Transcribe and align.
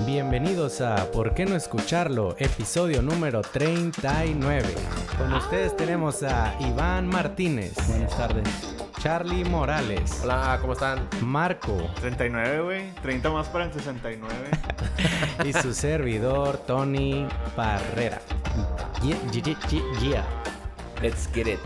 Bienvenidos 0.00 0.80
a 0.82 1.10
¿Por 1.10 1.32
qué 1.34 1.46
no 1.46 1.56
escucharlo? 1.56 2.36
Episodio 2.38 3.00
número 3.02 3.40
39. 3.40 4.62
Con 5.16 5.32
ustedes 5.32 5.74
tenemos 5.76 6.22
a 6.22 6.54
Iván 6.60 7.06
Martínez, 7.06 7.74
Buenas 7.88 8.16
tardes. 8.16 8.48
Charlie 8.98 9.44
Morales, 9.44 10.20
Hola, 10.22 10.58
¿cómo 10.60 10.72
están? 10.74 11.08
Marco 11.22 11.76
39, 12.00 12.60
güey. 12.60 12.92
30 13.02 13.30
más 13.30 13.46
para 13.48 13.64
el 13.66 13.72
69. 13.72 14.28
y 15.44 15.52
su 15.52 15.72
servidor 15.72 16.58
Tony 16.58 17.26
Barrera. 17.56 18.20
Yeah, 19.02 19.16
yeah, 19.32 19.54
yeah, 19.70 19.82
yeah. 20.00 20.24
Let's 21.02 21.28
get 21.32 21.46
it. 21.46 21.60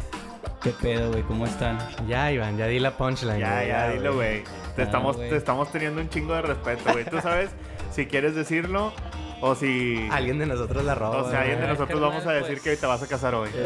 ¿Qué 0.62 0.70
pedo, 0.70 1.10
güey? 1.10 1.22
¿Cómo 1.22 1.46
están? 1.46 1.78
Ya, 2.06 2.30
Iván, 2.30 2.58
ya 2.58 2.66
di 2.66 2.78
la 2.78 2.96
punchline. 2.96 3.40
ya, 3.40 3.64
ya, 3.64 3.88
dilo, 3.90 4.14
güey. 4.14 4.44
Te, 4.76 4.82
Ah, 4.82 4.84
estamos, 4.84 5.16
te 5.16 5.34
estamos 5.36 5.72
teniendo 5.72 6.00
un 6.02 6.08
chingo 6.10 6.34
de 6.34 6.42
respeto, 6.42 6.92
güey. 6.92 7.04
Tú 7.06 7.18
sabes 7.20 7.50
si 7.90 8.06
quieres 8.06 8.34
decirlo 8.34 8.92
o 9.40 9.54
si... 9.54 10.08
Alguien 10.10 10.38
de 10.38 10.46
nosotros 10.46 10.84
la 10.84 10.94
roba. 10.94 11.22
O 11.22 11.30
sea, 11.30 11.40
alguien 11.40 11.60
de 11.60 11.66
nosotros 11.66 11.88
carnal, 11.88 12.10
vamos 12.10 12.26
a 12.26 12.32
decir 12.32 12.60
pues. 12.62 12.62
que 12.62 12.76
te 12.76 12.86
vas 12.86 13.02
a 13.02 13.06
casar 13.06 13.34
hoy. 13.34 13.50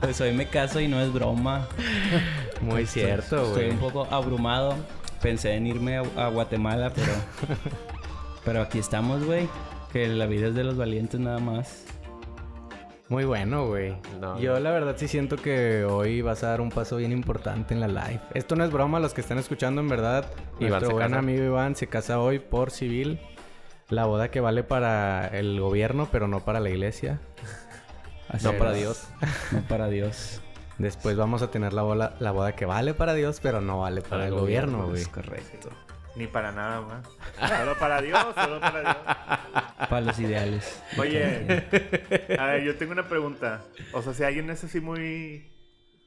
Pues 0.00 0.20
hoy 0.20 0.32
me 0.32 0.46
caso 0.46 0.80
y 0.80 0.86
no 0.86 1.00
es 1.00 1.12
broma. 1.12 1.66
Muy 2.60 2.86
cierto, 2.86 3.42
Estoy 3.42 3.64
güey. 3.64 3.70
un 3.70 3.78
poco 3.78 4.06
abrumado. 4.10 4.76
Pensé 5.20 5.54
en 5.54 5.66
irme 5.66 5.98
a, 5.98 6.02
a 6.16 6.28
Guatemala, 6.28 6.92
pero... 6.94 7.12
pero 8.44 8.62
aquí 8.62 8.78
estamos, 8.78 9.24
güey. 9.24 9.48
Que 9.92 10.06
la 10.06 10.26
vida 10.26 10.46
es 10.48 10.54
de 10.54 10.62
los 10.62 10.76
valientes 10.76 11.18
nada 11.18 11.40
más. 11.40 11.84
Muy 13.08 13.24
bueno, 13.24 13.66
güey. 13.66 13.96
No, 14.20 14.38
Yo 14.38 14.60
la 14.60 14.70
verdad 14.70 14.94
sí 14.98 15.08
siento 15.08 15.36
que 15.36 15.84
hoy 15.84 16.20
vas 16.20 16.44
a 16.44 16.48
dar 16.48 16.60
un 16.60 16.70
paso 16.70 16.96
bien 16.98 17.10
importante 17.12 17.72
en 17.72 17.80
la 17.80 17.88
live. 17.88 18.20
Esto 18.34 18.54
no 18.54 18.64
es 18.64 18.70
broma, 18.70 19.00
los 19.00 19.14
que 19.14 19.22
están 19.22 19.38
escuchando 19.38 19.80
en 19.80 19.88
verdad. 19.88 20.26
Iván 20.60 20.70
Nuestro 20.70 20.88
se 20.88 20.94
buen 20.94 21.08
casa. 21.08 21.18
amigo 21.18 21.42
Iván 21.44 21.74
se 21.74 21.86
casa 21.86 22.20
hoy 22.20 22.38
por 22.38 22.70
civil. 22.70 23.18
La 23.88 24.04
boda 24.04 24.30
que 24.30 24.40
vale 24.40 24.62
para 24.62 25.26
el 25.28 25.58
gobierno, 25.58 26.08
pero 26.12 26.28
no 26.28 26.40
para 26.44 26.60
la 26.60 26.68
iglesia. 26.68 27.20
Así 28.28 28.44
No 28.44 28.52
es. 28.52 28.58
para 28.58 28.72
Dios. 28.72 29.08
No 29.52 29.62
para 29.62 29.88
Dios. 29.88 30.42
Después 30.76 31.16
vamos 31.16 31.40
a 31.42 31.50
tener 31.50 31.72
la 31.72 31.82
boda, 31.82 32.14
la 32.20 32.30
boda 32.30 32.54
que 32.54 32.66
vale 32.66 32.92
para 32.92 33.14
Dios, 33.14 33.40
pero 33.42 33.60
no 33.62 33.80
vale 33.80 34.02
para, 34.02 34.26
el 34.26 34.34
gobierno, 34.34 34.86
güey. 34.86 35.00
Es 35.00 35.08
correcto. 35.08 35.70
Ni 36.18 36.26
para 36.26 36.50
nada 36.50 36.80
más. 36.80 37.08
Solo 37.58 37.78
para 37.78 38.02
Dios, 38.02 38.18
solo 38.34 38.60
para 38.60 38.80
Dios. 38.80 38.96
Para 39.88 40.00
los 40.00 40.18
ideales. 40.18 40.82
Oye, 40.98 41.24
a 42.36 42.46
ver, 42.46 42.64
yo 42.64 42.76
tengo 42.76 42.90
una 42.90 43.08
pregunta. 43.08 43.62
O 43.92 44.02
sea, 44.02 44.12
si 44.12 44.24
alguien 44.24 44.50
es 44.50 44.64
así 44.64 44.80
muy 44.80 45.48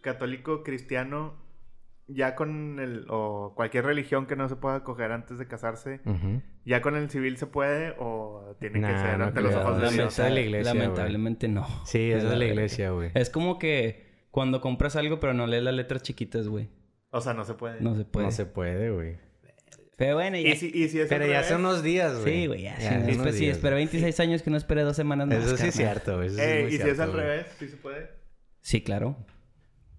católico, 0.02 0.64
cristiano, 0.64 1.34
ya 2.08 2.36
con 2.36 2.80
el... 2.80 3.06
o 3.08 3.54
cualquier 3.56 3.86
religión 3.86 4.26
que 4.26 4.36
no 4.36 4.50
se 4.50 4.58
pueda 4.58 4.84
coger 4.84 5.14
antes 5.14 5.38
de 5.38 5.48
casarse. 5.48 6.02
¿ya 6.66 6.82
con 6.82 6.98
el 6.98 7.10
civil 7.10 7.38
se 7.38 7.48
puede 7.48 7.96
o 7.98 8.58
tiene 8.60 8.82
que 8.82 8.98
ser 8.98 9.18
no 9.18 9.26
ante 9.26 9.40
los 9.40 9.56
ojos 9.56 9.82
de 9.82 9.92
Dios? 9.92 10.14
Esa 10.14 10.28
es 10.28 10.34
la 10.34 10.42
iglesia. 10.42 10.74
Lamentablemente 10.74 11.48
no. 11.48 11.66
Sí, 11.86 12.12
eso 12.12 12.28
es 12.28 12.34
la 12.34 12.36
la 12.36 12.46
iglesia, 12.46 12.92
güey. 12.92 13.12
Es 13.14 13.30
como 13.30 13.58
que 13.58 14.26
cuando 14.30 14.60
compras 14.60 14.98
algo 14.98 15.22
pero 15.22 15.34
no 15.34 15.48
lees 15.48 15.64
las 15.64 15.74
letras 15.74 16.04
chiquitas, 16.04 16.50
güey. 16.50 16.70
O 17.12 17.22
sea, 17.22 17.34
no 17.34 17.46
se 17.46 17.54
puede. 17.54 17.80
No 17.80 17.96
se 17.96 18.04
puede. 18.04 18.26
No 18.26 18.32
se 18.32 18.46
puede, 18.46 18.90
güey. 18.92 19.31
Pero 20.02 20.16
bueno, 20.16 20.36
ya. 20.36 20.50
¿Y 20.50 20.56
si, 20.56 20.72
y 20.74 20.90
si 20.90 21.00
es 21.00 21.10
Pero 21.10 21.28
ya 21.28 21.42
hace 21.42 21.54
unos 21.54 21.84
días, 21.84 22.20
güey. 22.22 22.34
Sí, 22.34 22.48
güey, 22.48 22.62
ya. 22.64 22.76
sí, 22.80 22.88
unos 23.20 23.36
sí, 23.36 23.42
días, 23.42 23.58
esperé 23.58 23.76
güey. 23.76 23.86
26 23.86 24.20
años 24.20 24.42
que 24.42 24.50
no 24.50 24.58
esperé 24.58 24.82
dos 24.82 24.96
semanas 24.96 25.28
más. 25.28 25.46
Eso 25.46 25.58
sí 25.58 25.68
es 25.68 25.76
cierto, 25.76 26.18
güey. 26.18 26.32
Sí 26.32 26.42
¿Y 26.42 26.78
si 26.80 26.90
es 26.90 27.00
al 27.00 27.12
güey. 27.12 27.22
revés? 27.22 27.46
¿Sí 27.60 27.68
se 27.68 27.78
puede? 27.78 28.10
Sí, 28.62 28.82
claro. 28.82 29.16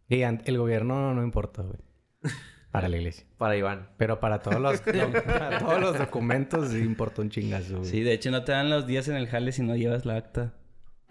Y 0.08 0.22
el 0.22 0.58
gobierno 0.58 1.14
no 1.14 1.22
importa, 1.22 1.62
güey. 1.62 1.78
Para 2.72 2.88
la 2.88 2.96
iglesia. 2.96 3.26
Para 3.38 3.56
Iván. 3.56 3.90
Pero 3.96 4.18
para 4.18 4.40
todos 4.40 4.60
los, 4.60 4.80
para 4.80 5.60
todos 5.60 5.80
los 5.80 5.96
documentos 5.96 6.70
sí 6.70 6.78
importa 6.78 7.22
un 7.22 7.30
chingazo, 7.30 7.78
güey. 7.78 7.88
Sí, 7.88 8.00
de 8.00 8.12
hecho 8.12 8.32
no 8.32 8.42
te 8.42 8.50
dan 8.50 8.70
los 8.70 8.88
días 8.88 9.06
en 9.06 9.14
el 9.14 9.28
jale 9.28 9.52
si 9.52 9.62
no 9.62 9.76
llevas 9.76 10.04
la 10.04 10.16
acta 10.16 10.52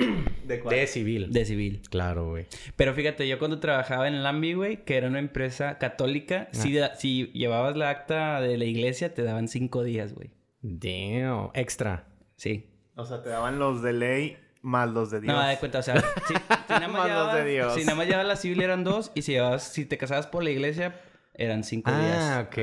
De 0.45 0.87
civil. 0.87 1.31
de 1.31 1.45
civil. 1.45 1.81
Claro, 1.89 2.29
güey. 2.29 2.45
Pero 2.75 2.93
fíjate, 2.93 3.27
yo 3.27 3.39
cuando 3.39 3.59
trabajaba 3.59 4.07
en 4.07 4.21
Lambi, 4.23 4.53
güey, 4.53 4.83
que 4.83 4.97
era 4.97 5.07
una 5.07 5.19
empresa 5.19 5.77
católica, 5.77 6.49
si, 6.51 6.73
da- 6.73 6.95
si 6.95 7.27
llevabas 7.33 7.77
la 7.77 7.89
acta 7.89 8.41
de 8.41 8.57
la 8.57 8.65
iglesia, 8.65 9.13
te 9.13 9.23
daban 9.23 9.47
cinco 9.47 9.83
días, 9.83 10.13
güey. 10.13 10.31
Damn. 10.61 11.51
Extra. 11.53 12.05
Sí. 12.35 12.69
O 12.95 13.05
sea, 13.05 13.21
te 13.23 13.29
daban 13.29 13.59
los 13.59 13.81
de 13.81 13.93
ley 13.93 14.37
más 14.61 14.89
los 14.89 15.09
de 15.09 15.21
Dios. 15.21 15.33
No, 15.33 15.47
de 15.47 15.57
cuenta, 15.57 15.79
o 15.79 15.83
sea, 15.83 15.99
si, 15.99 16.33
si 16.33 16.33
nada 16.69 16.87
más 16.87 17.07
Más 17.07 17.09
los 17.09 17.33
de 17.35 17.45
Dios. 17.51 17.73
si 17.73 17.81
nada 17.83 17.95
más 17.95 18.05
llevabas 18.05 18.27
la 18.27 18.35
civil 18.35 18.61
eran 18.61 18.83
dos, 18.83 19.11
y 19.15 19.21
si 19.23 19.31
llevabas, 19.31 19.63
si 19.63 19.85
te 19.85 19.97
casabas 19.97 20.27
por 20.27 20.43
la 20.43 20.49
iglesia, 20.51 20.99
eran 21.33 21.63
cinco 21.63 21.89
Ah, 21.93 21.99
días. 22.01 22.45
ok, 22.47 22.57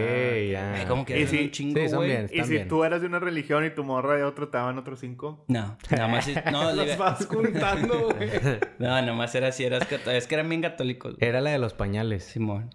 ya. 0.52 0.74
Ay, 0.74 0.86
como 0.86 1.04
que 1.04 1.14
Y 1.18 1.22
eran 1.22 1.28
si- 1.30 1.38
un 1.44 1.50
chingo, 1.50 1.80
sí, 1.80 1.88
son 1.88 2.04
bien. 2.04 2.26
y 2.32 2.42
si 2.44 2.50
bien. 2.50 2.68
tú 2.68 2.84
eras 2.84 3.00
de 3.00 3.06
una 3.06 3.18
religión 3.18 3.64
y 3.64 3.70
tu 3.70 3.82
morra 3.84 4.16
de 4.16 4.24
otro, 4.24 4.48
te 4.48 4.58
daban 4.58 4.78
otros 4.78 5.00
cinco. 5.00 5.44
No, 5.48 5.76
nada 5.90 6.08
más. 6.08 6.28
No, 6.52 6.72
le- 6.74 6.96
vas 6.96 7.26
juntando, 7.26 8.10
güey. 8.14 8.30
no, 8.78 8.86
nada 8.88 9.12
más 9.14 9.34
era 9.34 9.48
así, 9.48 9.64
eras 9.64 9.86
cató- 9.86 10.10
es 10.10 10.26
que 10.26 10.34
eran 10.34 10.48
bien 10.48 10.62
católicos. 10.62 11.16
güey. 11.16 11.28
Era 11.28 11.40
la 11.40 11.50
de 11.50 11.58
los 11.58 11.74
pañales. 11.74 12.24
Simón. 12.24 12.70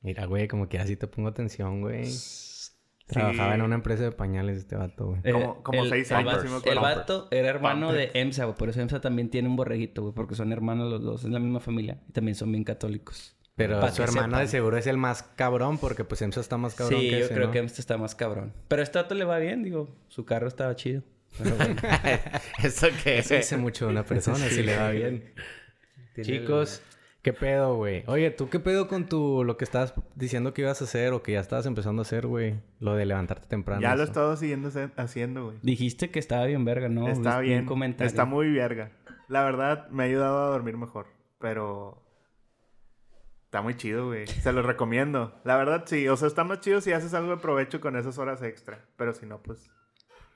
Mira, 0.00 0.24
güey, 0.26 0.48
como 0.48 0.68
que 0.68 0.78
así 0.78 0.96
te 0.96 1.06
pongo 1.06 1.28
atención, 1.28 1.80
güey. 1.80 2.04
Trabajaba 3.08 3.54
en 3.54 3.62
una 3.62 3.76
empresa 3.76 4.02
de 4.02 4.10
pañales 4.10 4.56
este 4.58 4.74
vato, 4.74 5.06
güey. 5.06 5.22
Como- 5.32 5.62
como 5.62 5.84
seis 5.86 6.10
el 6.10 6.16
años, 6.16 6.34
vato- 6.38 6.48
me 6.50 6.56
acuerdo. 6.56 6.70
El 6.72 6.78
vato 6.96 7.28
era 7.30 7.48
hermano 7.50 7.86
Pampers. 7.88 8.12
de 8.12 8.20
EMSA, 8.20 8.44
güey. 8.46 8.56
Por 8.56 8.68
eso 8.68 8.80
EMSA 8.80 9.00
también 9.00 9.30
tiene 9.30 9.48
un 9.48 9.54
borreguito, 9.54 10.02
güey. 10.02 10.12
Porque 10.14 10.34
son 10.34 10.52
hermanos 10.52 10.90
los 10.90 11.02
dos. 11.02 11.24
Es 11.24 11.30
la 11.30 11.38
misma 11.38 11.60
familia. 11.60 12.00
Y 12.08 12.12
también 12.12 12.34
son 12.34 12.50
bien 12.50 12.64
católicos. 12.64 13.35
Pero 13.56 13.88
su 13.88 13.96
que 13.96 14.02
hermano 14.02 14.38
de 14.38 14.46
seguro 14.48 14.76
es 14.76 14.86
el 14.86 14.98
más 14.98 15.22
cabrón 15.22 15.78
porque 15.78 16.04
pues 16.04 16.20
EMSA 16.20 16.40
está 16.40 16.58
más 16.58 16.74
cabrón 16.74 17.00
sí, 17.00 17.08
que 17.08 17.18
yo 17.18 17.24
ese, 17.24 17.34
creo 17.34 17.46
¿no? 17.46 17.52
que 17.52 17.58
EMSA 17.60 17.80
está 17.80 17.96
más 17.96 18.14
cabrón. 18.14 18.52
Pero 18.68 18.80
a 18.80 18.84
este 18.84 18.98
vato 18.98 19.14
le 19.14 19.24
va 19.24 19.38
bien, 19.38 19.62
digo. 19.62 19.88
Su 20.08 20.26
carro 20.26 20.46
estaba 20.46 20.76
chido. 20.76 21.02
Pero 21.38 21.56
bueno. 21.56 21.76
¿Eso 22.62 22.88
qué 23.02 23.18
Eso 23.18 23.34
dice 23.34 23.56
mucho 23.56 23.86
de 23.86 23.92
una 23.92 24.04
persona 24.04 24.46
si 24.48 24.62
le 24.62 24.76
va 24.76 24.90
bien. 24.90 25.32
Chicos, 26.20 26.82
¿qué 27.22 27.32
pedo, 27.32 27.76
güey? 27.76 28.04
Oye, 28.06 28.30
¿tú 28.30 28.50
qué 28.50 28.60
pedo 28.60 28.88
con 28.88 29.08
tu 29.08 29.42
lo 29.42 29.56
que 29.56 29.64
estabas 29.64 29.94
diciendo 30.14 30.52
que 30.52 30.60
ibas 30.60 30.82
a 30.82 30.84
hacer 30.84 31.14
o 31.14 31.22
que 31.22 31.32
ya 31.32 31.40
estabas 31.40 31.64
empezando 31.64 32.02
a 32.02 32.04
hacer, 32.04 32.26
güey? 32.26 32.60
Lo 32.78 32.94
de 32.94 33.06
levantarte 33.06 33.46
temprano. 33.48 33.80
ya 33.80 33.96
lo 33.96 34.02
he 34.02 34.06
estado 34.06 34.36
siguiendo 34.36 34.70
haciendo, 34.96 35.46
güey. 35.46 35.58
Dijiste 35.62 36.10
que 36.10 36.18
estaba 36.18 36.44
bien 36.44 36.66
verga, 36.66 36.90
¿no? 36.90 37.08
está 37.08 37.40
bien. 37.40 37.64
comentario. 37.64 38.06
Está 38.06 38.26
muy 38.26 38.52
verga. 38.52 38.90
La 39.28 39.44
verdad, 39.44 39.88
me 39.88 40.02
ha 40.02 40.06
ayudado 40.06 40.44
a 40.44 40.50
dormir 40.50 40.76
mejor. 40.76 41.06
Pero... 41.40 42.05
Está 43.56 43.62
muy 43.62 43.74
chido, 43.74 44.08
güey. 44.08 44.26
Se 44.26 44.52
lo 44.52 44.60
recomiendo. 44.60 45.40
La 45.44 45.56
verdad, 45.56 45.84
sí. 45.86 46.06
O 46.08 46.16
sea, 46.18 46.28
está 46.28 46.44
más 46.44 46.60
chido 46.60 46.82
si 46.82 46.92
haces 46.92 47.14
algo 47.14 47.30
de 47.30 47.36
provecho 47.38 47.80
con 47.80 47.96
esas 47.96 48.18
horas 48.18 48.42
extra. 48.42 48.84
Pero 48.98 49.14
si 49.14 49.24
no, 49.24 49.42
pues... 49.42 49.70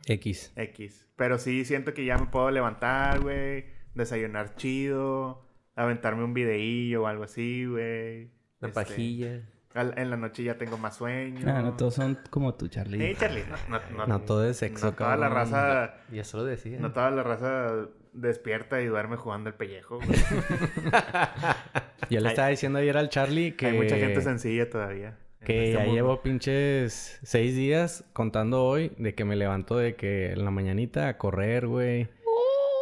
X. 0.06 0.54
X. 0.56 1.06
Pero 1.16 1.36
sí 1.38 1.66
siento 1.66 1.92
que 1.92 2.06
ya 2.06 2.16
me 2.16 2.28
puedo 2.28 2.50
levantar, 2.50 3.20
güey. 3.20 3.66
Desayunar 3.92 4.54
chido. 4.56 5.44
Aventarme 5.76 6.24
un 6.24 6.32
videillo 6.32 7.02
o 7.02 7.06
algo 7.08 7.24
así, 7.24 7.66
güey. 7.66 8.30
Una 8.62 8.68
Este, 8.68 8.72
pajilla. 8.72 9.42
al- 9.74 9.98
en 9.98 10.08
la 10.08 10.16
noche 10.16 10.42
ya 10.42 10.56
tengo 10.56 10.78
más 10.78 10.96
sueño. 10.96 11.40
Ah, 11.46 11.60
no, 11.60 11.76
todos 11.76 11.96
son 11.96 12.18
como 12.30 12.54
tú, 12.54 12.68
Charlie. 12.68 13.06
Sí, 13.06 13.16
Charlie. 13.20 13.44
No, 13.68 13.78
no, 13.78 13.96
no, 13.98 14.06
No 14.06 14.20
todo 14.22 14.46
es 14.48 14.56
sexo, 14.56 14.86
no 14.86 14.92
toda 14.94 15.16
la 15.18 15.28
raza... 15.28 15.94
Ya 16.10 16.24
se 16.24 16.38
lo 16.38 16.44
decía. 16.44 16.78
No 16.80 16.90
toda 16.92 17.10
la 17.10 17.22
raza 17.22 17.86
despierta 18.12 18.80
y 18.80 18.86
duerme 18.86 19.16
jugando 19.16 19.50
el 19.50 19.54
pellejo, 19.54 19.96
güey. 19.96 20.08
Yo 22.10 22.20
le 22.20 22.28
estaba 22.28 22.48
diciendo 22.48 22.78
ayer 22.78 22.96
al 22.96 23.08
Charlie 23.08 23.52
que... 23.52 23.66
Hay 23.66 23.76
mucha 23.76 23.96
gente 23.96 24.20
sencilla 24.20 24.68
todavía. 24.68 25.16
Que 25.44 25.64
este 25.64 25.72
ya 25.72 25.78
mundo. 25.80 25.94
llevo 25.94 26.22
pinches 26.22 27.18
seis 27.22 27.56
días 27.56 28.04
contando 28.12 28.64
hoy 28.64 28.92
de 28.98 29.14
que 29.14 29.24
me 29.24 29.36
levanto 29.36 29.76
de 29.76 29.94
que 29.94 30.32
en 30.32 30.44
la 30.44 30.50
mañanita 30.50 31.08
a 31.08 31.16
correr, 31.16 31.66
güey. 31.66 32.08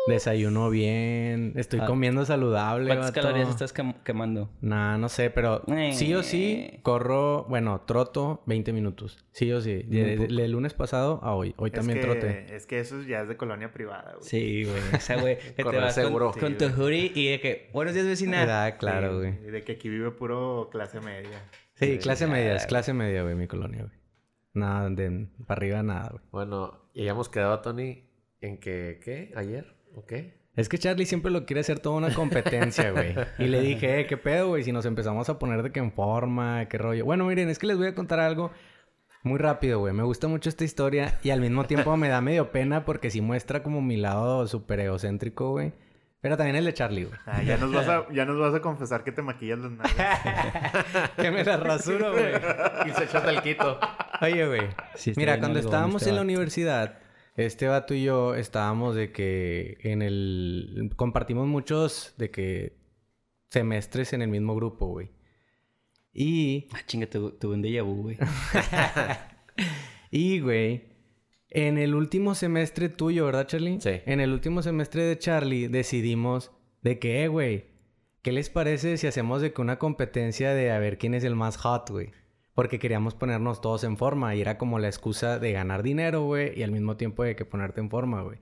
Desayuno 0.08 0.70
bien. 0.70 1.52
Estoy 1.56 1.80
Ah. 1.82 1.86
comiendo 1.86 2.24
saludable, 2.24 2.86
¿Cuántas 2.86 3.10
vato. 3.14 3.20
calorías 3.20 3.48
estás 3.48 3.74
quem- 3.74 3.94
quemando? 4.04 4.50
Nah, 4.60 4.96
no 4.98 5.08
sé, 5.08 5.30
pero 5.30 5.62
sí 5.92 6.14
o 6.14 6.22
sí 6.22 6.80
corro, 6.82 7.44
bueno, 7.48 7.82
troto 7.86 8.42
20 8.46 8.72
minutos. 8.72 9.24
Sí 9.32 9.52
o 9.52 9.60
sí. 9.60 9.82
De, 9.84 10.16
de- 10.16 10.26
de 10.26 10.48
lunes 10.48 10.74
pasado 10.74 11.20
a 11.22 11.34
hoy. 11.34 11.54
Hoy 11.58 11.68
Es 11.70 11.74
también 11.74 11.98
que, 12.00 12.04
trote. 12.04 12.56
Es 12.56 12.66
que 12.66 12.80
eso 12.80 13.02
ya 13.02 13.20
es 13.22 13.28
de 13.28 13.36
colonia 13.36 13.72
privada, 13.72 14.12
güey. 14.14 14.24
Sí, 14.28 14.64
güey. 14.64 14.76
Esa, 15.02 15.20
güey. 15.20 15.38
Que 15.38 15.62
te 15.62 15.76
vas 15.76 15.94
con- 15.94 16.04
seguro. 16.04 16.32
con, 16.32 16.52
Sí, 16.52 16.54
tu 16.58 16.64
hoodie 16.82 17.12
y 17.14 17.28
de 17.28 17.40
que... 17.40 17.70
Buenos 17.72 17.94
días, 17.94 18.06
vecina. 18.06 18.64
Ah, 18.66 18.76
claro, 18.76 19.10
Sí, 19.12 19.16
güey. 19.18 19.48
y 19.48 19.50
De 19.50 19.62
que 19.62 19.72
aquí 19.72 19.88
vive 19.88 20.10
puro 20.10 20.68
clase 20.72 21.00
media. 21.00 21.42
Sí, 21.74 21.98
clase 21.98 22.26
ya, 22.26 22.32
media, 22.32 22.56
es 22.56 22.66
clase 22.66 22.92
media, 22.92 23.22
güey, 23.22 23.34
mi 23.36 23.46
colonia, 23.46 23.82
güey. 23.84 23.96
Nada, 24.54 24.90
de 24.90 25.28
para 25.46 25.58
arriba 25.58 25.82
nada, 25.84 26.08
güey. 26.10 26.24
Bueno, 26.32 26.90
y 26.92 27.00
habíamos 27.02 27.28
quedado, 27.28 27.60
Tony, 27.60 28.04
en 28.40 28.58
que... 28.58 28.98
¿Qué? 29.04 29.30
¿Ayer? 29.36 29.77
¿O 29.98 30.06
qué? 30.06 30.38
Es 30.54 30.68
que 30.68 30.78
Charlie 30.78 31.06
siempre 31.06 31.32
lo 31.32 31.44
quiere 31.44 31.60
hacer 31.60 31.80
toda 31.80 31.96
una 31.96 32.14
competencia, 32.14 32.90
güey. 32.92 33.16
Y 33.38 33.46
le 33.46 33.60
dije, 33.60 34.00
eh, 34.00 34.06
¿qué 34.06 34.16
pedo, 34.16 34.48
güey? 34.48 34.62
Si 34.62 34.70
nos 34.70 34.86
empezamos 34.86 35.28
a 35.28 35.40
poner 35.40 35.62
de 35.62 35.72
que 35.72 35.80
en 35.80 35.90
forma, 35.90 36.66
qué 36.66 36.78
rollo. 36.78 37.04
Bueno, 37.04 37.24
miren, 37.24 37.48
es 37.48 37.58
que 37.58 37.66
les 37.66 37.76
voy 37.76 37.88
a 37.88 37.94
contar 37.96 38.20
algo 38.20 38.52
muy 39.24 39.38
rápido, 39.38 39.80
güey. 39.80 39.92
Me 39.92 40.04
gusta 40.04 40.28
mucho 40.28 40.48
esta 40.48 40.62
historia 40.62 41.18
y 41.24 41.30
al 41.30 41.40
mismo 41.40 41.64
tiempo 41.64 41.96
me 41.96 42.08
da 42.08 42.20
medio 42.20 42.52
pena 42.52 42.84
porque 42.84 43.10
sí 43.10 43.20
muestra 43.20 43.64
como 43.64 43.82
mi 43.82 43.96
lado 43.96 44.46
súper 44.46 44.78
egocéntrico, 44.80 45.50
güey. 45.50 45.72
Pero 46.20 46.36
también 46.36 46.54
el 46.54 46.64
de 46.64 46.74
Charlie, 46.74 47.04
güey. 47.04 47.18
Ah, 47.26 47.42
ya, 47.42 47.56
nos 47.56 47.72
vas 47.72 47.88
a, 47.88 48.06
ya 48.12 48.24
nos 48.24 48.38
vas 48.38 48.54
a 48.54 48.60
confesar 48.60 49.02
que 49.02 49.10
te 49.10 49.22
maquillas 49.22 49.58
las 49.58 49.72
nalgas. 49.72 51.10
que 51.16 51.30
me 51.32 51.44
la 51.44 51.56
rasuro, 51.56 52.12
güey. 52.12 52.34
Y 52.86 52.90
se 52.92 53.04
echó 53.04 53.28
el 53.28 53.42
quito. 53.42 53.80
Oye, 54.20 54.46
güey. 54.46 54.68
Sí, 54.94 55.12
Mira, 55.16 55.40
cuando 55.40 55.58
estábamos 55.58 56.02
este 56.02 56.10
en 56.10 56.16
la 56.16 56.22
universidad, 56.22 56.98
este 57.46 57.66
vato 57.68 57.94
y 57.94 58.02
yo 58.04 58.34
estábamos 58.34 58.94
de 58.94 59.12
que 59.12 59.78
en 59.80 60.02
el... 60.02 60.90
Compartimos 60.96 61.46
muchos 61.46 62.14
de 62.18 62.30
que 62.30 62.76
semestres 63.50 64.12
en 64.12 64.22
el 64.22 64.28
mismo 64.28 64.54
grupo, 64.54 64.86
güey. 64.88 65.10
Y... 66.12 66.68
Ah, 66.72 66.80
chinga, 66.86 67.06
tu- 67.08 67.32
tuve 67.38 67.54
un 67.54 67.62
déjà 67.62 67.82
vu, 67.82 68.02
güey. 68.02 68.18
Y, 70.10 70.40
güey, 70.40 70.84
en 71.50 71.76
el 71.78 71.94
último 71.94 72.34
semestre 72.34 72.88
tuyo, 72.88 73.26
¿verdad, 73.26 73.46
Charlie? 73.46 73.78
Sí. 73.80 74.00
En 74.06 74.20
el 74.20 74.32
último 74.32 74.62
semestre 74.62 75.02
de 75.02 75.18
Charlie 75.18 75.68
decidimos 75.68 76.50
de 76.82 76.98
que, 76.98 77.24
eh, 77.24 77.28
güey, 77.28 77.66
¿qué 78.22 78.32
les 78.32 78.48
parece 78.48 78.96
si 78.96 79.06
hacemos 79.06 79.42
de 79.42 79.52
que 79.52 79.60
una 79.60 79.78
competencia 79.78 80.54
de 80.54 80.70
a 80.70 80.78
ver 80.78 80.96
quién 80.98 81.12
es 81.14 81.24
el 81.24 81.34
más 81.36 81.56
hot, 81.58 81.90
güey? 81.90 82.10
Porque 82.58 82.80
queríamos 82.80 83.14
ponernos 83.14 83.60
todos 83.60 83.84
en 83.84 83.96
forma 83.96 84.34
y 84.34 84.40
era 84.40 84.58
como 84.58 84.80
la 84.80 84.88
excusa 84.88 85.38
de 85.38 85.52
ganar 85.52 85.84
dinero, 85.84 86.24
güey, 86.24 86.58
y 86.58 86.64
al 86.64 86.72
mismo 86.72 86.96
tiempo 86.96 87.22
de 87.22 87.36
que 87.36 87.44
ponerte 87.44 87.80
en 87.80 87.88
forma, 87.88 88.22
güey. 88.22 88.38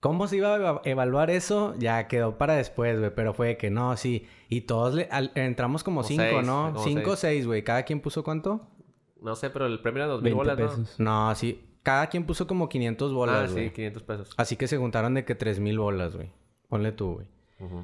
¿Cómo 0.00 0.26
se 0.26 0.36
iba 0.36 0.52
a 0.52 0.56
eva- 0.56 0.82
evaluar 0.84 1.30
eso? 1.30 1.74
Ya 1.78 2.08
quedó 2.08 2.36
para 2.36 2.56
después, 2.56 2.98
güey. 2.98 3.10
Pero 3.14 3.32
fue 3.32 3.46
de 3.48 3.56
que 3.56 3.70
no, 3.70 3.96
sí. 3.96 4.28
Y 4.50 4.60
todos 4.62 4.92
le- 4.94 5.08
al- 5.10 5.32
entramos 5.34 5.82
como 5.82 6.02
Como 6.02 6.08
cinco, 6.08 6.22
seis, 6.28 6.46
¿no? 6.46 6.72
como 6.74 6.84
Cinco 6.84 7.10
o 7.12 7.16
seis. 7.16 7.46
güey. 7.46 7.64
¿Cada 7.64 7.84
quien 7.84 8.00
puso 8.00 8.22
cuánto? 8.22 8.68
No 9.22 9.34
sé, 9.34 9.48
pero 9.48 9.64
el 9.64 9.80
premio 9.80 10.02
era 10.04 10.12
dos 10.12 10.20
mil 10.22 10.34
20 10.34 10.36
bolas, 10.36 10.58
¿no? 10.58 10.82
pesos. 10.84 11.00
No, 11.00 11.34
sí. 11.34 11.64
Cada 11.82 12.08
quien 12.08 12.26
puso 12.26 12.46
como 12.46 12.68
500 12.68 13.14
bolas, 13.14 13.48
Ah, 13.48 13.52
güey. 13.52 13.68
sí, 13.68 13.70
500 13.72 14.02
pesos. 14.02 14.30
Así 14.36 14.56
que 14.56 14.68
se 14.68 14.76
juntaron 14.76 15.14
de 15.14 15.24
que 15.24 15.34
3000 15.34 15.78
bolas, 15.78 16.14
güey. 16.14 16.30
Ponle 16.68 16.92
tú, 16.92 17.14
güey. 17.14 17.26
Ujú. 17.60 17.82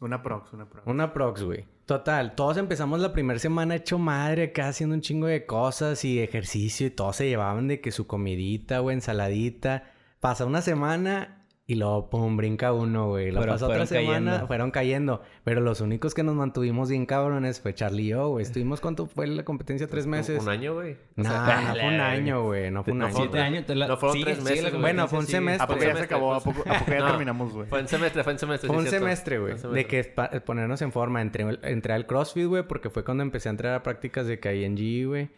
Una 0.00 0.22
prox, 0.22 0.52
una 0.52 0.68
prox. 0.70 0.86
Una 0.86 1.12
prox, 1.12 1.42
güey. 1.42 1.64
Total, 1.86 2.34
todos 2.34 2.56
empezamos 2.56 3.00
la 3.00 3.12
primera 3.12 3.38
semana 3.38 3.76
hecho 3.76 3.98
madre 3.98 4.44
acá 4.44 4.68
haciendo 4.68 4.94
un 4.94 5.02
chingo 5.02 5.26
de 5.26 5.44
cosas 5.44 6.02
y 6.06 6.18
ejercicio 6.18 6.86
y 6.86 6.90
todos 6.90 7.16
se 7.16 7.28
llevaban 7.28 7.68
de 7.68 7.82
que 7.82 7.92
su 7.92 8.06
comidita, 8.06 8.78
güey, 8.78 8.94
ensaladita. 8.94 9.84
Pasa 10.18 10.46
una 10.46 10.62
semana 10.62 11.43
y 11.66 11.76
luego, 11.76 12.10
pum, 12.10 12.36
brinca 12.36 12.74
uno, 12.74 13.08
güey. 13.08 13.30
La 13.30 13.40
pasa 13.40 13.54
otra 13.64 13.68
fueron 13.68 13.86
semana, 13.86 14.30
cayendo. 14.32 14.46
fueron 14.46 14.70
cayendo. 14.70 15.22
Pero 15.44 15.62
los 15.62 15.80
únicos 15.80 16.12
que 16.12 16.22
nos 16.22 16.34
mantuvimos 16.34 16.90
bien 16.90 17.06
cabrones 17.06 17.58
fue 17.62 17.72
Charlie 17.72 18.02
y 18.02 18.08
yo, 18.08 18.28
güey. 18.28 18.42
Estuvimos, 18.42 18.82
¿cuánto 18.82 19.06
fue 19.06 19.26
la 19.28 19.44
competencia? 19.46 19.86
¿Tres 19.86 20.06
meses? 20.06 20.42
Un 20.42 20.50
año, 20.50 20.74
güey. 20.74 20.98
No, 21.16 21.24
no 21.24 21.30
fue 21.72 21.88
un 21.88 22.00
año, 22.00 22.42
güey. 22.44 22.70
No 22.70 22.84
fue 22.84 22.92
un 22.92 22.98
No 22.98 23.06
año. 23.06 23.14
fue 23.14 23.22
Siete 23.24 23.38
años. 23.40 23.64
te 23.64 23.74
la- 23.74 23.88
No 23.88 23.96
fueron 23.96 24.12
sigue- 24.18 24.24
tres 24.34 24.44
meses. 24.44 24.78
Bueno, 24.78 25.08
fue 25.08 25.20
un 25.20 25.26
semestre. 25.26 25.64
¿A 25.64 25.66
poco 25.66 25.80
ya 25.82 25.96
se 25.96 26.02
acabó? 26.02 26.34
¿A 26.34 26.40
poco, 26.40 26.62
a 26.68 26.78
poco 26.80 26.90
ya 26.90 26.98
No. 27.00 27.06
terminamos, 27.06 27.52
güey? 27.54 27.66
Fue 27.68 27.80
en 27.80 27.88
semestre, 27.88 28.22
fue 28.24 28.32
en 28.34 28.38
semestre. 28.38 28.66
Fue 28.68 28.76
sí, 28.80 28.84
un 28.84 28.90
semestre, 28.90 29.38
güey. 29.38 29.54
Un 29.64 29.72
De 29.72 29.86
que 29.86 30.04
ponernos 30.44 30.82
en 30.82 30.92
forma. 30.92 31.22
Entré, 31.22 31.46
entré 31.62 31.94
al 31.94 32.06
CrossFit, 32.06 32.46
güey, 32.46 32.68
porque 32.68 32.90
fue 32.90 33.04
cuando 33.04 33.22
empecé 33.22 33.48
a 33.48 33.52
entrar 33.52 33.74
a 33.74 33.82
prácticas 33.82 34.26
de 34.26 34.38
KING, 34.38 35.06
güey. 35.08 35.30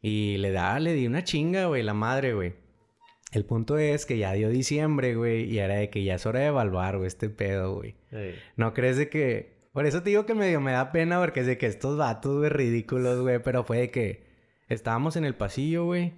Y 0.00 0.36
le 0.36 0.52
da, 0.52 0.78
le 0.78 0.92
di 0.92 1.06
una 1.08 1.24
chinga, 1.24 1.66
güey, 1.66 1.82
la 1.82 1.94
madre, 1.94 2.34
güey. 2.34 2.54
El 3.34 3.44
punto 3.44 3.78
es 3.78 4.06
que 4.06 4.16
ya 4.16 4.32
dio 4.32 4.48
diciembre, 4.48 5.16
güey, 5.16 5.44
y 5.50 5.58
era 5.58 5.74
de 5.74 5.90
que 5.90 6.04
ya 6.04 6.14
es 6.14 6.24
hora 6.26 6.38
de 6.40 6.46
evaluar, 6.46 6.96
güey, 6.96 7.08
este 7.08 7.28
pedo, 7.28 7.74
güey. 7.74 7.96
Ey. 8.12 8.36
¿No 8.56 8.72
crees 8.74 8.96
de 8.96 9.08
que...? 9.08 9.54
Por 9.72 9.86
eso 9.86 10.02
te 10.04 10.10
digo 10.10 10.24
que 10.24 10.34
medio 10.34 10.60
me 10.60 10.70
da 10.70 10.92
pena, 10.92 11.18
porque 11.18 11.40
es 11.40 11.46
de 11.46 11.58
que 11.58 11.66
estos 11.66 11.98
vatos, 11.98 12.38
güey, 12.38 12.48
ridículos, 12.48 13.20
güey. 13.20 13.40
Pero 13.42 13.64
fue 13.64 13.78
de 13.78 13.90
que 13.90 14.24
estábamos 14.68 15.16
en 15.16 15.24
el 15.24 15.34
pasillo, 15.34 15.84
güey. 15.84 16.12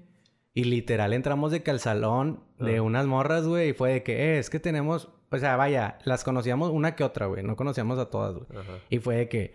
Y 0.52 0.64
literal 0.64 1.14
entramos 1.14 1.52
de 1.52 1.62
que 1.62 1.70
al 1.70 1.80
salón 1.80 2.44
de 2.58 2.76
Ah. 2.76 2.82
unas 2.82 3.06
morras, 3.06 3.46
güey. 3.46 3.70
Y 3.70 3.72
fue 3.72 3.92
de 3.94 4.02
que, 4.02 4.12
eh, 4.34 4.38
es 4.38 4.50
que 4.50 4.60
tenemos... 4.60 5.10
O 5.30 5.38
sea, 5.38 5.56
vaya, 5.56 5.98
las 6.04 6.22
conocíamos 6.22 6.70
una 6.70 6.94
que 6.96 7.02
otra, 7.02 7.26
güey. 7.26 7.42
No 7.42 7.56
conocíamos 7.56 7.98
a 7.98 8.10
todas, 8.10 8.34
güey. 8.34 8.46
Ajá. 8.60 8.72
Y 8.90 8.98
fue 8.98 9.16
de 9.16 9.28
que, 9.30 9.54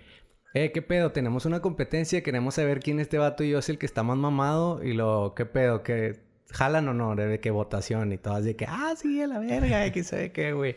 eh, 0.55 0.71
¿qué 0.71 0.81
pedo? 0.81 1.11
Tenemos 1.11 1.45
una 1.45 1.61
competencia, 1.61 2.23
queremos 2.23 2.55
saber 2.55 2.79
quién 2.79 2.99
este 2.99 3.19
vato 3.19 3.43
y 3.43 3.51
yo 3.51 3.59
es 3.59 3.69
el 3.69 3.77
que 3.77 3.85
está 3.85 4.01
más 4.01 4.17
mamado. 4.17 4.83
Y 4.83 4.93
lo, 4.93 5.33
¿qué 5.35 5.45
pedo? 5.45 5.83
¿Que 5.83 6.19
jalan 6.51 6.88
o 6.88 6.94
no? 6.94 7.15
De 7.15 7.39
que 7.39 7.51
votación 7.51 8.12
y 8.13 8.18
todas 8.18 8.44
de 8.45 8.56
que, 8.56 8.65
ah, 8.68 8.94
sí, 8.95 9.21
a 9.21 9.27
la 9.27 9.39
verga, 9.39 9.88
y 9.88 9.92
que 9.92 10.03
sabe 10.03 10.31
qué, 10.31 10.53
güey. 10.53 10.75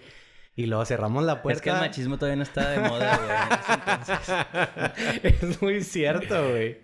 Y 0.57 0.67
luego 0.67 0.85
cerramos 0.85 1.25
la 1.25 1.43
puerta. 1.43 1.57
Es 1.57 1.63
que 1.63 1.71
el 1.71 1.77
machismo 1.77 2.17
todavía 2.17 2.37
no 2.37 2.43
está 2.45 2.71
de 2.71 2.89
moda, 2.89 3.21
güey. 5.21 5.21
es 5.25 5.61
muy 5.61 5.83
cierto, 5.83 6.51
güey. 6.51 6.79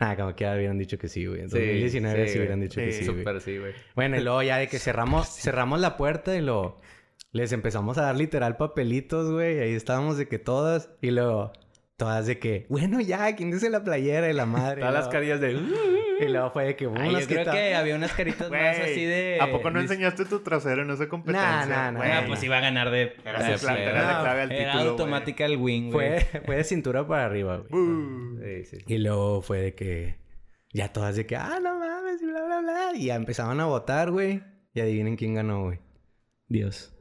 Ah, 0.00 0.16
como 0.16 0.34
que 0.34 0.46
habían 0.46 0.78
dicho 0.78 0.96
que 0.96 1.08
sí, 1.08 1.26
güey. 1.26 1.42
En 1.42 1.50
Sí, 1.50 1.58
2019 1.58 2.26
sí, 2.26 2.32
sí, 2.32 2.38
hubieran 2.38 2.60
dicho 2.60 2.80
que 2.80 2.92
Sí, 2.92 3.04
güey. 3.06 3.18
Súper 3.18 3.40
sí, 3.42 3.58
güey. 3.58 3.74
Bueno, 3.94 4.16
y 4.16 4.22
luego 4.22 4.42
ya 4.42 4.56
de 4.56 4.68
que 4.68 4.78
cerramos, 4.78 5.28
cerramos 5.28 5.80
la 5.80 5.98
puerta 5.98 6.34
y 6.34 6.40
luego 6.40 6.80
les 7.32 7.52
empezamos 7.52 7.98
a 7.98 8.02
dar 8.02 8.16
literal 8.16 8.56
papelitos, 8.56 9.30
güey. 9.30 9.58
Ahí 9.58 9.74
estábamos 9.74 10.16
de 10.16 10.26
que 10.26 10.38
todas. 10.38 10.88
Y 11.02 11.10
luego 11.10 11.52
todas 11.96 12.26
de 12.26 12.38
que, 12.38 12.66
bueno, 12.68 13.00
ya, 13.00 13.34
¿quién 13.36 13.50
dice 13.50 13.70
la 13.70 13.82
playera 13.84 14.28
y 14.30 14.32
la 14.32 14.46
madre? 14.46 14.80
Todas 14.80 14.94
Y 14.94 14.98
las 14.98 15.08
carillas 15.08 15.40
de... 15.40 15.58
Y 16.20 16.28
luego 16.28 16.50
fue 16.52 16.64
de 16.64 16.76
que, 16.76 16.84
Ay, 16.84 17.08
"Unas 17.08 17.22
yo 17.22 17.26
creo 17.26 17.38
quita-". 17.40 17.50
que 17.52 17.74
había 17.74 17.96
unas 17.96 18.12
caritas 18.12 18.48
más 18.48 18.78
así 18.78 19.04
de... 19.04 19.38
¿A 19.40 19.50
poco 19.50 19.70
no 19.70 19.80
enseñaste 19.80 20.24
tu 20.24 20.40
trasero 20.44 20.82
en 20.82 20.90
esa 20.90 21.08
competencia? 21.08 21.66
Nah, 21.66 21.90
nah, 21.90 21.90
nah. 21.90 22.18
Ah, 22.18 22.24
pues 22.28 22.40
iba 22.44 22.56
a 22.56 22.60
ganar 22.60 22.90
de... 22.92 23.16
Era 23.24 23.58
su 23.58 23.64
plan, 23.64 23.76
sí, 23.76 23.82
era 23.82 24.02
la 24.02 24.12
no, 24.18 24.22
clave 24.22 24.42
al 24.42 24.52
Era 24.52 24.72
título, 24.74 24.90
automática 24.92 25.44
el 25.44 25.56
win, 25.56 25.90
güey. 25.90 26.20
Fue, 26.20 26.40
fue 26.46 26.56
de 26.56 26.64
cintura 26.64 27.04
para 27.06 27.24
arriba, 27.24 27.56
güey. 27.68 27.82
Uh. 27.82 28.38
Sí, 28.40 28.64
sí. 28.64 28.78
Y 28.86 28.98
luego 28.98 29.42
fue 29.42 29.60
de 29.60 29.74
que, 29.74 30.14
ya 30.72 30.92
todas 30.92 31.16
de 31.16 31.26
que, 31.26 31.34
ah, 31.34 31.58
no 31.60 31.80
mames, 31.80 32.22
y 32.22 32.26
bla, 32.26 32.44
bla, 32.44 32.60
bla. 32.60 32.90
Y 32.94 33.06
ya 33.06 33.16
empezaban 33.16 33.58
a 33.58 33.66
votar, 33.66 34.12
güey. 34.12 34.40
Y 34.72 34.80
adivinen 34.80 35.16
quién 35.16 35.34
ganó, 35.34 35.64
güey. 35.64 35.80
Dios. 36.46 36.94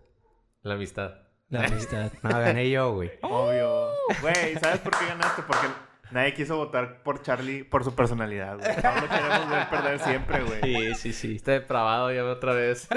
La 0.63 0.74
amistad. 0.74 1.23
La 1.54 1.66
amistad. 1.68 2.12
No, 2.24 2.30
gané 2.32 2.68
yo, 2.72 2.94
güey. 2.94 3.12
Obvio. 3.22 3.90
Güey, 4.22 4.56
¿sabes 4.60 4.80
por 4.80 4.98
qué 4.98 5.06
ganaste? 5.06 5.44
Porque 5.44 5.68
nadie 6.10 6.34
quiso 6.34 6.58
votar 6.58 7.04
por 7.04 7.22
Charlie 7.22 7.64
por 7.64 7.84
su 7.84 7.94
personalidad, 7.94 8.58
güey. 8.58 8.72
No 8.84 9.02
lo 9.02 9.08
queremos 9.08 9.50
ver 9.50 9.70
perder 9.70 10.00
siempre, 10.00 10.44
güey. 10.44 10.62
Sí, 10.64 10.96
sí, 10.96 11.14
sí. 11.14 11.36
Este 11.36 11.52
depravado 11.52 12.12
ya 12.12 12.26
otra 12.26 12.54
vez. 12.54 12.88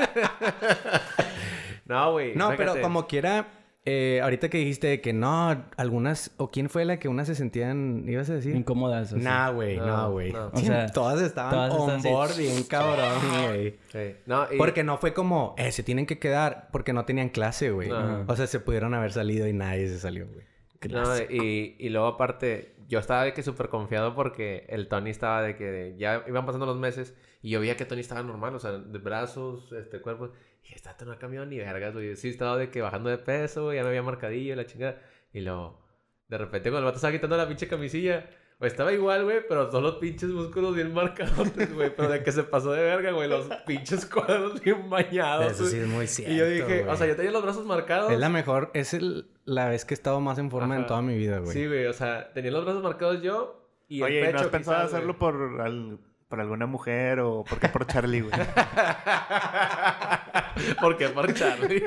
no, 1.84 2.12
güey. 2.12 2.34
No, 2.34 2.56
pero 2.56 2.80
como 2.80 3.06
quiera, 3.06 3.46
eh, 3.86 4.20
ahorita 4.22 4.48
que 4.50 4.58
dijiste 4.58 5.00
que 5.00 5.12
no, 5.12 5.64
algunas, 5.76 6.32
o 6.36 6.50
quién 6.50 6.68
fue 6.68 6.84
la 6.84 6.98
que 6.98 7.08
unas 7.08 7.28
se 7.28 7.34
sentían, 7.36 8.04
ibas 8.08 8.28
a 8.28 8.34
decir. 8.34 8.54
Incómodas. 8.54 9.12
Nah, 9.12 9.50
güey, 9.50 9.78
No, 9.78 10.10
güey. 10.10 10.32
no. 10.32 10.48
O 10.52 10.58
sea, 10.58 10.88
todas 10.88 11.22
estaban 11.22 11.52
todas 11.52 11.72
on 11.72 11.80
están 11.82 11.98
así. 12.00 12.08
board 12.08 12.36
bien 12.36 12.62
cabrón, 12.64 13.46
güey. 13.46 13.76
Sí. 13.92 14.16
No, 14.26 14.46
y... 14.52 14.58
Porque 14.58 14.82
no 14.84 14.98
fue 14.98 15.14
como, 15.14 15.54
eh, 15.56 15.70
se 15.72 15.82
tienen 15.82 16.04
que 16.06 16.18
quedar 16.18 16.68
porque 16.72 16.92
no 16.92 17.04
tenían 17.04 17.28
clase, 17.28 17.70
güey. 17.70 17.90
O 17.90 18.36
sea, 18.36 18.46
se 18.46 18.60
pudieron 18.60 18.92
haber 18.92 19.12
salido 19.12 19.46
y 19.46 19.52
nadie 19.52 19.88
se 19.88 19.98
salió, 19.98 20.26
güey. 20.26 20.44
No, 20.90 21.16
y, 21.18 21.76
y 21.78 21.88
luego 21.88 22.06
aparte, 22.06 22.74
yo 22.88 22.98
estaba 22.98 23.24
de 23.24 23.32
que 23.32 23.42
súper 23.42 23.68
confiado 23.68 24.14
porque 24.14 24.66
el 24.68 24.88
Tony 24.88 25.10
estaba 25.10 25.42
de 25.42 25.56
que 25.56 25.94
ya 25.98 26.22
iban 26.28 26.44
pasando 26.44 26.66
los 26.66 26.76
meses 26.78 27.14
y 27.42 27.50
yo 27.50 27.60
veía 27.60 27.76
que 27.76 27.84
Tony 27.84 28.00
estaba 28.02 28.22
normal, 28.22 28.54
o 28.54 28.58
sea, 28.58 28.72
de 28.72 28.98
brazos, 28.98 29.72
este 29.72 30.00
cuerpo. 30.00 30.30
Y 30.68 30.74
esta 30.74 30.96
no 31.04 31.12
ha 31.12 31.18
cambiado 31.18 31.46
ni 31.46 31.58
vergas, 31.58 31.92
güey. 31.94 32.16
Sí, 32.16 32.28
estaba 32.30 32.56
de 32.56 32.70
que 32.70 32.80
bajando 32.82 33.10
de 33.10 33.18
peso, 33.18 33.64
güey, 33.64 33.76
ya 33.76 33.82
no 33.82 33.88
había 33.88 34.02
marcadillo, 34.02 34.56
la 34.56 34.66
chingada. 34.66 35.00
Y 35.32 35.40
luego, 35.40 35.80
de 36.28 36.38
repente, 36.38 36.70
cuando 36.70 36.80
el 36.80 36.84
vato 36.86 36.96
estaba 36.96 37.12
quitando 37.12 37.36
la 37.36 37.46
pinche 37.46 37.68
camisilla, 37.68 38.28
güey, 38.58 38.70
estaba 38.70 38.92
igual, 38.92 39.24
güey, 39.24 39.46
pero 39.48 39.68
todos 39.68 39.82
los 39.84 39.96
pinches 39.96 40.30
músculos 40.30 40.74
bien 40.74 40.92
marcados, 40.94 41.52
güey. 41.74 41.94
Pero 41.94 42.08
de 42.08 42.22
que 42.22 42.32
se 42.32 42.42
pasó 42.42 42.72
de 42.72 42.82
verga, 42.82 43.12
güey, 43.12 43.28
los 43.28 43.46
pinches 43.66 44.06
cuadros 44.06 44.60
bien 44.60 44.88
bañados. 44.90 45.52
Eso 45.52 45.66
sí 45.66 45.78
es 45.78 45.86
muy 45.86 46.06
cierto. 46.06 46.32
y 46.34 46.38
yo 46.38 46.46
dije, 46.48 46.82
güey. 46.82 46.88
o 46.94 46.96
sea, 46.96 47.06
yo 47.06 47.14
tenía 47.16 47.30
los 47.30 47.42
brazos 47.42 47.64
marcados. 47.66 48.10
Es 48.10 48.18
la 48.18 48.28
mejor, 48.28 48.70
es 48.74 48.92
el, 48.94 49.30
la 49.44 49.68
vez 49.68 49.84
que 49.84 49.94
he 49.94 49.96
estado 49.96 50.20
más 50.20 50.38
en 50.38 50.50
forma 50.50 50.76
en 50.76 50.86
toda 50.86 51.02
mi 51.02 51.16
vida, 51.16 51.38
güey. 51.38 51.52
Sí, 51.52 51.66
güey, 51.66 51.86
o 51.86 51.92
sea, 51.92 52.32
tenía 52.32 52.50
los 52.50 52.64
brazos 52.64 52.82
marcados 52.82 53.22
yo 53.22 53.62
y 53.88 54.02
Oye, 54.02 54.18
el 54.20 54.24
¿y 54.24 54.26
pecho 54.26 54.38
¿no 54.38 54.42
has 54.44 54.48
pensado 54.48 54.78
quizás, 54.78 54.94
hacerlo 54.94 55.14
güey. 55.16 55.18
por, 55.20 55.60
al- 55.60 55.98
por 56.28 56.40
alguna 56.40 56.66
mujer 56.66 57.20
o 57.20 57.44
por 57.44 57.60
qué 57.60 57.68
por 57.68 57.86
Charlie, 57.86 58.22
güey? 58.22 58.32
¿Por 60.80 60.96
qué 60.96 61.08
por 61.08 61.32
Charlie? 61.34 61.82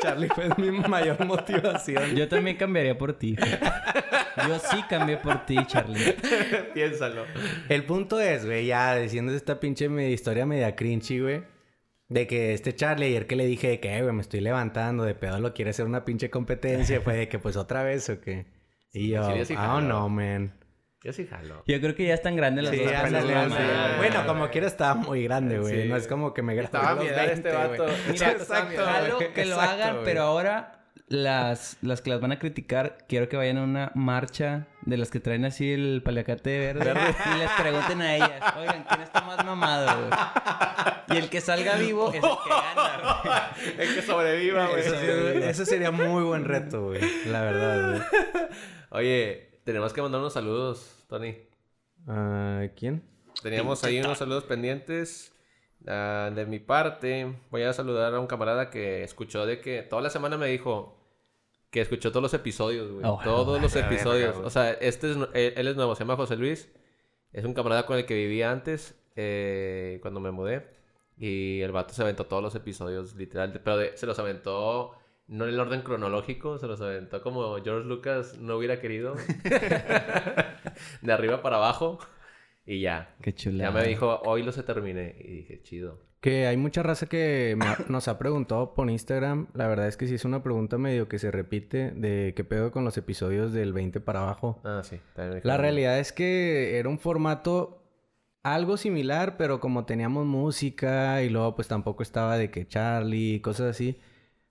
Charlie 0.00 0.28
fue 0.28 0.48
mi 0.58 0.70
mayor 0.70 1.24
motivación. 1.24 2.14
Yo 2.14 2.28
también 2.28 2.56
cambiaría 2.56 2.98
por 2.98 3.14
ti. 3.14 3.36
Yo 4.46 4.58
sí 4.58 4.82
cambié 4.88 5.16
por 5.16 5.44
ti, 5.46 5.56
Charlie. 5.66 6.14
Piénsalo. 6.74 7.24
El 7.68 7.84
punto 7.84 8.20
es, 8.20 8.44
güey, 8.44 8.66
ya 8.66 8.96
diciendo 8.96 9.32
esta 9.32 9.60
pinche 9.60 9.86
historia 10.10 10.44
media 10.46 10.74
cringy, 10.76 11.20
güey. 11.20 11.42
De 12.08 12.26
que 12.26 12.52
este 12.54 12.74
Charlie, 12.74 13.06
ayer 13.06 13.26
que 13.28 13.36
le 13.36 13.46
dije 13.46 13.68
de 13.68 13.80
que, 13.80 13.96
"Eh, 13.96 14.02
güey, 14.02 14.12
me 14.12 14.22
estoy 14.22 14.40
levantando, 14.40 15.04
de 15.04 15.14
pedo 15.14 15.38
lo 15.38 15.54
quiere 15.54 15.70
hacer 15.70 15.86
una 15.86 16.04
pinche 16.04 16.28
competencia, 16.28 17.00
fue 17.00 17.14
de 17.14 17.28
que, 17.28 17.38
pues, 17.38 17.56
otra 17.56 17.84
vez 17.84 18.10
o 18.10 18.20
qué. 18.20 18.46
Y 18.92 19.10
yo, 19.10 19.44
sí, 19.44 19.54
oh, 19.56 19.80
no, 19.80 20.08
man. 20.08 20.52
Yo 21.02 21.12
sí 21.14 21.26
jalo. 21.26 21.62
Yo 21.66 21.80
creo 21.80 21.94
que 21.94 22.06
ya 22.06 22.14
están 22.14 22.36
grandes 22.36 22.64
las 22.64 22.74
Sí, 22.74 22.84
dos. 22.84 22.92
ándale, 22.92 23.32
personas. 23.32 23.96
Bueno, 23.96 24.26
como 24.26 24.50
quiera 24.50 24.66
estaba 24.66 24.94
muy 24.94 25.24
grande, 25.24 25.58
güey. 25.58 25.82
Sí. 25.84 25.88
No 25.88 25.96
es 25.96 26.06
como 26.06 26.34
que 26.34 26.42
me 26.42 26.54
grabé 26.54 26.66
Estaba 26.66 26.92
los 26.94 27.04
este 27.06 27.26
20, 27.26 27.52
vato. 27.52 27.86
Mira, 28.10 28.30
Exacto, 28.32 28.84
Jalo 28.84 29.18
que 29.32 29.44
lo 29.46 29.58
hagan, 29.60 29.98
pero 30.04 30.22
ahora 30.22 30.76
las, 31.08 31.78
las 31.80 32.02
que 32.02 32.10
las 32.10 32.20
van 32.20 32.32
a 32.32 32.38
criticar, 32.38 32.98
quiero 33.08 33.28
que 33.30 33.36
vayan 33.38 33.56
a 33.58 33.62
una 33.62 33.92
marcha 33.94 34.66
de 34.82 34.96
las 34.98 35.10
que 35.10 35.20
traen 35.20 35.44
así 35.46 35.72
el 35.72 36.02
paliacate 36.04 36.58
verde 36.58 36.92
y 37.34 37.38
les 37.38 37.50
pregunten 37.52 38.02
a 38.02 38.14
ellas, 38.16 38.54
oigan, 38.58 38.84
¿quién 38.88 39.00
está 39.00 39.22
más 39.22 39.44
mamado, 39.44 40.06
güey? 40.06 40.10
Y 41.08 41.16
el 41.16 41.30
que 41.30 41.40
salga 41.40 41.76
vivo 41.76 42.10
es 42.10 42.16
el 42.16 42.20
que 42.20 42.48
gana, 42.50 43.20
güey. 43.24 43.88
El 43.88 43.94
que 43.94 44.02
sobreviva, 44.02 44.66
güey. 44.68 44.80
Eso, 44.82 44.94
sí, 45.00 45.42
eso 45.42 45.64
sería 45.64 45.90
muy 45.90 46.22
buen 46.22 46.44
reto, 46.44 46.84
güey. 46.88 47.00
La 47.26 47.40
verdad, 47.40 47.90
güey. 47.90 48.02
Oye, 48.90 49.49
tenemos 49.64 49.92
que 49.92 50.02
mandar 50.02 50.20
unos 50.20 50.32
saludos, 50.32 51.04
Tony. 51.08 51.36
Ah, 52.06 52.64
¿Quién? 52.76 53.02
teníamos 53.42 53.82
ahí 53.84 54.00
unos 54.00 54.18
saludos 54.18 54.44
pendientes. 54.44 55.32
Ah, 55.86 56.30
de 56.34 56.44
mi 56.46 56.58
parte, 56.58 57.34
voy 57.50 57.62
a 57.62 57.72
saludar 57.72 58.14
a 58.14 58.20
un 58.20 58.26
camarada 58.26 58.70
que 58.70 59.02
escuchó 59.02 59.46
de 59.46 59.60
que 59.60 59.82
toda 59.82 60.02
la 60.02 60.10
semana 60.10 60.36
me 60.36 60.46
dijo 60.48 60.96
que 61.70 61.80
escuchó 61.80 62.10
todos 62.10 62.22
los 62.22 62.34
episodios, 62.34 62.90
güey. 62.90 63.04
Oh, 63.06 63.20
todos 63.22 63.62
los 63.62 63.74
episodios. 63.76 64.36
O 64.36 64.50
sea, 64.50 64.72
este 64.72 65.10
es, 65.12 65.16
nu- 65.16 65.28
él, 65.32 65.54
él 65.56 65.68
es 65.68 65.76
nuevo, 65.76 65.94
se 65.94 66.00
llama 66.04 66.16
José 66.16 66.36
Luis. 66.36 66.70
Es 67.32 67.44
un 67.44 67.54
camarada 67.54 67.86
con 67.86 67.96
el 67.96 68.06
que 68.06 68.14
vivía 68.14 68.50
antes, 68.50 69.00
eh, 69.16 69.98
cuando 70.02 70.20
me 70.20 70.32
mudé. 70.32 70.66
Y 71.16 71.60
el 71.60 71.70
vato 71.72 71.94
se 71.94 72.02
aventó 72.02 72.26
todos 72.26 72.42
los 72.42 72.54
episodios, 72.56 73.14
literal. 73.14 73.52
Pero 73.64 73.76
de- 73.76 73.96
se 73.96 74.06
los 74.06 74.18
aventó 74.18 74.92
no 75.30 75.44
en 75.46 75.54
el 75.54 75.60
orden 75.60 75.80
cronológico, 75.82 76.58
se 76.58 76.66
los 76.66 76.80
aventó 76.82 77.22
como 77.22 77.56
George 77.62 77.88
Lucas 77.88 78.36
no 78.38 78.56
hubiera 78.56 78.80
querido. 78.80 79.14
de 81.02 81.12
arriba 81.12 81.42
para 81.42 81.56
abajo. 81.56 81.98
Y 82.66 82.80
ya. 82.82 83.14
Qué 83.22 83.34
chula. 83.34 83.64
Ya 83.64 83.70
me 83.70 83.82
dijo, 83.84 84.20
hoy 84.24 84.42
lo 84.42 84.52
se 84.52 84.62
terminé. 84.62 85.16
Y 85.18 85.36
dije, 85.36 85.62
chido. 85.62 85.98
Que 86.20 86.46
hay 86.46 86.56
mucha 86.58 86.82
raza 86.82 87.06
que 87.06 87.54
me 87.58 87.64
ha- 87.66 87.78
nos 87.88 88.06
ha 88.08 88.18
preguntado 88.18 88.74
por 88.74 88.90
Instagram. 88.90 89.48
La 89.54 89.66
verdad 89.66 89.88
es 89.88 89.96
que 89.96 90.06
sí 90.06 90.14
es 90.16 90.24
una 90.26 90.42
pregunta 90.42 90.76
medio 90.76 91.08
que 91.08 91.18
se 91.18 91.30
repite 91.30 91.92
de 91.92 92.34
qué 92.36 92.44
pedo 92.44 92.70
con 92.70 92.84
los 92.84 92.96
episodios 92.98 93.52
del 93.52 93.72
20 93.72 94.00
para 94.00 94.20
abajo. 94.22 94.60
Ah, 94.64 94.82
sí. 94.84 95.00
La 95.42 95.56
realidad 95.56 95.98
es 95.98 96.12
que 96.12 96.78
era 96.78 96.88
un 96.90 96.98
formato 96.98 97.82
algo 98.42 98.76
similar, 98.76 99.36
pero 99.38 99.60
como 99.60 99.86
teníamos 99.86 100.26
música 100.26 101.22
y 101.22 101.30
luego 101.30 101.54
pues 101.56 101.68
tampoco 101.68 102.02
estaba 102.02 102.36
de 102.36 102.50
que 102.50 102.66
Charlie 102.68 103.34
y 103.36 103.40
cosas 103.40 103.70
así, 103.70 103.98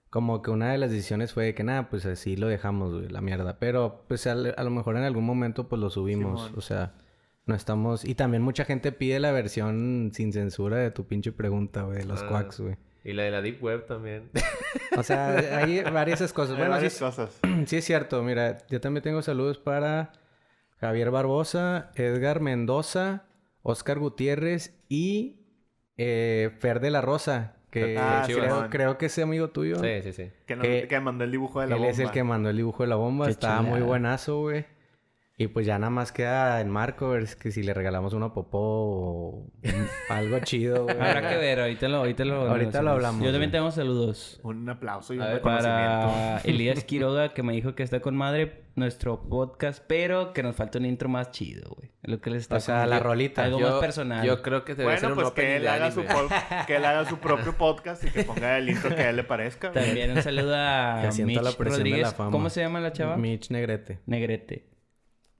como 0.10 0.42
que 0.42 0.51
una 0.51 0.72
de 0.72 0.78
las 0.78 0.92
decisiones 0.92 1.34
fue 1.34 1.46
de 1.46 1.54
que 1.56 1.63
nada, 1.63 1.89
pues 1.89 2.06
así 2.06 2.36
lo 2.36 2.48
dejamos, 2.48 2.94
güey, 2.94 3.10
la 3.10 3.22
mierda. 3.22 3.60
Pero 3.60 4.06
pues 4.08 4.25
a, 4.28 4.36
lo 4.36 4.70
mejor 4.70 4.98
en 4.98 5.04
algún 5.04 5.25
momento 5.25 5.68
pues 5.68 5.80
lo 5.80 5.89
subimos, 5.89 6.42
Simón. 6.42 6.58
o 6.58 6.62
sea, 6.62 6.94
no 7.46 7.56
estamos... 7.56 8.06
Y 8.06 8.16
también 8.16 8.42
mucha 8.44 8.66
gente 8.66 8.92
pide 8.92 9.20
la 9.20 9.32
versión 9.32 10.12
sin 10.13 10.34
censura 10.34 10.78
de 10.78 10.92
tu 10.92 11.06
pinche 11.08 11.32
pregunta, 11.32 11.84
güey, 11.84 12.00
de 12.00 12.06
los 12.06 12.22
Ah. 12.24 12.28
quacks, 12.28 12.60
güey. 12.60 12.78
Y 13.04 13.13
la 13.13 13.24
de 13.24 13.32
la 13.32 13.42
Deep 13.42 13.63
Web 13.63 13.86
también. 13.86 14.30
O 14.98 15.04
sea, 15.04 15.30
hay 15.60 15.82
varias 15.84 16.20
cosas. 16.34 16.51
Hay 16.58 16.58
Bueno, 16.58 16.75
sí, 16.75 16.78
varias 16.78 17.00
cosas. 17.00 17.39
Sí, 17.66 17.78
es 17.78 17.86
cierto. 17.86 18.22
Mira, 18.24 18.58
yo 18.70 18.82
también 18.82 19.04
tengo 19.04 19.22
saludos 19.22 19.58
para 19.58 20.12
Javier 20.80 21.12
Barbosa, 21.12 21.92
Edgar 21.96 22.42
Mendoza, 22.42 23.25
Oscar 23.62 24.00
Gutiérrez 24.00 24.75
y 24.89 25.42
eh, 25.98 26.51
Fer 26.60 26.80
de 26.80 26.92
la 26.92 27.01
Rosa, 27.01 27.56
que 27.70 27.98
Ah, 27.98 28.24
sí, 28.26 28.34
creo, 28.34 28.46
Simón. 28.56 28.70
creo 28.70 28.98
que 28.98 29.06
es 29.08 29.20
amigo 29.20 29.50
tuyo. 29.50 29.76
sí, 29.78 30.02
sí, 30.04 30.14
sí. 30.14 30.32
Que, 30.46 30.58
Que- 30.58 30.88
que 30.88 31.00
mandó 31.00 31.24
el 31.24 31.32
dibujo 31.32 31.62
de 31.62 31.68
la 31.68 31.76
Él 31.76 31.80
bomba. 31.82 31.92
es 31.92 32.00
el 32.00 32.12
que 32.12 32.24
mandó 32.24 32.50
el 32.50 32.58
dibujo 32.58 32.84
de 32.84 32.90
la 32.90 32.96
bomba. 32.96 33.26
Qué 33.26 33.32
Estaba 33.32 33.62
muy 33.62 33.72
chulada. 33.74 33.86
buenazo, 33.86 34.40
güey. 34.42 34.66
Y 35.41 35.48
pues 35.48 35.65
ya 35.65 35.79
nada 35.79 35.89
más 35.89 36.12
queda 36.12 36.60
en 36.60 36.69
Marco 36.69 37.12
ver 37.12 37.25
que 37.41 37.50
si 37.51 37.63
le 37.63 37.74
regalamos 37.74 38.13
una 38.13 38.34
popó 38.34 38.60
o 38.60 39.48
algo 40.10 40.38
chido, 40.43 40.84
güey. 40.84 40.98
Habrá 41.00 41.29
que 41.29 41.38
ver, 41.38 41.62
ahorita 41.62 41.88
lo, 41.88 41.98
ahorita 42.00 42.25
lo, 42.25 42.41
Ahorita 42.50 42.81
lo 42.81 42.91
hablamos, 42.91 43.24
Yo 43.24 43.31
también 43.31 43.50
tengo 43.50 43.72
saludos. 43.72 44.41
Un 44.43 44.67
aplauso 44.69 45.13
y 45.13 45.17
un 45.17 45.24
ver, 45.24 45.36
reconocimiento. 45.36 46.08
para 46.08 46.38
Elías 46.43 46.84
Quiroga, 46.84 47.34
que 47.34 47.41
me 47.41 47.53
dijo 47.53 47.74
que 47.74 47.84
está 47.84 48.01
con 48.01 48.17
madre 48.17 48.63
nuestro 48.75 49.29
podcast, 49.29 49.81
pero 49.88 50.34
que 50.34 50.43
nos 50.43 50.58
falta 50.58 50.77
un 50.77 50.86
intro 50.86 51.08
más 51.08 51.31
chido, 51.31 51.69
güey. 51.74 51.89
Lo 52.03 52.19
que 52.19 52.31
les 52.31 52.41
está 52.41 52.58
O 52.58 52.60
sea, 52.60 52.86
la 52.86 53.00
rolita. 53.00 53.46
Algo 53.46 53.60
Yo- 53.62 53.69
más 53.72 53.79
personal. 53.79 54.25
Yo 54.27 54.41
creo 54.41 54.65
que 54.65 54.75
debe 54.75 54.91
ser 54.98 55.10
Bueno, 55.10 55.15
un 55.15 55.22
pues 55.22 55.34
que 55.34 55.55
él, 55.55 55.67
haga 55.69 55.89
su 55.91 56.03
que 56.67 56.75
él 56.75 56.84
haga 56.84 57.05
su 57.08 57.17
propio 57.17 57.58
podcast 57.58 58.03
y 58.03 58.10
que 58.10 58.24
ponga 58.24 58.58
el 58.58 58.67
intro 58.69 58.93
que 58.93 59.03
a 59.03 59.10
él 59.12 59.15
le 59.15 59.24
parezca. 59.24 59.69
güey. 59.69 59.86
También 59.86 60.12
un 60.12 60.22
saludo 60.22 60.53
a 60.53 61.01
la 61.03 61.12
Mitch 61.17 61.36
de 61.58 61.63
Rodríguez. 61.63 62.01
la 62.01 62.12
fama. 62.12 62.31
¿Cómo 62.31 62.50
se 62.50 62.60
llama 62.60 62.81
la 62.81 62.91
chava? 62.91 63.15
Mitch 63.15 63.50
Negrete. 63.51 64.00
Negrete. 64.05 64.65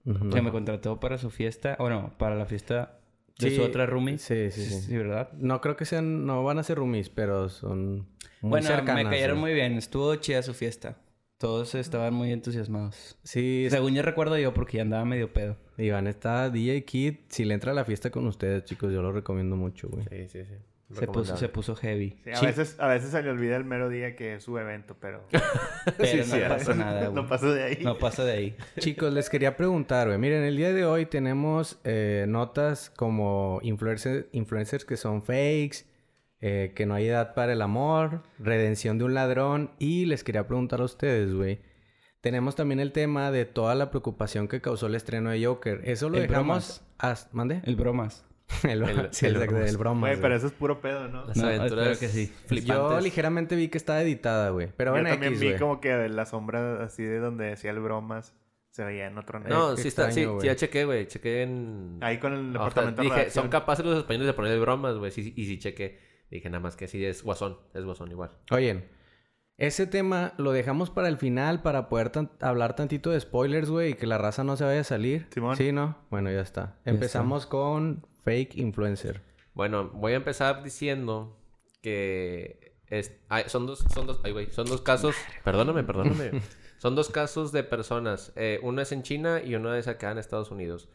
Ujú. 0.06 0.30
Que 0.30 0.42
me 0.42 0.50
contrató 0.50 0.98
para 1.00 1.18
su 1.18 1.30
fiesta. 1.30 1.76
Bueno, 1.78 2.12
para 2.18 2.34
la 2.36 2.46
fiesta 2.46 2.98
de 3.38 3.50
Sí, 3.50 3.56
su 3.56 3.62
otra 3.62 3.86
roomie. 3.86 4.18
sí, 4.18 4.50
sí, 4.50 4.62
sí. 4.64 4.96
¿verdad? 4.96 5.32
No 5.34 5.60
creo 5.60 5.76
que 5.76 5.84
sean, 5.84 6.26
no 6.26 6.42
van 6.44 6.58
a 6.58 6.62
ser 6.62 6.78
roomies, 6.78 7.08
pero 7.10 7.48
son 7.48 8.08
muy 8.40 8.50
bueno, 8.50 8.66
cercanas. 8.66 9.04
me 9.04 9.10
cayeron 9.10 9.38
muy 9.38 9.52
bien. 9.54 9.74
Estuvo 9.74 10.14
chida 10.16 10.42
su 10.42 10.54
fiesta. 10.54 10.96
Todos 11.38 11.74
estaban 11.74 12.12
muy 12.12 12.32
entusiasmados. 12.32 13.18
Sí, 13.22 13.64
es- 13.66 13.72
Según 13.72 13.94
yo 13.94 14.02
recuerdo 14.02 14.36
yo, 14.36 14.52
porque 14.52 14.76
ya 14.76 14.82
andaba 14.82 15.06
medio 15.06 15.32
pedo. 15.32 15.56
Iván 15.78 16.06
está 16.06 16.50
DJ 16.50 16.84
Kid. 16.84 17.14
Si 17.28 17.46
le 17.46 17.54
entra 17.54 17.72
a 17.72 17.74
la 17.74 17.84
fiesta 17.86 18.10
con 18.10 18.26
ustedes, 18.26 18.64
chicos, 18.64 18.92
yo 18.92 19.00
lo 19.00 19.10
recomiendo 19.12 19.56
mucho, 19.56 19.88
güey. 19.88 20.04
Sí, 20.10 20.28
sí, 20.28 20.44
sí. 20.44 20.54
Se 20.92 21.06
puso, 21.06 21.36
se 21.36 21.48
puso 21.48 21.76
heavy. 21.76 22.16
Sí, 22.24 22.30
a, 22.34 22.40
veces, 22.40 22.76
a 22.80 22.88
veces 22.88 23.10
se 23.10 23.22
le 23.22 23.30
olvida 23.30 23.56
el 23.56 23.64
mero 23.64 23.88
día 23.88 24.16
que 24.16 24.34
es 24.34 24.42
su 24.44 24.58
evento, 24.58 24.96
pero... 25.00 25.24
Pero 25.96 26.08
Sí, 26.10 26.16
no 26.18 26.24
sí, 26.24 26.40
pasa 26.48 26.74
nada, 26.74 27.00
güey. 27.02 27.14
No 27.14 27.26
pasa 27.28 27.46
de 27.52 27.62
ahí. 27.62 27.78
No 27.82 27.96
pasa 27.98 28.24
de 28.24 28.32
ahí. 28.32 28.56
Chicos, 28.78 29.12
les 29.12 29.30
quería 29.30 29.56
preguntar, 29.56 30.08
güey. 30.08 30.18
Miren, 30.18 30.42
el 30.42 30.56
día 30.56 30.72
de 30.72 30.84
hoy 30.84 31.06
tenemos 31.06 31.78
eh, 31.84 32.24
notas 32.28 32.90
como 32.90 33.60
influencer- 33.62 34.26
influencers 34.32 34.84
que 34.84 34.96
son 34.96 35.22
fakes, 35.22 35.84
eh, 36.40 36.72
que 36.74 36.86
no 36.86 36.94
hay 36.94 37.06
edad 37.06 37.34
para 37.34 37.52
el 37.52 37.62
amor, 37.62 38.22
redención 38.38 38.98
de 38.98 39.04
un 39.04 39.14
ladrón. 39.14 39.70
Y 39.78 40.06
les 40.06 40.24
quería 40.24 40.46
preguntar 40.46 40.80
a 40.80 40.84
ustedes, 40.84 41.32
güey. 41.32 41.60
Tenemos 42.20 42.56
también 42.56 42.80
el 42.80 42.92
tema 42.92 43.30
de 43.30 43.44
toda 43.46 43.74
la 43.74 43.90
preocupación 43.90 44.48
que 44.48 44.60
causó 44.60 44.88
el 44.88 44.94
estreno 44.96 45.30
de 45.30 45.44
Joker. 45.46 45.80
Eso 45.84 46.08
lo 46.10 46.18
El 46.18 46.26
dejamos... 46.26 46.82
as- 46.98 47.28
¿Mande? 47.32 47.62
El 47.64 47.76
bromas. 47.76 48.26
El, 48.64 48.82
El- 48.82 49.08
sí, 49.12 49.26
el 49.26 49.32
exacto, 49.36 49.52
bromas. 49.54 49.70
el 49.70 49.76
bromas, 49.78 50.00
Güey, 50.00 50.12
güey. 50.14 50.22
pero 50.22 50.34
eso 50.36 50.46
es 50.48 50.52
puro 50.52 50.80
pedo, 50.80 51.08
¿no? 51.08 51.24
Las 51.26 51.36
No, 51.36 51.46
aventuras 51.46 51.98
que 51.98 52.08
sí. 52.08 52.26
flipantes. 52.46 52.66
Yo 52.66 53.00
ligeramente 53.00 53.56
vi 53.56 53.68
que 53.68 53.78
estaba 53.78 54.00
editada, 54.02 54.50
güey. 54.50 54.68
Pero 54.76 54.92
bueno, 54.92 55.08
también 55.08 55.32
X, 55.32 55.40
vi 55.40 55.46
güey. 55.48 55.58
como 55.58 55.80
que 55.80 56.08
la 56.08 56.26
sombra 56.26 56.82
así 56.84 57.02
de 57.02 57.18
donde 57.18 57.44
decía 57.46 57.70
el 57.70 57.80
bromas 57.80 58.34
se 58.70 58.84
veía 58.84 59.06
en 59.08 59.18
otro 59.18 59.40
negro. 59.40 59.56
No, 59.58 59.76
sí 59.76 59.88
está, 59.88 60.10
sí, 60.12 60.20
extraño, 60.20 60.40
sí, 60.40 60.46
ya 60.46 60.56
chequé, 60.56 60.84
güey. 60.84 61.06
Chequé 61.08 61.42
en... 61.42 61.98
Ahí 62.02 62.18
con 62.18 62.32
el 62.32 62.38
O 62.38 62.52
sea, 62.52 62.52
departamento 62.52 63.02
de 63.02 63.08
dije, 63.08 63.30
son 63.30 63.48
capaces 63.48 63.84
los 63.84 63.98
españoles 63.98 64.28
de 64.28 64.32
ponerle 64.32 64.60
bromas, 64.60 64.96
güey. 64.96 65.10
Sí, 65.10 65.22
sí, 65.24 65.32
y 65.36 65.46
sí 65.46 65.58
chequé. 65.58 65.98
Dije, 66.30 66.48
nada 66.48 66.60
más 66.60 66.76
que 66.76 66.86
sí 66.86 67.04
es 67.04 67.24
guasón. 67.24 67.58
Es 67.74 67.84
guasón 67.84 68.10
igual. 68.12 68.30
Oye, 68.52 68.84
ese 69.58 69.86
tema 69.88 70.32
lo 70.38 70.52
dejamos 70.52 70.88
para 70.90 71.08
el 71.08 71.16
final 71.18 71.62
para 71.62 71.88
poder 71.88 72.10
tan- 72.10 72.30
hablar 72.40 72.76
tantito 72.76 73.10
de 73.10 73.18
spoilers, 73.20 73.68
güey, 73.68 73.90
y 73.90 73.94
que 73.94 74.06
la 74.06 74.16
raza 74.18 74.44
no 74.44 74.56
se 74.56 74.64
vaya 74.64 74.80
a 74.80 74.84
salir. 74.84 75.26
Simón. 75.34 75.56
Sí, 75.56 75.72
¿no? 75.72 75.98
Bueno, 76.08 76.30
ya 76.30 76.40
está. 76.40 76.78
Empezamos 76.84 77.46
con 77.46 78.06
fake 78.24 78.56
influencer. 78.56 79.20
Bueno, 79.54 79.90
voy 79.94 80.12
a 80.12 80.16
empezar 80.16 80.62
diciendo 80.62 81.36
que 81.82 82.74
es, 82.88 83.12
ay, 83.28 83.44
son 83.46 83.66
dos, 83.66 83.84
son 83.92 84.06
dos, 84.06 84.20
ay, 84.24 84.32
güey, 84.32 84.50
son 84.50 84.66
dos 84.66 84.80
casos, 84.82 85.14
perdóname, 85.44 85.82
perdóname, 85.84 86.30
son 86.78 86.94
dos 86.94 87.08
casos 87.10 87.52
de 87.52 87.62
personas, 87.64 88.32
eh, 88.36 88.58
uno 88.62 88.80
es 88.82 88.92
en 88.92 89.02
China 89.02 89.40
y 89.44 89.54
uno 89.54 89.74
es 89.74 89.86
acá 89.88 90.10
en 90.10 90.18
Estados 90.18 90.50
Unidos. 90.50 90.88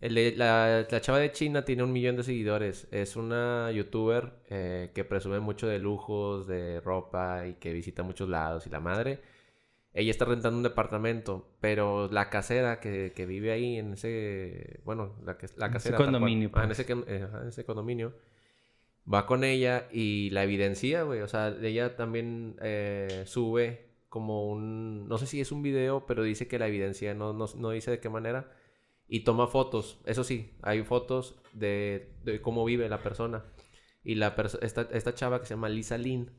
El 0.00 0.14
de- 0.14 0.34
la, 0.36 0.86
la 0.90 1.00
chava 1.00 1.18
de 1.18 1.30
China 1.30 1.64
tiene 1.64 1.82
un 1.82 1.92
millón 1.92 2.16
de 2.16 2.22
seguidores, 2.22 2.88
es 2.90 3.16
una 3.16 3.70
youtuber 3.70 4.32
eh, 4.48 4.90
que 4.94 5.04
presume 5.04 5.40
mucho 5.40 5.66
de 5.66 5.78
lujos, 5.78 6.46
de 6.46 6.80
ropa 6.80 7.46
y 7.46 7.54
que 7.54 7.72
visita 7.72 8.02
muchos 8.02 8.28
lados 8.28 8.66
y 8.66 8.70
la 8.70 8.80
madre. 8.80 9.20
Ella 9.92 10.10
está 10.12 10.24
rentando 10.24 10.56
un 10.56 10.62
departamento, 10.62 11.56
pero 11.60 12.08
la 12.12 12.30
casera 12.30 12.78
que, 12.80 13.12
que 13.14 13.26
vive 13.26 13.50
ahí 13.52 13.76
en 13.76 13.94
ese, 13.94 14.80
bueno, 14.84 15.16
la, 15.24 15.36
que, 15.36 15.46
la 15.56 15.66
ese 15.66 15.72
casera... 15.72 15.96
cual. 15.96 16.06
condominio, 16.12 16.50
Ah, 16.54 16.62
en 16.62 16.68
pues. 16.68 16.78
ese, 16.78 16.92
con- 16.92 17.04
eh, 17.08 17.26
en 17.42 17.48
ese 17.48 17.64
condominio. 17.64 18.14
Va 19.12 19.26
con 19.26 19.42
ella 19.44 19.88
y 19.90 20.30
la 20.30 20.44
evidencia, 20.44 21.02
güey. 21.02 21.20
O 21.22 21.28
sea, 21.28 21.48
ella 21.62 21.96
también 21.96 22.56
eh, 22.62 23.24
sube 23.26 23.88
como 24.08 24.46
un... 24.48 25.08
No 25.08 25.18
sé 25.18 25.26
si 25.26 25.40
es 25.40 25.50
un 25.52 25.62
video, 25.62 26.06
pero 26.06 26.22
dice 26.22 26.46
que 26.46 26.58
la 26.58 26.68
evidencia 26.68 27.14
no, 27.14 27.32
no, 27.32 27.46
no 27.56 27.70
dice 27.70 27.90
de 27.90 27.98
qué 28.00 28.08
manera. 28.08 28.52
Y 29.08 29.24
toma 29.24 29.48
fotos. 29.48 30.00
Eso 30.04 30.22
sí, 30.22 30.52
hay 30.62 30.84
fotos 30.84 31.40
de, 31.52 32.12
de 32.24 32.40
cómo 32.40 32.64
vive 32.64 32.88
la 32.88 33.02
persona. 33.02 33.44
Y 34.04 34.14
la 34.14 34.36
perso- 34.36 34.60
esta, 34.62 34.82
esta 34.92 35.14
chava 35.14 35.40
que 35.40 35.46
se 35.46 35.54
llama 35.54 35.68
Lisa 35.68 35.98
Lin 35.98 36.30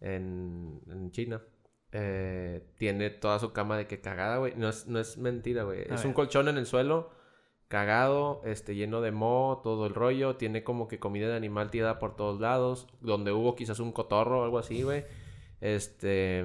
en, 0.00 0.80
en 0.90 1.10
China. 1.12 1.40
Eh, 1.92 2.66
tiene 2.78 3.10
toda 3.10 3.38
su 3.38 3.52
cama 3.52 3.76
de 3.78 3.86
que 3.86 4.00
cagada, 4.00 4.38
güey. 4.38 4.54
No 4.56 4.68
es, 4.68 4.86
no 4.86 4.98
es 4.98 5.18
mentira, 5.18 5.62
güey. 5.64 5.82
Es 5.88 6.04
un 6.04 6.12
colchón 6.12 6.48
en 6.48 6.58
el 6.58 6.66
suelo, 6.66 7.10
cagado, 7.68 8.42
este, 8.44 8.74
lleno 8.74 9.00
de 9.00 9.12
moho, 9.12 9.58
todo 9.62 9.86
el 9.86 9.94
rollo. 9.94 10.36
Tiene 10.36 10.62
como 10.64 10.88
que 10.88 10.98
comida 10.98 11.28
de 11.28 11.36
animal 11.36 11.70
tirada 11.70 11.98
por 11.98 12.16
todos 12.16 12.40
lados. 12.40 12.86
Donde 13.00 13.32
hubo 13.32 13.56
quizás 13.56 13.78
un 13.80 13.92
cotorro 13.92 14.40
o 14.40 14.44
algo 14.44 14.58
así, 14.58 14.82
güey. 14.82 15.04
Este... 15.60 16.42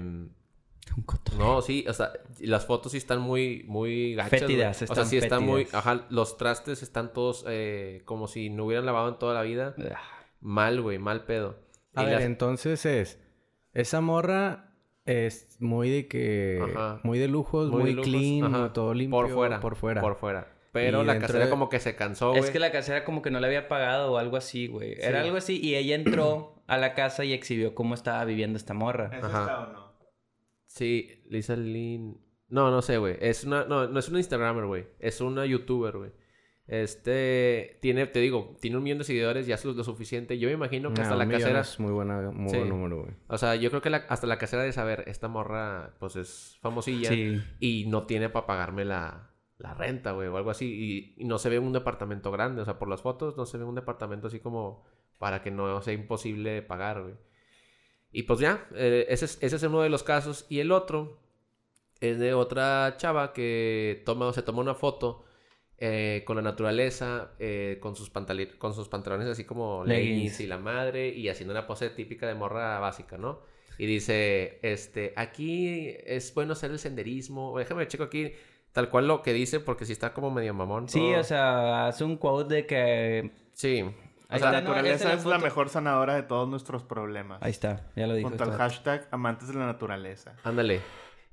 Un 0.98 1.04
cotorro. 1.06 1.38
No, 1.38 1.62
sí, 1.62 1.86
o 1.88 1.94
sea, 1.94 2.12
las 2.40 2.66
fotos 2.66 2.92
sí 2.92 2.98
están 2.98 3.22
muy, 3.22 3.64
muy 3.68 4.16
gachas. 4.16 4.42
Fétidas, 4.42 4.76
O 4.76 4.80
sea, 4.80 4.86
están 4.86 5.06
sí 5.06 5.18
están 5.18 5.44
muy. 5.46 5.68
Ajá, 5.72 6.06
los 6.10 6.38
trastes 6.38 6.82
están 6.84 7.14
todos 7.14 7.46
eh, 7.48 8.02
como 8.06 8.28
si 8.28 8.50
no 8.50 8.66
hubieran 8.66 8.86
lavado 8.86 9.08
en 9.10 9.18
toda 9.20 9.34
la 9.36 9.44
vida. 9.44 9.76
Ah, 9.94 10.02
Mal, 10.42 10.82
güey, 10.82 10.98
mal 10.98 11.24
pedo. 11.26 11.60
A 11.94 12.02
Y 12.02 12.06
ver, 12.08 12.16
las- 12.16 12.24
entonces 12.24 12.86
es... 12.86 13.20
Esa 13.74 14.02
morra 14.02 14.71
es 15.06 15.58
muy 15.60 15.90
de 15.90 16.08
que... 16.08 16.60
Ajá. 16.64 17.00
Muy 17.04 17.20
de 17.20 17.28
lujos, 17.28 17.70
muy, 17.70 17.82
muy 17.82 17.90
de 17.92 17.96
lujos, 17.96 18.10
clean, 18.12 18.44
ajá, 18.56 18.74
todo 18.74 18.94
limpio. 18.94 19.20
Por 19.20 19.30
fuera. 19.30 19.60
Por 19.60 19.76
fuera. 19.76 20.02
Por 20.02 20.16
fuera. 20.16 20.58
Pero 20.72 21.02
Y 21.04 21.06
la 21.06 21.20
casera 21.20 21.46
de- 21.46 21.50
como 21.50 21.68
que 21.70 21.80
se 21.80 21.96
cansó, 21.96 22.30
güey. 22.30 22.42
Es 22.42 22.50
que 22.50 22.60
la 22.60 22.72
casera 22.72 23.04
como 23.04 23.22
que 23.22 23.30
no 23.30 23.40
le 23.42 23.48
había 23.48 23.68
pagado 23.68 24.14
o 24.14 24.18
algo 24.18 24.38
así, 24.38 24.68
güey. 24.68 24.96
Era 25.00 25.22
algo 25.22 25.36
así 25.38 25.60
y 25.62 25.76
ella 25.76 25.96
entró 25.96 26.56
a 26.68 26.78
la 26.78 26.94
casa 26.94 27.26
y 27.26 27.34
exhibió 27.34 27.76
cómo 27.76 27.94
estaba 27.94 28.24
viviendo 28.24 28.58
esta 28.58 28.74
morra. 28.74 29.10
¿Eso 29.18 29.26
Ajá. 29.28 29.42
está 29.42 29.60
o 29.64 29.74
no? 29.74 29.92
Sí, 30.68 31.24
Lisa 31.30 31.56
Lin. 31.58 32.18
No, 32.48 32.72
no 32.72 32.82
sé, 32.82 32.98
güey. 32.98 33.18
Es 33.20 33.44
una. 33.44 33.66
No, 33.66 33.88
no 33.88 34.00
es 34.00 34.08
una 34.08 34.20
Instagramer, 34.20 34.66
güey. 34.66 34.86
Es 35.00 35.20
una 35.20 35.46
youtuber, 35.46 35.98
güey. 35.98 36.12
Este 36.72 37.78
tiene, 37.82 38.08
te 38.08 38.20
digo, 38.20 38.56
tiene 38.62 38.78
un 38.78 38.84
millón 38.84 39.00
de 39.00 39.04
seguidores, 39.04 39.46
ya 39.46 39.56
es 39.56 39.66
lo 39.66 39.84
suficiente. 39.84 40.40
Yo 40.40 40.48
me 40.48 40.54
imagino 40.54 40.94
que 40.94 41.02
hasta 41.02 41.16
No, 41.16 41.20
la 41.26 41.30
casera. 41.30 41.60
es 41.60 41.78
muy 41.82 41.92
buena, 41.92 42.32
muy 42.32 42.50
Sí. 42.50 42.56
buen 42.58 42.70
número, 42.70 43.02
güey. 43.04 43.12
O 43.28 43.38
sea, 43.38 43.56
yo 43.56 43.70
creo 43.70 43.82
que 43.82 43.90
la- 43.90 44.06
hasta 44.08 44.26
la 44.26 44.38
casera 44.38 44.64
de 44.64 44.72
saber, 44.72 45.04
esta 45.08 45.28
morra, 45.28 45.94
pues 46.00 46.16
es 46.16 46.58
famosilla. 46.62 47.10
Sí. 47.10 47.42
Y 47.60 47.86
no 47.88 48.06
tiene 48.06 48.30
para 48.30 48.46
pagarme 48.48 48.86
la, 48.86 49.32
la 49.58 49.74
renta, 49.74 50.14
güey, 50.14 50.30
o 50.30 50.38
algo 50.38 50.50
así. 50.50 51.14
Y, 51.18 51.22
y 51.22 51.26
no 51.26 51.40
se 51.40 51.50
ve 51.50 51.60
un 51.60 51.74
departamento 51.74 52.32
grande. 52.32 52.62
O 52.62 52.66
sea, 52.66 52.80
por 52.80 52.88
las 52.88 53.02
fotos 53.02 53.36
no 53.36 53.46
se 53.46 53.58
ve 53.58 53.66
un 53.66 53.76
departamento 53.76 54.28
así 54.28 54.40
como 54.40 54.86
para 55.20 55.42
que 55.44 55.52
no 55.52 55.82
sea 55.82 55.94
imposible 55.94 56.62
pagar, 56.62 57.02
güey. 57.02 57.16
Y 58.14 58.24
pues 58.24 58.40
ya, 58.40 58.66
eh, 58.76 59.08
ese, 59.10 59.26
es, 59.26 59.38
ese 59.42 59.58
es 59.58 59.64
uno 59.64 59.82
de 59.82 59.90
los 59.90 60.04
casos. 60.04 60.46
Y 60.48 60.60
el 60.62 60.72
otro 60.72 61.20
es 62.00 62.18
de 62.18 62.34
otra 62.34 62.96
chava 62.96 63.34
que 63.34 64.02
toma, 64.06 64.32
se 64.32 64.42
toma 64.42 64.62
una 64.62 64.74
foto 64.74 65.26
eh, 65.84 66.22
con 66.28 66.36
la 66.36 66.44
naturaleza, 66.44 67.32
eh, 67.40 67.80
con, 67.82 67.96
sus 67.96 68.12
con 68.60 68.76
sus 68.76 68.88
pantalones 68.88 69.28
así 69.28 69.46
como 69.46 69.84
Leggings. 69.84 70.16
leggings 70.16 70.40
y 70.42 70.46
la 70.46 70.60
madre, 70.60 71.10
y 71.10 71.28
haciendo 71.28 71.54
una 71.54 71.66
pose 71.66 71.90
típica 71.90 72.28
de 72.28 72.36
morra 72.36 72.78
básica, 72.78 73.18
¿no? 73.18 73.40
Y 73.80 73.88
dice, 73.88 74.60
este, 74.62 75.12
aquí 75.16 75.96
es 76.06 76.36
bueno 76.36 76.54
hacer 76.54 76.70
el 76.70 76.78
senderismo. 76.78 77.58
Déjame 77.58 77.88
checo 77.88 78.04
aquí 78.04 78.32
tal 78.74 78.92
cual 78.92 79.08
lo 79.08 79.24
que 79.24 79.34
dice, 79.34 79.60
porque 79.60 79.86
si 79.86 79.94
está 79.94 80.14
como 80.14 80.30
medio 80.30 80.54
mamón. 80.54 80.88
Sí, 80.88 81.16
o 81.16 81.24
sea, 81.24 81.88
hace 81.88 82.04
un 82.04 82.18
quote 82.18 82.54
de 82.54 82.66
que... 82.68 83.32
Sí. 83.54 83.84
O 84.30 84.38
sea, 84.38 84.52
La 84.52 84.62
naturaleza 84.62 85.14
es 85.14 85.22
es 85.22 85.26
la 85.26 85.40
mejor 85.40 85.70
sanadora 85.70 86.14
de 86.14 86.22
todos 86.22 86.48
nuestros 86.48 86.84
problemas. 86.84 87.42
Ahí 87.42 87.50
está, 87.50 87.88
ya 87.96 88.06
lo 88.06 88.14
dijo. 88.14 88.30
Junto 88.30 88.44
al 88.44 88.52
hashtag 88.52 89.08
amantes 89.10 89.48
de 89.48 89.56
la 89.56 89.66
naturaleza. 89.66 90.36
Ándale. 90.44 90.80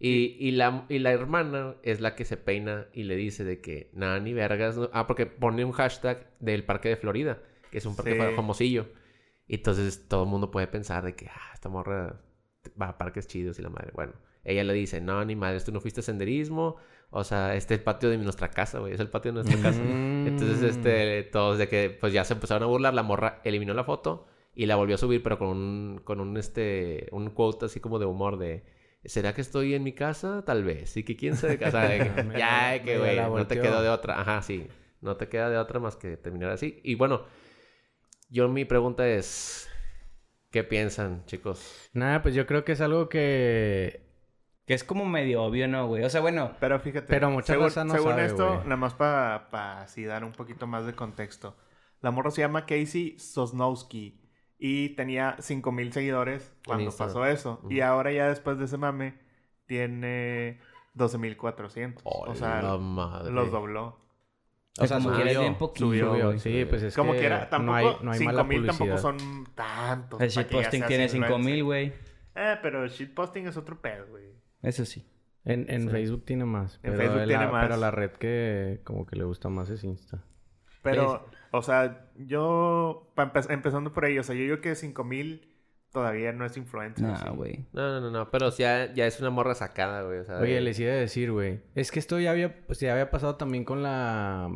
Y, 0.00 0.37
y, 0.38 0.52
la, 0.52 0.87
y 0.88 1.00
la 1.00 1.12
hermana 1.12 1.75
es 1.83 2.00
la 2.00 2.14
que 2.14 2.25
se 2.25 2.37
peina 2.37 2.87
y 2.93 3.02
le 3.02 3.17
dice 3.17 3.43
de 3.45 3.61
que 3.61 3.90
nada 3.95 4.21
ni 4.21 4.33
vergas. 4.33 4.76
no- 4.76 4.90
Ah, 4.93 5.07
porque 5.07 5.26
pone 5.26 5.64
un 5.64 5.73
hashtag 5.73 6.31
del 6.38 6.64
parque 6.64 6.88
de 6.88 6.97
Florida, 6.97 7.43
que 7.73 7.78
es 7.78 7.87
un 7.87 7.97
parque 7.97 8.12
Sí. 8.12 8.19
fa- 8.19 8.31
famosillo. 8.37 8.87
Y 9.49 9.57
entonces 9.57 10.07
todo 10.09 10.23
el 10.25 10.28
mundo 10.31 10.50
puede 10.50 10.67
pensar 10.69 11.05
de 11.05 11.14
que, 11.17 11.26
ah, 11.26 11.50
esta 11.52 11.69
morra 11.69 12.21
va 12.81 12.90
a 12.90 12.99
parques 12.99 13.26
chidos 13.26 13.59
y 13.59 13.62
la 13.62 13.71
madre. 13.71 13.90
Bueno, 13.95 14.12
ella 14.45 14.62
le 14.62 14.73
dice, 14.75 15.00
no, 15.00 15.25
ni 15.25 15.35
madre, 15.35 15.59
tú 15.61 15.73
no 15.73 15.81
fuiste 15.81 16.00
a 16.00 16.02
senderismo. 16.05 16.76
O 17.11 17.25
sea, 17.25 17.55
este 17.57 17.75
es 17.75 17.78
el 17.81 17.85
patio 17.85 18.11
de 18.11 18.19
nuestra 18.19 18.50
casa, 18.50 18.78
güey. 18.81 18.93
Es 18.93 19.00
el 19.00 19.09
patio 19.09 19.33
de 19.33 19.43
nuestra 19.43 19.61
casa. 19.62 19.83
Entonces, 19.83 20.62
este, 20.62 21.23
todos 21.25 21.59
de 21.59 21.67
que, 21.69 21.90
pues 21.90 22.12
ya 22.12 22.25
se 22.25 22.35
empezaron 22.35 22.62
a 22.62 22.67
burlar. 22.67 22.93
La 22.95 23.02
morra 23.02 23.40
eliminó 23.45 23.73
la 23.75 23.83
foto 23.85 24.26
y 24.55 24.67
la 24.67 24.76
volvió 24.76 24.95
a 24.97 24.99
subir, 24.99 25.23
pero 25.23 25.38
con 25.38 25.49
un, 25.49 26.00
con 26.05 26.21
un, 26.21 26.37
este, 26.37 27.09
un 27.11 27.31
quote 27.31 27.64
así 27.67 27.81
como 27.81 27.99
de 27.99 28.07
humor 28.07 28.38
de... 28.38 28.62
¿Será 29.05 29.35
que 29.35 29.40
estoy 29.40 29.75
en 29.75 29.83
mi 29.83 29.93
casa? 29.95 30.45
Tal 30.45 30.64
vez. 30.64 30.97
Y 30.97 31.05
que 31.05 31.17
quién 31.17 31.37
sabe. 31.37 31.59
Sea, 31.59 31.81
de 31.88 31.99
que, 31.99 32.38
ya, 32.38 32.83
que 32.83 32.99
güey, 32.99 33.17
la 33.17 33.28
no 33.28 33.47
te 33.47 33.61
quedó 33.61 33.83
de 33.83 33.88
otra. 33.88 34.21
Ajá, 34.21 34.43
sí. 34.43 34.69
No 35.00 35.17
te 35.17 35.28
queda 35.28 35.49
de 35.50 35.59
otra 35.59 35.78
más 35.81 35.97
que 35.97 36.17
terminar 36.17 36.50
así. 36.50 36.81
Y 36.83 36.95
bueno, 36.97 37.25
yo 38.28 38.49
mi 38.49 38.64
pregunta 38.64 39.09
es... 39.09 39.69
¿Qué 40.50 40.64
piensan, 40.64 41.25
chicos? 41.26 41.90
Nada, 41.93 42.23
pues 42.23 42.35
yo 42.35 42.47
creo 42.47 42.64
que 42.64 42.73
es 42.73 42.81
algo 42.81 43.09
que... 43.09 44.09
Que 44.64 44.75
es 44.75 44.83
como 44.85 45.07
medio 45.07 45.43
obvio, 45.43 45.69
¿no, 45.69 45.87
güey? 45.87 46.05
O 46.05 46.11
sea, 46.11 46.21
bueno... 46.21 46.57
Pero 46.59 46.81
fíjate, 46.81 47.07
Pero 47.07 47.31
mucha 47.31 47.52
según, 47.55 47.67
no 47.87 47.95
según 47.95 48.11
sabe, 48.11 48.26
esto, 48.26 48.47
güey. 48.47 48.59
nada 48.64 48.76
más 48.76 48.95
para 48.95 49.83
así 49.83 50.05
dar 50.05 50.25
un 50.25 50.33
poquito 50.33 50.67
más 50.67 50.87
de 50.87 50.95
contexto. 50.95 51.57
La 52.00 52.11
morra 52.11 52.31
se 52.31 52.40
llama 52.40 52.67
Casey 52.67 53.19
Sosnowski 53.19 54.27
y 54.59 54.91
tenía 54.91 55.37
5000 55.38 55.93
seguidores 55.93 56.53
cuando 56.67 56.91
pasó 56.91 57.25
eso. 57.27 57.61
Y 57.71 57.81
ahora 57.81 58.12
ya 58.12 58.29
después 58.29 58.59
de 58.59 58.65
ese 58.67 58.77
mame 58.77 59.15
tiene 59.67 60.59
12400. 60.95 62.03
o 62.05 62.35
sea, 62.35 62.62
los 62.62 63.50
dobló. 63.50 63.99
O 64.81 64.87
sea, 64.87 64.99
como 64.99 65.09
subió, 65.11 65.17
quieres 65.25 65.41
bien 65.41 65.55
poquito, 65.57 65.87
subió, 65.87 66.11
güey. 66.11 66.38
Sí, 66.38 66.65
pues 66.69 66.83
es 66.85 66.94
Como 66.94 67.12
que 67.12 67.18
quiera, 67.18 67.51
tampoco 67.51 67.73
no 67.73 67.75
hay, 67.75 67.97
no 68.03 68.12
hay 68.12 68.21
mala 68.21 68.42
5000 68.42 68.66
tampoco 68.66 68.99
son 68.99 69.47
tantos. 69.57 70.21
El 70.21 70.29
shitposting 70.29 70.87
tiene 70.87 71.05
influencer. 71.05 71.31
5000, 71.37 71.64
güey. 71.64 71.92
Eh, 72.37 72.57
pero 72.62 72.85
el 72.85 72.90
shitposting 72.90 73.49
es 73.49 73.57
otro 73.57 73.81
pedo, 73.81 74.07
güey. 74.09 74.27
Eso 74.62 74.85
sí. 74.85 75.05
En, 75.44 75.68
en 75.68 75.83
Sí. 75.83 75.88
Facebook 75.88 76.25
tiene 76.25 76.44
más. 76.44 76.77
En 76.85 76.92
Pero 76.92 76.97
Facebook 76.97 77.21
la, 77.21 77.27
tiene 77.27 77.47
más. 77.49 77.64
Pero 77.64 77.77
la 77.77 77.90
red 77.90 78.11
que 78.12 78.81
como 78.85 79.05
que 79.05 79.16
le 79.16 79.25
gusta 79.25 79.49
más 79.49 79.68
es 79.71 79.83
Insta. 79.83 80.23
Pero, 80.92 81.27
o 81.53 81.62
sea, 81.62 82.07
yo, 82.16 83.12
empe- 83.16 83.51
empezando 83.53 83.92
por 83.92 84.05
ahí, 84.05 84.18
o 84.18 84.22
sea, 84.22 84.35
yo 84.35 84.42
digo 84.42 84.61
que 84.61 84.74
5000 84.74 85.55
todavía 85.92 86.33
no 86.33 86.44
es 86.44 86.57
influencer. 86.57 87.07
Nah, 87.07 87.16
¿sí? 87.16 87.29
güey. 87.31 87.66
No, 87.72 87.88
no, 87.88 88.01
no, 88.01 88.11
no. 88.11 88.31
Pero 88.31 88.51
ya, 88.57 88.92
ya 88.92 89.07
es 89.07 89.20
una 89.20 89.31
morra 89.31 89.55
sacada, 89.55 90.03
güey. 90.03 90.18
O 90.18 90.24
sea, 90.24 90.38
Oye, 90.38 90.55
de- 90.57 90.61
les 90.61 90.79
iba 90.79 90.92
a 90.92 90.96
decir, 90.96 91.33
güey. 91.33 91.61
Es 91.74 91.90
que 91.90 91.98
esto 91.98 92.18
ya 92.20 92.31
había, 92.31 92.66
pues, 92.66 92.81
ya 92.81 92.92
había 92.92 93.11
pasado 93.11 93.37
también 93.37 93.64
con 93.64 93.83
la... 93.83 94.51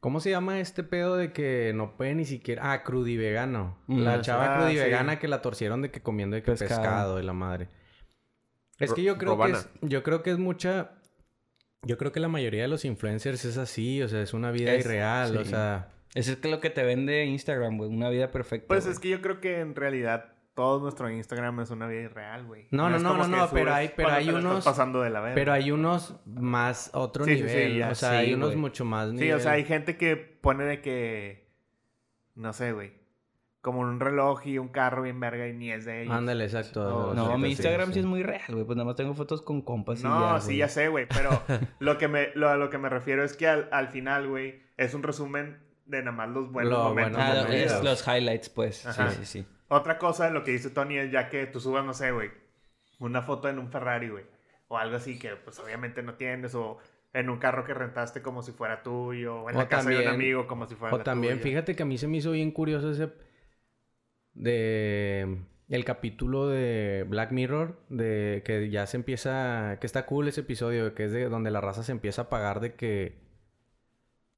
¿Cómo 0.00 0.20
se 0.20 0.30
llama 0.30 0.60
este 0.60 0.82
pedo 0.82 1.16
de 1.16 1.32
que 1.32 1.72
no 1.74 1.96
puede 1.96 2.14
ni 2.14 2.24
siquiera... 2.24 2.72
Ah, 2.72 2.82
crudivegano. 2.84 3.78
Mm, 3.86 4.00
la 4.02 4.14
ah, 4.14 4.20
chava 4.22 4.54
sí. 4.54 4.60
crudivegana 4.62 5.18
que 5.18 5.28
la 5.28 5.42
torcieron 5.42 5.82
de 5.82 5.90
que 5.90 6.02
comiendo 6.02 6.36
de 6.36 6.42
que 6.42 6.52
Pescado. 6.52 6.80
pescado. 6.80 7.16
de 7.16 7.22
la 7.22 7.32
madre. 7.34 7.68
Es 8.78 8.94
que 8.94 9.02
yo 9.02 9.18
creo 9.18 9.32
Robana. 9.32 9.52
que 9.54 9.58
es... 9.58 9.90
Yo 9.90 10.02
creo 10.02 10.22
que 10.22 10.30
es 10.30 10.38
mucha... 10.38 10.92
Yo 11.86 11.96
creo 11.98 12.12
que 12.12 12.20
la 12.20 12.28
mayoría 12.28 12.62
de 12.62 12.68
los 12.68 12.84
influencers 12.84 13.44
es 13.44 13.56
así. 13.56 14.02
O 14.02 14.08
sea, 14.08 14.22
es 14.22 14.34
una 14.34 14.50
vida 14.50 14.74
Es- 14.74 14.84
irreal. 14.84 15.36
O 15.36 15.44
sea... 15.44 15.88
Eso 16.14 16.32
es 16.32 16.38
que 16.38 16.48
lo 16.48 16.58
que 16.60 16.70
te 16.70 16.82
vende 16.82 17.24
Instagram, 17.26 17.78
güey. 17.78 17.88
Una 17.88 18.08
vida 18.10 18.30
perfecta. 18.32 18.66
Pues 18.66 18.84
es 18.86 18.98
que 18.98 19.08
yo 19.10 19.22
creo 19.22 19.40
que 19.40 19.60
en 19.60 19.76
realidad 19.76 20.32
todo 20.54 20.80
nuestro 20.80 21.08
Instagram 21.08 21.60
es 21.60 21.70
una 21.70 21.86
vida 21.86 22.00
irreal, 22.02 22.44
güey. 22.46 22.66
No, 22.72 22.90
no, 22.90 22.98
no, 22.98 23.16
no, 23.16 23.28
no, 23.28 23.48
pero 23.52 23.72
hay- 23.72 23.92
pero 23.94 24.10
hay 24.10 24.28
unos- 24.28 24.64
pasando 24.64 25.02
de 25.02 25.10
la 25.10 25.20
verga. 25.20 25.34
Pero 25.36 25.52
hay 25.52 25.70
unos 25.70 26.16
más... 26.26 26.90
Otro 26.94 27.24
Sí, 27.24 27.34
sí, 27.36 27.38
sí, 27.38 27.44
nivel. 27.44 27.78
ya. 27.78 27.90
o 27.90 27.94
sea, 27.94 28.10
Sí, 28.10 28.16
hay 28.16 28.34
unos 28.34 28.56
mucho 28.56 28.84
más 28.84 29.12
nivel. 29.12 29.28
Sí, 29.28 29.32
o 29.32 29.38
sea, 29.38 29.52
hay 29.52 29.64
gente 29.64 29.96
que 29.96 30.16
pone 30.16 30.64
de 30.64 30.80
que... 30.82 31.48
No 32.34 32.52
sé, 32.52 32.72
güey. 32.72 32.92
Como 33.60 33.80
un 33.80 34.00
reloj 34.00 34.46
y 34.46 34.56
un 34.58 34.68
carro 34.68 35.02
bien 35.02 35.20
verga 35.20 35.46
y 35.46 35.52
ni 35.52 35.70
es 35.70 35.84
de 35.84 36.02
ellos. 36.02 36.14
Ándale, 36.14 36.44
exacto. 36.44 37.12
No, 37.14 37.36
mi 37.36 37.50
Instagram 37.50 37.88
sí, 37.88 37.94
sí. 37.94 37.98
es 38.00 38.06
muy 38.06 38.22
real, 38.22 38.42
güey. 38.52 38.64
Pues 38.64 38.76
nada 38.76 38.86
más 38.86 38.96
tengo 38.96 39.12
fotos 39.14 39.42
con 39.42 39.60
compas 39.60 40.00
y 40.00 40.04
No, 40.04 40.34
ya, 40.36 40.40
sí, 40.40 40.46
güey. 40.46 40.56
ya 40.58 40.68
sé, 40.68 40.88
güey. 40.88 41.06
Pero 41.06 41.42
lo 41.78 41.98
que 41.98 42.08
me, 42.08 42.30
lo, 42.34 42.48
a 42.48 42.56
lo 42.56 42.70
que 42.70 42.78
me 42.78 42.88
refiero 42.88 43.22
es 43.22 43.36
que 43.36 43.46
al, 43.46 43.68
al 43.70 43.88
final, 43.88 44.28
güey, 44.28 44.62
es 44.78 44.94
un 44.94 45.02
resumen 45.02 45.58
de 45.84 45.98
nada 45.98 46.12
más 46.16 46.30
los 46.30 46.50
buenos 46.50 46.72
Lo 46.72 46.84
momentos. 46.84 47.16
bueno 47.22 47.40
Ah, 47.42 47.44
de 47.44 47.64
es 47.64 47.84
los 47.84 48.06
highlights, 48.08 48.48
pues. 48.48 48.86
Ajá. 48.86 49.10
Sí, 49.10 49.16
sí, 49.20 49.26
sí. 49.40 49.46
Otra 49.68 49.98
cosa, 49.98 50.30
lo 50.30 50.42
que 50.42 50.52
dice 50.52 50.70
Tony 50.70 50.96
es 50.96 51.10
ya 51.12 51.28
que 51.28 51.46
tú 51.46 51.60
subas, 51.60 51.84
no 51.84 51.92
sé, 51.92 52.12
güey, 52.12 52.30
una 52.98 53.20
foto 53.22 53.48
en 53.50 53.58
un 53.58 53.70
Ferrari, 53.70 54.08
güey. 54.08 54.24
O 54.68 54.78
algo 54.78 54.96
así 54.96 55.18
que, 55.18 55.36
pues, 55.36 55.58
obviamente 55.58 56.02
no 56.02 56.14
tienes. 56.14 56.54
O 56.54 56.78
en 57.12 57.28
un 57.28 57.38
carro 57.38 57.64
que 57.64 57.74
rentaste 57.74 58.22
como 58.22 58.42
si 58.42 58.52
fuera 58.52 58.82
tuyo. 58.82 59.42
O 59.42 59.50
en 59.50 59.56
O 59.56 59.58
la 59.58 59.68
casa 59.68 59.90
de 59.90 59.98
un 60.00 60.08
amigo 60.08 60.46
como 60.46 60.66
si 60.66 60.76
fuera 60.76 60.94
O 60.96 61.00
también, 61.00 61.34
tuya. 61.34 61.42
fíjate 61.42 61.76
que 61.76 61.82
a 61.82 61.86
mí 61.86 61.98
se 61.98 62.06
me 62.08 62.16
hizo 62.18 62.30
bien 62.30 62.52
curioso 62.52 62.90
ese 62.92 63.12
de 64.34 65.42
el 65.68 65.84
capítulo 65.84 66.48
de 66.48 67.04
Black 67.08 67.30
Mirror 67.32 67.78
de 67.88 68.42
que 68.44 68.70
ya 68.70 68.86
se 68.86 68.96
empieza 68.96 69.78
que 69.80 69.86
está 69.86 70.04
cool 70.06 70.26
ese 70.28 70.40
episodio 70.40 70.94
que 70.94 71.04
es 71.04 71.12
de 71.12 71.28
donde 71.28 71.50
la 71.52 71.60
raza 71.60 71.82
se 71.84 71.92
empieza 71.92 72.22
a 72.22 72.28
pagar 72.28 72.60
de 72.60 72.74
que 72.74 73.20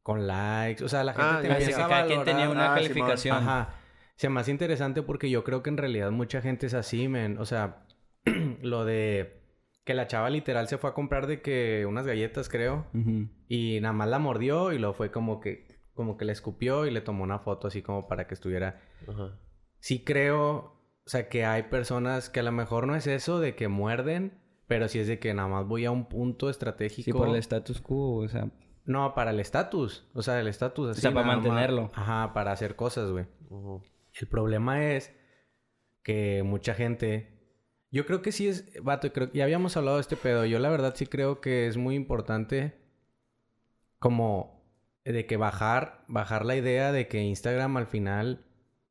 con 0.03 0.27
likes, 0.27 0.83
o 0.85 0.89
sea, 0.89 1.05
la 1.05 1.13
gente 1.15 1.29
Ah, 1.29 1.39
te 1.41 1.49
empieza 1.49 1.77
que 1.77 1.83
a 1.83 1.89
cada 1.89 2.07
quien 2.07 2.25
tenía 2.25 2.51
una 2.51 2.73
Ah, 2.73 2.75
calificación. 2.75 3.37
Ajá. 3.37 3.75
Se 4.17 4.29
me 4.29 4.41
hace 4.41 4.51
interesante 4.51 5.03
porque 5.03 5.31
yo 5.31 5.45
creo 5.45 5.63
que 5.63 5.71
en 5.71 5.77
realidad 5.77 6.11
mucha 6.11 6.43
gente 6.43 6.67
es 6.67 6.75
así, 6.75 7.09
men. 7.09 7.39
O 7.39 7.45
sea, 7.47 7.87
lo 8.63 8.85
de 8.85 9.41
que 9.85 9.95
la 9.95 10.07
chava 10.09 10.29
literal 10.29 10.69
se 10.69 10.77
fue 10.77 10.91
a 10.91 10.95
comprar 10.95 11.27
de 11.29 11.41
que 11.41 11.87
unas 11.89 12.07
galletas, 12.07 12.49
creo. 12.49 12.87
Y 13.49 13.79
nada 13.81 13.93
más 13.93 14.09
la 14.09 14.19
mordió 14.19 14.73
y 14.73 14.79
luego 14.79 14.95
fue 14.95 15.11
como 15.13 15.41
que, 15.41 15.67
como 15.95 16.17
que 16.17 16.25
le 16.25 16.33
escupió 16.33 16.85
y 16.87 16.91
le 16.91 17.01
tomó 17.01 17.23
una 17.25 17.39
foto 17.39 17.69
así 17.69 17.81
como 17.83 18.07
para 18.09 18.27
que 18.27 18.35
estuviera. 18.35 18.81
Ajá. 19.09 19.39
Sí 19.83 20.05
creo, 20.05 20.81
o 21.05 21.07
sea, 21.07 21.29
que 21.29 21.45
hay 21.45 21.65
personas 21.65 22.31
que 22.31 22.39
a 22.39 22.45
lo 22.45 22.53
mejor 22.53 22.87
no 22.87 22.95
es 22.95 23.09
eso 23.09 23.41
de 23.41 23.57
que 23.57 23.67
muerden, 23.67 24.41
pero 24.69 24.87
sí 24.87 25.01
es 25.01 25.09
de 25.09 25.19
que 25.19 25.35
nada 25.35 25.49
más 25.49 25.67
voy 25.67 25.87
a 25.87 25.91
un 25.91 26.09
punto 26.09 26.49
estratégico. 26.49 27.05
Sí, 27.05 27.13
por 27.13 27.29
el 27.29 27.35
status 27.35 27.81
quo, 27.81 28.19
o 28.19 28.29
sea. 28.29 28.49
No, 28.85 29.13
para 29.17 29.33
el 29.33 29.41
estatus. 29.41 30.09
O 30.15 30.23
sea, 30.23 30.39
el 30.39 30.47
estatus 30.47 30.91
así. 30.91 31.01
sea, 31.01 31.13
para 31.13 31.27
más. 31.27 31.39
mantenerlo. 31.39 31.91
Ajá, 31.95 32.33
para 32.33 32.53
hacer 32.53 32.77
cosas, 32.77 33.11
güey. 33.11 33.27
El 34.13 34.29
problema 34.29 34.87
es 34.87 35.13
que 36.05 36.45
mucha 36.45 36.75
gente... 36.75 37.41
Yo 37.91 38.07
creo 38.07 38.23
que 38.23 38.31
sí 38.31 38.47
es... 38.47 38.73
Vato, 38.85 39.13
creo 39.13 39.33
que 39.33 39.39
ya 39.39 39.45
habíamos 39.45 39.77
hablado 39.77 39.97
de 39.97 40.03
este 40.03 40.17
pedo. 40.17 40.45
Yo 40.45 40.61
la 40.61 40.71
verdad 40.71 40.95
sí 40.95 41.07
creo 41.07 41.41
que 41.41 41.67
es 41.67 41.77
muy 41.77 41.97
importante 41.97 42.81
como 43.99 44.65
de 45.05 45.27
que 45.27 45.37
bajar, 45.37 46.05
bajar 46.07 46.47
la 46.47 46.55
idea 46.55 46.93
de 46.93 47.09
que 47.09 47.21
Instagram 47.21 47.77
al 47.79 47.89
final 47.89 48.47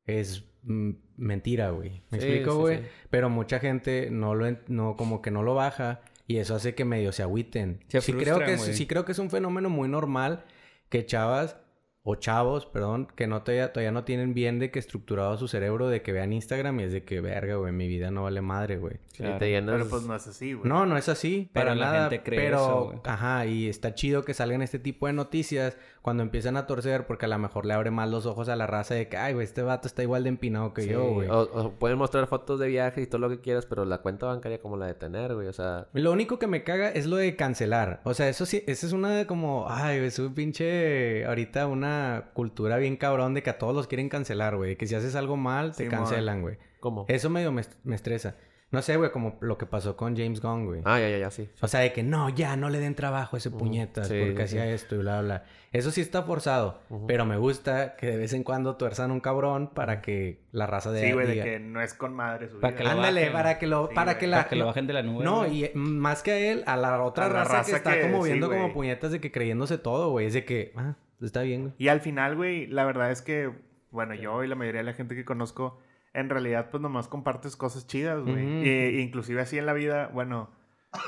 es 0.06 0.44
mm, 0.62 0.90
mentira, 1.16 1.70
güey. 1.70 2.02
¿Me 2.10 2.20
Sí, 2.20 2.26
explico, 2.26 2.58
güey? 2.58 2.78
sí. 2.78 2.84
Pero 3.10 3.30
mucha 3.30 3.58
gente 3.60 4.08
no 4.10 4.34
lo... 4.34 4.46
No, 4.68 4.96
como 4.96 5.22
que 5.22 5.30
no 5.30 5.42
lo 5.42 5.54
baja 5.54 6.00
y 6.26 6.38
eso 6.38 6.54
hace 6.54 6.74
que 6.74 6.84
medio 6.84 7.12
se 7.12 7.22
agüiten. 7.22 7.80
Se 7.88 8.00
sí, 8.00 8.12
creo 8.12 8.38
que 8.38 8.54
es, 8.54 8.62
sí 8.62 8.86
creo 8.86 9.04
que 9.04 9.12
es 9.12 9.18
un 9.18 9.30
fenómeno 9.30 9.68
muy 9.68 9.88
normal 9.88 10.44
que 10.88 11.04
chavas 11.06 11.56
o 12.04 12.16
chavos, 12.16 12.66
perdón, 12.66 13.06
que 13.14 13.28
no 13.28 13.42
todavía, 13.42 13.72
todavía 13.72 13.92
no 13.92 14.02
tienen 14.02 14.34
bien 14.34 14.58
de 14.58 14.72
que 14.72 14.80
estructurado 14.80 15.36
su 15.36 15.46
cerebro 15.46 15.88
de 15.88 16.02
que 16.02 16.10
vean 16.10 16.32
Instagram 16.32 16.80
y 16.80 16.82
es 16.84 16.92
de 16.92 17.04
que, 17.04 17.20
verga, 17.20 17.54
güey, 17.54 17.72
mi 17.72 17.86
vida 17.86 18.10
no 18.10 18.24
vale 18.24 18.40
madre, 18.40 18.76
güey. 18.78 18.96
Claro. 19.16 19.38
llenas... 19.38 19.76
Pero 19.76 19.88
pues 19.88 20.02
no 20.02 20.16
es 20.16 20.26
así, 20.26 20.52
güey. 20.54 20.68
No, 20.68 20.84
no 20.84 20.96
es 20.96 21.08
así, 21.08 21.48
Pero 21.52 21.66
para 21.66 21.74
la 21.76 21.84
nada. 21.86 22.10
gente 22.10 22.24
cree 22.24 22.40
pero, 22.40 22.56
eso, 22.56 22.84
güey. 22.86 22.98
ajá, 23.04 23.46
y 23.46 23.68
está 23.68 23.94
chido 23.94 24.24
que 24.24 24.34
salgan 24.34 24.62
este 24.62 24.80
tipo 24.80 25.06
de 25.06 25.12
noticias 25.12 25.76
cuando 26.00 26.24
empiezan 26.24 26.56
a 26.56 26.66
torcer, 26.66 27.06
porque 27.06 27.26
a 27.26 27.28
lo 27.28 27.38
mejor 27.38 27.66
le 27.66 27.74
abre 27.74 27.92
más 27.92 28.10
los 28.10 28.26
ojos 28.26 28.48
a 28.48 28.56
la 28.56 28.66
raza 28.66 28.94
de 28.94 29.06
que, 29.08 29.16
ay, 29.16 29.34
güey, 29.34 29.44
este 29.44 29.62
vato 29.62 29.86
está 29.86 30.02
igual 30.02 30.24
de 30.24 30.30
empinado 30.30 30.74
que 30.74 30.82
Sí, 30.82 30.88
yo, 30.88 31.04
güey. 31.04 31.28
O, 31.28 31.42
o 31.42 31.70
pueden 31.74 31.98
mostrar 31.98 32.26
fotos 32.26 32.58
de 32.58 32.66
viajes 32.66 33.04
y 33.04 33.06
todo 33.06 33.20
lo 33.20 33.28
que 33.28 33.40
quieras, 33.40 33.64
pero 33.66 33.84
la 33.84 33.98
cuenta 33.98 34.26
bancaria 34.26 34.60
como 34.60 34.76
la 34.76 34.86
de 34.86 34.94
tener, 34.94 35.36
güey. 35.36 35.46
O 35.46 35.52
sea, 35.52 35.86
Lo 35.92 36.10
único 36.10 36.40
que 36.40 36.48
me 36.48 36.64
caga 36.64 36.88
es 36.90 37.06
lo 37.06 37.14
de 37.14 37.36
cancelar. 37.36 38.00
O 38.02 38.12
sea, 38.14 38.28
eso 38.28 38.44
sí, 38.44 38.64
esa 38.66 38.86
es 38.88 38.92
una 38.92 39.10
de 39.10 39.26
como, 39.28 39.66
ay, 39.68 39.98
es 39.98 40.18
un 40.18 40.34
pinche, 40.34 41.24
ahorita 41.26 41.68
una 41.68 41.91
cultura 42.34 42.76
bien 42.78 42.96
cabrón 42.96 43.34
de 43.34 43.42
que 43.42 43.50
a 43.50 43.58
todos 43.58 43.74
los 43.74 43.86
quieren 43.86 44.08
cancelar, 44.08 44.56
güey. 44.56 44.76
Que 44.76 44.86
si 44.86 44.94
haces 44.94 45.14
algo 45.16 45.36
mal, 45.36 45.74
te 45.74 45.88
cancelan, 45.88 46.42
güey. 46.42 46.56
¿cómo? 46.80 47.04
Eso 47.08 47.30
medio 47.30 47.52
me, 47.52 47.62
me 47.84 47.94
estresa. 47.94 48.36
No 48.72 48.80
sé, 48.80 48.96
güey, 48.96 49.10
como 49.12 49.36
lo 49.42 49.58
que 49.58 49.66
pasó 49.66 49.98
con 49.98 50.16
James 50.16 50.40
Gunn, 50.40 50.64
güey. 50.64 50.80
Ah, 50.86 50.98
ya, 50.98 51.10
ya, 51.10 51.18
ya, 51.18 51.30
sí. 51.30 51.46
O 51.60 51.68
sea, 51.68 51.80
de 51.80 51.92
que 51.92 52.02
no, 52.02 52.30
ya, 52.30 52.56
no 52.56 52.70
le 52.70 52.80
den 52.80 52.94
trabajo 52.94 53.36
a 53.36 53.38
ese 53.38 53.50
puñetas 53.50 54.08
sí, 54.08 54.18
porque 54.18 54.48
sí. 54.48 54.56
hacía 54.56 54.72
esto 54.72 54.94
y 54.94 54.98
bla, 55.00 55.20
bla. 55.20 55.44
Eso 55.72 55.90
sí 55.90 56.00
está 56.00 56.22
forzado. 56.22 56.80
Pero 57.06 57.26
me 57.26 57.36
gusta 57.36 57.96
que 57.96 58.06
de 58.06 58.16
vez 58.16 58.32
en 58.32 58.44
cuando 58.44 58.76
tuerzan 58.76 59.10
un 59.10 59.20
cabrón 59.20 59.68
para 59.74 60.00
que 60.00 60.40
la 60.52 60.66
raza 60.66 60.90
de... 60.90 61.02
Sí, 61.02 61.12
güey, 61.12 61.26
de 61.26 61.44
que 61.44 61.60
no 61.60 61.82
es 61.82 61.92
con 61.92 62.14
madre 62.14 62.48
su 62.48 62.60
Para 62.60 62.72
vida. 62.74 62.82
que 62.84 62.88
Ándale, 62.90 63.20
bajen. 63.20 63.32
para 63.34 63.58
que 63.58 63.66
lo... 63.66 63.88
Sí, 63.88 63.94
para 63.94 64.16
que 64.16 64.26
la... 64.26 64.36
Para 64.38 64.48
que 64.48 64.56
lo 64.56 64.64
bajen 64.64 64.86
de 64.86 64.92
la 64.94 65.02
nube. 65.02 65.22
No, 65.22 65.40
güey. 65.40 65.54
y 65.54 65.64
eh, 65.64 65.72
más 65.74 66.22
que 66.22 66.30
a 66.32 66.38
él, 66.38 66.64
a 66.66 66.78
la 66.78 67.02
otra 67.02 67.26
A 67.26 67.28
la 67.28 67.34
raza, 67.44 67.50
que 67.50 67.56
raza 67.58 67.76
está 67.76 67.92
que- 67.92 68.00
como 68.10 68.22
sí, 68.24 68.30
viendo 68.30 68.48
como 68.48 68.72
puñetas 68.72 69.12
de 69.12 69.20
que 69.20 69.30
creyéndose 69.30 69.76
todo, 69.76 70.08
güey. 70.12 70.28
Es 70.28 70.32
de 70.32 70.46
que, 70.46 70.72
ah, 70.76 70.94
está 71.26 71.42
bien, 71.42 71.62
güey. 71.62 71.74
Y 71.78 71.88
al 71.88 72.00
final, 72.00 72.36
güey, 72.36 72.66
la 72.66 72.84
verdad 72.84 73.10
es 73.10 73.22
que, 73.22 73.50
bueno, 73.90 74.14
yo 74.14 74.42
y 74.44 74.48
la 74.48 74.54
mayoría 74.54 74.80
de 74.80 74.86
la 74.86 74.94
gente 74.94 75.14
que 75.14 75.24
conozco, 75.24 75.78
en 76.14 76.28
realidad, 76.30 76.68
pues 76.70 76.80
nomás 76.80 77.08
compartes 77.08 77.56
cosas 77.56 77.86
chidas, 77.86 78.20
güey. 78.22 78.34
Ujú. 78.58 78.64
Y- 78.66 79.00
inclusive 79.00 79.40
así 79.40 79.58
en 79.58 79.66
la 79.66 79.72
vida, 79.72 80.08
bueno, 80.12 80.50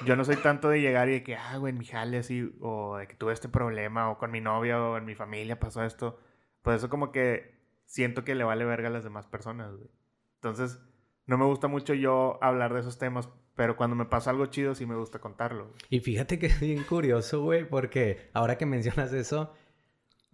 yo 0.06 0.16
no 0.16 0.24
soy 0.24 0.36
tanto 0.36 0.68
de 0.70 0.80
llegar 0.80 1.08
y 1.08 1.12
de 1.12 1.22
que, 1.22 1.36
ah, 1.36 1.56
güey, 1.58 1.72
en 1.72 1.78
mi 1.78 1.84
jale 1.84 2.18
así, 2.18 2.54
o 2.60 2.96
de 2.96 3.06
que 3.06 3.14
tuve 3.14 3.32
este 3.34 3.48
problema, 3.48 4.10
o 4.10 4.18
con 4.18 4.30
mi 4.30 4.40
novia, 4.40 4.82
o 4.82 4.96
en 4.96 5.04
mi 5.04 5.14
familia 5.14 5.60
pasó 5.60 5.84
esto. 5.84 6.18
Pues 6.62 6.78
eso 6.78 6.88
como 6.88 7.12
que 7.12 7.54
siento 7.84 8.24
que 8.24 8.34
le 8.34 8.44
vale 8.44 8.64
verga 8.64 8.88
a 8.88 8.90
las 8.92 9.04
demás 9.04 9.26
personas, 9.26 9.76
güey. 9.76 9.90
Entonces, 10.36 10.80
no 11.26 11.36
me 11.38 11.44
gusta 11.44 11.68
mucho 11.68 11.92
yo 11.94 12.38
hablar 12.42 12.72
de 12.72 12.80
esos 12.80 12.98
temas, 12.98 13.28
pero 13.56 13.76
cuando 13.76 13.94
me 13.96 14.06
pasa 14.06 14.30
algo 14.30 14.46
chido 14.46 14.74
sí 14.74 14.84
me 14.86 14.96
gusta 14.96 15.18
contarlo. 15.20 15.66
güey. 15.66 15.76
Y 15.90 16.00
fíjate 16.00 16.38
que 16.38 16.46
es 16.46 16.60
bien 16.60 16.82
curioso, 16.84 17.42
güey, 17.42 17.68
porque 17.68 18.30
ahora 18.32 18.56
que 18.58 18.64
mencionas 18.66 19.12
eso, 19.12 19.52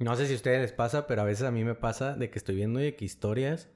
no 0.04 0.16
sé 0.16 0.26
si 0.26 0.32
a 0.32 0.36
ustedes 0.36 0.60
les 0.60 0.72
pasa, 0.72 1.06
pero 1.06 1.22
a 1.22 1.24
veces 1.24 1.44
a 1.46 1.50
mí 1.50 1.64
me 1.64 1.74
pasa 1.74 2.14
de 2.14 2.30
que 2.30 2.38
estoy 2.38 2.54
viendo 2.56 2.80
de 2.80 2.94
que 2.96 3.04
historias 3.04 3.68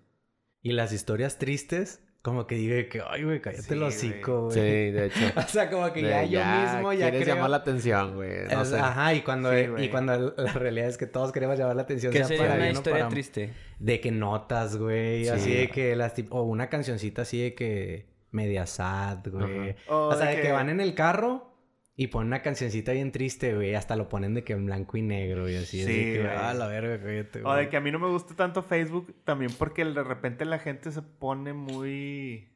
y 0.63 0.73
las 0.73 0.93
historias 0.93 1.39
tristes, 1.39 2.01
como 2.23 2.47
que 2.47 2.55
digo 2.55 2.89
que, 2.89 3.03
ay, 3.07 3.23
güey, 3.25 3.43
cállate 3.43 3.65
Sí, 3.65 3.75
el 3.75 3.83
hocico, 3.83 4.45
güey. 4.45 4.55
Sí, 4.55 4.61
de 4.61 5.07
hecho. 5.07 5.19
O 5.37 5.43
sea, 5.43 5.69
como 5.71 5.93
que 5.93 6.01
De 6.03 6.09
ya 6.09 6.25
yo 6.25 6.41
mismo 6.73 6.93
ya 6.95 7.11
quieres 7.11 7.23
creo... 7.25 7.35
llamar 7.35 7.51
la 7.51 7.57
atención, 7.59 8.15
güey. 8.15 8.47
No 8.51 8.63
Es- 8.63 8.69
sé. 8.69 8.79
Ajá, 8.79 9.13
y 9.13 9.21
cuando, 9.21 9.53
Sí, 9.53 9.59
y 9.59 9.67
güey. 9.67 9.91
cuando 9.91 10.35
la 10.37 10.53
realidad 10.55 10.89
es 10.89 10.97
que 10.97 11.07
todos 11.07 11.33
queremos 11.33 11.59
llamar 11.59 11.77
la 11.77 11.83
atención. 11.83 12.11
¿Qué 12.13 12.21
sea 12.21 12.29
sería 12.29 12.43
para 12.45 12.55
una 12.55 12.63
bien 12.65 12.77
historia 12.77 12.99
para- 13.01 13.11
triste? 13.11 13.53
De 13.79 14.01
que 14.01 14.11
notas, 14.11 14.77
güey. 14.79 15.25
Sí. 15.25 15.31
Así 15.31 15.55
de 15.55 15.69
que 15.69 15.95
las 15.97 16.15
tipo... 16.15 16.39
O 16.39 16.45
una 16.45 16.71
cancioncita 16.71 17.23
así 17.23 17.43
de 17.43 17.55
que... 17.55 18.07
Media 18.31 18.67
sad, 18.67 19.19
güey. 19.31 19.71
Ajá. 19.71 19.77
O 19.95 20.09
O, 20.09 20.15
sea, 20.17 20.27
de 20.31 20.31
de 20.31 20.37
que... 20.41 20.47
que- 20.49 20.53
van 20.53 20.71
en 20.71 20.81
el 20.81 20.95
carro... 20.95 21.54
Y 21.97 22.09
ponen 22.09 22.29
una 22.29 22.43
cancioncita 22.43 22.93
bien 22.93 23.13
triste, 23.13 23.55
güey. 23.55 23.75
Hasta 23.77 23.95
lo 23.95 24.09
ponen 24.09 24.35
de 24.35 24.43
que 24.43 24.53
en 24.55 24.67
blanco 24.67 24.97
y 24.97 25.03
negro 25.03 25.49
y 25.49 25.55
así. 25.57 25.79
Sí, 25.79 25.83
así 25.85 26.13
que, 26.13 26.23
güey. 26.23 26.35
ah, 26.37 26.53
la 26.55 26.67
verga, 26.67 27.01
cállate, 27.01 27.39
O 27.45 27.53
de 27.55 27.61
güey. 27.61 27.71
que 27.71 27.77
a 27.77 27.81
mí 27.81 27.93
no 27.93 28.01
me 28.01 28.09
gusta 28.09 28.35
tanto 28.35 28.63
Facebook 28.63 29.15
también 29.25 29.53
porque 29.57 29.85
de 29.85 30.03
repente 30.03 30.45
la 30.45 30.59
gente 30.59 30.91
se 30.91 31.03
pone 31.03 31.53
muy... 31.53 32.53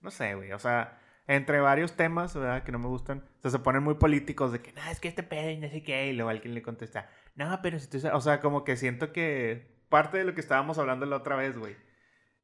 No 0.00 0.10
sé, 0.10 0.34
güey. 0.34 0.52
O 0.52 0.58
sea, 0.58 0.98
entre 1.26 1.60
varios 1.60 1.92
temas, 1.94 2.34
¿verdad? 2.34 2.62
Que 2.62 2.72
no 2.72 2.78
me 2.78 2.86
gustan. 2.88 3.18
O 3.38 3.42
sea, 3.42 3.50
se 3.50 3.58
ponen 3.58 3.82
muy 3.82 3.94
políticos 3.96 4.50
de 4.52 4.60
que, 4.60 4.72
no, 4.72 4.80
es 4.90 4.98
que 4.98 5.08
este 5.08 5.22
pedo 5.22 5.50
y 5.50 5.58
no 5.58 5.68
sé 5.68 5.82
qué. 5.82 6.06
Y 6.08 6.14
luego 6.14 6.30
alguien 6.30 6.54
le 6.54 6.62
contesta, 6.62 7.10
no, 7.34 7.60
pero 7.62 7.78
si 7.78 7.88
tú... 7.90 8.00
sa-". 8.00 8.16
O 8.16 8.20
sea, 8.22 8.40
como 8.40 8.64
que 8.64 8.76
siento 8.76 9.12
que 9.12 9.78
parte 9.90 10.16
de 10.16 10.24
lo 10.24 10.34
que 10.34 10.40
estábamos 10.40 10.78
hablando 10.78 11.04
la 11.04 11.16
otra 11.16 11.36
vez, 11.36 11.58
güey. 11.58 11.76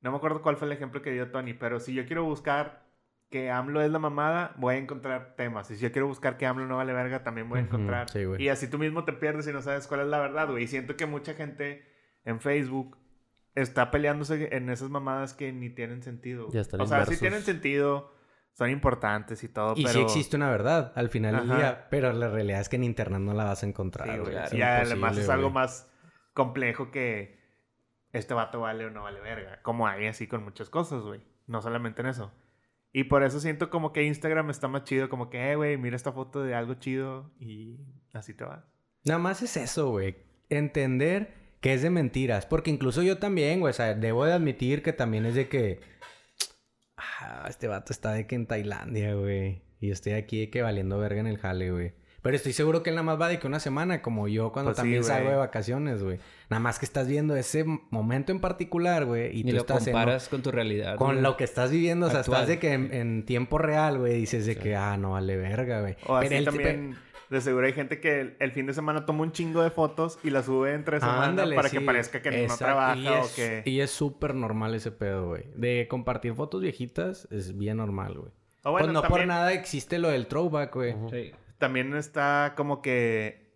No 0.02 0.10
me 0.10 0.18
acuerdo 0.18 0.42
cuál 0.42 0.58
fue 0.58 0.66
el 0.68 0.72
ejemplo 0.72 1.00
que 1.00 1.12
dio 1.12 1.30
Tony, 1.30 1.54
pero 1.54 1.80
si 1.80 1.94
yo 1.94 2.04
quiero 2.06 2.24
buscar 2.24 2.85
que 3.30 3.50
AMLO 3.50 3.82
es 3.82 3.90
la 3.90 3.98
mamada, 3.98 4.54
voy 4.56 4.76
a 4.76 4.78
encontrar 4.78 5.34
temas. 5.36 5.70
Y 5.70 5.76
si 5.76 5.82
yo 5.82 5.92
quiero 5.92 6.06
buscar 6.06 6.36
que 6.36 6.46
AMLO 6.46 6.66
no 6.66 6.76
vale 6.76 6.92
verga, 6.92 7.24
también 7.24 7.48
voy 7.48 7.58
a 7.58 7.62
encontrar. 7.62 8.08
sí, 8.08 8.24
güey. 8.24 8.42
y 8.42 8.48
así 8.48 8.68
tú 8.68 8.78
mismo 8.78 9.04
te 9.04 9.12
pierdes 9.12 9.46
y 9.48 9.52
no 9.52 9.62
sabes 9.62 9.86
cuál 9.86 10.00
es 10.00 10.06
la 10.06 10.18
verdad, 10.18 10.48
güey. 10.48 10.64
Y 10.64 10.66
siento 10.68 10.96
que 10.96 11.06
mucha 11.06 11.34
gente 11.34 11.84
en 12.24 12.40
Facebook 12.40 12.96
está 13.54 13.90
peleándose 13.90 14.54
en 14.54 14.70
esas 14.70 14.90
mamadas 14.90 15.34
que 15.34 15.52
ni 15.52 15.70
tienen 15.70 16.02
sentido. 16.02 16.48
Ya 16.52 16.60
o 16.60 16.64
sea, 16.64 16.78
sí 16.78 16.84
inversos. 16.84 17.18
tienen 17.18 17.42
sentido, 17.42 18.14
son 18.52 18.70
importantes 18.70 19.42
y 19.42 19.48
todo, 19.48 19.74
Y 19.76 19.82
pero... 19.84 19.94
sí 19.94 20.00
existe 20.02 20.36
una 20.36 20.50
verdad 20.50 20.92
al 20.94 21.08
final 21.08 21.36
del 21.36 21.56
día. 21.56 21.88
Pero 21.90 22.12
la 22.12 22.28
realidad 22.28 22.60
es 22.60 22.68
que 22.68 22.76
en 22.76 22.84
internet 22.84 23.20
no 23.20 23.34
la 23.34 23.44
vas 23.44 23.62
a 23.62 23.66
encontrar, 23.66 24.08
Sí, 24.08 24.18
güey. 24.18 24.34
Y 24.52 24.62
además 24.62 25.16
es 25.16 25.28
algo 25.28 25.50
más 25.50 25.90
complejo 26.32 26.90
que 26.90 27.40
este 28.12 28.34
vato 28.34 28.60
vale 28.60 28.86
o 28.86 28.90
no 28.90 29.02
vale 29.02 29.20
verga. 29.20 29.60
Como 29.62 29.88
hay 29.88 30.06
así 30.06 30.26
con 30.26 30.44
muchas 30.44 30.70
cosas, 30.70 31.02
güey. 31.02 31.20
No 31.46 31.60
solamente 31.62 32.02
en 32.02 32.08
eso. 32.08 32.32
Y 32.96 33.04
por 33.04 33.22
eso 33.22 33.40
siento 33.40 33.68
como 33.68 33.92
que 33.92 34.04
Instagram 34.04 34.48
está 34.48 34.68
más 34.68 34.84
chido. 34.84 35.10
Como 35.10 35.28
que, 35.28 35.52
eh, 35.52 35.54
güey, 35.54 35.76
mira 35.76 35.96
esta 35.96 36.12
foto 36.12 36.42
de 36.42 36.54
algo 36.54 36.72
chido 36.76 37.30
y 37.38 37.78
así 38.14 38.32
te 38.32 38.42
vas. 38.42 38.64
Nada 39.04 39.18
más 39.18 39.42
es 39.42 39.58
eso, 39.58 39.90
güey. 39.90 40.16
Entender 40.48 41.34
que 41.60 41.74
es 41.74 41.82
de 41.82 41.90
mentiras. 41.90 42.46
Porque 42.46 42.70
incluso 42.70 43.02
yo 43.02 43.18
también, 43.18 43.60
güey. 43.60 43.72
O 43.72 43.74
sea, 43.74 43.92
debo 43.92 44.24
de 44.24 44.32
admitir 44.32 44.82
que 44.82 44.94
también 44.94 45.26
es 45.26 45.34
de 45.34 45.46
que... 45.46 45.80
Ah, 46.96 47.44
este 47.50 47.68
vato 47.68 47.92
está 47.92 48.12
de 48.12 48.26
que 48.26 48.34
en 48.34 48.46
Tailandia, 48.46 49.12
güey. 49.12 49.60
Y 49.78 49.90
estoy 49.90 50.14
aquí 50.14 50.40
de 50.40 50.48
que 50.48 50.62
valiendo 50.62 50.98
verga 50.98 51.20
en 51.20 51.26
el 51.26 51.36
jale, 51.36 51.70
güey. 51.70 51.92
Pero 52.26 52.36
estoy 52.36 52.52
seguro 52.52 52.82
que 52.82 52.90
él 52.90 52.96
nada 52.96 53.04
más 53.04 53.20
va 53.20 53.28
de 53.28 53.38
que 53.38 53.46
una 53.46 53.60
semana, 53.60 54.02
como 54.02 54.28
yo 54.28 54.52
cuando 54.52 54.70
Pues 54.70 54.76
sí, 54.78 54.82
también 54.82 55.04
salgo 55.04 55.30
de 55.30 55.36
vacaciones, 55.36 56.02
güey. 56.02 56.18
Nada 56.50 56.60
más 56.60 56.78
que 56.78 56.84
estás 56.84 57.06
viendo 57.08 57.36
ese 57.36 57.64
momento 57.90 58.32
en 58.32 58.40
particular, 58.40 59.04
güey. 59.04 59.34
Y, 59.36 59.40
Y, 59.40 59.44
tú 59.44 59.52
lo 59.52 59.58
estás 59.60 59.86
en- 59.86 59.92
comparas 59.92 60.28
con 60.28 60.42
tu 60.42 60.50
realidad. 60.50 60.96
con 60.96 61.12
güey. 61.12 61.22
lo 61.22 61.36
que 61.36 61.44
estás 61.44 61.70
viviendo. 61.70 62.06
O 62.06 62.10
sea, 62.10 62.20
estás 62.20 62.48
de 62.48 62.58
que 62.58 62.72
en, 62.72 62.92
en 62.92 63.24
tiempo 63.24 63.58
real, 63.58 63.98
güey, 63.98 64.14
dices 64.14 64.44
de 64.44 64.56
que, 64.56 64.74
ah, 64.76 64.96
no 64.96 65.12
vale 65.12 65.36
verga, 65.36 65.80
güey. 65.80 65.96
O 66.06 66.16
así 66.16 66.28
Pero 66.28 66.38
él 66.38 66.44
te- 66.44 66.50
también, 66.50 66.96
de 67.30 67.40
seguro 67.40 67.66
hay 67.66 67.72
gente 67.72 68.00
que 68.00 68.20
el, 68.20 68.36
el 68.40 68.52
fin 68.52 68.66
de 68.66 68.74
semana 68.74 69.06
toma 69.06 69.22
un 69.22 69.32
chingo 69.32 69.62
de 69.62 69.70
fotos 69.70 70.18
y 70.22 70.30
las 70.30 70.44
sube 70.46 70.74
entre 70.74 71.00
semana 71.00 71.26
Ándale, 71.26 71.56
para 71.56 71.68
sí. 71.68 71.78
que 71.78 71.84
parezca 71.84 72.22
que 72.22 72.46
no 72.46 72.56
trabaja 72.56 72.96
y 72.96 73.06
o 73.08 73.18
es, 73.24 73.32
que... 73.34 73.62
Y 73.64 73.80
es 73.80 73.90
súper 73.90 74.34
normal 74.34 74.74
ese 74.74 74.92
pedo, 74.92 75.28
güey. 75.28 75.44
De 75.54 75.86
compartir 75.88 76.34
fotos 76.34 76.60
viejitas 76.60 77.26
es 77.30 77.56
bien 77.58 77.78
normal, 77.78 78.14
güey. 78.18 78.30
O 78.62 78.72
bueno, 78.72 78.86
pues 78.86 78.94
no 78.94 79.02
por 79.08 79.26
nada 79.26 79.52
existe 79.52 79.98
lo 79.98 80.08
del 80.08 80.26
throwback, 80.28 80.74
güey. 80.74 80.94
Sí. 81.10 81.32
También 81.58 81.94
está 81.94 82.54
como 82.56 82.82
que 82.82 83.46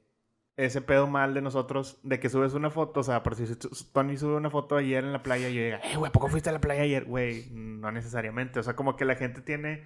ese 0.57 0.83
pedo 0.83 1.07
mal 1.07 1.33
de 1.33 1.41
nosotros 1.41 1.99
de 2.03 2.21
que 2.21 2.29
subes 2.29 2.53
una 2.53 2.71
foto, 2.71 3.01
o 3.01 3.03
sea, 3.03 3.23
por 3.23 3.35
si 3.35 3.45
Tony 3.93 4.17
sube 4.17 4.37
una 4.37 4.51
foto 4.51 4.77
ayer 4.77 5.05
en 5.05 5.13
la 5.13 5.23
playa 5.23 5.49
y 5.49 5.55
yo 5.55 5.63
diga, 5.63 5.81
eh, 5.85 5.97
güey, 5.97 6.11
¿a 6.11 6.13
poco 6.13 6.29
fuiste 6.29 6.51
a 6.51 6.53
la 6.53 6.61
playa 6.61 6.83
ayer? 6.83 7.05
Güey, 7.07 7.49
no 7.51 7.91
necesariamente, 7.93 8.61
o 8.61 8.63
sea, 8.63 8.77
como 8.77 8.97
que 8.97 9.07
la 9.07 9.15
gente 9.15 9.41
tiene, 9.41 9.85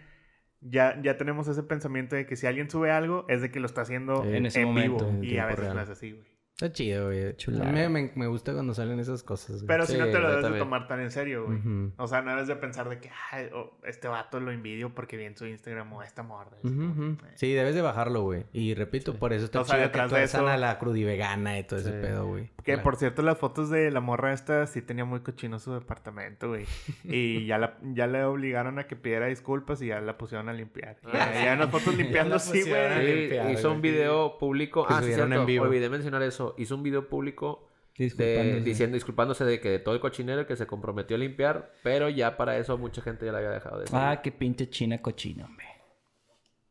ya, 0.61 1.00
ya 1.00 1.16
tenemos 1.16 1.46
ese 1.46 1.62
pensamiento 1.62 2.16
de 2.16 2.27
que 2.27 2.35
si 2.37 2.46
alguien 2.46 2.68
sube 2.70 2.90
algo 2.90 3.24
es 3.29 3.40
de 3.40 3.50
que 3.53 3.61
lo 3.61 3.66
está 3.66 3.83
haciendo 3.83 4.22
Sí. 4.22 4.29
En 4.31 4.35
en, 4.37 4.46
ese 4.46 4.61
vivo 4.61 4.72
momento, 4.72 5.09
en 5.09 5.24
y 5.24 5.38
a 5.38 5.46
veces 5.46 5.61
real. 5.64 5.77
no 5.77 5.83
es 5.83 5.90
así, 5.90 6.12
güey. 6.12 6.34
Está 6.57 6.71
chido, 6.73 7.07
güey. 7.07 7.35
Chulada. 7.37 7.73
Me, 7.73 7.88
me, 7.88 8.12
me 8.14 8.29
gusta 8.29 8.53
cuando 8.53 8.75
salen 8.75 9.01
esas 9.01 9.25
cosas, 9.25 9.57
güey. 9.57 9.67
Pero 9.67 9.87
si 9.87 9.99
no 9.99 10.07
te 10.07 10.21
lo 10.21 10.31
debes 10.37 10.53
de 10.53 10.59
tomar 10.61 10.87
tan 10.87 11.01
en 11.01 11.11
serio, 11.11 11.47
güey. 11.47 11.59
O 11.97 12.07
sea, 12.07 12.23
no 12.23 12.31
debes 12.31 12.47
de 12.47 12.55
pensar 12.55 12.88
de 12.88 12.99
que, 13.01 13.11
ay, 13.33 13.49
oh, 13.53 13.73
este 13.85 14.07
vato 14.07 14.38
lo 14.38 14.53
envidio 14.53 14.95
porque 14.95 15.17
vi 15.17 15.25
en 15.25 15.37
su 15.37 15.47
Instagram 15.47 15.93
o 15.93 16.05
esta 16.05 16.23
morra. 16.23 16.57
Eh. 16.64 17.17
Sí, 17.35 17.53
debes 17.53 17.75
de 17.75 17.83
bajarlo, 17.83 18.23
güey. 18.23 18.45
Y 18.53 18.75
repito, 18.75 19.14
por 19.19 19.33
eso 19.33 19.47
está 19.47 19.62
O 19.62 19.64
sea, 19.64 19.75
chido 19.79 19.83
que 19.87 19.88
detrás 19.99 20.11
de 20.12 20.17
tuerzan 20.17 20.43
eso- 20.43 20.51
a 20.53 20.57
la 20.57 20.79
crudivegana 20.79 21.59
y 21.59 21.64
todo 21.64 21.81
ese 21.81 21.90
pedo, 21.90 22.29
güey. 22.29 22.51
Que 22.62 22.75
Claro. 22.75 22.83
por 22.85 22.97
cierto, 22.97 23.23
las 23.23 23.37
fotos 23.37 23.69
de 23.69 23.90
la 23.90 24.01
morra 24.01 24.33
esta 24.33 24.67
sí 24.69 24.81
tenía 24.81 25.05
muy 25.05 25.21
cochino 25.21 25.59
su 25.59 25.73
departamento, 25.75 26.49
güey. 26.51 26.67
Y 27.03 27.47
ya, 27.47 27.59
la, 27.59 27.79
ya 27.83 28.07
le 28.07 28.23
obligaron 28.23 28.79
a 28.79 28.87
que 28.87 28.95
pidiera 28.95 29.27
disculpas 29.27 29.83
y 29.83 29.88
ya 29.88 30.01
la 30.01 30.17
pusieron 30.17 30.49
a 30.49 30.53
limpiar. 30.53 30.99
Ah, 31.05 31.11
Ya, 31.35 31.45
ya 31.47 31.53
en 31.55 31.59
las 31.59 31.71
fotos 31.71 31.95
limpiando 31.99 32.37
la 32.37 32.38
sí, 32.38 32.62
güey. 32.62 33.53
Hizo 33.53 33.62
güey. 33.62 33.75
un 33.75 33.83
video 33.83 34.38
público. 34.38 34.87
Que 34.87 34.95
ah, 34.95 35.03
sí, 35.03 35.11
en 35.12 35.47
vivo. 35.47 35.64
Olvidé 35.64 35.88
mencionar 35.90 36.23
eso. 36.23 36.43
Hizo 36.59 36.74
un 36.74 36.83
video 36.83 37.09
público 37.09 37.68
de- 37.96 38.04
Disculpándose. 38.04 38.61
diciendo, 38.64 38.94
disculpándose 38.94 39.44
de 39.44 39.61
que 39.61 39.70
de 39.70 39.78
todo 39.78 39.94
el 39.94 40.00
cochinero 40.00 40.46
que 40.46 40.57
se 40.57 40.66
comprometió 40.66 41.16
a 41.16 41.20
limpiar, 41.20 41.72
pero 41.83 42.09
ya 42.09 42.37
para 42.37 42.59
eso 42.59 42.76
mucha 42.76 43.00
gente 43.02 43.24
ya 43.24 43.33
la 43.33 43.38
había 43.38 43.50
dejado 43.50 43.78
de. 43.80 43.87
Ah, 43.92 44.20
qué 44.22 44.33
pinche 44.33 44.68
china 44.68 45.00
cochina, 45.00 45.44
hombre. 45.46 45.66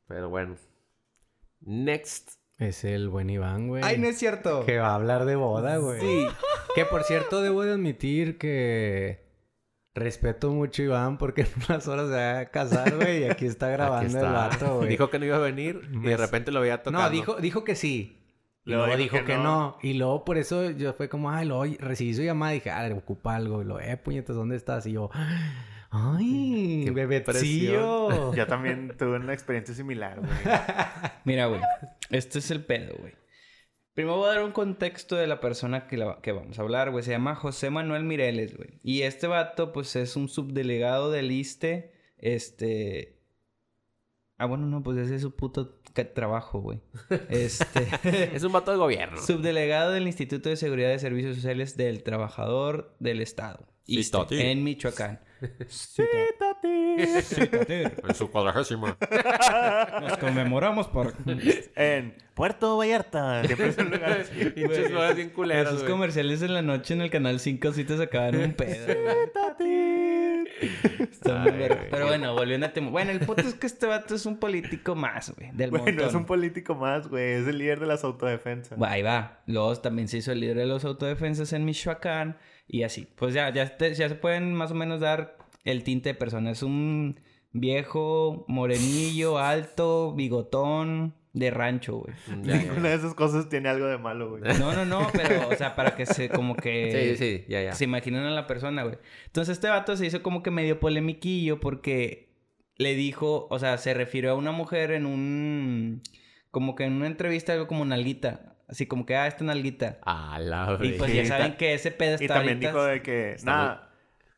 Pero 0.08 0.30
bueno. 0.30 0.56
Next. 1.62 2.32
Es 2.60 2.84
el 2.84 3.10
buen 3.10 3.30
Iván, 3.30 3.68
güey. 3.68 3.84
es 3.84 4.20
cierto. 4.20 4.66
Que 4.66 4.78
va 4.78 4.90
a 4.90 4.96
hablar 4.96 5.26
de 5.26 5.36
boda, 5.36 5.78
güey. 5.78 6.00
Sí. 6.02 6.28
Que 6.76 6.86
por 6.86 7.04
cierto, 7.04 7.42
debo 7.42 7.64
de 7.64 7.72
admitir 7.74 8.38
que 8.38 9.24
respeto 9.96 10.52
mucho 10.52 10.82
a 10.82 10.86
Iván 10.86 11.18
porque 11.18 11.42
en 11.42 11.48
unas 11.70 11.88
horas 11.88 12.08
se 12.08 12.16
va 12.16 12.40
a 12.40 12.46
casar, 12.52 12.96
güey, 12.96 13.22
y 13.22 13.24
aquí 13.30 13.46
está 13.46 13.70
grabando 13.70 14.18
Aquí 14.18 14.26
el 14.26 14.32
vato, 14.34 14.78
güey. 14.78 14.90
Dijo 14.90 15.10
que 15.10 15.20
no 15.20 15.26
iba 15.26 15.38
a 15.38 15.40
venir 15.40 15.82
y 15.92 16.00
de 16.08 16.18
repente 16.18 16.52
lo 16.52 16.62
veía 16.62 16.84
tocando. 16.84 17.02
No, 17.04 17.10
dijo, 17.10 17.36
dijo 17.36 17.64
que 17.64 17.76
sí. 17.76 18.23
Y 18.66 18.70
Luego 18.72 18.86
luego 18.86 18.98
dijo 19.02 19.16
dijo 19.16 19.26
que 19.26 19.32
que 19.34 19.38
no. 19.38 19.44
no. 19.44 19.78
Y 19.82 19.94
luego 19.94 20.24
por 20.24 20.38
eso 20.38 20.72
yo 20.72 20.94
fue 20.94 21.10
como, 21.10 21.30
ay, 21.32 21.46
luego 21.48 21.66
recibí 21.80 22.14
su 22.14 22.22
llamada 22.22 22.54
y 22.54 22.56
dije, 22.60 22.70
ah, 22.72 22.88
le 22.88 22.94
ocupa 22.94 23.36
algo. 23.36 23.62
Y 23.62 23.66
lo, 23.66 23.80
eh, 23.80 23.98
puñetas, 23.98 24.36
¿dónde 24.36 24.56
estás? 24.56 24.86
Y 24.86 24.94
yo, 24.94 25.10
ay, 25.92 26.84
Qué 26.86 26.92
bebecillo. 26.92 28.34
Yo 28.36 28.48
también 28.48 28.96
tuve 28.98 29.18
una 29.18 29.34
experiencia 29.34 29.76
similar, 29.76 30.20
güey. 30.20 30.32
Mira, 31.26 31.48
güey. 31.48 31.62
Este 32.10 32.40
es 32.40 32.52
el 32.52 32.64
pedo, 32.66 32.96
güey. 33.00 33.14
Primero 33.94 34.18
voy 34.18 34.30
a 34.32 34.34
dar 34.36 34.44
un 34.44 34.52
contexto 34.54 35.16
de 35.16 35.28
la 35.28 35.40
persona 35.40 35.86
que, 35.88 35.98
la- 35.98 36.20
que 36.22 36.32
vamos 36.32 36.58
a 36.58 36.62
hablar, 36.64 36.90
güey. 36.90 37.04
Se 37.04 37.12
llama 37.12 37.36
José 37.36 37.70
Manuel 37.70 38.04
Mireles, 38.06 38.58
güey. 38.58 38.80
Y 38.82 39.04
este 39.04 39.28
vato, 39.28 39.72
pues, 39.72 39.96
es 39.96 40.16
un 40.16 40.30
subdelegado 40.30 41.12
del 41.12 41.32
ISTE. 41.32 41.94
Este... 42.18 43.20
Ah, 44.40 44.46
bueno, 44.46 44.66
no, 44.66 44.82
pues 44.82 44.98
ese 44.98 45.16
es 45.16 45.22
su 45.22 45.36
puto 45.36 45.80
trabajo, 46.14 46.60
güey. 46.62 46.80
Este... 47.30 47.88
Es 48.36 48.44
un 48.44 48.52
vato 48.52 48.72
de 48.72 48.78
gobierno. 48.78 49.22
Subdelegado 49.22 49.92
del 49.92 50.08
Instituto 50.08 50.50
de 50.50 50.56
Seguridad 50.58 50.90
de 50.90 51.00
Servicios 51.00 51.36
Sociales 51.36 51.78
del 51.78 52.04
Trabajador 52.04 52.96
del 53.00 53.22
Estado. 53.22 53.68
Citati. 53.86 54.40
en 54.40 54.64
Michoacán. 54.64 55.20
En 56.98 58.16
su 58.16 58.30
cuadragésima. 58.32 58.98
Nos 60.02 60.18
conmemoramos 60.18 60.88
por... 60.88 61.14
En 61.76 62.16
Puerto 62.34 62.78
Vallarta. 62.78 63.44
Siempre 63.46 63.68
es 63.68 63.78
un 63.78 63.92
lugar 63.92 64.12
así. 64.22 64.46
Pinches 64.52 64.90
lugares 64.92 65.16
bien 65.18 65.30
culeros, 65.32 65.74
Esos 65.74 65.84
comerciales 65.90 66.42
en 66.42 66.54
la 66.54 66.62
noche 66.62 66.94
en 66.94 67.02
el 67.02 67.10
canal 67.10 67.40
5 67.40 67.74
sí 67.74 67.84
te 67.84 67.98
sacaban 67.98 68.36
un 68.38 68.54
pedo. 68.54 68.86
güey. 68.86 70.23
Está 71.00 71.44
Ay. 71.44 71.70
Pero 71.92 72.08
bueno, 72.08 72.34
volviendo 72.34 72.66
a 72.68 72.74
tema. 72.74 72.90
Bueno, 72.90 73.12
el 73.12 73.20
punto 73.20 73.42
es 73.42 73.54
que 73.54 73.68
este 73.68 73.86
vato 73.86 74.16
es 74.16 74.26
un 74.26 74.38
político 74.38 74.96
más, 74.96 75.34
güey. 75.36 75.52
Del 75.54 75.70
Bueno, 75.72 75.86
montón. 75.86 76.08
es 76.08 76.14
un 76.14 76.26
político 76.26 76.76
más, 76.76 77.08
güey. 77.08 77.34
Es 77.34 77.48
el 77.48 77.58
líder 77.58 77.80
de 77.80 77.86
las 77.88 78.04
autodefensas. 78.04 78.80
Ahí 78.82 79.02
va. 79.02 79.42
Luego 79.48 79.76
también 79.78 80.08
se 80.08 80.18
hizo 80.18 80.32
el 80.32 80.40
líder 80.40 80.58
de 80.58 80.66
los 80.66 80.86
autodefensas 80.86 81.54
en 81.54 81.66
Michoacán. 81.66 82.38
Y 82.68 82.84
así. 82.84 83.08
Pues 83.16 83.34
ya, 83.34 83.52
ya, 83.54 83.78
te- 83.78 83.94
ya 83.94 84.08
se 84.10 84.16
pueden 84.16 84.54
más 84.54 84.72
o 84.72 84.76
menos 84.76 85.00
dar 85.02 85.38
el 85.64 85.84
tinte 85.84 86.10
de 86.10 86.16
persona. 86.16 86.52
Es 86.52 86.64
un 86.64 87.20
viejo, 87.52 88.46
morenillo, 88.48 89.38
alto, 89.38 90.14
bigotón, 90.14 91.16
de 91.34 91.50
rancho, 91.52 91.98
güey. 91.98 92.14
Ya, 92.44 92.56
ya, 92.56 92.62
Ninguna 92.62 92.90
de 92.90 92.96
esas 92.96 93.14
cosas 93.16 93.50
tiene 93.50 93.68
algo 93.68 93.88
de 93.88 93.98
malo, 93.98 94.30
güey. 94.30 94.44
No, 94.60 94.74
no, 94.74 94.86
no, 94.86 95.08
pero, 95.12 95.50
o 95.50 95.56
sea, 95.56 95.76
para 95.76 95.96
que 95.96 96.06
se 96.06 96.30
como 96.30 96.56
que... 96.56 97.16
Sí, 97.16 97.18
sí, 97.18 97.46
ya, 97.50 97.62
ya. 97.62 97.74
Se 97.74 97.84
imaginan 97.86 98.24
a 98.26 98.30
la 98.32 98.46
persona, 98.48 98.84
güey. 98.84 98.98
Entonces 99.26 99.54
este 99.54 99.68
vato 99.68 99.98
se 99.98 100.06
hizo 100.06 100.22
como 100.22 100.44
que 100.44 100.52
medio 100.52 100.80
polemiquillo 100.80 101.60
porque 101.60 102.30
le 102.78 102.94
dijo, 102.96 103.48
o 103.50 103.60
sea, 103.60 103.78
se 103.78 103.94
refirió 103.94 104.32
a 104.32 104.36
una 104.36 104.52
mujer 104.52 104.92
en 104.92 105.06
un... 105.06 106.02
Como 106.52 106.76
que 106.76 106.84
en 106.84 106.94
una 106.94 107.08
entrevista 107.08 107.54
algo 107.54 107.68
como 107.68 107.84
nalguita. 107.84 108.56
Así 108.68 108.86
como 108.86 109.06
que, 109.06 109.16
ah, 109.16 109.28
esta 109.28 109.44
nalguita. 109.44 109.98
A 110.04 110.40
la 110.40 110.78
Y 110.82 110.94
pues 110.94 111.14
ya 111.14 111.26
saben 111.26 111.58
que 111.58 111.74
ese 111.74 111.92
pedo 111.92 112.14
está 112.14 112.24
Y 112.24 112.28
también 112.28 112.58
ahorita- 112.58 112.70
dijo 112.72 112.84
de 112.86 113.02
que, 113.02 113.32
Está 113.32 113.52
nada, 113.52 113.90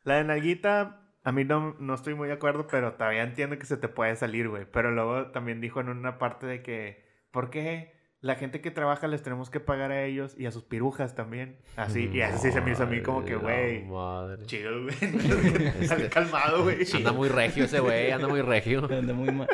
la 0.04 0.16
de 0.16 0.24
Nalguita, 0.24 1.02
a 1.26 1.32
mí 1.32 1.44
no, 1.44 1.74
no 1.80 1.94
estoy 1.94 2.14
muy 2.14 2.28
de 2.28 2.34
acuerdo, 2.34 2.68
pero 2.68 2.94
todavía 2.94 3.24
entiendo 3.24 3.58
que 3.58 3.66
se 3.66 3.76
te 3.76 3.88
puede 3.88 4.14
salir, 4.14 4.48
güey. 4.48 4.64
Pero 4.70 4.92
luego 4.92 5.32
también 5.32 5.60
dijo 5.60 5.80
en 5.80 5.88
una 5.88 6.18
parte 6.18 6.46
de 6.46 6.62
que, 6.62 7.04
¿por 7.32 7.50
qué 7.50 7.95
la 8.26 8.34
gente 8.34 8.60
que 8.60 8.70
trabaja 8.70 9.06
les 9.08 9.22
tenemos 9.22 9.48
que 9.50 9.60
pagar 9.60 9.90
a 9.92 10.04
ellos 10.04 10.34
y 10.36 10.46
a 10.46 10.50
sus 10.52 10.64
pirujas 10.64 11.14
también? 11.14 11.56
Así, 11.76 12.10
y 12.12 12.20
así 12.20 12.50
se 12.52 12.60
me 12.60 12.72
hizo 12.72 12.82
a 12.82 12.86
mí 12.86 13.00
como 13.02 13.24
que, 13.24 13.36
güey, 13.36 13.84
Madre. 13.84 14.44
chido, 14.46 14.82
güey. 14.82 14.94
Este- 15.80 16.08
Calmado, 16.08 16.64
güey. 16.64 16.78
Anda 16.94 17.12
muy 17.12 17.28
regio 17.28 17.64
ese 17.64 17.80
güey, 17.80 18.10
anda 18.10 18.28
muy 18.28 18.42
regio. 18.42 18.84
Anda 18.90 19.12
muy 19.14 19.30
ma- 19.30 19.46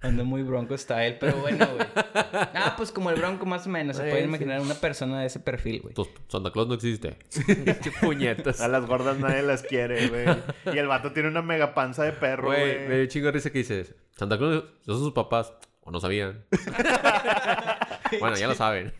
Anda 0.00 0.24
muy 0.24 0.42
bronco 0.42 0.76
style, 0.78 1.16
pero 1.18 1.36
bueno, 1.38 1.66
güey. 1.74 1.86
Ah, 2.54 2.74
pues 2.76 2.92
como 2.92 3.10
el 3.10 3.16
bronco 3.16 3.46
más 3.46 3.66
o 3.66 3.70
menos. 3.70 3.96
Se 3.96 4.02
puede 4.04 4.18
sí. 4.20 4.24
imaginar 4.28 4.60
una 4.60 4.74
persona 4.74 5.20
de 5.20 5.26
ese 5.26 5.40
perfil, 5.40 5.80
güey. 5.82 5.94
Tus- 5.94 6.08
Santa 6.28 6.50
Claus 6.50 6.68
no 6.68 6.74
existe. 6.74 7.16
Qué 7.46 7.90
puñetas. 8.00 8.60
A 8.60 8.68
las 8.68 8.86
gordas 8.86 9.18
nadie 9.18 9.42
las 9.42 9.62
quiere, 9.62 10.08
güey. 10.08 10.26
Y 10.74 10.78
el 10.78 10.86
vato 10.86 11.12
tiene 11.12 11.28
una 11.28 11.42
mega 11.42 11.74
panza 11.74 12.04
de 12.04 12.12
perro, 12.12 12.46
Güey, 12.48 12.88
me 12.88 13.08
chingo 13.08 13.26
de 13.26 13.32
risa 13.32 13.50
que 13.50 13.58
dices. 13.58 13.94
Santa 14.16 14.38
Claus, 14.38 14.64
esos 14.82 14.96
son 14.96 15.04
sus 15.04 15.12
papás. 15.12 15.52
O 15.86 15.92
no 15.92 16.00
sabían. 16.00 16.44
bueno, 18.20 18.36
ya 18.36 18.48
lo 18.48 18.56
saben. 18.56 18.92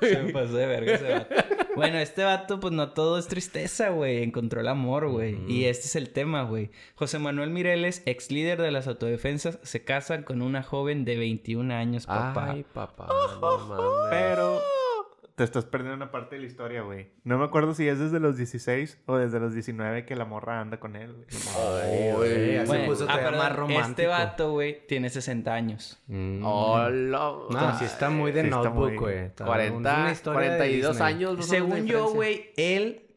Se 0.00 0.22
me 0.22 0.32
pasó 0.32 0.54
de 0.54 0.66
verga 0.66 0.94
ese 0.94 1.12
vato. 1.12 1.34
Bueno, 1.76 1.98
este 1.98 2.24
vato, 2.24 2.58
pues 2.58 2.72
no 2.72 2.90
todo 2.90 3.16
es 3.16 3.28
tristeza, 3.28 3.90
güey. 3.90 4.24
Encontró 4.24 4.60
el 4.60 4.66
amor, 4.66 5.08
güey. 5.08 5.38
Y 5.46 5.66
este 5.66 5.86
es 5.86 5.94
el 5.94 6.10
tema, 6.10 6.42
güey. 6.42 6.70
José 6.96 7.20
Manuel 7.20 7.50
Mireles, 7.50 8.02
ex 8.06 8.32
líder 8.32 8.60
de 8.60 8.72
las 8.72 8.88
autodefensas, 8.88 9.60
se 9.62 9.84
casa 9.84 10.24
con 10.24 10.42
una 10.42 10.64
joven 10.64 11.04
de 11.04 11.16
21 11.16 11.72
años, 11.72 12.06
papá. 12.06 12.50
Ay, 12.50 12.64
papá. 12.72 13.06
No 13.06 13.68
mames. 13.68 14.10
Pero 14.10 14.60
te 15.36 15.44
estás 15.44 15.66
perdiendo 15.66 15.96
una 15.96 16.10
parte 16.10 16.36
de 16.36 16.40
la 16.40 16.46
historia, 16.46 16.80
güey. 16.80 17.10
No 17.22 17.36
me 17.36 17.44
acuerdo 17.44 17.74
si 17.74 17.86
es 17.86 17.98
desde 17.98 18.20
los 18.20 18.38
16 18.38 19.02
o 19.04 19.18
desde 19.18 19.38
los 19.38 19.52
19 19.52 20.06
que 20.06 20.16
la 20.16 20.24
morra 20.24 20.60
anda 20.60 20.80
con 20.80 20.96
él, 20.96 21.12
güey. 21.12 21.26
Ay, 21.84 22.12
güey. 22.14 22.66
Bueno, 22.66 22.86
puso 22.86 23.06
ah, 23.06 23.16
perdón, 23.16 23.38
más 23.38 23.54
romántico. 23.54 23.90
Este 23.90 24.06
vato, 24.06 24.52
güey, 24.52 24.86
tiene 24.86 25.10
60 25.10 25.52
años. 25.52 26.02
Mm. 26.06 26.42
Hola. 26.42 27.34
No, 27.50 27.78
sí 27.78 27.84
está 27.84 28.08
muy 28.08 28.32
de 28.32 28.44
Sí 28.44 28.48
notebook, 28.50 28.94
güey. 28.98 29.18
Está- 29.26 29.44
40, 29.44 29.76
una 29.78 30.10
historia 30.10 30.40
de 30.52 30.56
42 30.56 30.92
Disney. 30.92 31.12
años. 31.12 31.46
Según 31.46 31.86
yo, 31.86 32.08
güey, 32.14 32.52
él 32.56 33.14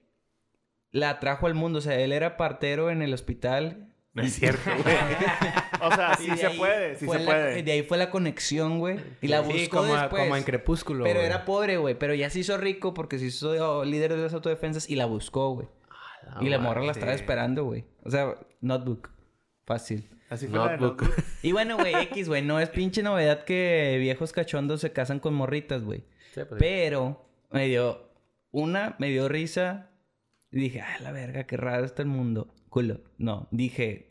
la 0.91 1.21
trajo 1.21 1.47
al 1.47 1.53
mundo. 1.53 1.79
O 1.79 1.81
sea, 1.81 1.97
él 2.01 2.11
era 2.11 2.35
partero 2.35 2.89
en 2.89 3.01
el 3.01 3.13
hospital. 3.13 3.88
No 4.21 4.27
es 4.27 4.33
cierto, 4.33 4.69
güey. 4.83 4.95
O 5.81 5.95
sea, 5.95 6.15
sí 6.17 6.29
se 6.35 6.47
ahí 6.47 6.57
puede, 6.57 6.95
sí 6.97 7.07
se 7.07 7.19
la- 7.19 7.25
puede. 7.25 7.63
de 7.63 7.71
ahí 7.71 7.83
fue 7.83 7.97
la 7.97 8.09
conexión, 8.09 8.79
güey. 8.79 8.99
Y 9.21 9.27
la 9.29 9.39
buscó 9.39 9.57
Sí, 9.57 9.67
como, 9.69 9.95
después. 9.95 10.23
como 10.23 10.35
en 10.35 10.43
Crepúsculo, 10.43 11.05
Pero 11.05 11.19
güey. 11.19 11.25
era 11.25 11.45
pobre, 11.45 11.77
güey. 11.77 11.95
Pero 11.97 12.13
ya 12.13 12.29
se 12.29 12.39
hizo 12.39 12.57
rico 12.57 12.93
porque 12.93 13.17
se 13.17 13.27
hizo 13.27 13.85
líder 13.85 14.13
de 14.15 14.21
las 14.23 14.33
autodefensas 14.33 14.89
y 14.89 14.95
la 14.97 15.05
buscó, 15.05 15.51
güey. 15.53 15.67
Ah, 16.27 16.39
y 16.41 16.49
la 16.49 16.59
morra 16.59 16.83
la 16.83 16.91
estaba 16.91 17.13
esperando, 17.13 17.63
güey. 17.63 17.85
O 18.03 18.09
sea, 18.11 18.35
notebook. 18.59 19.09
Fácil. 19.65 20.09
Así 20.29 20.47
fue 20.47 20.59
la 20.59 20.65
de 20.71 20.77
Notebook. 20.77 21.01
Notebook. 21.03 21.23
Y 21.43 21.51
bueno, 21.53 21.77
güey, 21.77 21.95
X, 21.95 22.27
güey. 22.27 22.41
No 22.41 22.59
es 22.59 22.69
pinche 22.69 23.01
novedad 23.01 23.45
que 23.45 23.95
viejos 23.99 24.33
cachondos 24.33 24.81
se 24.81 24.91
casan 24.91 25.19
con 25.21 25.33
morritas, 25.33 25.81
güey. 25.83 26.03
Sí, 26.33 26.41
pues, 26.47 26.59
Pero 26.59 27.25
me 27.51 27.67
dio 27.67 28.11
una, 28.51 28.95
me 28.99 29.07
dio 29.09 29.29
risa. 29.29 29.91
Y 30.51 30.59
dije, 30.59 30.81
ah, 30.81 30.97
la 31.01 31.11
verga, 31.13 31.45
qué 31.45 31.55
raro 31.55 31.85
está 31.85 32.01
el 32.01 32.09
mundo. 32.09 32.53
Culo. 32.69 32.99
No, 33.17 33.47
dije, 33.51 34.08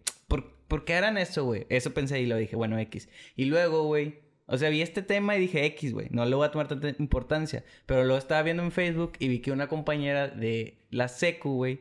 ¿por, 0.68 0.81
¿por 0.81 0.85
qué 0.85 0.94
harán 0.94 1.18
eso, 1.18 1.44
güey? 1.44 1.66
Eso 1.70 1.92
pensé 1.94 2.20
y 2.20 2.26
lo 2.26 2.37
dije, 2.37 2.54
bueno, 2.57 2.78
X. 2.78 3.09
Y 3.37 3.46
luego, 3.46 3.85
güey, 3.85 4.20
o 4.46 4.57
sea, 4.57 4.70
vi 4.70 4.81
este 4.83 5.02
tema 5.02 5.37
y 5.37 5.40
dije, 5.40 5.64
X, 5.66 5.92
güey, 5.92 6.09
no 6.11 6.24
le 6.24 6.35
voy 6.37 6.46
a 6.46 6.50
tomar 6.50 6.68
tanta 6.68 6.88
importancia. 6.98 7.64
Pero 7.87 8.04
lo 8.04 8.16
estaba 8.16 8.42
viendo 8.42 8.62
en 8.62 8.70
Facebook 8.72 9.12
y 9.18 9.28
vi 9.28 9.40
que 9.40 9.52
una 9.52 9.68
compañera 9.68 10.28
de 10.28 10.87
la 10.90 11.09
secu, 11.09 11.54
güey, 11.54 11.81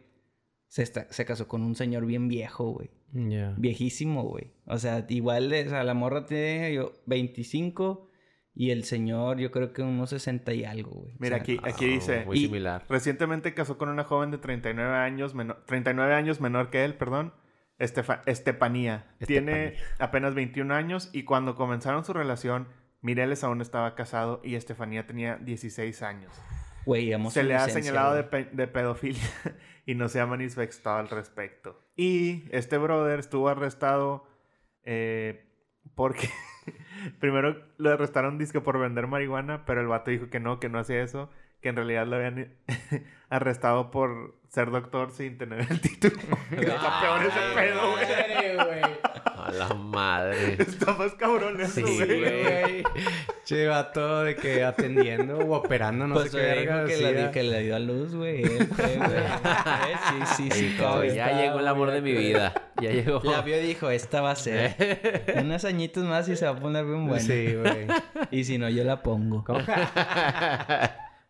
se, 0.68 0.84
está- 0.84 1.08
se 1.12 1.24
casó 1.26 1.48
con 1.48 1.62
un 1.64 1.76
señor 1.76 2.06
bien 2.06 2.28
viejo, 2.28 2.72
güey. 2.72 2.90
Ya. 3.14 3.54
Viejísimo, 3.58 4.24
güey. 4.24 4.52
O 4.66 4.78
sea, 4.80 5.06
igual, 5.08 5.50
de, 5.50 5.66
o 5.68 5.70
sea, 5.70 5.84
la 5.86 5.94
morra 5.94 6.26
tiene 6.26 6.74
yo, 6.74 6.92
25 7.06 8.10
y 8.54 8.72
el 8.72 8.84
señor 8.84 9.38
yo 9.40 9.52
creo 9.52 9.72
que 9.72 9.82
unos 9.82 10.10
60 10.10 10.54
y 10.54 10.66
algo, 10.66 10.92
güey. 10.92 11.14
O 11.14 11.18
Mira, 11.20 11.38
sea, 11.38 11.44
aquí, 11.44 11.58
aquí 11.64 11.86
dice... 11.86 12.26
Muy 12.26 12.38
Y- 12.38 12.42
similar. 12.48 12.84
Recientemente 12.90 13.54
casó 13.54 13.78
con 13.78 13.88
una 13.88 14.04
joven 14.04 14.32
de 14.32 14.40
39 14.40 14.94
años, 14.98 15.36
menor, 15.36 15.64
39 15.66 16.14
años 16.14 16.42
menor 16.42 16.70
que 16.70 16.84
él, 16.84 16.96
perdón. 16.96 17.34
Estefa- 17.80 18.22
Estefanía. 18.26 19.06
Tiene 19.26 19.76
apenas 20.00 20.34
21 20.34 20.74
años 20.74 21.10
y 21.14 21.24
cuando 21.24 21.56
comenzaron 21.56 22.04
su 22.06 22.14
relación, 22.14 22.68
Mireles 23.02 23.44
aún 23.44 23.62
estaba 23.62 23.94
casado 23.96 24.42
y 24.44 24.56
Estefanía 24.56 25.06
tenía 25.06 25.38
16 25.38 26.02
años. 26.02 26.34
Se 27.34 27.44
le 27.44 27.56
ha 27.56 27.68
señalado 27.70 28.16
de, 28.16 28.22
güey. 28.24 28.46
pe- 28.46 28.56
de 28.56 28.68
pedofilia 28.68 29.22
y 29.86 29.96
no 29.96 30.08
se 30.10 30.20
ha 30.20 30.26
manifestado 30.26 30.98
al 30.98 31.10
respecto. 31.10 31.80
Y 31.96 32.46
este 32.52 32.78
brother 32.78 33.20
estuvo 33.20 33.50
arrestado 33.50 34.26
eh, 34.84 35.46
porque 35.96 36.30
primero 37.20 37.62
lo 37.78 37.92
arrestaron 37.92 38.38
disque 38.38 38.62
por 38.62 38.80
vender 38.80 39.08
marihuana, 39.08 39.66
pero 39.66 39.82
el 39.82 39.88
vato 39.88 40.12
dijo 40.12 40.30
que 40.30 40.40
no, 40.40 40.60
que 40.60 40.70
no 40.70 40.80
hacía 40.80 41.02
eso, 41.04 41.30
que 41.68 41.72
en 41.72 41.76
realidad 41.76 42.08
lo 42.08 42.16
habían 42.16 42.54
arrestado 43.30 43.92
por 43.92 44.36
ser 44.48 44.72
doctor 44.72 45.12
sin 45.12 45.38
tener 45.38 45.68
el 45.70 45.82
título. 45.82 46.16
Está 46.52 47.02
peor 47.02 47.26
ese 47.26 47.40
pedo, 47.54 47.92
güey. 47.92 48.82
A 49.26 49.52
la 49.52 49.74
madre. 49.74 50.54
Está 50.60 50.94
más 50.94 51.14
cabrón 51.16 51.60
eso, 51.60 51.74
Sí, 51.76 51.82
güey. 51.82 52.22
güey. 52.22 52.84
Che, 53.44 53.68
vato 53.68 54.24
de 54.24 54.36
que 54.38 54.64
atendiendo 54.64 55.40
o 55.40 55.56
operando, 55.56 56.08
no 56.08 56.16
Pues 56.16 56.32
sé 56.32 56.38
qué 56.38 56.44
verga 56.44 56.86
que, 56.86 56.98
la, 57.02 57.32
que 57.32 57.44
le 57.44 57.64
dio 57.64 57.76
a 57.76 57.80
luz, 57.80 58.16
güey. 58.16 58.46
Sí, 58.46 58.60
sí, 60.38 60.50
sí. 60.52 60.76
Todo 60.78 61.04
ya 61.04 61.28
está 61.30 61.42
llegó 61.42 61.60
el 61.60 61.68
amor 61.68 61.92
de 61.92 62.02
mi 62.02 62.14
vida. 62.14 62.54
Ya 62.82 62.92
llegó. 62.92 63.22
La 63.24 63.42
vio 63.42 63.60
y 63.60 63.64
dijo, 63.68 63.90
esta 63.90 64.22
va 64.22 64.32
a 64.32 64.36
ser. 64.36 65.26
Unos 65.36 65.66
añitos 65.66 66.06
más 66.06 66.28
y 66.30 66.36
se 66.38 66.46
va 66.46 66.52
a 66.52 66.56
poner 66.60 66.86
bien 66.86 67.08
buena. 67.08 67.24
Sí, 67.24 67.56
güey. 67.56 67.88
Y 68.32 68.44
si 68.46 68.58
no, 68.58 68.70
yo 68.70 68.84
la 68.86 69.02
pongo. 69.04 69.44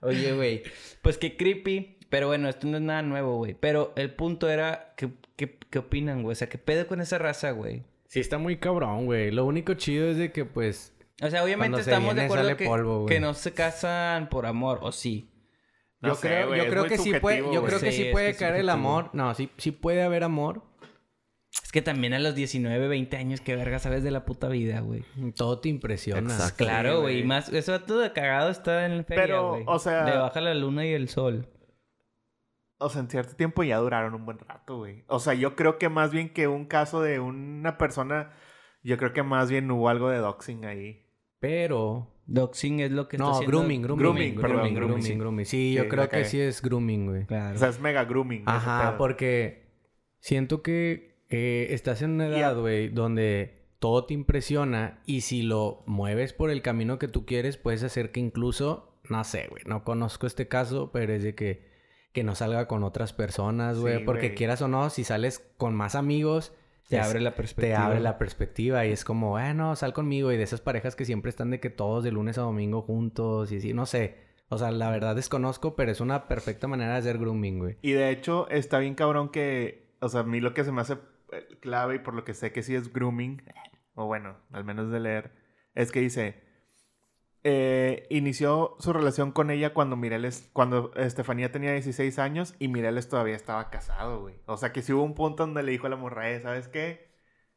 Oye, 0.08 0.34
güey. 0.34 0.64
Pues 1.02 1.18
qué 1.18 1.38
creepy. 1.38 1.98
Pero 2.10 2.28
bueno, 2.28 2.48
esto 2.48 2.68
no 2.68 2.78
es 2.78 2.84
nada 2.84 3.02
nuevo, 3.02 3.38
güey. 3.38 3.54
Pero 3.60 3.94
el 3.98 4.14
punto 4.14 4.50
era, 4.50 4.94
¿qué, 4.96 5.10
qué, 5.36 5.58
qué 5.70 5.80
opinan, 5.80 6.24
güey? 6.24 6.34
O 6.34 6.36
sea, 6.36 6.48
¿qué 6.48 6.58
pedo 6.58 6.88
con 6.88 7.02
esa 7.02 7.18
raza, 7.18 7.52
güey? 7.52 7.84
Sí, 8.08 8.22
está 8.22 8.38
muy 8.38 8.58
cabrón, 8.58 9.06
güey. 9.06 9.32
Lo 9.32 9.46
único 9.46 9.74
chido 9.74 10.10
es 10.10 10.18
de 10.18 10.32
que, 10.32 10.46
pues, 10.46 10.94
O 11.22 11.30
sea, 11.30 11.44
obviamente 11.44 11.84
se 11.84 11.90
estamos 11.90 12.10
de 12.16 12.22
viene, 12.22 12.26
acuerdo 12.26 12.46
sale 12.46 12.58
que, 12.58 12.66
polvo, 12.66 13.02
güey. 13.02 13.14
que 13.14 13.20
no 13.20 13.34
se 13.34 13.54
casan 13.54 14.30
por 14.30 14.46
amor, 14.46 14.80
o 14.82 14.92
sí. 14.94 15.30
No 16.00 16.10
yo 16.10 16.16
sé, 16.16 16.28
creo, 16.28 16.56
yo 16.56 16.68
creo 16.70 16.86
que 16.86 16.98
sí 16.98 17.14
puede, 17.20 17.40
yo 17.40 17.64
creo 17.66 17.80
que 17.80 17.92
Sí, 17.92 18.06
puede 18.12 18.36
caer 18.36 18.56
el 18.56 18.70
amor. 18.70 19.10
No, 19.14 19.34
sí, 19.34 19.50
sí 19.58 19.72
puede 19.72 20.04
haber 20.04 20.24
amor. 20.24 20.64
Es 21.68 21.74
que 21.74 21.82
también 21.82 22.14
a 22.14 22.20
los 22.20 22.34
19, 22.34 22.88
20 22.88 23.18
años, 23.18 23.42
qué 23.42 23.58
verga 23.58 23.78
sabes 23.80 24.02
de 24.02 24.10
la 24.10 24.24
puta 24.24 24.48
vida, 24.48 24.80
güey. 24.80 25.04
Todo 25.36 25.60
te 25.60 25.68
impresiona. 25.68 26.22
Exacto. 26.34 26.64
Claro, 26.64 27.02
güey. 27.02 27.20
y 27.20 27.24
más, 27.26 27.50
eso 27.52 27.78
todo 27.82 28.00
de 28.00 28.14
cagado 28.14 28.50
está 28.50 28.86
en 28.86 28.94
el 28.94 29.04
feria, 29.04 29.24
Pero, 29.26 29.50
güey. 29.50 29.64
o 29.68 29.78
sea- 29.78 30.06
Le 30.06 30.16
baja 30.18 30.40
la 30.40 30.54
luna 30.54 30.86
y 30.86 30.94
el 30.94 31.10
sol. 31.10 31.50
O 32.78 32.88
sea, 32.88 33.02
en 33.02 33.10
cierto 33.10 33.36
tiempo 33.36 33.64
ya 33.64 33.80
duraron 33.80 34.14
un 34.14 34.24
buen 34.26 34.40
rato, 34.40 34.78
güey. 34.78 35.04
O 35.08 35.20
sea, 35.20 35.34
yo 35.34 35.58
creo 35.58 35.78
que 35.78 35.90
más 35.90 36.12
bien 36.12 36.30
que 36.30 36.48
un 36.48 36.68
caso 36.68 37.02
de 37.02 37.20
una 37.20 37.78
persona, 37.78 38.32
yo 38.82 38.98
creo 38.98 39.12
que 39.12 39.24
más 39.24 39.52
bien 39.52 39.70
hubo 39.70 39.90
algo 39.90 40.10
de 40.10 40.20
doxing 40.20 40.64
ahí. 40.64 41.06
Pero... 41.40 42.14
Doxing 42.28 42.80
es 42.80 42.92
lo 42.92 43.10
que 43.10 43.18
está 43.18 43.26
No, 43.26 43.32
haciendo... 43.34 43.58
grooming, 43.58 43.82
grooming, 43.82 44.00
Grooming, 44.04 44.36
grooming, 44.36 44.42
perdón, 44.42 44.56
grooming, 44.58 44.76
grooming, 44.76 44.88
grooming, 44.88 45.04
sí. 45.14 45.18
grooming. 45.20 45.46
Sí, 45.46 45.74
yo 45.74 45.84
Sí, 45.84 45.90
creo 45.90 46.08
que 46.10 46.24
sí 46.24 46.40
es 46.40 46.62
grooming, 46.62 47.06
güey. 47.08 47.26
Claro. 47.26 47.56
O 47.56 47.60
sea, 47.60 47.68
es 47.68 47.80
mega 47.82 48.06
grooming. 48.06 48.44
Ajá, 48.46 48.96
porque 48.98 49.68
siento 50.20 50.62
que 50.62 51.07
eh, 51.30 51.68
estás 51.72 52.02
en 52.02 52.12
una 52.12 52.28
edad, 52.28 52.58
güey, 52.60 52.90
donde 52.90 53.56
todo 53.80 54.06
te 54.06 54.14
impresiona 54.14 55.00
y 55.06 55.22
si 55.22 55.42
lo 55.44 55.84
mueves 55.86 56.34
por 56.34 56.50
el 56.50 56.62
camino 56.62 56.98
que 57.00 57.08
tú 57.08 57.26
quieres, 57.26 57.58
puedes 57.58 57.84
hacer 57.84 58.12
que 58.12 58.20
incluso, 58.20 58.92
no 59.10 59.24
sé, 59.24 59.48
güey, 59.50 59.64
no 59.66 59.84
conozco 59.84 60.26
este 60.28 60.48
caso, 60.48 60.92
pero 60.92 61.14
es 61.14 61.24
de 61.24 61.36
que, 61.36 61.68
que 62.14 62.24
no 62.24 62.34
salga 62.34 62.68
con 62.68 62.84
otras 62.84 63.14
personas, 63.14 63.78
güey, 63.80 64.00
Sí, 64.00 64.04
porque 64.04 64.34
quieras 64.34 64.62
o 64.62 64.68
no, 64.68 64.90
si 64.90 65.04
sales 65.04 65.46
con 65.58 65.76
más 65.76 65.94
amigos, 65.96 66.54
Te 66.90 66.98
es- 66.98 67.06
abre 67.06 67.20
la 67.22 67.32
te 67.32 67.38
perspectiva. 67.38 67.86
abre 67.86 68.00
la 68.00 68.18
perspectiva 68.18 68.86
y 68.88 68.92
es 68.92 69.04
como, 69.04 69.32
bueno, 69.32 69.76
sal 69.76 69.94
conmigo 69.94 70.32
y 70.32 70.38
de 70.38 70.44
esas 70.44 70.62
parejas 70.62 70.96
que 70.96 71.06
siempre 71.06 71.30
están 71.30 71.52
de 71.52 71.60
que 71.60 71.70
todos 71.70 72.04
de 72.04 72.12
lunes 72.12 72.38
a 72.38 72.42
domingo 72.42 72.82
juntos 72.82 73.52
y 73.52 73.58
así, 73.58 73.74
no 73.74 73.86
sé. 73.86 74.16
O 74.50 74.58
sea, 74.58 74.72
la 74.72 74.90
verdad 74.90 75.16
desconozco, 75.16 75.76
pero 75.76 75.92
es 75.92 76.00
una 76.00 76.28
perfecta 76.30 76.68
manera 76.70 76.94
de 76.94 77.00
hacer 77.00 77.18
grooming, 77.18 77.60
güey. 77.60 77.76
Y 77.82 77.92
de 77.92 78.10
hecho, 78.12 78.50
está 78.50 78.80
bien 78.80 78.96
cabrón 78.96 79.28
que, 79.30 79.90
o 80.00 80.08
sea, 80.08 80.22
a 80.22 80.24
mí 80.24 80.40
lo 80.40 80.54
que 80.54 80.64
se 80.64 80.72
me 80.72 80.80
hace 80.82 80.98
clave 81.62 81.96
y 81.96 82.00
por 82.00 82.14
lo 82.14 82.24
que 82.24 82.34
sé 82.34 82.52
que 82.52 82.64
sí 82.64 82.76
es 82.76 82.92
grooming, 82.92 83.44
o 83.96 84.06
bueno, 84.06 84.38
al 84.52 84.64
menos 84.64 84.92
de 84.92 85.00
leer, 85.00 85.32
es 85.76 85.92
que 85.92 86.00
dice, 86.00 86.44
eh, 87.44 88.08
inició 88.10 88.76
su 88.80 88.92
relación 88.94 89.32
con 89.32 89.52
ella 89.52 89.74
cuando 89.74 89.96
Mireles, 89.96 90.50
cuando 90.54 90.94
Estefanía 90.96 91.52
tenía 91.52 91.72
16 91.72 92.20
años 92.20 92.56
y 92.60 92.68
Mireles 92.68 93.08
todavía 93.10 93.36
estaba 93.36 93.70
casado, 93.70 94.22
güey. 94.22 94.36
O 94.46 94.58
sea, 94.58 94.74
que 94.74 94.82
sí 94.82 94.92
hubo 94.94 95.04
un 95.04 95.16
punto 95.16 95.46
donde 95.46 95.64
le 95.64 95.72
dijo 95.72 95.88
a 95.88 95.90
la 95.90 95.96
morra, 95.96 96.30
"Eh, 96.32 96.42
¿sabes 96.42 96.68
qué? 96.68 97.12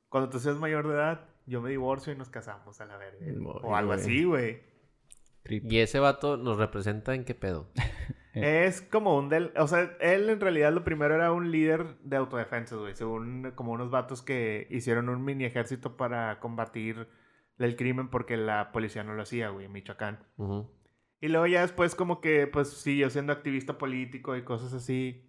Cuando 0.09 0.31
tú 0.31 0.39
seas 0.39 0.57
mayor 0.57 0.87
de 0.87 0.95
edad, 0.95 1.29
yo 1.47 1.61
me 1.61 1.71
divorcio 1.71 2.13
y 2.13 2.17
nos 2.17 2.29
casamos 2.31 2.81
a 2.81 2.87
la 2.87 2.97
verga. 2.97 3.27
O 3.65 3.75
algo 3.75 3.93
así, 3.93 4.25
güey. 4.25 4.61
Y 5.45 5.79
ese 5.79 5.99
vato 5.99 6.37
nos 6.37 6.59
representa 6.59 7.15
en 7.15 7.25
qué 7.25 7.35
pedo. 7.35 7.71
Es 8.35 8.81
como 8.83 9.17
un 9.17 9.29
del... 9.29 9.53
O 9.57 9.67
sea, 9.67 9.97
él 10.01 10.31
en 10.31 10.41
realidad 10.41 10.73
lo 10.73 10.85
primero 10.85 11.15
era 11.15 11.33
un 11.33 11.51
líder 11.51 11.97
de 12.03 12.17
autodefensa, 12.17 12.77
güey. 12.77 12.95
Según 12.95 13.53
como 13.55 13.73
unos 13.73 13.91
vatos 13.91 14.23
que 14.23 14.67
hicieron 14.71 15.09
un 15.09 15.25
mini 15.25 15.45
ejército 15.45 15.97
para 15.97 16.39
combatir 16.41 17.09
el 17.59 17.77
crimen 17.77 18.09
porque 18.09 18.37
la 18.37 18.73
policía 18.73 19.05
no 19.05 19.15
lo 19.15 19.23
hacía, 19.23 19.51
güey, 19.51 19.67
en 19.67 19.73
Michoacán. 19.73 20.21
Y 21.21 21.29
luego 21.29 21.47
ya 21.47 21.63
después 21.63 21.95
como 21.95 22.21
que 22.21 22.47
pues 22.47 22.69
siguió 22.69 23.11
siendo 23.11 23.33
activista 23.33 23.79
político 23.79 24.37
y 24.37 24.43
cosas 24.43 24.73
así. 24.73 25.27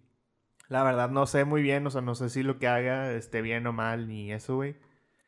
La 0.68 0.82
verdad 0.84 1.10
no 1.10 1.26
sé 1.26 1.44
muy 1.44 1.60
bien, 1.60 1.86
o 1.86 1.90
sea, 1.90 2.00
no 2.00 2.14
sé 2.14 2.30
si 2.30 2.42
lo 2.42 2.58
que 2.58 2.66
haga 2.66 3.12
esté 3.12 3.42
bien 3.42 3.66
o 3.66 3.72
mal 3.72 4.08
ni 4.08 4.32
eso, 4.32 4.56
güey. 4.56 4.76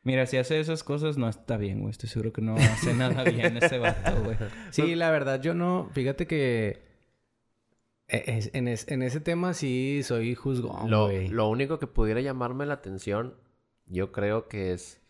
Mira, 0.05 0.27
si 0.27 0.37
hace 0.37 0.59
esas 0.59 0.83
cosas 0.83 1.17
no 1.17 1.27
está 1.27 1.57
bien, 1.57 1.79
güey. 1.79 1.91
Estoy 1.91 2.09
seguro 2.09 2.31
que 2.31 2.41
no 2.41 2.55
hace 2.55 2.93
nada 2.93 3.23
bien 3.23 3.57
ese 3.61 3.79
vato, 3.79 4.23
güey. 4.23 4.37
Sí, 4.69 4.95
la 4.95 5.09
verdad, 5.09 5.41
yo 5.41 5.53
no. 5.53 5.89
Fíjate 5.93 6.27
que. 6.27 6.83
E- 8.07 8.23
es- 8.37 8.51
en, 8.53 8.67
es- 8.67 8.87
en 8.89 9.01
ese 9.01 9.19
tema 9.19 9.53
sí 9.53 10.01
soy 10.03 10.35
juzgón, 10.35 10.89
Lo, 11.29 11.47
único 11.49 11.79
que 11.79 11.87
pudiera 11.87 12.21
llamarme 12.21 12.65
la 12.65 12.75
atención, 12.75 13.35
yo 13.85 14.11
creo 14.11 14.47
que 14.47 14.73
es 14.73 15.01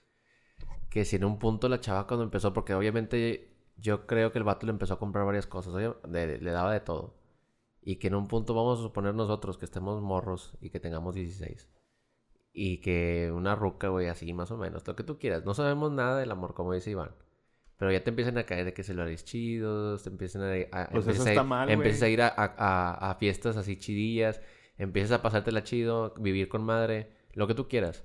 que 0.90 1.06
si 1.06 1.18
en 1.18 1.26
un 1.26 1.40
punto 1.40 1.68
la 1.70 1.82
chava 1.82 2.08
cuando 2.08 2.24
empezó, 2.24 2.54
porque 2.54 2.74
obviamente 2.74 3.50
yo 3.78 4.08
creo 4.08 4.32
que 4.32 4.38
el 4.38 4.44
vato 4.46 4.66
le 4.66 4.72
empezó 4.72 4.94
a 4.94 5.00
comprar 5.00 5.26
varias 5.26 5.46
cosas, 5.48 5.74
le, 6.10 6.38
le 6.40 6.52
daba 6.52 6.72
de 6.72 6.80
todo. 6.80 7.16
Y 7.82 7.98
que 7.98 8.08
en 8.08 8.16
un 8.16 8.28
punto 8.28 8.54
vamos 8.56 8.80
a 8.80 8.84
suponer 8.84 9.14
nosotros 9.14 9.58
que 9.58 9.66
estemos 9.66 10.02
morros 10.02 10.58
y 10.62 10.70
que 10.72 10.80
tengamos 10.80 11.14
16. 11.14 11.70
Y 12.54 12.78
que 12.80 13.32
una 13.34 13.56
ruca, 13.56 13.90
güey, 13.90 14.08
así 14.08 14.34
más 14.34 14.50
o 14.52 14.58
menos, 14.58 14.88
lo 14.88 14.96
que 14.96 15.04
tú 15.04 15.20
quieras. 15.20 15.44
No 15.46 15.54
sabemos 15.54 15.92
nada 15.92 16.18
del 16.18 16.32
amor, 16.32 16.54
como 16.54 16.74
dice 16.74 16.92
Iván. 16.92 17.12
Pero 17.78 17.92
ya 17.92 18.04
te 18.04 18.10
empiezan 18.10 18.38
a 18.38 18.46
caer 18.46 18.66
de 18.66 18.74
que 18.74 18.84
celulares 18.84 19.26
chidos, 19.26 20.04
te 20.04 20.10
empiezan 20.10 20.44
a... 20.44 20.54
a- 20.72 20.90
Pues 20.90 21.08
eso 21.08 21.24
a 21.24 21.30
está 21.30 21.42
ir- 21.42 21.46
mal, 21.46 21.70
Empiezas 21.70 22.02
a 22.04 22.10
ir 22.10 22.22
a, 22.22 22.28
a- 22.30 22.56
a- 22.58 23.12
a 23.12 23.16
fiestas 23.16 23.58
así 23.58 23.78
chidillas, 23.78 24.42
empiezas 24.78 25.12
a 25.20 25.22
pasártela 25.22 25.64
chido, 25.64 26.14
vivir 26.18 26.48
con 26.48 26.64
madre, 26.64 27.10
lo 27.34 27.48
que 27.48 27.54
tú 27.56 27.68
quieras. 27.68 28.04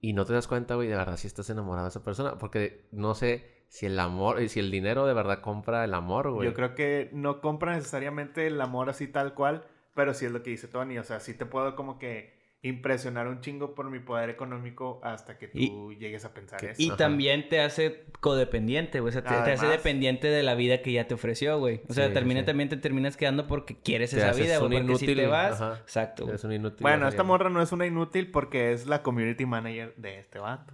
Y 0.00 0.12
no 0.12 0.24
te 0.24 0.32
das 0.32 0.46
cuenta, 0.46 0.74
güey, 0.76 0.88
de 0.88 0.96
verdad 0.96 1.16
si 1.16 1.26
estás 1.26 1.50
enamorado 1.50 1.86
de 1.86 1.90
esa 1.90 2.04
persona. 2.04 2.38
Porque 2.38 2.86
no 2.92 3.14
sé 3.14 3.44
si 3.68 3.86
el 3.86 3.98
amor, 3.98 4.46
si 4.48 4.60
el 4.60 4.70
dinero 4.70 5.06
de 5.06 5.14
verdad 5.14 5.40
compra 5.40 5.84
el 5.84 5.92
amor, 5.94 6.30
güey. 6.30 6.48
Yo 6.48 6.54
creo 6.54 6.74
que 6.74 7.10
no 7.12 7.40
compra 7.40 7.74
necesariamente 7.74 8.46
el 8.46 8.60
amor 8.60 8.90
así 8.90 9.08
tal 9.08 9.34
cual, 9.34 9.64
pero 9.94 10.14
sí 10.14 10.26
es 10.26 10.32
lo 10.32 10.42
que 10.42 10.50
dice 10.50 10.68
Tony. 10.68 10.98
O 10.98 11.02
sea, 11.04 11.18
sí 11.18 11.34
te 11.34 11.46
puedo 11.46 11.74
como 11.74 11.98
que 11.98 12.37
impresionar 12.62 13.28
un 13.28 13.40
chingo 13.40 13.74
por 13.74 13.88
mi 13.88 14.00
poder 14.00 14.30
económico 14.30 15.00
hasta 15.04 15.38
que 15.38 15.46
tú 15.48 15.92
llegues 15.92 16.24
a 16.24 16.34
pensar 16.34 16.58
que- 16.58 16.70
eso. 16.70 16.82
Y 16.82 16.88
Ajá. 16.88 16.96
también 16.96 17.48
te 17.48 17.60
hace 17.60 18.04
codependiente, 18.20 18.98
güey. 19.00 19.10
O 19.10 19.12
sea, 19.12 19.22
te, 19.22 19.28
te 19.44 19.52
hace 19.52 19.66
dependiente 19.66 20.26
de 20.26 20.42
la 20.42 20.54
vida 20.56 20.82
que 20.82 20.90
ya 20.92 21.06
te 21.06 21.14
ofreció, 21.14 21.58
güey. 21.58 21.82
O 21.88 21.92
sea, 21.94 22.08
Sí, 22.08 22.14
termina 22.14 22.40
sí. 22.40 22.46
también 22.46 22.68
te 22.68 22.76
terminas 22.76 23.16
quedando 23.16 23.46
porque 23.46 23.76
quieres 23.80 24.10
Te 24.10 24.18
esa 24.18 24.32
vida, 24.32 24.58
güey. 24.58 24.70
Porque 24.72 24.98
si 24.98 25.04
inútil, 25.04 25.16
te 25.16 25.26
vas... 25.28 25.60
ajá. 25.60 25.78
Exacto, 25.82 26.24
güey. 26.24 26.30
Eres 26.32 26.44
un 26.44 26.52
inútil. 26.52 26.78
Bueno, 26.82 27.06
esta 27.08 27.22
morra 27.22 27.48
no 27.48 27.62
es 27.62 27.70
una 27.72 27.86
inútil 27.86 28.30
porque 28.30 28.72
es 28.72 28.86
la 28.86 29.02
community 29.02 29.46
manager 29.46 29.94
de 29.96 30.18
este 30.18 30.38
vato. 30.40 30.72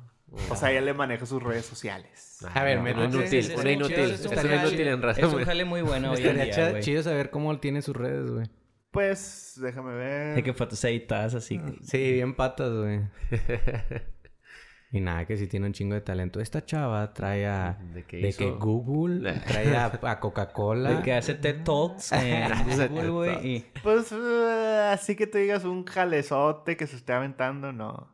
O 0.51 0.57
sea, 0.57 0.73
ella 0.73 0.81
le 0.81 0.94
maneja 0.94 1.27
sus 1.27 1.40
redes 1.42 1.64
sociales. 1.66 2.44
A 2.55 2.64
ver, 2.64 2.79
no, 2.81 2.87
sí, 2.87 2.90
inútil, 3.18 3.38
Es 3.38 3.51
una 3.51 3.61
un 3.62 3.68
inútil. 3.70 3.94
chido, 3.97 4.07
Es 4.14 4.27
un 4.27 4.33
una 4.33 4.57
inútil 4.57 4.81
en 4.81 4.94
Es 4.94 5.01
razón. 5.01 5.35
un 5.35 5.44
jale 5.44 5.64
muy 5.64 5.83
bueno 5.83 6.11
hoy 6.12 6.16
en 6.18 6.25
Estaría 6.40 6.44
día, 6.44 6.55
cha- 6.55 6.70
güey. 6.70 6.83
chido 6.83 7.03
saber 7.05 7.31
cómo 7.31 7.57
tiene 7.61 7.83
sus 7.83 7.94
redes, 7.94 8.31
güey. 8.31 8.47
Pues, 8.94 9.59
déjame 9.61 9.92
ver. 9.94 10.37
De 10.37 10.42
que 10.42 10.54
fotos 10.54 10.83
editadas 10.85 11.35
así. 11.35 11.61
Sí, 11.83 12.12
bien 12.14 12.35
patas, 12.35 12.72
güey. 12.72 13.00
y 14.92 15.00
nada, 15.00 15.26
que 15.26 15.37
sí 15.37 15.48
tiene 15.48 15.66
un 15.66 15.72
chingo 15.72 15.94
de 15.94 16.00
talento. 16.00 16.40
Esta 16.40 16.64
chava 16.64 17.12
trae 17.12 17.46
a... 17.46 17.78
¿De 17.92 18.04
qué 18.04 18.18
De 18.18 18.28
hizo? 18.28 18.38
que 18.38 18.50
Google 18.52 19.33
trae 19.46 19.76
a, 19.76 19.98
a 20.02 20.20
Coca-Cola. 20.20 20.90
De 20.94 21.02
que 21.02 21.12
hace 21.12 21.35
TED 21.35 21.64
Talks 21.64 22.12
en 22.12 22.48
Google, 22.90 23.11
güey. 23.11 23.46
Y... 23.57 23.66
Pues, 23.83 24.12
eh, 24.12 24.90
así 24.92 25.16
que 25.16 25.26
tú 25.26 25.38
digas 25.38 25.64
un 25.64 25.85
jalezote 25.85 26.76
que 26.76 26.87
se 26.87 26.96
esté 26.96 27.12
aventando, 27.12 27.72
no. 27.72 28.09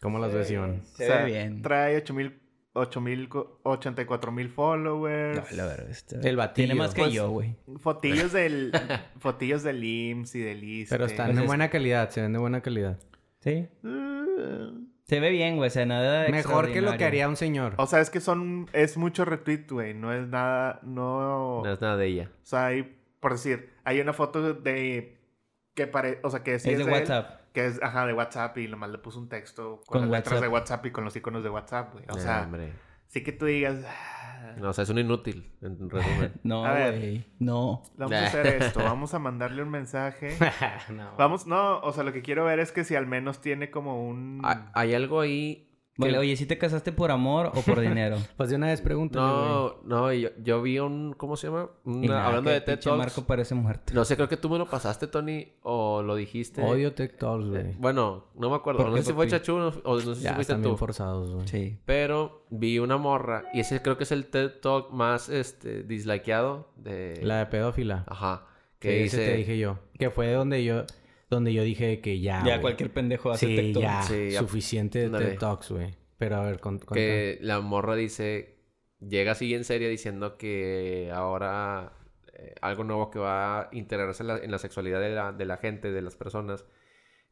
¿Cómo 0.00 0.18
las 0.18 0.32
ves, 0.32 0.50
Iván? 0.50 0.82
Se 0.94 1.06
ve 1.06 1.24
bien. 1.26 1.60
Trae 1.60 1.96
8000, 1.98 2.26
8000, 2.28 2.38
co- 2.38 2.49
84 2.88 4.32
mil 4.32 4.48
followers. 4.48 5.36
No, 5.50 5.56
la 5.56 5.66
verdad, 5.66 5.90
este... 5.90 6.16
El 6.28 6.36
batillo. 6.36 6.66
Tiene 6.66 6.74
más 6.78 6.94
que 6.94 7.02
Pues, 7.02 7.12
yo, 7.12 7.30
güey. 7.30 7.56
Fotillos 7.78 8.32
del, 8.32 8.72
fotillos 9.18 9.62
del 9.62 9.82
IMSS 9.84 10.34
y 10.36 10.40
del 10.40 10.64
ISSSTE. 10.64 10.94
Pero 10.94 11.06
están 11.06 11.26
Pues 11.26 11.36
de 11.36 11.42
es- 11.42 11.46
buena 11.48 11.68
calidad, 11.70 12.10
se 12.10 12.22
ven 12.22 12.32
de 12.32 12.38
buena 12.38 12.60
calidad. 12.60 12.98
Sí. 13.40 13.68
Eh, 13.84 14.70
Se 15.04 15.18
ve 15.20 15.30
bien, 15.30 15.56
güey. 15.56 15.68
O 15.68 15.70
sea, 15.70 15.86
nada 15.86 16.28
Mejor 16.28 16.72
que 16.72 16.80
lo 16.80 16.96
que 16.96 17.04
haría 17.04 17.28
un 17.28 17.36
señor. 17.36 17.74
O 17.78 17.86
sea, 17.86 18.00
es 18.00 18.10
que 18.10 18.20
son... 18.20 18.68
Es 18.72 18.96
mucho 18.96 19.24
retweet, 19.24 19.66
güey. 19.70 19.94
No 19.94 20.12
es 20.12 20.26
nada... 20.28 20.80
No... 20.82 21.62
No 21.64 21.72
es 21.72 21.80
nada 21.80 21.96
de 21.96 22.06
ella. 22.06 22.30
O 22.42 22.46
sea, 22.46 22.66
hay... 22.66 22.96
Por 23.20 23.32
decir... 23.32 23.70
Hay 23.84 24.00
una 24.00 24.12
foto 24.12 24.54
de... 24.54 25.16
Que 25.74 25.86
pare... 25.86 26.18
O 26.22 26.30
sea, 26.30 26.42
que 26.42 26.58
sí 26.58 26.70
Es 26.70 26.80
es, 26.80 26.86
de 26.86 26.92
WhatsApp. 26.92 27.39
Que 27.52 27.66
es, 27.66 27.82
ajá, 27.82 28.06
de 28.06 28.12
WhatsApp 28.12 28.56
y 28.58 28.68
nomás 28.68 28.90
le 28.90 28.98
puso 28.98 29.18
un 29.18 29.28
texto 29.28 29.80
con, 29.86 30.00
Con 30.02 30.10
las 30.10 30.20
letras 30.20 30.40
de 30.40 30.48
WhatsApp 30.48 30.86
y 30.86 30.90
con 30.92 31.04
los 31.04 31.14
iconos 31.16 31.42
de 31.42 31.50
WhatsApp, 31.50 31.92
güey. 31.92 32.04
O 32.12 32.16
Eh, 32.16 32.20
sea, 32.20 32.42
hombre. 32.42 32.72
sí 33.08 33.22
que 33.22 33.32
tú 33.32 33.46
digas... 33.46 33.84
"Ah, 33.86 34.54
No, 34.58 34.70
o 34.70 34.72
sea, 34.72 34.84
es 34.84 34.90
un 34.90 34.98
inútil, 34.98 35.52
en 35.62 35.90
resumen. 35.90 36.32
No, 36.44 36.64
A 36.64 36.72
ver. 36.72 36.98
güey. 36.98 37.26
No. 37.38 37.82
Vamos 37.96 38.14
a 38.16 38.26
hacer 38.26 38.46
esto, 38.46 38.80
vamos 38.84 39.14
a 39.14 39.18
mandarle 39.18 39.62
un 39.62 39.70
mensaje. 39.70 40.36
No. 40.90 41.14
Vamos, 41.16 41.46
no, 41.46 41.80
o 41.80 41.92
sea, 41.92 42.04
lo 42.04 42.12
que 42.12 42.22
quiero 42.22 42.44
ver 42.44 42.58
es 42.60 42.72
que 42.72 42.84
si 42.84 42.94
al 42.96 43.06
menos 43.06 43.40
tiene 43.40 43.70
como 43.70 44.06
un... 44.08 44.42
Hay 44.74 44.94
algo 44.94 45.20
ahí. 45.20 45.69
Vale, 46.00 46.18
oye, 46.18 46.36
¿si 46.36 46.46
te 46.46 46.58
casaste 46.58 46.92
por 46.92 47.10
amor 47.10 47.52
o 47.54 47.60
por 47.62 47.80
dinero? 47.80 48.16
Pues 48.36 48.50
de 48.50 48.56
una 48.56 48.68
vez 48.68 48.80
pregúntale, 48.80 49.24
güey. 49.26 49.48
No, 49.48 49.74
no, 49.84 50.12
yo, 50.12 50.28
yo 50.42 50.62
vi 50.62 50.78
un. 50.78 51.14
¿Cómo 51.16 51.36
se 51.36 51.46
llama? 51.48 51.70
Una- 51.84 52.06
nada, 52.08 52.26
hablando 52.26 52.50
de 52.50 52.60
TED 52.60 52.78
Talks. 52.80 52.98
Marco 52.98 53.22
parece 53.24 53.54
muerto. 53.54 53.92
No 53.94 54.04
sé, 54.04 54.16
creo 54.16 54.28
que 54.28 54.36
tú 54.36 54.48
me 54.48 54.58
lo 54.58 54.66
pasaste, 54.66 55.06
Tony, 55.06 55.48
o 55.62 56.02
lo 56.02 56.14
dijiste. 56.16 56.62
Odio 56.62 56.92
Tech 56.94 57.16
Talks, 57.16 57.46
Eh, 57.46 57.48
güey. 57.50 57.74
bueno, 57.78 58.24
no 58.34 58.50
me 58.50 58.56
acuerdo. 58.56 58.80
¿Por 58.82 58.90
No 58.90 58.96
sé 58.96 59.02
si 59.04 59.12
fue? 59.12 59.28
Chachu 59.28 59.54
o 59.84 59.94
no 59.94 60.00
sé 60.00 60.14
si 60.16 60.22
Ya, 60.22 60.34
fuiste 60.34 60.52
están 60.52 60.62
bien 60.62 60.74
tú. 60.74 60.78
forzados, 60.78 61.34
güey. 61.34 61.48
Sí. 61.48 61.78
Pero 61.84 62.44
vi 62.50 62.78
una 62.78 62.96
morra, 62.96 63.44
y 63.52 63.60
ese 63.60 63.80
creo 63.82 63.96
que 63.96 64.04
es 64.04 64.12
el 64.12 64.26
TED 64.26 64.50
Talk 64.60 64.90
más 64.92 65.28
este, 65.28 65.82
dislikeado 65.82 66.68
de. 66.76 67.20
La 67.22 67.38
de 67.38 67.46
pedófila. 67.46 68.04
Ajá. 68.06 68.46
Que 68.78 69.04
ese 69.04 69.18
dice. 69.18 69.30
te 69.32 69.36
dije 69.36 69.58
yo. 69.58 69.78
Que 69.98 70.08
fue 70.10 70.32
donde 70.32 70.64
yo... 70.64 70.84
Donde 71.30 71.52
yo 71.54 71.62
dije 71.62 72.00
que 72.00 72.20
ya, 72.20 72.42
Ya 72.44 72.60
cualquier 72.60 72.92
pendejo 72.92 73.30
hace 73.30 73.46
Sí, 73.46 73.56
TikTok. 73.56 73.82
ya. 73.82 74.02
Sí, 74.02 74.30
ya. 74.32 74.40
Suficiente 74.40 74.98
de 74.98 75.06
Ándale. 75.06 75.26
TED 75.26 75.38
Talks, 75.38 75.70
güey. 75.70 75.94
Pero 76.18 76.36
a 76.36 76.42
ver, 76.42 76.58
con, 76.60 76.78
Que 76.80 77.38
la 77.40 77.60
morra 77.60 77.94
dice 77.94 78.56
llega 79.00 79.32
así 79.32 79.54
en 79.54 79.64
serio 79.64 79.88
diciendo 79.88 80.36
que 80.36 81.10
ahora 81.14 81.92
eh, 82.34 82.54
algo 82.60 82.84
nuevo 82.84 83.10
que 83.10 83.18
va 83.18 83.60
a 83.62 83.68
integrarse 83.72 84.22
en 84.22 84.26
la, 84.26 84.38
en 84.38 84.50
la 84.50 84.58
sexualidad 84.58 85.00
de 85.00 85.10
la, 85.14 85.32
de 85.32 85.44
la 85.46 85.56
gente, 85.56 85.90
de 85.92 86.02
las 86.02 86.16
personas, 86.16 86.66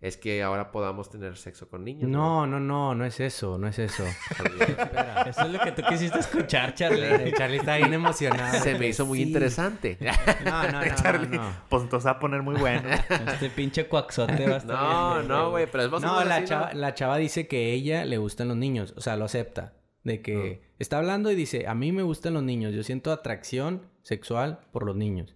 es 0.00 0.16
que 0.16 0.42
ahora 0.44 0.70
podamos 0.70 1.10
tener 1.10 1.36
sexo 1.36 1.68
con 1.68 1.84
niños. 1.84 2.08
No, 2.08 2.46
no, 2.46 2.60
no, 2.60 2.94
no 2.94 3.04
es 3.04 3.18
eso, 3.20 3.58
no 3.58 3.66
es 3.68 3.78
eso. 3.78 4.04
Eso 5.26 5.42
es 5.42 5.50
lo 5.50 5.58
que 5.60 5.72
tú 5.72 5.82
quisiste 5.88 6.18
escuchar, 6.18 6.74
Charlie. 6.74 7.32
Charlie 7.36 7.58
está 7.58 7.76
bien 7.76 7.92
emocionado. 7.92 8.58
Se 8.62 8.78
me 8.78 8.88
hizo 8.88 9.04
muy 9.06 9.18
Sí. 9.18 9.24
interesante. 9.24 9.98
No, 10.44 10.62
no, 10.70 10.72
no, 10.72 10.94
Charlie, 11.02 11.36
no. 11.36 11.52
pues 11.68 11.82
entonces 11.82 12.06
va 12.06 12.12
a 12.12 12.18
poner 12.18 12.42
muy 12.42 12.54
bueno. 12.56 12.88
Este 13.32 13.50
pinche 13.50 13.86
cuaxote 13.86 14.46
va 14.48 14.54
a 14.54 14.58
estar 14.58 14.76
No, 14.76 15.14
bien, 15.16 15.28
no, 15.28 15.50
güey, 15.50 15.66
pero 15.70 15.84
es 15.84 15.90
más 15.90 16.02
o 16.02 16.06
No, 16.06 16.12
menos 16.14 16.28
la 16.28 16.34
así, 16.36 16.42
¿no? 16.44 16.48
chava, 16.48 16.74
la 16.74 16.94
chava 16.94 17.16
dice 17.18 17.46
que 17.48 17.72
ella 17.72 18.04
le 18.04 18.18
gustan 18.18 18.48
los 18.48 18.56
niños. 18.56 18.94
O 18.96 19.00
sea, 19.00 19.16
lo 19.16 19.24
acepta. 19.24 19.74
De 20.04 20.22
que 20.22 20.62
está 20.78 20.98
hablando 20.98 21.30
y 21.30 21.34
dice, 21.34 21.66
a 21.66 21.74
mí 21.74 21.92
me 21.92 22.02
gustan 22.02 22.32
los 22.34 22.42
niños. 22.42 22.72
Yo 22.72 22.82
siento 22.82 23.12
atracción 23.12 23.82
sexual 24.02 24.60
por 24.72 24.86
los 24.86 24.96
niños. 24.96 25.34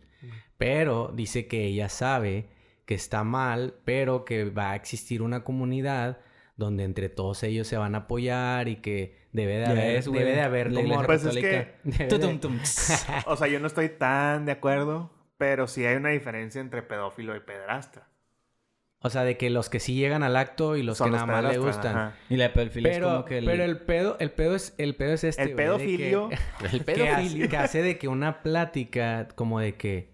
Pero 0.56 1.12
dice 1.14 1.46
que 1.48 1.64
ella 1.66 1.88
sabe 1.88 2.48
que 2.93 2.97
está 2.97 3.24
mal, 3.24 3.74
pero 3.86 4.26
que 4.26 4.45
va 4.45 4.72
a 4.72 4.76
existir 4.76 5.22
una 5.22 5.45
comunidad 5.45 6.18
donde 6.57 6.84
entre 6.84 7.09
todos 7.09 7.43
ellos 7.43 7.66
se 7.66 7.78
van 7.78 7.95
a 7.95 7.99
apoyar 7.99 8.68
y 8.68 8.76
que 8.76 9.16
debe 9.32 9.57
de 9.57 9.64
haber, 9.66 10.05
güey. 10.09 10.18
debe 10.20 10.32
de 10.36 10.43
haber 10.43 10.70
La 10.72 10.80
iglesia 10.82 11.07
Pues 11.07 11.24
es 11.24 11.34
de- 12.11 12.38
tum. 12.38 12.59
O 13.26 13.36
sea, 13.36 13.49
yo 13.49 13.59
no 13.61 13.66
estoy 13.66 13.88
tan 13.88 14.45
de 14.45 14.53
acuerdo, 14.53 15.11
pero 15.38 15.66
sí 15.66 15.86
hay 15.86 15.97
una 15.97 16.11
diferencia 16.11 16.61
entre 16.61 16.82
pedófilo 16.82 17.34
y 17.34 17.40
pederasta. 17.40 18.09
O 19.01 19.09
sea, 19.11 19.24
de 19.24 19.36
que 19.38 19.49
los 19.49 19.70
que 19.70 19.80
sí 19.80 19.95
llegan 19.95 20.22
al 20.22 20.36
acto 20.36 20.76
y 20.76 20.82
los 20.82 20.99
Son 20.99 21.09
que 21.09 21.12
nada 21.16 21.24
más 21.26 21.45
le 21.51 21.59
gustan. 21.59 21.97
ajá. 21.97 22.16
Y 22.28 22.36
la 22.36 22.53
pedofilia 22.53 22.90
es 22.93 22.97
Pero, 22.99 23.09
como 23.11 23.24
que 23.24 23.38
el... 23.38 23.45
pero 23.47 23.64
el 23.64 23.78
pedo, 23.80 24.16
el 24.20 24.30
pedo 24.30 24.55
es, 24.55 24.74
el 24.78 24.95
pedo 24.95 25.14
es 25.14 25.24
este. 25.24 25.43
El 25.43 25.55
güey, 25.55 25.57
que- 25.57 25.64
pedofilio. 25.64 26.28
Que, 26.61 26.66
hace, 26.66 26.80
pedofilio. 26.80 27.49
que 27.49 27.57
hace 27.57 27.82
de 27.82 27.99
que 27.99 28.07
una 28.09 28.43
plática 28.43 29.28
como 29.34 29.59
de 29.59 29.76
que 29.76 30.12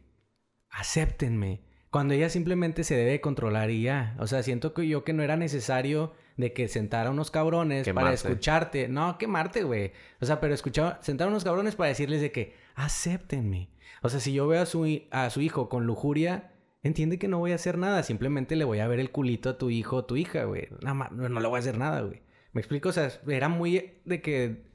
acéptenme. 0.71 1.61
Cuando 1.91 2.15
ella 2.15 2.29
simplemente 2.29 2.85
se 2.85 2.97
debe 2.97 3.21
controlar 3.21 3.71
y 3.71 3.83
ya. 3.83 4.15
O 4.19 4.27
sea, 4.27 4.43
siento 4.43 4.75
que 4.75 4.87
yo 4.87 5.05
que 5.05 5.13
no 5.13 5.23
era 5.23 5.37
necesario 5.37 6.13
de 6.37 6.53
que 6.53 6.69
sentara 6.69 7.11
unos 7.11 7.31
cabrones 7.31 7.89
para 7.91 8.13
escucharte. 8.13 8.89
No, 8.89 9.17
quemarte, 9.19 9.63
güey. 9.63 9.93
O 10.21 10.27
sea, 10.27 10.41
pero 10.41 10.55
escuchar, 10.55 10.99
sentar 11.03 11.29
unos 11.29 11.45
cabrones 11.45 11.77
para 11.77 11.89
decirles 11.89 12.21
de 12.21 12.31
que 12.31 12.55
acéptenme. 12.75 13.71
O 14.03 14.09
sea, 14.09 14.21
si 14.21 14.33
yo 14.33 14.47
veo 14.47 14.63
a 14.63 14.67
su, 14.67 15.03
a 15.11 15.31
su 15.31 15.41
hijo 15.41 15.69
con 15.69 15.87
lujuria, 15.87 16.53
entiende 16.83 17.19
que 17.19 17.29
no 17.29 17.39
voy 17.39 17.53
a 17.53 17.57
hacer 17.57 17.79
nada. 17.79 18.03
Simplemente 18.03 18.55
le 18.55 18.65
voy 18.65 18.81
a 18.81 18.89
ver 18.89 19.01
el 19.01 19.11
culito 19.11 19.51
a 19.51 19.59
tu 19.59 19.71
hijo 19.71 19.97
o 19.97 20.05
tu 20.05 20.17
hija, 20.17 20.45
güey. 20.45 20.69
Nada 20.83 20.95
más, 20.95 21.13
no 21.13 21.29
no 21.29 21.41
le 21.41 21.49
voy 21.49 21.57
a 21.57 21.61
hacer 21.61 21.79
nada, 21.79 22.03
güey. 22.03 22.23
¿Me 22.53 22.61
explico? 22.61 22.91
O 22.91 22.93
sea, 22.93 23.11
era 23.27 23.49
muy 23.49 23.95
de 24.05 24.21
que 24.21 24.69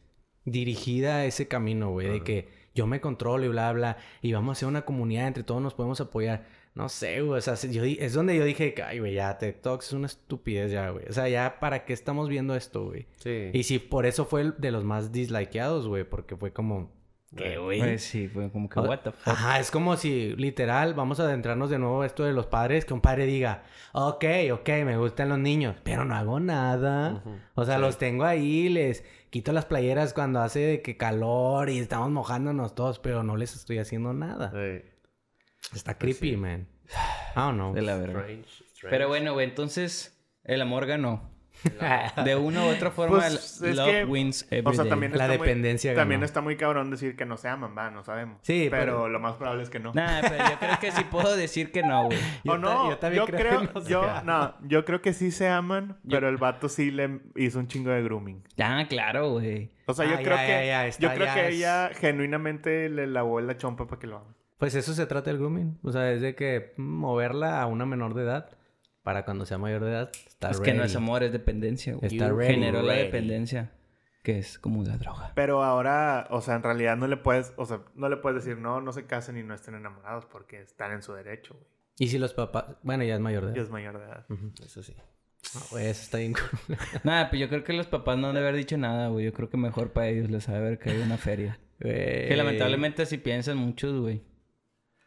dirigida 0.46 1.18
a 1.18 1.26
ese 1.26 1.48
camino, 1.48 1.92
güey. 1.92 2.10
De 2.10 2.24
que 2.24 2.50
yo 2.76 2.88
me 2.88 3.02
controlo 3.02 3.46
y 3.46 3.50
bla, 3.50 3.72
bla. 3.72 3.98
Y 4.22 4.34
vamos 4.34 4.58
a 4.58 4.60
ser 4.60 4.68
una 4.68 4.84
comunidad, 4.84 5.28
entre 5.28 5.44
todos 5.44 5.62
nos 5.62 5.74
podemos 5.74 6.02
apoyar. 6.02 6.46
No 6.76 6.90
sé, 6.90 7.22
güey. 7.22 7.38
O 7.38 7.42
sea, 7.42 7.54
yo, 7.70 7.84
di- 7.84 7.98
es 8.02 8.14
donde 8.14 8.36
yo 8.36 8.44
dije, 8.46 8.74
que, 8.74 8.82
ay, 8.82 9.00
güey, 9.00 9.14
ya, 9.14 9.38
TikTok 9.38 9.82
es 9.84 9.94
una 9.94 10.08
estupidez 10.08 10.72
ya, 10.72 10.90
güey. 10.90 11.06
O 11.08 11.14
sea, 11.14 11.30
ya, 11.30 11.60
¿para 11.60 11.86
qué 11.86 11.94
estamos 11.94 12.30
viendo 12.30 12.56
esto, 12.56 12.86
güey? 12.86 13.06
Sí. 13.18 13.52
Y 13.54 13.64
sí, 13.64 13.78
por 13.80 14.06
eso 14.08 14.26
fue 14.26 14.42
el 14.42 14.56
de 14.58 14.72
los 14.72 14.84
más 14.84 15.12
dislikeados, 15.12 15.88
güey. 15.88 16.04
Porque 16.04 16.36
fue 16.36 16.52
como, 16.52 16.92
¿qué, 17.36 17.58
güey? 17.60 17.80
Pues 17.80 18.04
sí, 18.04 18.28
fue 18.28 18.50
como 18.52 18.70
que, 18.70 18.80
O- 18.80 18.84
what 18.84 19.02
the 19.02 19.12
fuck. 19.12 19.28
Ajá, 19.28 19.60
es 19.60 19.70
como 19.70 19.98
si, 19.98 20.36
literal, 20.36 20.96
vamos 20.96 21.20
a 21.20 21.24
adentrarnos 21.26 21.70
de 21.70 21.78
nuevo 21.78 22.02
a 22.02 22.08
esto 22.08 22.24
de 22.24 22.34
los 22.34 22.48
padres, 22.48 22.86
que 22.86 22.94
un 22.96 23.02
padre 23.02 23.28
diga, 23.28 23.64
ok, 23.94 24.26
ok, 24.54 24.70
me 24.84 24.98
gustan 24.98 25.30
los 25.30 25.38
niños, 25.38 25.76
pero 25.84 26.06
no 26.06 26.16
hago 26.16 26.40
nada. 26.40 27.24
O 27.54 27.66
sea, 27.66 27.76
Sí. 27.76 27.82
los 27.82 28.00
tengo 28.00 28.24
ahí, 28.26 28.70
les 28.70 29.04
quito 29.30 29.52
las 29.52 29.66
playeras 29.66 30.14
cuando 30.14 30.40
hace 30.42 30.60
de 30.60 30.82
que 30.82 30.98
calor 30.98 31.70
y 31.70 31.78
estamos 31.78 32.10
mojándonos 32.10 32.74
todos, 32.74 32.98
pero 32.98 33.22
no 33.22 33.36
les 33.38 33.56
estoy 33.56 33.78
haciendo 33.78 34.12
nada. 34.14 34.52
Sí. 34.52 34.84
Está 35.74 35.98
Pues 35.98 36.18
creepy, 36.18 36.32
sí. 36.36 36.38
man. 36.38 36.68
I 37.36 37.40
don't 37.40 37.56
know. 37.56 37.74
De 37.74 37.82
la. 37.82 37.96
Strange, 37.96 38.42
strange. 38.74 38.90
Pero 38.90 39.08
bueno, 39.08 39.34
güey, 39.34 39.48
entonces 39.48 40.20
el 40.44 40.62
amor 40.62 40.86
ganó. 40.86 41.32
De 42.26 42.36
una 42.36 42.66
u 42.66 42.70
otra 42.70 42.92
forma, 42.92 43.20
Pues, 43.20 43.62
love 43.62 43.90
que, 43.90 44.04
wins 44.04 44.46
every 44.52 44.66
O 44.66 44.74
sea, 44.74 44.84
day. 44.84 44.90
también 44.90 45.18
La 45.18 45.28
muy- 45.28 45.38
dependencia 45.38 45.96
También 45.96 46.20
ganó. 46.20 46.26
está 46.26 46.42
muy 46.42 46.58
cabrón 46.58 46.92
decir 46.92 47.16
que 47.16 47.26
no 47.26 47.38
se 47.38 47.48
aman, 47.48 47.74
va, 47.78 47.90
no 47.90 48.04
sabemos. 48.04 48.40
Sí, 48.42 48.68
pero, 48.70 48.84
pero- 48.84 49.10
lo 49.10 49.20
más 49.22 49.36
probable 49.36 49.64
es 49.64 49.70
que 49.70 49.80
no. 49.80 49.94
Nah, 49.94 50.20
pero 50.22 50.38
yo 50.50 50.60
creo 50.60 50.80
que 50.82 50.92
sí 50.92 51.04
puedo 51.06 51.38
decir 51.38 51.72
que 51.72 51.82
no, 51.82 52.06
güey. 52.06 52.18
O 52.50 52.58
no, 52.58 52.86
yo 52.86 52.90
yo, 52.90 52.98
también 52.98 53.26
creo 53.28 53.40
creo, 53.40 53.60
que 53.62 53.74
no 53.76 53.82
se 53.82 53.90
yo, 53.90 54.02
aman. 54.04 54.26
no, 54.26 54.68
yo 54.68 54.84
creo 54.84 55.02
que 55.02 55.14
sí 55.14 55.32
se 55.32 55.48
aman, 55.48 56.00
Yo- 56.04 56.18
pero 56.18 56.28
el 56.28 56.36
vato 56.38 56.68
sí 56.68 56.92
le 56.92 57.22
hizo 57.38 57.60
un 57.60 57.68
chingo 57.70 57.92
de 57.92 58.04
grooming. 58.04 58.44
Ah, 58.62 58.86
claro, 58.90 59.30
güey. 59.32 59.72
O 59.86 59.94
sea, 59.94 60.06
yo 60.06 60.16
Ah, 60.16 60.22
creo 60.22 60.36
ya, 60.36 60.46
que 60.46 60.52
ya, 60.52 60.66
ya, 60.66 60.88
está, 60.88 61.02
yo 61.02 61.14
creo 61.14 61.34
que 61.34 61.48
es- 61.48 61.56
ella 61.56 61.92
genuinamente 61.94 62.90
le 62.90 63.08
lavó 63.08 63.40
la 63.40 63.56
chompa 63.56 63.88
para 63.88 64.00
que 64.00 64.08
lo 64.08 64.18
amen. 64.18 64.36
Pues 64.64 64.76
eso 64.76 64.94
se 64.94 65.06
trata 65.08 65.30
el 65.30 65.40
grooming. 65.40 65.78
O 65.84 65.92
sea, 65.92 66.10
es 66.14 66.22
de 66.22 66.36
que 66.36 66.72
moverla 66.78 67.62
a 67.62 67.66
una 67.66 67.86
menor 67.86 68.14
de 68.14 68.24
edad 68.24 68.50
para 69.02 69.26
cuando 69.26 69.46
sea 69.46 69.58
mayor 69.58 69.84
de 69.84 69.92
edad. 69.92 70.12
Está 70.26 70.52
es 70.52 70.62
que 70.62 70.74
no 70.74 70.86
es 70.86 70.96
amor, 70.96 71.22
es 71.22 71.34
dependencia, 71.34 71.96
güey. 71.96 72.14
Está. 72.14 72.34
Generó 72.34 72.82
la 72.82 72.94
dependencia, 72.94 73.74
que 74.22 74.40
es 74.40 74.58
como 74.58 74.82
la 74.86 74.96
droga. 74.96 75.34
Pero 75.36 75.66
ahora, 75.66 76.28
o 76.30 76.40
sea, 76.40 76.56
en 76.56 76.64
realidad 76.64 76.96
no 76.96 77.08
le 77.08 77.18
puedes, 77.18 77.52
o 77.58 77.66
sea, 77.66 77.82
no 77.96 78.08
le 78.08 78.16
puedes 78.16 78.46
decir 78.46 78.58
no, 78.58 78.80
no 78.80 78.94
se 78.94 79.06
casen 79.06 79.36
y 79.36 79.44
no 79.44 79.54
estén 79.54 79.76
enamorados 79.76 80.28
porque 80.28 80.62
están 80.62 80.94
en 80.94 81.02
su 81.02 81.12
derecho, 81.12 81.56
güey. 81.56 81.68
Y 82.00 82.08
si 82.08 82.18
los 82.18 82.34
papás... 82.34 82.78
Bueno, 82.84 83.04
ya 83.04 83.16
es 83.16 83.20
mayor 83.20 83.44
de 83.44 83.52
edad. 83.52 83.64
es 83.66 83.70
mayor 83.70 84.00
de 84.00 84.06
edad. 84.06 84.26
Eso 84.64 84.82
sí. 84.82 84.96
No, 85.56 85.62
güey, 85.72 85.88
eso 85.88 86.04
está 86.04 86.20
bien 86.20 86.36
cool. 86.36 86.78
Nada, 87.04 87.30
pues 87.30 87.42
yo 87.42 87.50
creo 87.50 87.66
que 87.66 87.74
los 87.74 87.88
papás 87.88 88.18
no 88.18 88.30
han 88.30 88.36
de 88.36 88.40
haber 88.40 88.56
dicho 88.56 88.78
nada, 88.78 89.10
güey. 89.10 89.26
Yo 89.26 89.34
creo 89.34 89.50
que 89.50 89.58
mejor 89.58 89.92
para 89.92 90.08
ellos 90.08 90.32
les 90.32 90.48
ha 90.48 90.54
de 90.54 90.58
haber 90.60 90.80
caído 90.80 91.04
una 91.04 91.18
feria. 91.18 91.60
Güey. 91.82 92.30
Que 92.30 92.36
lamentablemente 92.38 93.02
así 93.02 93.18
piensan 93.18 93.58
muchos, 93.58 94.00
güey. 94.00 94.22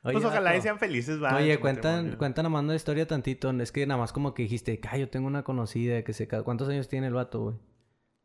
Oye, 0.06 0.12
pues 0.12 0.24
ojalá 0.24 0.56
y 0.56 0.62
sean 0.62 0.78
felices, 0.78 1.20
va. 1.20 1.34
Oye, 1.36 1.58
cuentan, 1.58 2.14
cuentan 2.16 2.44
nada 2.44 2.50
más 2.50 2.62
una 2.62 2.76
historia 2.76 3.06
tantito. 3.06 3.50
Es 3.50 3.72
que 3.72 3.84
nada 3.86 3.98
más 3.98 4.12
como 4.12 4.34
que 4.34 4.44
dijiste, 4.44 4.80
ah, 4.88 4.96
yo 4.96 5.08
tengo 5.08 5.26
una 5.26 5.42
conocida 5.42 6.02
que 6.04 6.12
se 6.12 6.28
¿Cuántos 6.28 6.68
años 6.68 6.86
tiene 6.88 7.08
el 7.08 7.14
vato, 7.14 7.40
güey? 7.40 7.56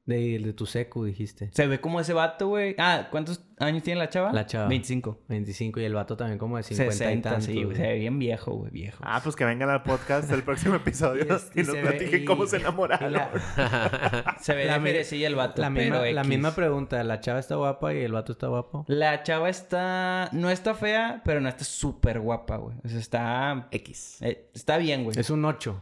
De, 0.04 0.40
de 0.40 0.54
tu 0.54 0.66
secu, 0.66 1.06
dijiste. 1.06 1.52
Se 1.54 1.68
ve 1.68 1.80
como 1.80 2.00
ese 2.00 2.12
vato, 2.14 2.48
güey. 2.48 2.76
Ah, 2.80 3.08
¿cuántos 3.12 3.46
años 3.60 3.84
tiene 3.84 4.00
la 4.00 4.10
chava? 4.10 4.34
La 4.34 4.48
chava. 4.48 4.68
25. 4.68 5.20
25 5.30 5.80
y 5.80 5.84
el 5.84 5.94
vato 5.94 6.18
también 6.18 6.40
como 6.40 6.58
de 6.58 6.64
50 6.64 6.92
y 6.94 6.98
60, 6.98 7.30
tantos. 7.30 7.46
sí, 7.46 7.64
güey. 7.64 7.78
Se 7.78 7.84
ve 7.84 8.00
bien 8.00 8.18
viejo, 8.18 8.52
güey, 8.54 8.72
viejo. 8.72 8.98
Ah, 9.06 9.22
pues 9.24 9.36
que 9.36 9.46
vengan 9.46 9.70
al 9.70 9.84
podcast 9.84 10.28
del 10.30 10.42
próximo 10.42 10.76
episodio 10.78 11.26
Y 11.30 11.32
es- 11.32 11.52
y, 11.54 11.60
y 11.62 11.64
nos 11.64 11.76
platiquen 11.78 12.24
y- 12.24 12.26
cómo 12.26 12.48
se 12.48 12.58
y 12.58 12.62
enamoraron. 12.62 13.14
la, 13.14 14.36
Se 14.42 14.56
ve 14.56 14.66
la 14.66 14.80
ferecilla 14.82 15.28
el 15.28 15.36
vato, 15.36 15.62
la 15.62 15.70
misma, 15.70 16.00
la 16.08 16.24
misma 16.24 16.56
pregunta. 16.56 17.04
¿La 17.04 17.20
chava 17.20 17.40
está 17.40 17.56
guapa 17.56 17.94
y 17.94 18.00
el 18.00 18.12
vato 18.12 18.32
está 18.32 18.48
guapo? 18.48 18.86
La 18.88 19.22
chava 19.22 19.50
está... 19.50 20.30
No 20.32 20.50
está 20.50 20.74
fea, 20.74 21.22
pero 21.24 21.42
no 21.42 21.48
está 21.48 21.64
súper 21.64 22.20
guapa, 22.20 22.58
güey. 22.58 22.76
O 22.84 22.90
sea, 22.90 22.98
está... 23.00 23.68
X. 23.70 24.18
eh, 24.22 24.50
está 24.56 24.78
bien, 24.78 25.04
güey. 25.04 25.20
Es 25.20 25.30
un 25.30 25.46
8. 25.46 25.80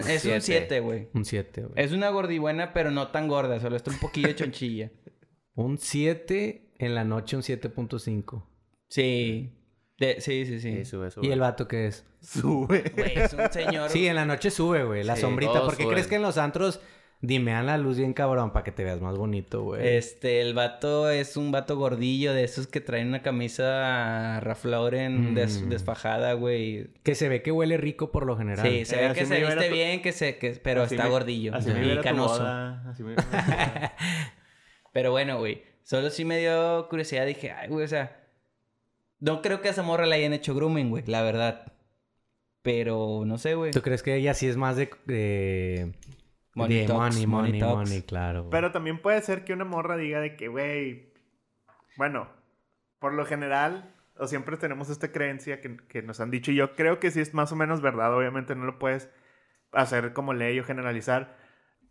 Es 0.00 0.22
siete. 0.22 0.36
un 0.36 0.42
7, 0.42 0.80
güey. 0.80 1.08
Un 1.14 1.24
7, 1.24 1.60
güey. 1.62 1.72
Es 1.76 1.92
una 1.92 2.08
gordibuena, 2.10 2.72
pero 2.72 2.90
no 2.90 3.08
tan 3.08 3.28
gorda. 3.28 3.58
Solo 3.60 3.76
está 3.76 3.90
un 3.90 3.98
poquillo 3.98 4.32
chonchilla. 4.32 4.90
Un 5.56 5.78
7 5.78 6.72
en 6.78 6.94
la 6.96 7.04
noche, 7.04 7.36
un 7.36 7.42
7.5. 7.42 8.42
Sí. 8.88 9.52
De- 9.98 10.20
sí, 10.20 10.44
sí, 10.46 10.58
sí. 10.58 10.78
Sí, 10.78 10.84
sube, 10.84 11.10
sube. 11.12 11.26
¿Y 11.26 11.30
el 11.30 11.38
vato 11.38 11.68
qué 11.68 11.86
es? 11.86 12.04
Sube. 12.20 12.90
Güey, 12.96 13.12
es 13.18 13.32
un 13.34 13.52
señor... 13.52 13.88
Sí, 13.90 14.08
en 14.08 14.16
la 14.16 14.24
noche 14.26 14.50
sube, 14.50 14.82
güey. 14.82 15.04
La 15.04 15.14
Sí, 15.14 15.20
sombrita. 15.22 15.60
¿Por 15.60 15.76
qué 15.76 15.84
suben. 15.84 15.90
crees 15.94 16.06
que 16.08 16.16
en 16.16 16.22
los 16.22 16.38
antros 16.38 16.80
dimean 17.26 17.66
la 17.66 17.78
luz 17.78 17.96
bien 17.98 18.12
cabrón 18.12 18.52
para 18.52 18.64
que 18.64 18.72
te 18.72 18.84
veas 18.84 19.00
más 19.00 19.16
bonito, 19.16 19.62
güey? 19.62 19.96
Este, 19.96 20.40
el 20.40 20.52
vato 20.54 21.08
es 21.10 21.36
un 21.36 21.52
vato 21.52 21.76
gordillo 21.76 22.32
de 22.34 22.44
esos 22.44 22.66
que 22.66 22.80
traen 22.80 23.08
una 23.08 23.22
camisa 23.22 24.40
Ralph 24.40 24.64
Lauren 24.64 25.34
des- 25.34 25.62
Mm. 25.62 25.68
desfajada, 25.70 26.32
güey. 26.34 26.88
Que 27.02 27.14
se 27.14 27.28
ve 27.28 27.42
que 27.42 27.52
huele 27.52 27.76
rico 27.76 28.10
por 28.12 28.26
lo 28.26 28.36
general. 28.36 28.66
Sí, 28.66 28.84
se 28.84 28.96
Eh, 29.02 29.08
ve 29.08 29.14
que 29.14 29.26
se 29.26 29.34
a 29.34 29.36
a 29.46 29.54
viste 29.54 29.68
tu- 29.68 29.74
bien, 29.74 30.02
que 30.02 30.12
se, 30.12 30.38
que, 30.38 30.50
pero 30.62 30.82
Así 30.82 30.94
está 30.94 31.04
me- 31.04 31.10
gordillo. 31.10 31.54
Así 31.54 31.70
me 31.70 31.86
y 31.86 31.96
a 31.96 32.00
canoso. 32.00 32.38
boda, 32.40 32.84
así 32.90 33.02
me 33.02 33.14
a. 33.14 33.16
Pero 34.92 35.10
bueno, 35.10 35.38
güey. 35.38 35.62
Solo 35.82 36.08
sí 36.10 36.24
me 36.24 36.38
dio 36.38 36.86
curiosidad. 36.88 37.26
Dije, 37.26 37.50
ay, 37.50 37.68
güey, 37.68 37.84
o 37.84 37.88
sea... 37.88 38.20
No 39.20 39.42
creo 39.42 39.60
que 39.60 39.68
a 39.68 39.70
esa 39.70 39.82
morra 39.82 40.06
le 40.06 40.14
hayan 40.16 40.32
hecho 40.32 40.54
grooming, 40.54 40.90
güey. 40.90 41.04
La 41.06 41.22
verdad. 41.22 41.72
Pero, 42.62 43.24
no 43.26 43.36
sé, 43.38 43.54
güey. 43.54 43.70
¿Tú 43.72 43.82
crees 43.82 44.02
que 44.02 44.14
ella 44.14 44.34
sí 44.34 44.46
es 44.46 44.56
más 44.56 44.76
de... 44.76 44.90
de... 45.06 45.92
Money 46.54 46.80
de 46.80 46.86
talks, 46.86 47.14
money, 47.16 47.26
money 47.26 47.50
money, 47.52 47.60
talks. 47.60 47.90
money, 47.90 48.02
claro. 48.02 48.40
güey. 48.42 48.50
Pero 48.50 48.70
también 48.72 49.00
puede 49.00 49.20
ser 49.22 49.44
que 49.44 49.52
una 49.52 49.64
morra 49.64 49.96
diga 49.96 50.20
de 50.20 50.36
que, 50.36 50.48
güey, 50.48 51.12
bueno, 51.96 52.28
por 52.98 53.12
lo 53.12 53.24
general, 53.26 53.94
o 54.16 54.26
siempre 54.26 54.56
tenemos 54.56 54.88
esta 54.90 55.10
creencia 55.12 55.60
que, 55.60 55.76
que 55.88 56.02
nos 56.02 56.20
han 56.20 56.30
dicho, 56.30 56.52
y 56.52 56.56
yo 56.56 56.74
creo 56.76 57.00
que 57.00 57.10
sí 57.10 57.20
es 57.20 57.34
más 57.34 57.50
o 57.52 57.56
menos 57.56 57.80
verdad, 57.80 58.14
obviamente 58.16 58.54
no 58.54 58.64
lo 58.64 58.78
puedes 58.78 59.10
hacer 59.72 60.12
como 60.12 60.32
ley 60.34 60.58
o 60.60 60.64
generalizar, 60.64 61.36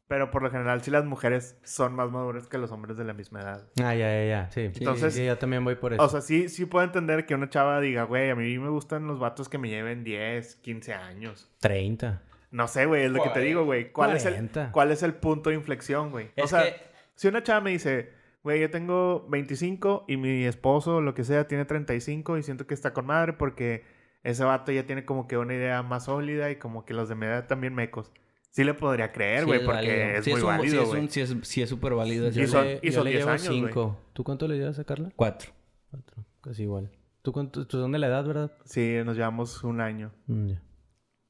pero 0.08 0.32
por 0.32 0.44
lo 0.44 0.50
general 0.52 0.82
sí 0.82 0.92
las 0.92 1.06
mujeres 1.06 1.58
son 1.64 1.96
más 1.96 2.10
maduras 2.12 2.48
que 2.48 2.58
los 2.58 2.72
hombres 2.72 2.98
de 2.98 3.04
la 3.04 3.14
misma 3.14 3.42
edad. 3.42 3.68
Ah, 3.84 3.96
ya, 3.96 4.10
ya, 4.10 4.26
ya. 4.26 4.52
Sí. 4.52 4.62
Entonces- 4.76 5.14
Sí, 5.16 5.26
yo 5.26 5.38
también 5.38 5.64
voy 5.64 5.76
por 5.76 5.94
eso. 5.94 6.04
O 6.04 6.10
sea, 6.10 6.22
sí, 6.22 6.50
sí 6.50 6.66
puedo 6.66 6.86
entender 6.86 7.26
que 7.26 7.36
una 7.36 7.50
chava 7.50 7.80
diga, 7.82 8.04
güey, 8.04 8.30
a 8.30 8.36
mí 8.36 8.58
me 8.60 8.70
gustan 8.70 9.08
los 9.08 9.20
vatos 9.20 9.50
que 9.50 9.58
me 9.58 9.70
lleven 9.70 10.04
10, 10.04 10.56
15 10.58 10.94
años. 10.94 11.50
30. 11.60 12.22
No 12.54 12.68
sé, 12.68 12.86
güey, 12.86 13.04
es 13.06 13.12
lo 13.12 13.22
que 13.24 13.30
te 13.30 13.40
digo, 13.42 13.66
güey. 13.66 13.92
¿Cuál, 13.92 14.16
es 14.16 14.26
el, 14.26 14.34
40. 14.34 14.72
¿Cuál 14.72 14.92
es 14.92 15.04
el 15.04 15.14
punto 15.16 15.50
de 15.50 15.56
inflexión, 15.58 16.12
güey? 16.12 16.30
O 16.42 16.48
sea, 16.48 16.64
que- 16.64 16.76
si 17.16 17.28
una 17.28 17.44
chava 17.44 17.62
me 17.62 17.72
dice, 17.72 18.12
güey, 18.44 18.62
yo 18.62 18.70
tengo 18.70 19.26
25 19.28 20.06
y 20.08 20.18
mi 20.18 20.46
esposo, 20.46 21.02
lo 21.02 21.14
que 21.16 21.24
sea, 21.24 21.48
tiene 21.48 21.66
35 21.66 22.38
y 22.38 22.44
siento 22.44 22.66
que 22.68 22.74
está 22.76 22.94
con 22.94 23.08
madre 23.08 23.34
porque 23.34 23.84
ese 24.24 24.44
vato 24.44 24.72
ya 24.72 24.86
tiene 24.86 25.04
como 25.04 25.28
que 25.28 25.38
una 25.38 25.54
idea 25.56 25.82
más 25.84 26.06
sólida 26.06 26.50
y 26.52 26.56
como 26.58 26.86
que 26.86 26.94
los 26.94 27.10
de 27.10 27.16
mi 27.16 27.26
edad 27.26 27.48
también 27.48 27.74
mecos. 27.76 28.12
Sí 28.52 28.64
le 28.64 28.76
podría 28.76 29.12
creer, 29.12 29.46
güey, 29.48 29.66
porque 29.66 29.76
válido. 29.88 29.96
es 30.20 30.24
Sí 30.26 30.32
muy 30.32 30.42
un- 30.42 30.48
válido, 30.48 30.86
güey. 30.86 31.08
Sí 31.10 31.22
es 31.22 31.36
sí 31.42 31.62
es 31.64 31.70
súper 31.70 31.96
válido. 31.96 32.28
Y 32.28 32.32
Yo 32.34 32.48
son- 32.48 32.66
le, 32.66 32.80
y 32.84 32.88
yo 32.88 32.94
son 32.94 33.04
le 33.06 33.10
10 33.10 33.22
llevo 33.26 33.32
años. 33.32 33.98
¿Tú 34.14 34.24
cuánto 34.24 34.48
le 34.48 34.58
llevas 34.60 34.78
a 34.78 34.84
Carla? 34.84 35.10
Cuatro. 35.16 35.52
Cuatro. 35.90 36.24
Casi 36.42 36.62
igual. 36.64 36.92
¿Tú, 37.24 37.32
cuánto, 37.32 37.66
tú 37.66 37.80
son 37.80 37.92
de 37.94 37.98
la 38.00 38.08
edad, 38.08 38.24
verdad? 38.26 38.52
Sí, 38.66 38.98
nos 39.04 39.16
llevamos 39.16 39.64
un 39.64 39.82
año. 39.82 40.12
Mm, 40.28 40.48
ya. 40.50 40.62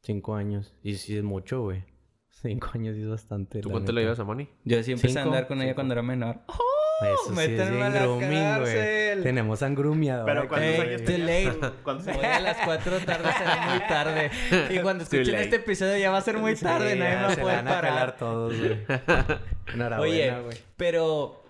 Cinco 0.04 0.36
años. 0.36 0.74
Y 0.84 0.95
sí 0.95 1.18
es 1.18 1.24
mucho, 1.24 1.62
güey. 1.62 1.84
Cinco 2.30 2.70
años 2.74 2.95
sí 2.95 3.01
es 3.01 3.10
bastante. 3.10 3.62
¿Tú 3.62 3.70
cuánto 3.72 3.91
le 3.91 4.01
llevas 4.01 4.20
a 4.20 4.24
Moni? 4.24 4.49
Yo 4.66 4.82
sí 4.84 4.91
empecé 4.91 5.20
a 5.20 5.24
andar 5.24 5.47
con 5.47 5.62
ella 5.62 5.76
cuando 5.76 5.93
era 5.93 6.01
menor. 6.04 6.41
Eso 7.01 7.36
sí 7.36 7.41
es 7.41 7.72
bien 7.72 7.91
grooming, 7.91 8.60
güey. 8.60 9.24
Tenemos 9.24 9.62
angrumiador. 9.62 10.26
Pero 10.26 10.47
¿cuántos 10.47 10.70
Ey, 10.70 10.80
años 10.82 11.04
too 11.04 11.18
late. 11.18 11.74
¿Cuántos 11.84 12.06
Voy 12.16 12.24
a 12.26 12.39
las 12.39 12.58
4 12.64 12.99
de 12.99 13.06
tarde, 13.06 13.30
será 13.38 13.68
muy 13.72 13.80
tarde. 13.88 14.32
Y 14.74 14.80
cuando 14.80 15.04
escuchen 15.04 15.36
este 15.36 15.58
episodio 15.58 15.97
ya 15.97 16.12
va 16.12 16.20
a 16.20 16.22
ser 16.22 16.38
muy 16.38 16.56
Sí, 16.56 16.64
tarde, 16.64 16.95
nadie 16.95 17.12
ya 17.12 17.18
me 17.18 17.24
va 17.24 17.28
a 17.32 17.36
se 17.36 17.41
poder 17.41 17.56
van 17.58 17.68
a 17.68 17.72
parar. 17.72 18.18
todos, 18.18 18.58
güey. 18.58 18.78
Enhorabuena, 19.74 19.99
Oye, 19.99 20.41
güey. 20.43 20.58
pero 20.78 21.43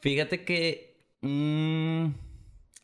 fíjate 0.00 0.44
que. 0.44 0.96
mm, 1.20 2.06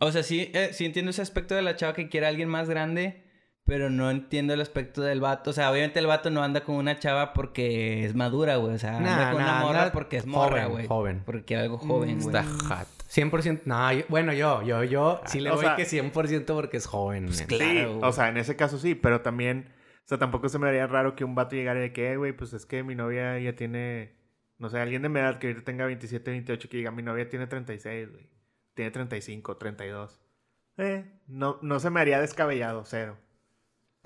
o 0.00 0.12
sea, 0.12 0.22
sí, 0.22 0.50
eh, 0.54 0.70
sí 0.72 0.84
entiendo 0.84 1.10
ese 1.10 1.22
aspecto 1.22 1.54
de 1.56 1.62
la 1.62 1.74
chava 1.76 1.94
que 1.94 2.08
quiere 2.08 2.26
a 2.26 2.28
alguien 2.28 2.48
más 2.48 2.68
grande, 2.68 3.24
pero 3.66 3.90
no 3.90 4.10
entiendo 4.10 4.54
el 4.54 4.60
aspecto 4.60 5.02
del 5.02 5.20
vato. 5.20 5.50
O 5.50 5.52
sea, 5.52 5.70
obviamente 5.70 5.98
el 5.98 6.06
vato 6.06 6.30
no 6.30 6.42
anda 6.42 6.62
con 6.62 6.76
una 6.76 6.98
chava 6.98 7.32
porque 7.32 8.04
es 8.04 8.14
madura, 8.14 8.56
güey. 8.56 8.74
O 8.74 8.78
sea, 8.78 8.96
anda 8.96 9.16
Nah, 9.16 9.32
con 9.32 9.42
una 9.42 9.58
morra 9.60 9.78
anda 9.82 9.92
porque 9.92 10.16
es 10.16 10.26
morra, 10.26 10.66
güey. 10.66 10.86
joven. 10.86 11.22
Porque 11.26 11.56
algo 11.56 11.76
joven, 11.78 12.20
güey. 12.20 12.26
Está 12.36 12.44
hot. 12.44 12.86
100%. 13.08 13.62
No, 13.66 13.92
yo- 13.92 14.04
bueno, 14.08 14.32
yo, 14.32 14.62
yo, 14.62 14.82
yo 14.84 15.20
sí 15.26 15.40
le 15.40 15.50
o 15.50 15.56
doy 15.56 15.64
sea- 15.64 15.76
que 15.76 15.84
100% 15.84 16.54
porque 16.54 16.76
es 16.76 16.86
joven. 16.86 17.24
men. 17.26 17.46
claro. 17.46 17.64
Sí, 17.64 17.84
güey. 17.84 17.98
o 18.02 18.12
sea, 18.12 18.28
en 18.28 18.36
ese 18.36 18.56
caso 18.56 18.78
sí, 18.78 18.94
pero 18.94 19.20
también, 19.20 19.68
o 20.04 20.08
sea, 20.08 20.18
tampoco 20.18 20.48
se 20.48 20.58
me 20.58 20.68
haría 20.68 20.86
raro 20.86 21.14
que 21.16 21.24
un 21.24 21.34
vato 21.34 21.54
llegara 21.56 21.78
y 21.80 21.82
de 21.82 21.92
que, 21.92 22.12
"Eh, 22.12 22.16
güey, 22.16 22.32
pues 22.32 22.52
es 22.52 22.66
que 22.66 22.82
mi 22.82 22.94
novia 22.94 23.38
ya 23.38 23.54
tiene, 23.54 24.16
no 24.58 24.68
sé, 24.70 24.78
alguien 24.80 25.02
de 25.02 25.08
mi 25.08 25.18
edad 25.20 25.38
que 25.38 25.48
ahorita 25.48 25.64
tenga 25.64 25.86
27, 25.86 26.30
28, 26.30 26.68
que 26.68 26.76
diga, 26.78 26.90
mi 26.90 27.02
novia 27.02 27.28
tiene 27.28 27.46
36, 27.46 28.10
güey, 28.10 28.28
tiene 28.74 28.90
35, 28.90 29.56
32. 29.56 30.20
Eh, 30.78 31.04
no, 31.26 31.58
no 31.62 31.80
se 31.80 31.90
me 31.90 32.00
haría 32.00 32.20
descabellado, 32.20 32.84
cero. 32.84 33.16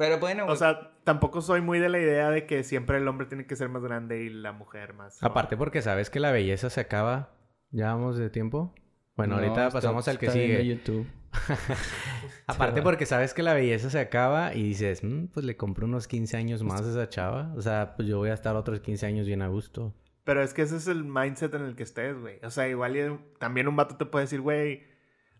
Pero 0.00 0.18
bueno. 0.18 0.46
O 0.46 0.56
sea, 0.56 0.92
tampoco 1.04 1.42
soy 1.42 1.60
muy 1.60 1.78
de 1.78 1.90
la 1.90 1.98
idea 1.98 2.30
de 2.30 2.46
que 2.46 2.64
siempre 2.64 2.96
el 2.96 3.06
hombre 3.06 3.26
tiene 3.26 3.46
que 3.46 3.54
ser 3.54 3.68
más 3.68 3.82
grande 3.82 4.22
y 4.22 4.30
la 4.30 4.52
mujer 4.52 4.94
más. 4.94 5.22
Aparte 5.22 5.58
porque 5.58 5.82
sabes 5.82 6.08
que 6.08 6.20
la 6.20 6.32
belleza 6.32 6.70
se 6.70 6.80
acaba. 6.80 7.34
¿Ya 7.70 7.88
vamos 7.92 8.16
de 8.16 8.30
tiempo? 8.30 8.74
Bueno, 9.14 9.36
No, 9.36 9.42
ahorita 9.42 9.66
está- 9.66 9.76
pasamos 9.76 10.08
al 10.08 10.18
que 10.18 10.26
está 10.26 10.38
sigue. 10.38 10.64
YouTube. 10.64 11.06
Aparte 12.46 12.80
porque 12.82 13.04
sabes 13.04 13.34
que 13.34 13.42
la 13.42 13.52
belleza 13.54 13.90
se 13.90 14.00
acaba 14.00 14.54
y 14.54 14.62
dices, 14.62 15.04
"Mm, 15.04 15.26
pues 15.26 15.44
le 15.44 15.56
compro 15.58 15.86
unos 15.86 16.08
15 16.08 16.36
años 16.38 16.62
más 16.62 16.80
a 16.82 16.90
esa 16.90 17.08
chava. 17.10 17.52
O 17.56 17.60
sea, 17.60 17.92
pues 17.94 18.08
yo 18.08 18.16
voy 18.18 18.30
a 18.30 18.34
estar 18.34 18.56
otros 18.56 18.80
15 18.80 19.04
años 19.06 19.26
bien 19.26 19.42
a 19.42 19.48
gusto. 19.48 19.94
Pero 20.24 20.42
es 20.42 20.54
que 20.54 20.62
ese 20.62 20.76
es 20.76 20.86
el 20.88 21.04
mindset 21.04 21.54
en 21.54 21.62
el 21.62 21.76
que 21.76 21.82
estés, 21.82 22.18
güey. 22.18 22.38
O 22.42 22.50
sea, 22.50 22.68
igual 22.68 23.20
también 23.38 23.68
un 23.68 23.76
vato 23.76 23.96
te 23.96 24.06
puede 24.06 24.24
decir, 24.24 24.40
güey, 24.40 24.82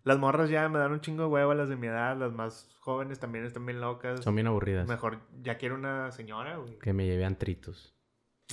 las 0.03 0.17
morras 0.17 0.49
ya 0.49 0.67
me 0.69 0.79
dan 0.79 0.91
un 0.91 1.01
chingo 1.01 1.23
de 1.23 1.29
huevo, 1.29 1.53
las 1.53 1.69
de 1.69 1.75
mi 1.75 1.87
edad, 1.87 2.17
las 2.17 2.33
más 2.33 2.69
jóvenes 2.79 3.19
también 3.19 3.45
están 3.45 3.65
bien 3.65 3.81
locas. 3.81 4.23
Son 4.23 4.35
bien 4.35 4.47
aburridas. 4.47 4.87
Mejor, 4.87 5.19
ya 5.41 5.57
quiero 5.57 5.75
una 5.75 6.11
señora, 6.11 6.57
güey. 6.57 6.77
Que 6.79 6.93
me 6.93 7.05
lleve 7.05 7.25
antritos. 7.25 7.95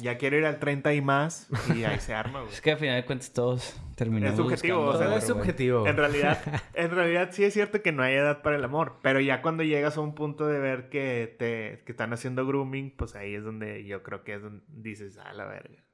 Ya 0.00 0.16
quiero 0.16 0.36
ir 0.36 0.46
al 0.46 0.60
30 0.60 0.94
y 0.94 1.00
más 1.00 1.48
y 1.74 1.82
ahí 1.84 1.98
se 1.98 2.14
arma, 2.14 2.42
güey. 2.42 2.52
Es 2.52 2.60
que 2.60 2.72
al 2.72 2.78
final 2.78 2.96
de 2.96 3.04
cuentas 3.04 3.32
todos 3.32 3.80
terminamos. 3.96 4.38
Es 4.38 4.44
subjetivo, 4.44 4.76
buscando 4.76 4.96
o 4.96 4.98
sea, 4.98 5.06
Todo 5.08 5.18
es 5.18 5.26
subjetivo. 5.26 5.86
En 5.86 5.96
realidad, 5.96 6.40
en 6.74 6.90
realidad 6.90 7.30
sí 7.32 7.44
es 7.44 7.52
cierto 7.52 7.82
que 7.82 7.90
no 7.90 8.02
hay 8.02 8.14
edad 8.14 8.42
para 8.42 8.56
el 8.56 8.64
amor, 8.64 8.98
pero 9.02 9.20
ya 9.20 9.42
cuando 9.42 9.64
llegas 9.64 9.96
a 9.96 10.00
un 10.00 10.14
punto 10.14 10.46
de 10.46 10.60
ver 10.60 10.88
que 10.88 11.34
te 11.38 11.82
que 11.84 11.92
están 11.92 12.12
haciendo 12.12 12.46
grooming, 12.46 12.94
pues 12.96 13.16
ahí 13.16 13.34
es 13.34 13.42
donde 13.42 13.84
yo 13.86 14.02
creo 14.02 14.22
que 14.22 14.34
es 14.34 14.42
donde 14.42 14.62
dices, 14.68 15.18
a 15.18 15.32
la 15.32 15.46
verga. 15.46 15.87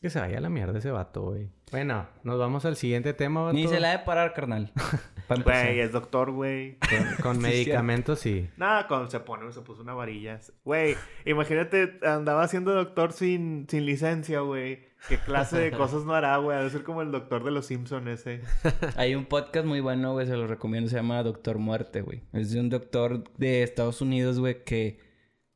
Que 0.00 0.08
se 0.08 0.18
vaya 0.18 0.38
a 0.38 0.40
la 0.40 0.48
mierda 0.48 0.78
ese 0.78 0.90
vato, 0.90 1.22
güey. 1.22 1.50
Bueno, 1.70 2.06
nos 2.24 2.38
vamos 2.38 2.64
al 2.64 2.76
siguiente 2.76 3.12
tema, 3.12 3.42
vato. 3.42 3.54
Ni 3.54 3.68
se 3.68 3.80
la 3.80 3.90
ha 3.90 3.98
de 3.98 4.04
parar, 4.04 4.32
carnal. 4.32 4.72
Güey, 5.44 5.78
es 5.78 5.92
doctor, 5.92 6.32
güey. 6.32 6.76
Con, 6.78 7.22
con 7.22 7.36
Sí, 7.36 7.42
medicamentos, 7.42 8.18
sí. 8.18 8.48
Nada, 8.56 8.88
cuando 8.88 9.08
se 9.08 9.20
pone, 9.20 9.52
se 9.52 9.60
puso 9.60 9.82
una 9.82 9.94
varilla. 9.94 10.40
Güey, 10.64 10.96
imagínate, 11.24 12.00
andaba 12.04 12.48
siendo 12.48 12.74
doctor 12.74 13.12
sin, 13.12 13.68
sin 13.70 13.86
licencia, 13.86 14.40
güey. 14.40 14.88
¿Qué 15.08 15.18
clase 15.18 15.56
de 15.56 15.70
cosas 15.70 16.04
no 16.04 16.14
hará, 16.14 16.36
güey? 16.38 16.58
Ha 16.58 16.62
de 16.62 16.70
ser 16.70 16.82
como 16.82 17.02
el 17.02 17.12
doctor 17.12 17.44
de 17.44 17.52
los 17.52 17.66
Simpsons 17.66 18.08
ese. 18.08 18.40
Hay 18.96 19.14
un 19.14 19.24
podcast 19.24 19.66
muy 19.66 19.78
bueno, 19.78 20.14
güey, 20.14 20.26
se 20.26 20.36
lo 20.36 20.48
recomiendo, 20.48 20.90
se 20.90 20.96
llama 20.96 21.22
Doctor 21.22 21.58
Muerte, 21.58 22.02
güey. 22.02 22.22
Es 22.32 22.50
de 22.50 22.58
un 22.58 22.68
doctor 22.68 23.22
de 23.38 23.62
Estados 23.62 24.00
Unidos, 24.00 24.40
güey, 24.40 24.64
que 24.64 24.98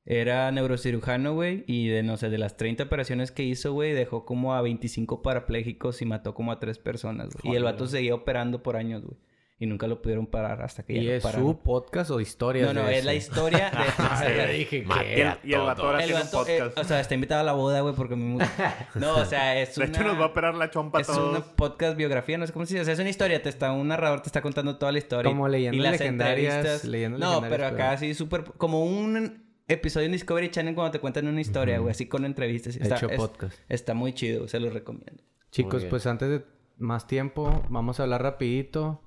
era 0.07 0.51
neurocirujano, 0.53 1.33
güey, 1.35 1.65
y 1.67 1.89
de, 1.89 2.03
no 2.03 2.17
sé, 2.17 2.29
de 2.31 2.39
las 2.39 2.57
30 2.57 2.85
operaciones 2.85 3.31
que 3.33 3.43
hizo, 3.43 3.73
güey, 3.73 3.93
dejó 3.93 4.25
como 4.27 4.55
a 4.55 4.61
25 4.63 5.23
parapléjicos 5.23 6.03
y 6.03 6.05
mató 6.05 6.35
como 6.35 6.53
a 6.53 6.61
tres 6.61 6.79
personas, 6.79 7.31
güey. 7.43 7.55
Y 7.55 7.57
el 7.57 7.65
vato 7.65 7.87
seguía 7.87 8.15
operando 8.15 8.63
por 8.63 8.77
años, 8.77 9.03
güey. 9.03 9.17
Y 9.57 9.67
nunca 9.67 9.87
lo 9.87 10.03
pudieron 10.03 10.27
parar 10.27 10.61
hasta 10.63 10.83
que 10.83 10.95
ya 10.95 11.01
¿Y 11.01 11.05
lo 11.07 11.13
es 11.13 11.23
pararon. 11.23 11.47
su 11.47 11.59
podcast 11.63 12.11
o 12.11 12.19
historias 12.21 12.75
No, 12.75 12.83
no, 12.83 12.89
de 12.89 12.99
es 12.99 13.05
la 13.05 13.15
historia 13.15 13.71
de... 13.71 13.77
Ah, 13.99 14.25
yo 14.29 14.53
dije 14.53 14.79
Y 14.79 14.85
que... 14.85 15.23
el, 15.23 15.33
y 15.45 15.53
el 15.55 15.61
vato 15.61 15.87
ahora 15.87 16.01
El 16.01 16.07
tiene 16.07 16.21
un 16.21 16.27
vato, 16.27 16.47
eh, 16.49 16.59
podcast. 16.59 16.79
o 16.79 16.85
sea, 16.85 17.01
está 17.01 17.15
invitado 17.15 17.41
a 17.41 17.45
la 17.45 17.53
boda, 17.53 17.81
güey, 17.81 17.95
porque 17.95 18.15
a 18.15 18.17
mí 18.17 18.25
me 18.37 18.45
No, 18.97 19.15
o 19.17 19.25
sea, 19.25 19.59
es 19.63 19.77
de 19.77 19.85
una... 19.85 19.93
hecho, 19.93 20.03
nos 20.03 20.19
va 20.19 20.25
a 20.25 20.27
operar 20.27 20.57
la 20.57 20.71
chompa 20.71 21.01
Es 21.01 21.07
todos. 21.07 21.31
una 21.31 21.41
podcast 21.57 21.97
biografía, 21.97 22.37
no 22.37 22.47
sé 22.49 22.53
cómo 22.53 22.67
se 22.67 22.75
dice. 22.75 22.83
O 22.83 22.85
sea, 22.85 22.95
es 22.95 23.01
una 23.01 23.09
historia. 23.09 23.41
Te 23.43 23.49
está, 23.49 23.71
un 23.73 23.87
narrador 23.89 24.21
te 24.23 24.29
está 24.29 24.43
contando 24.43 24.77
toda 24.77 24.91
la 24.91 24.99
historia. 24.99 25.31
Como 25.31 25.47
leyendas 25.49 25.79
y 25.79 25.83
las 25.83 25.93
legendarias, 25.93 26.55
entrevistas. 26.57 26.85
leyendas 26.91 27.21
no, 27.21 27.27
legendarias, 27.29 27.57
pero 27.59 27.67
acá 27.69 27.89
pero- 27.91 27.99
sí 28.01 28.15
súper... 28.15 28.45
Como 28.59 28.85
un 28.85 29.44
episodio 29.69 30.07
en 30.07 30.13
Discovery 30.13 30.51
Channel 30.51 30.75
cuando 30.75 30.93
te 30.93 31.01
cuentan 31.01 31.27
una 31.29 31.41
historia, 31.41 31.79
güey. 31.79 31.91
Así 31.93 32.07
con 32.07 32.25
entrevistas. 32.25 32.77
Está, 32.77 32.97
Hecho 32.97 33.09
es- 33.11 33.17
podcast. 33.17 33.59
está 33.69 33.95
muy 33.95 34.13
chido. 34.13 34.49
Se 34.49 34.61
los 34.61 34.73
recomiendo. 34.73 35.23
Chicos, 35.51 35.85
pues 35.85 36.07
antes 36.07 36.29
de 36.29 36.45
más 36.79 37.07
tiempo, 37.07 37.63
vamos 37.69 38.01
a 38.01 38.05
hablar 38.05 38.23
rapidito. 38.23 39.01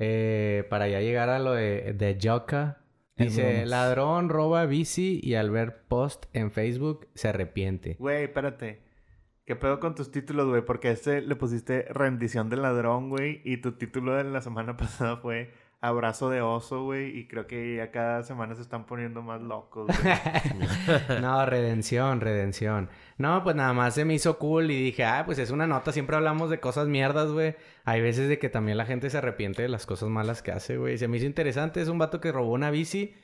eh, 0.00 0.64
para 0.70 0.88
ya 0.88 1.00
llegar 1.00 1.28
a 1.28 1.38
lo 1.40 1.52
de, 1.52 1.92
de 1.92 2.16
Yoka. 2.18 2.84
Es 3.16 3.34
Dice, 3.34 3.66
ladrón 3.66 4.28
roba 4.28 4.64
bici 4.66 5.18
y 5.24 5.34
al 5.34 5.50
ver 5.50 5.82
post 5.88 6.26
en 6.32 6.52
Facebook 6.52 7.08
se 7.16 7.26
arrepiente. 7.28 7.96
Güey, 7.98 8.22
espérate. 8.24 8.80
¿Qué 9.44 9.56
pedo 9.56 9.80
con 9.80 9.96
tus 9.96 10.12
títulos, 10.12 10.46
güey? 10.46 10.64
Porque 10.64 10.86
a 10.88 10.90
este 10.92 11.20
le 11.20 11.34
pusiste 11.34 11.82
rendición 11.90 12.48
del 12.48 12.62
ladrón, 12.62 13.08
güey. 13.08 13.40
Y 13.44 13.56
tu 13.56 13.72
título 13.72 14.14
de 14.14 14.22
la 14.22 14.40
semana 14.40 14.76
pasada 14.76 15.16
fue 15.16 15.52
abrazo 15.80 16.30
de 16.30 16.40
oso, 16.40 16.84
güey. 16.84 17.16
Y 17.16 17.28
creo 17.28 17.46
que 17.46 17.76
ya 17.76 17.90
cada 17.90 18.22
semana 18.22 18.54
se 18.54 18.62
están 18.62 18.86
poniendo 18.86 19.22
más 19.22 19.40
locos, 19.40 19.86
güey. 19.86 21.20
no, 21.20 21.46
redención, 21.46 22.20
redención. 22.20 22.88
No, 23.16 23.42
pues 23.42 23.56
nada 23.56 23.72
más 23.72 23.94
se 23.94 24.04
me 24.04 24.14
hizo 24.14 24.38
cool 24.38 24.70
y 24.70 24.82
dije, 24.82 25.04
ah, 25.04 25.22
pues 25.26 25.38
es 25.38 25.50
una 25.50 25.66
nota. 25.66 25.92
Siempre 25.92 26.16
hablamos 26.16 26.50
de 26.50 26.60
cosas 26.60 26.88
mierdas, 26.88 27.30
güey. 27.30 27.56
Hay 27.84 28.00
veces 28.00 28.28
de 28.28 28.38
que 28.38 28.48
también 28.48 28.78
la 28.78 28.86
gente 28.86 29.10
se 29.10 29.18
arrepiente 29.18 29.62
de 29.62 29.68
las 29.68 29.86
cosas 29.86 30.08
malas 30.08 30.42
que 30.42 30.52
hace, 30.52 30.76
güey. 30.76 30.98
Se 30.98 31.08
me 31.08 31.16
hizo 31.16 31.26
interesante. 31.26 31.80
Es 31.80 31.88
un 31.88 31.98
vato 31.98 32.20
que 32.20 32.32
robó 32.32 32.52
una 32.52 32.70
bici 32.70 33.14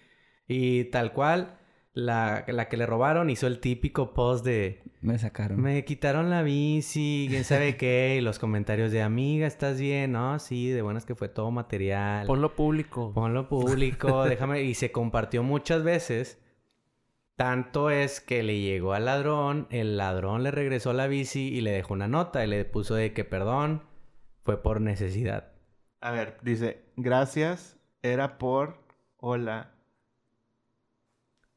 y 0.46 0.84
tal 0.84 1.12
cual, 1.12 1.58
la, 1.94 2.44
la 2.48 2.68
que 2.68 2.76
le 2.76 2.86
robaron 2.86 3.30
hizo 3.30 3.46
el 3.46 3.60
típico 3.60 4.12
post 4.14 4.44
de... 4.44 4.82
Me 5.00 5.18
sacaron. 5.18 5.60
Me 5.60 5.84
quitaron 5.84 6.28
la 6.28 6.42
bici, 6.42 7.26
quién 7.28 7.44
sabe 7.44 7.76
qué, 7.76 8.16
y 8.18 8.20
los 8.20 8.38
comentarios 8.38 8.90
de 8.90 9.02
amiga, 9.02 9.46
¿estás 9.46 9.78
bien? 9.78 10.12
No, 10.12 10.38
sí, 10.38 10.70
de 10.70 10.82
buenas 10.82 11.04
que 11.04 11.14
fue 11.14 11.28
todo 11.28 11.50
material. 11.50 12.26
Ponlo 12.26 12.54
público. 12.54 13.12
Ponlo 13.14 13.48
público, 13.48 14.24
déjame. 14.28 14.62
Y 14.62 14.74
se 14.74 14.90
compartió 14.90 15.42
muchas 15.42 15.84
veces. 15.84 16.40
Tanto 17.36 17.90
es 17.90 18.20
que 18.20 18.42
le 18.42 18.60
llegó 18.60 18.92
al 18.92 19.06
ladrón, 19.06 19.66
el 19.70 19.96
ladrón 19.96 20.42
le 20.44 20.52
regresó 20.52 20.92
la 20.92 21.08
bici 21.08 21.48
y 21.48 21.60
le 21.60 21.72
dejó 21.72 21.94
una 21.94 22.06
nota 22.06 22.44
y 22.44 22.48
le 22.48 22.64
puso 22.64 22.94
de 22.94 23.12
que 23.12 23.24
perdón, 23.24 23.82
fue 24.42 24.62
por 24.62 24.80
necesidad. 24.80 25.52
A 26.00 26.12
ver, 26.12 26.38
dice, 26.42 26.84
gracias, 26.96 27.76
era 28.02 28.38
por... 28.38 28.84
Hola. 29.16 29.73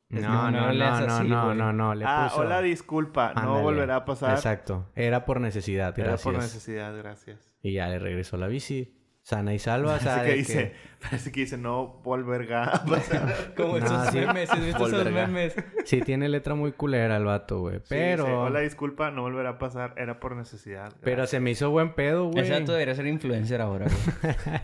No, 0.09 0.21
no, 0.21 0.51
no, 0.51 0.51
no, 0.51 0.73
no 0.73 0.73
no, 0.73 1.13
así, 1.15 1.27
no, 1.27 1.53
no, 1.53 1.73
no, 1.73 1.93
le 1.93 2.05
ah, 2.07 2.27
puso. 2.29 2.41
hola, 2.41 2.61
disculpa, 2.61 3.33
no 3.33 3.61
volverá 3.61 3.97
a 3.97 4.05
pasar. 4.05 4.31
Exacto, 4.35 4.89
era 4.95 5.25
por 5.25 5.41
necesidad, 5.41 5.93
Era 5.99 6.09
gracias. 6.09 6.23
por 6.23 6.41
necesidad, 6.41 6.95
gracias. 6.97 7.53
Y 7.61 7.73
ya 7.73 7.87
le 7.89 7.99
regresó 7.99 8.37
la 8.37 8.47
bici, 8.47 8.93
sana 9.21 9.53
y 9.53 9.59
salva, 9.59 9.97
Parece 9.97 10.23
que 10.29 10.33
dice, 10.37 10.73
parece 11.01 11.31
que 11.33 11.39
dice, 11.41 11.57
no 11.57 11.99
volverá 12.03 12.63
a 12.63 12.85
pasar. 12.85 13.53
Como 13.57 13.77
No, 13.79 13.85
esos 13.85 14.07
sí. 14.11 14.19
memes. 14.19 14.49
¿Has 14.49 14.65
visto 14.65 14.87
esos 14.87 15.11
memes? 15.11 15.55
Sí, 15.83 15.99
tiene 15.99 16.29
letra 16.29 16.55
muy 16.55 16.71
culera 16.71 17.17
el 17.17 17.25
vato, 17.25 17.59
güey. 17.59 17.79
Sí, 17.79 17.85
Pero... 17.89 18.23
dice, 18.23 18.35
hola, 18.35 18.59
disculpa, 18.61 19.11
no 19.11 19.23
volverá 19.23 19.49
a 19.49 19.57
pasar, 19.59 19.93
era 19.97 20.21
por 20.21 20.37
necesidad. 20.37 20.93
Pero 21.01 21.17
gracias". 21.17 21.31
se 21.31 21.39
me 21.41 21.51
hizo 21.51 21.69
buen 21.69 21.93
pedo, 21.95 22.29
güey. 22.29 22.45
Ese 22.45 22.57
vato 22.57 22.71
debería 22.71 22.95
ser 22.95 23.07
influencer 23.07 23.59
ahora, 23.59 23.87
güey. 23.87 24.35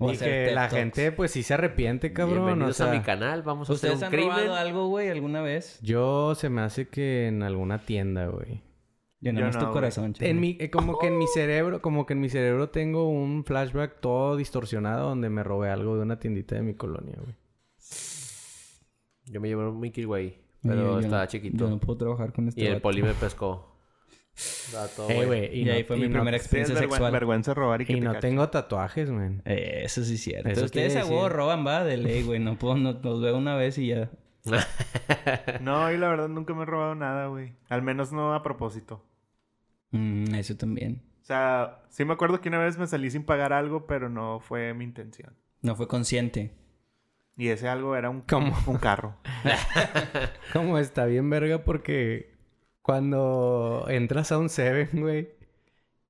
O 0.00 0.10
Y 0.10 0.14
hacer 0.14 0.28
que 0.28 0.46
TED 0.48 0.54
la 0.54 0.60
Talks. 0.68 0.74
gente, 0.74 1.12
pues, 1.12 1.30
sí 1.32 1.42
se 1.42 1.54
arrepiente, 1.54 2.12
cabrón. 2.12 2.44
Bienvenidos 2.46 2.80
o 2.80 2.84
sea, 2.84 2.92
a 2.92 2.94
mi 2.94 3.02
canal. 3.02 3.42
Vamos 3.42 3.68
a 3.68 3.72
hacer 3.72 3.90
¿Ustedes 3.92 3.98
un 3.98 4.04
han 4.04 4.10
crimen. 4.12 4.28
robado 4.30 4.54
algo, 4.54 4.88
güey, 4.88 5.08
alguna 5.08 5.42
vez? 5.42 5.80
Yo 5.82 6.34
se 6.36 6.48
me 6.50 6.60
hace 6.60 6.88
que 6.88 7.26
en 7.26 7.42
alguna 7.42 7.78
tienda, 7.84 8.26
güey. 8.28 8.62
Llenamos 9.20 9.54
Yo 9.56 9.60
tu 9.66 9.72
corazón, 9.72 10.12
Charlie. 10.12 10.30
En 10.30 10.40
mi, 10.40 10.56
eh, 10.60 10.70
como 10.70 10.98
que 11.00 11.08
en 11.08 11.18
mi 11.18 11.26
cerebro, 11.26 11.82
como 11.82 12.06
que 12.06 12.12
en 12.12 12.20
mi 12.20 12.28
cerebro 12.28 12.70
tengo 12.70 13.08
un 13.08 13.44
flashback 13.44 13.98
todo 14.00 14.36
distorsionado 14.36 15.08
donde 15.08 15.28
me 15.30 15.42
robé 15.42 15.70
algo 15.70 15.96
de 15.96 16.02
una 16.02 16.20
tiendita 16.20 16.54
de 16.54 16.62
mi 16.62 16.74
colonia, 16.74 17.16
güey. 17.20 17.34
Yo 19.24 19.40
me 19.40 19.48
llevé 19.48 19.66
un 19.66 19.80
Mickey 19.80 20.04
Way, 20.04 20.26
Oye, 20.26 20.38
pero 20.62 20.92
yo 20.92 21.00
estaba 21.00 21.26
chiquito. 21.26 21.56
Yo 21.56 21.68
no 21.70 21.80
puedo 21.80 21.98
trabajar 21.98 22.32
con 22.32 22.46
este 22.48 22.60
Y 22.60 22.66
el 22.66 22.74
vato. 22.74 22.82
poli 22.82 23.02
me 23.02 23.14
pescó. 23.14 23.67
Todo 24.94 25.10
Eh, 25.10 25.26
güey. 25.26 25.58
Y, 25.62 25.68
ahí 25.70 25.84
fue 25.84 25.96
mi 25.96 26.08
no- 26.08 26.14
primera 26.14 26.36
es 26.36 26.42
experiencia 26.42 26.76
sexual. 26.76 27.10
vergüenza 27.12 27.54
robar 27.54 27.82
y 27.82 27.86
que 27.86 27.92
Y 27.94 27.96
te 27.96 28.02
no 28.02 28.12
cachen. 28.12 28.30
tengo 28.30 28.48
tatuajes, 28.50 29.10
man. 29.10 29.42
Eh, 29.44 29.82
eso 29.84 30.04
sí 30.04 30.14
es 30.14 30.20
cierto. 30.22 30.48
Eso 30.48 30.64
Ustedes 30.64 30.96
a 30.96 31.04
huevo 31.04 31.28
roban, 31.28 31.66
va, 31.66 31.84
de 31.84 31.96
ley, 31.96 32.22
güey. 32.22 32.38
No 32.38 32.56
puedo, 32.58 32.76
no, 32.76 32.92
nos 32.94 33.20
veo 33.20 33.36
una 33.36 33.56
vez 33.56 33.78
y 33.78 33.88
ya. 33.88 34.10
No, 35.60 35.92
y 35.92 35.98
la 35.98 36.08
verdad 36.08 36.28
nunca 36.28 36.54
me 36.54 36.62
he 36.62 36.66
robado 36.66 36.94
nada, 36.94 37.26
güey. 37.26 37.54
Al 37.68 37.82
menos 37.82 38.12
no 38.12 38.34
a 38.34 38.42
propósito. 38.42 39.04
Mm, 39.90 40.34
eso 40.34 40.56
también. 40.56 41.02
O 41.22 41.24
sea, 41.24 41.82
sí 41.90 42.04
me 42.04 42.14
acuerdo 42.14 42.40
que 42.40 42.48
una 42.48 42.58
vez 42.58 42.78
me 42.78 42.86
salí 42.86 43.10
sin 43.10 43.24
pagar 43.24 43.52
algo, 43.52 43.86
pero 43.86 44.08
no 44.08 44.40
fue 44.40 44.72
mi 44.74 44.84
intención. 44.84 45.34
No 45.62 45.74
fue 45.76 45.88
consciente. 45.88 46.54
Y 47.36 47.48
ese 47.48 47.68
algo 47.68 47.94
era 47.96 48.08
un, 48.10 48.22
¿Cómo? 48.22 48.56
un 48.66 48.78
carro. 48.78 49.16
Como 50.52 50.78
está 50.78 51.04
bien 51.06 51.28
verga 51.30 51.64
porque 51.64 52.37
cuando 52.88 53.84
entras 53.90 54.32
a 54.32 54.38
un 54.38 54.48
Seven, 54.48 54.88
güey. 54.94 55.28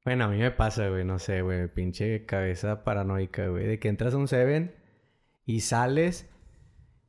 Bueno, 0.04 0.26
a 0.26 0.28
mí 0.28 0.38
me 0.38 0.52
pasa, 0.52 0.88
güey, 0.88 1.04
no 1.04 1.18
sé, 1.18 1.42
güey, 1.42 1.66
pinche 1.66 2.24
cabeza 2.24 2.84
paranoica, 2.84 3.48
güey, 3.48 3.66
de 3.66 3.80
que 3.80 3.88
entras 3.88 4.14
a 4.14 4.16
un 4.16 4.28
Seven 4.28 4.72
y 5.44 5.62
sales 5.62 6.30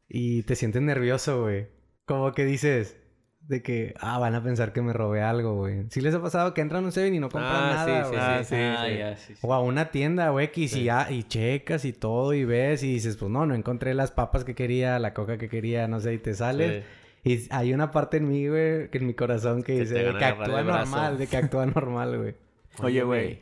y 0.07 0.41
te 0.41 0.55
sientes 0.55 0.82
nervioso, 0.82 1.43
güey. 1.43 1.67
Como 2.05 2.32
que 2.32 2.45
dices 2.45 2.97
de 3.41 3.61
que, 3.61 3.93
ah, 3.99 4.17
van 4.17 4.34
a 4.34 4.41
pensar 4.41 4.74
que 4.74 4.82
me 4.82 4.91
robé 4.91 5.22
algo, 5.22 5.53
güey. 5.53 5.86
¿Sí 5.91 6.01
les 6.01 6.15
ha 6.15 6.22
pasado 6.24 6.55
que 6.55 6.61
entran 6.61 6.84
a 6.84 6.88
un 6.88 6.91
Seven 6.91 7.13
y 7.13 7.20
no 7.20 7.30
compran 7.30 7.53
Ah, 7.55 7.72
nada, 7.76 8.05
sí? 8.05 8.15
Ah, 8.17 8.43
sí, 8.43 8.55
ah, 8.55 8.86
sí. 8.88 8.97
ya, 8.97 9.17
sí, 9.17 9.36
sí. 9.36 9.39
O 9.43 9.53
a 9.53 9.61
una 9.61 9.91
tienda, 9.91 10.30
güey, 10.32 10.51
que 10.51 10.61
y, 10.61 10.67
si 10.67 10.86
ya, 10.86 11.11
y 11.11 11.22
checas 11.22 11.86
y 11.86 11.93
todo 11.93 12.34
y 12.34 12.43
ves 12.43 12.82
y 12.82 12.93
dices, 12.93 13.17
pues 13.17 13.30
no, 13.30 13.45
no 13.45 13.53
encontré 13.53 13.93
las 13.93 14.09
papas 14.09 14.43
que 14.43 14.55
quería, 14.55 14.97
la 14.97 15.13
coca 15.13 15.38
que 15.38 15.47
quería, 15.47 15.88
no 15.88 15.99
sé, 15.99 16.15
y 16.15 16.17
te 16.17 16.34
sales. 16.34 16.84
Y 17.24 17.47
hay 17.51 17.74
una 17.74 17.91
parte 17.91 18.17
en 18.17 18.30
mí, 18.30 18.47
güey, 18.47 18.89
que 18.89 18.97
en 18.97 19.07
mi 19.07 19.13
corazón 19.13 19.61
que 19.61 19.74
Que 19.74 19.80
dice 19.82 19.95
de 19.95 20.17
que 20.17 20.26
actúa 20.26 20.63
normal, 20.63 21.17
de 21.17 21.28
que 21.28 21.38
actúa 21.38 21.65
normal, 21.65 22.17
güey. 22.17 22.36
Oye, 22.82 23.03
güey. 23.03 23.41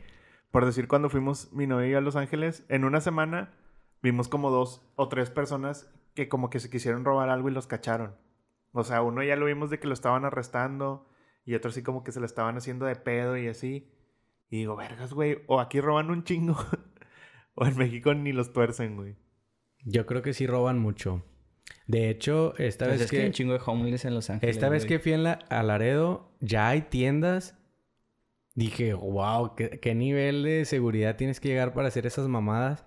Por 0.50 0.64
decir, 0.64 0.88
cuando 0.88 1.10
fuimos 1.10 1.52
mi 1.52 1.66
novia 1.66 1.88
y 1.88 1.94
a 1.94 2.00
Los 2.00 2.16
Ángeles, 2.16 2.64
en 2.68 2.84
una 2.84 3.00
semana 3.00 3.52
vimos 4.02 4.28
como 4.28 4.50
dos 4.50 4.82
o 4.96 5.08
tres 5.08 5.30
personas 5.30 5.90
que 6.14 6.28
como 6.28 6.50
que 6.50 6.60
se 6.60 6.70
quisieron 6.70 7.04
robar 7.04 7.28
algo 7.28 7.48
y 7.48 7.52
los 7.52 7.66
cacharon. 7.66 8.16
O 8.72 8.84
sea, 8.84 9.02
uno 9.02 9.22
ya 9.22 9.36
lo 9.36 9.46
vimos 9.46 9.70
de 9.70 9.78
que 9.78 9.86
lo 9.86 9.94
estaban 9.94 10.24
arrestando 10.24 11.08
y 11.44 11.54
otro 11.54 11.70
sí 11.70 11.82
como 11.82 12.04
que 12.04 12.12
se 12.12 12.20
lo 12.20 12.26
estaban 12.26 12.56
haciendo 12.56 12.86
de 12.86 12.96
pedo 12.96 13.36
y 13.36 13.48
así. 13.48 13.90
Y 14.50 14.58
digo, 14.58 14.76
vergas, 14.76 15.12
güey, 15.12 15.42
o 15.46 15.60
aquí 15.60 15.80
roban 15.80 16.10
un 16.10 16.24
chingo 16.24 16.56
o 17.54 17.66
en 17.66 17.76
México 17.76 18.14
ni 18.14 18.32
los 18.32 18.52
tuercen, 18.52 18.96
güey. 18.96 19.16
Yo 19.84 20.06
creo 20.06 20.22
que 20.22 20.34
sí 20.34 20.46
roban 20.46 20.78
mucho. 20.78 21.22
De 21.86 22.10
hecho, 22.10 22.54
esta 22.58 22.84
Pues 22.86 22.98
vez 22.98 23.04
es 23.06 23.10
que 23.10 23.20
hay 23.20 23.26
un 23.26 23.32
chingo 23.32 23.52
de 23.54 23.60
homeless 23.64 24.04
en 24.04 24.14
Los 24.14 24.28
Ángeles. 24.30 24.56
Esta 24.56 24.68
vez 24.68 24.82
güey. 24.84 24.88
que 24.88 24.98
fui 24.98 25.12
en 25.12 25.24
la, 25.24 25.38
a 25.48 25.62
Laredo, 25.62 26.30
ya 26.40 26.68
hay 26.68 26.82
tiendas. 26.82 27.56
Dije, 28.54 28.92
wow, 28.92 29.54
¿qué, 29.54 29.78
qué 29.80 29.94
nivel 29.94 30.42
de 30.42 30.64
seguridad 30.64 31.16
tienes 31.16 31.40
que 31.40 31.48
llegar 31.48 31.72
para 31.72 31.88
hacer 31.88 32.06
esas 32.06 32.28
mamadas. 32.28 32.84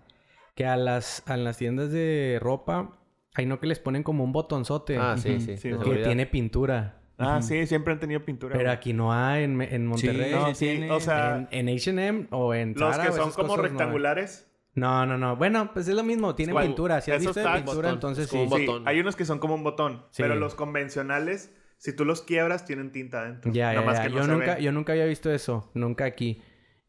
Que 0.56 0.66
a 0.66 0.76
las, 0.76 1.24
a 1.28 1.38
las 1.38 1.58
tiendas 1.58 1.92
de 1.92 2.38
ropa, 2.42 3.00
hay 3.34 3.46
no 3.46 3.60
que 3.60 3.68
les 3.68 3.80
ponen 3.80 4.04
como 4.04 4.24
un 4.24 4.34
botonzote 4.34 4.98
Ah, 4.98 5.16
sí, 5.18 5.40
sí. 5.40 5.46
Sí, 5.58 5.70
que 5.70 5.78
seguridad. 5.78 6.06
tiene 6.06 6.26
pintura. 6.26 6.98
Ah, 7.18 7.42
sí, 7.42 7.66
siempre 7.68 7.94
han 7.94 8.00
tenido 8.00 8.26
pintura. 8.26 8.54
Pero 8.54 8.66
güey. 8.66 8.76
aquí 8.76 8.94
no 8.94 9.14
hay 9.14 9.44
en, 9.44 9.62
en 9.62 9.86
Monterrey. 9.88 10.32
No, 10.32 10.54
sí 10.54 10.66
tiene. 10.66 10.92
o 10.92 11.00
sea, 11.00 11.48
en 11.52 11.70
en 11.70 11.78
H&M 11.78 12.28
o 12.32 12.54
en 12.54 12.74
los 12.76 12.98
que 12.98 13.12
son 13.14 13.32
como 13.32 13.56
no 13.56 13.62
rectangulares. 13.64 14.51
No, 14.74 15.06
no, 15.06 15.18
no. 15.18 15.36
Bueno, 15.36 15.72
pues 15.74 15.88
es 15.88 15.96
lo 15.96 16.04
mismo. 16.04 16.34
Tiene 16.36 16.52
Igual, 16.52 16.68
pintura. 16.68 17.02
Si 17.02 17.12
has 17.12 17.20
visto 17.20 17.40
de 17.40 17.46
pintura, 17.46 17.74
botón, 17.76 17.94
entonces 17.94 18.30
sí. 18.30 18.38
un 18.38 18.50
Sí, 18.50 18.66
botón. 18.66 18.88
hay 18.88 19.00
unos 19.00 19.16
que 19.16 19.26
son 19.26 19.40
como 19.40 19.56
un 19.56 19.64
botón, 19.64 20.06
Sí. 20.12 20.22
pero 20.24 20.36
los 20.36 20.56
convencionales, 20.56 21.54
si 21.78 21.94
tú 21.96 22.06
los 22.06 22.22
quiebras, 22.22 22.66
tienen 22.66 22.92
tinta 22.92 23.22
adentro. 23.22 23.52
Ya, 23.52 23.74
ya, 23.74 23.80
Nomás 23.82 23.98
ya. 23.98 24.04
que 24.04 24.10
no 24.10 24.16
yo, 24.18 24.24
se 24.24 24.32
nunca, 24.32 24.56
ve. 24.56 24.64
yo 24.64 24.72
nunca 24.72 24.92
había 24.94 25.06
visto 25.06 25.32
eso. 25.32 25.72
Nunca 25.74 26.06
aquí. 26.06 26.42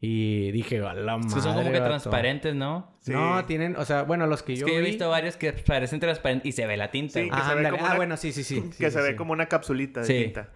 Y 0.05 0.51
dije, 0.51 0.79
a 0.85 0.93
la 0.93 1.15
madre, 1.17 1.29
Sí, 1.29 1.39
son 1.41 1.53
como 1.55 1.71
que 1.71 1.79
vato". 1.79 1.85
transparentes, 1.91 2.53
¿no? 2.55 2.97
Sí. 3.01 3.11
No, 3.13 3.45
tienen... 3.45 3.77
O 3.77 3.85
sea, 3.85 4.03
bueno, 4.03 4.27
los 4.27 4.43
que 4.43 4.51
Es 4.53 4.59
yo 4.59 4.65
que 4.65 4.73
yo 4.73 4.79
he 4.79 4.81
vi... 4.81 4.87
visto 4.89 5.09
varios 5.09 5.37
que 5.37 5.53
parecen 5.53 6.01
transparentes 6.01 6.45
y 6.47 6.51
se 6.51 6.65
ve 6.67 6.75
la 6.75 6.91
tinta. 6.91 7.19
Sí, 7.21 7.29
Ah, 7.31 7.41
se 7.41 7.45
ve 7.55 7.57
ándale. 7.59 7.69
como 7.71 7.83
Ah, 7.85 7.87
una- 7.89 7.95
bueno, 7.95 8.17
sí, 8.17 8.33
sí, 8.33 8.43
sí. 8.43 8.61
que 8.61 8.71
Sí, 8.73 8.83
se 8.83 8.91
sí, 8.91 8.97
ve 8.99 9.15
como 9.15 9.31
una 9.31 9.45
capsulita 9.47 10.01
de 10.01 10.05
Sí. 10.05 10.23
tinta. 10.23 10.49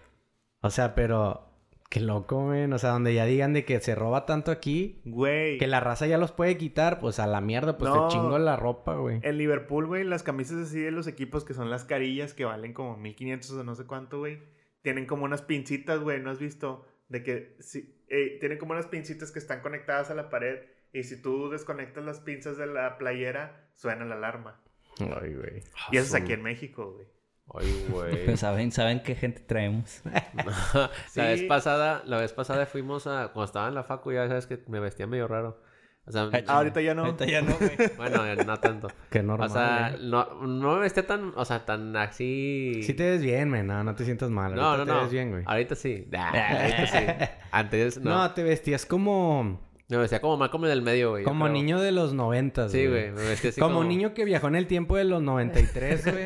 O 0.60 0.68
sea, 0.70 0.94
pero... 0.94 1.47
Qué 1.88 2.00
loco, 2.00 2.42
men. 2.44 2.72
O 2.72 2.78
sea, 2.78 2.90
donde 2.90 3.14
ya 3.14 3.24
digan 3.24 3.54
de 3.54 3.64
que 3.64 3.80
se 3.80 3.94
roba 3.94 4.26
tanto 4.26 4.50
aquí... 4.50 5.00
Güey. 5.06 5.56
Que 5.58 5.66
la 5.66 5.80
raza 5.80 6.06
ya 6.06 6.18
los 6.18 6.32
puede 6.32 6.58
quitar. 6.58 7.00
Pues 7.00 7.18
a 7.18 7.26
la 7.26 7.40
mierda. 7.40 7.78
Pues 7.78 7.90
No. 7.90 8.08
te 8.08 8.12
chingo 8.14 8.38
la 8.38 8.56
ropa, 8.56 8.94
güey. 8.96 9.20
En 9.22 9.38
Liverpool, 9.38 9.86
güey, 9.86 10.04
las 10.04 10.22
camisas 10.22 10.58
así 10.68 10.80
de 10.80 10.90
los 10.90 11.06
equipos 11.06 11.44
que 11.44 11.54
son 11.54 11.70
las 11.70 11.84
carillas 11.84 12.34
que 12.34 12.44
valen 12.44 12.74
como 12.74 12.96
1500 12.98 13.50
o 13.52 13.64
no 13.64 13.74
sé 13.74 13.84
cuánto, 13.86 14.18
güey. 14.18 14.38
Tienen 14.82 15.06
como 15.06 15.24
unas 15.24 15.42
pincitas, 15.42 16.00
güey, 16.00 16.20
¿no 16.20 16.30
has 16.30 16.38
visto? 16.38 16.86
De 17.08 17.22
que 17.22 17.56
sí, 17.60 17.96
eh, 18.08 18.36
tienen 18.38 18.58
como 18.58 18.72
unas 18.72 18.86
pincitas 18.86 19.30
que 19.32 19.38
están 19.38 19.60
conectadas 19.60 20.10
a 20.10 20.14
la 20.14 20.28
pared 20.28 20.58
y 20.92 21.04
si 21.04 21.20
tú 21.20 21.48
desconectas 21.48 22.04
las 22.04 22.20
pinzas 22.20 22.58
de 22.58 22.66
la 22.66 22.98
playera, 22.98 23.66
suena 23.74 24.04
la 24.04 24.14
alarma. 24.16 24.60
Ay, 25.00 25.34
güey. 25.34 25.62
Y 25.90 25.96
eso 25.96 26.06
es 26.06 26.14
aquí 26.14 26.32
en 26.34 26.42
México, 26.42 26.92
güey. 26.94 27.06
Ay, 27.54 27.86
güey. 27.90 28.36
Saben, 28.36 28.72
saben 28.72 29.02
qué 29.02 29.14
gente 29.14 29.40
traemos. 29.40 30.02
La 31.14 31.24
vez 31.24 31.42
pasada, 31.44 32.02
la 32.04 32.18
vez 32.18 32.32
pasada 32.32 32.66
fuimos 32.66 33.06
a... 33.06 33.28
Cuando 33.32 33.44
estaba 33.44 33.68
en 33.68 33.74
la 33.74 33.84
facu, 33.84 34.12
ya 34.12 34.28
sabes 34.28 34.46
que 34.46 34.62
me 34.68 34.80
vestía 34.80 35.06
medio 35.06 35.28
raro. 35.28 35.60
O 36.04 36.10
sea, 36.10 36.30
Ah, 36.32 36.56
ahorita 36.56 36.80
ya 36.80 36.94
no. 36.94 37.04
Ahorita 37.04 37.26
ya 37.26 37.42
no, 37.42 37.54
güey. 37.58 37.70
bueno, 37.96 38.22
no 38.46 38.56
tanto. 38.60 38.88
Qué 39.10 39.22
normal, 39.22 39.50
o 39.50 39.52
sea, 39.52 39.90
eh. 39.94 39.98
no, 40.00 40.24
no 40.46 40.74
me 40.76 40.80
vestía 40.80 41.06
tan... 41.06 41.32
O 41.36 41.44
sea, 41.44 41.64
tan 41.66 41.94
así... 41.96 42.80
Sí 42.82 42.94
te 42.94 43.10
ves 43.10 43.22
bien, 43.22 43.50
men. 43.50 43.66
No, 43.66 43.84
no 43.84 43.94
te 43.94 44.04
sientas 44.04 44.30
mal. 44.30 44.54
No, 44.54 44.62
Ahorita 44.62 44.84
no, 44.84 44.92
te 44.92 44.92
no. 44.96 45.02
ves 45.02 45.12
bien, 45.12 45.30
güey. 45.30 45.42
Ahorita 45.46 45.74
sí. 45.74 46.08
Ah, 46.16 46.32
ahorita 46.60 46.86
sí. 46.86 47.32
Antes 47.50 47.98
No. 48.00 48.10
no. 48.10 48.30
te 48.32 48.42
vestías 48.42 48.86
como... 48.86 49.67
Me 49.88 49.96
vestía 49.96 50.20
como 50.20 50.36
mal 50.36 50.50
como 50.50 50.66
en 50.66 50.72
el 50.72 50.82
medio, 50.82 51.10
güey. 51.10 51.24
Como 51.24 51.48
niño 51.48 51.80
de 51.80 51.92
los 51.92 52.12
noventas, 52.12 52.70
Sí, 52.72 52.86
güey. 52.86 53.10
Me 53.10 53.22
vestía 53.22 53.50
así 53.50 53.60
como, 53.60 53.76
como... 53.76 53.88
niño 53.88 54.12
que 54.12 54.24
viajó 54.26 54.48
en 54.48 54.56
el 54.56 54.66
tiempo 54.66 54.96
de 54.96 55.04
los 55.04 55.22
93, 55.22 56.04
güey. 56.12 56.24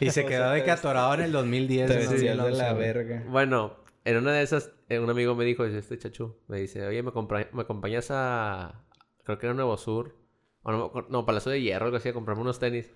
y 0.00 0.10
se 0.10 0.24
quedó 0.26 0.50
de 0.52 0.64
que 0.64 0.70
atorado 0.70 1.12
en 1.14 1.20
el 1.20 1.32
2010. 1.32 1.88
Te 1.90 1.96
vestías 1.96 2.20
de 2.20 2.28
2011, 2.36 2.62
la 2.62 2.72
güey. 2.72 2.82
verga. 2.86 3.24
Bueno, 3.28 3.76
en 4.04 4.16
una 4.16 4.32
de 4.32 4.42
esas, 4.42 4.72
eh, 4.88 4.98
un 4.98 5.10
amigo 5.10 5.34
me 5.34 5.44
dijo, 5.44 5.64
dice, 5.64 5.78
este 5.78 5.98
chachu, 5.98 6.36
me 6.48 6.58
dice, 6.58 6.86
oye, 6.86 7.02
¿me, 7.02 7.10
compra- 7.10 7.48
me 7.52 7.62
acompañas 7.62 8.08
a... 8.10 8.82
Creo 9.24 9.38
que 9.38 9.46
era 9.46 9.54
Nuevo 9.54 9.76
Sur. 9.76 10.16
O 10.62 10.72
no, 10.72 10.92
no, 11.10 11.26
Palacio 11.26 11.52
de 11.52 11.60
Hierro, 11.60 11.84
algo 11.86 11.98
así, 11.98 12.08
a 12.08 12.12
comprarme 12.14 12.42
unos 12.42 12.58
tenis. 12.60 12.94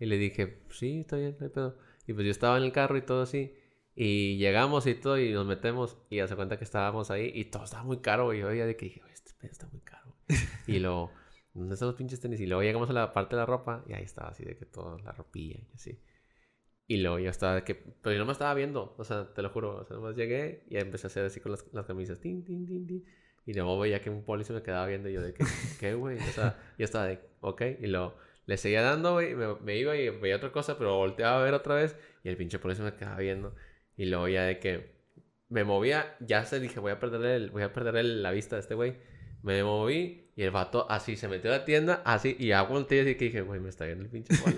Y 0.00 0.06
le 0.06 0.16
dije, 0.16 0.62
sí, 0.70 1.00
está 1.00 1.16
bien, 1.16 1.36
no 1.38 1.46
hay 1.46 1.52
pedo. 1.52 1.76
Y 2.06 2.14
pues 2.14 2.24
yo 2.24 2.30
estaba 2.30 2.56
en 2.56 2.62
el 2.64 2.72
carro 2.72 2.96
y 2.96 3.02
todo 3.02 3.22
así. 3.22 3.52
Y 3.94 4.38
llegamos 4.38 4.86
y 4.86 4.94
todo 4.94 5.18
y 5.18 5.32
nos 5.32 5.44
metemos. 5.44 5.98
Y 6.08 6.20
hace 6.20 6.36
cuenta 6.36 6.56
que 6.56 6.64
estábamos 6.64 7.10
ahí 7.10 7.30
y 7.34 7.46
todo 7.46 7.64
estaba 7.64 7.82
muy 7.82 7.98
caro, 7.98 8.24
güey. 8.26 8.40
Yo 8.40 8.52
ya 8.54 8.64
de 8.64 8.76
que 8.76 8.86
dije, 8.86 9.00
"Güey, 9.00 9.12
pedo 9.38 9.50
está 9.52 9.66
muy 9.68 9.80
caro. 9.80 10.14
y 10.66 10.78
luego, 10.78 11.12
¿dónde 11.54 11.74
están 11.74 11.88
los 11.88 11.96
pinches 11.96 12.20
tenis? 12.20 12.40
Y 12.40 12.46
luego 12.46 12.62
llegamos 12.62 12.90
a 12.90 12.92
la 12.92 13.12
parte 13.12 13.36
de 13.36 13.40
la 13.42 13.46
ropa 13.46 13.84
y 13.88 13.92
ahí 13.94 14.02
estaba 14.04 14.28
así 14.30 14.44
de 14.44 14.56
que 14.56 14.66
toda 14.66 14.98
la 15.02 15.12
ropilla 15.12 15.60
y 15.60 15.74
así. 15.74 16.00
Y 16.86 16.98
luego 16.98 17.18
yo 17.18 17.28
estaba 17.30 17.64
que... 17.64 17.74
Pero 17.74 18.14
yo 18.14 18.18
no 18.20 18.24
me 18.26 18.32
estaba 18.32 18.54
viendo. 18.54 18.94
O 18.96 19.04
sea, 19.04 19.32
te 19.34 19.42
lo 19.42 19.50
juro. 19.50 19.76
O 19.76 19.84
sea, 19.84 19.96
nomás 19.96 20.16
llegué 20.16 20.64
y 20.70 20.78
empecé 20.78 21.06
a 21.06 21.08
hacer 21.08 21.24
así 21.26 21.38
con 21.40 21.52
las, 21.52 21.66
las 21.74 21.84
camisas. 21.86 22.18
Tin, 22.18 22.44
tin, 22.44 22.66
tin, 22.66 22.86
tin. 22.86 23.04
Y 23.44 23.52
luego 23.52 23.78
veía 23.78 24.00
que 24.00 24.08
un 24.08 24.24
poli 24.24 24.44
se 24.44 24.54
me 24.54 24.62
quedaba 24.62 24.86
viendo. 24.86 25.08
Y 25.10 25.12
yo 25.12 25.20
de 25.20 25.34
que... 25.34 25.44
¿Qué, 25.80 25.92
güey? 25.94 26.16
O 26.16 26.32
sea, 26.32 26.58
yo 26.78 26.84
estaba 26.86 27.04
de... 27.06 27.20
Ok. 27.40 27.60
Y 27.80 27.88
luego 27.88 28.16
le 28.46 28.56
seguía 28.56 28.80
dando, 28.80 29.12
güey. 29.12 29.34
Me, 29.34 29.54
me 29.56 29.76
iba 29.76 29.96
y 29.96 30.08
veía 30.08 30.36
otra 30.36 30.50
cosa. 30.50 30.78
Pero 30.78 30.96
volteaba 30.96 31.40
a 31.40 31.44
ver 31.44 31.52
otra 31.52 31.74
vez. 31.74 31.94
Y 32.24 32.30
el 32.30 32.38
pinche 32.38 32.58
poli 32.58 32.74
se 32.74 32.82
me 32.82 32.94
quedaba 32.94 33.18
viendo. 33.18 33.54
Y 33.96 34.06
luego 34.06 34.26
ya 34.28 34.44
de 34.44 34.58
que... 34.58 34.96
Me 35.50 35.64
movía. 35.64 36.16
Ya 36.20 36.46
se 36.46 36.58
dije... 36.58 36.80
Voy 36.80 36.92
a 36.92 37.00
perder, 37.00 37.22
el, 37.26 37.50
voy 37.50 37.64
a 37.64 37.72
perder 37.74 37.96
el- 37.96 38.22
la 38.22 38.30
vista 38.30 38.56
de 38.56 38.60
este 38.60 38.74
güey. 38.74 38.96
Me 39.42 39.62
moví 39.62 40.28
y 40.38 40.44
el 40.44 40.52
vato 40.52 40.86
así 40.88 41.16
se 41.16 41.26
metió 41.26 41.52
a 41.52 41.58
la 41.58 41.64
tienda, 41.64 42.00
así, 42.04 42.36
y 42.38 42.46
ya 42.46 42.62
volteé 42.62 43.00
así 43.00 43.16
que 43.16 43.24
dije, 43.24 43.40
güey, 43.40 43.58
me 43.58 43.68
está 43.68 43.86
viendo 43.86 44.04
el 44.04 44.08
pinche 44.08 44.36
poli. 44.40 44.56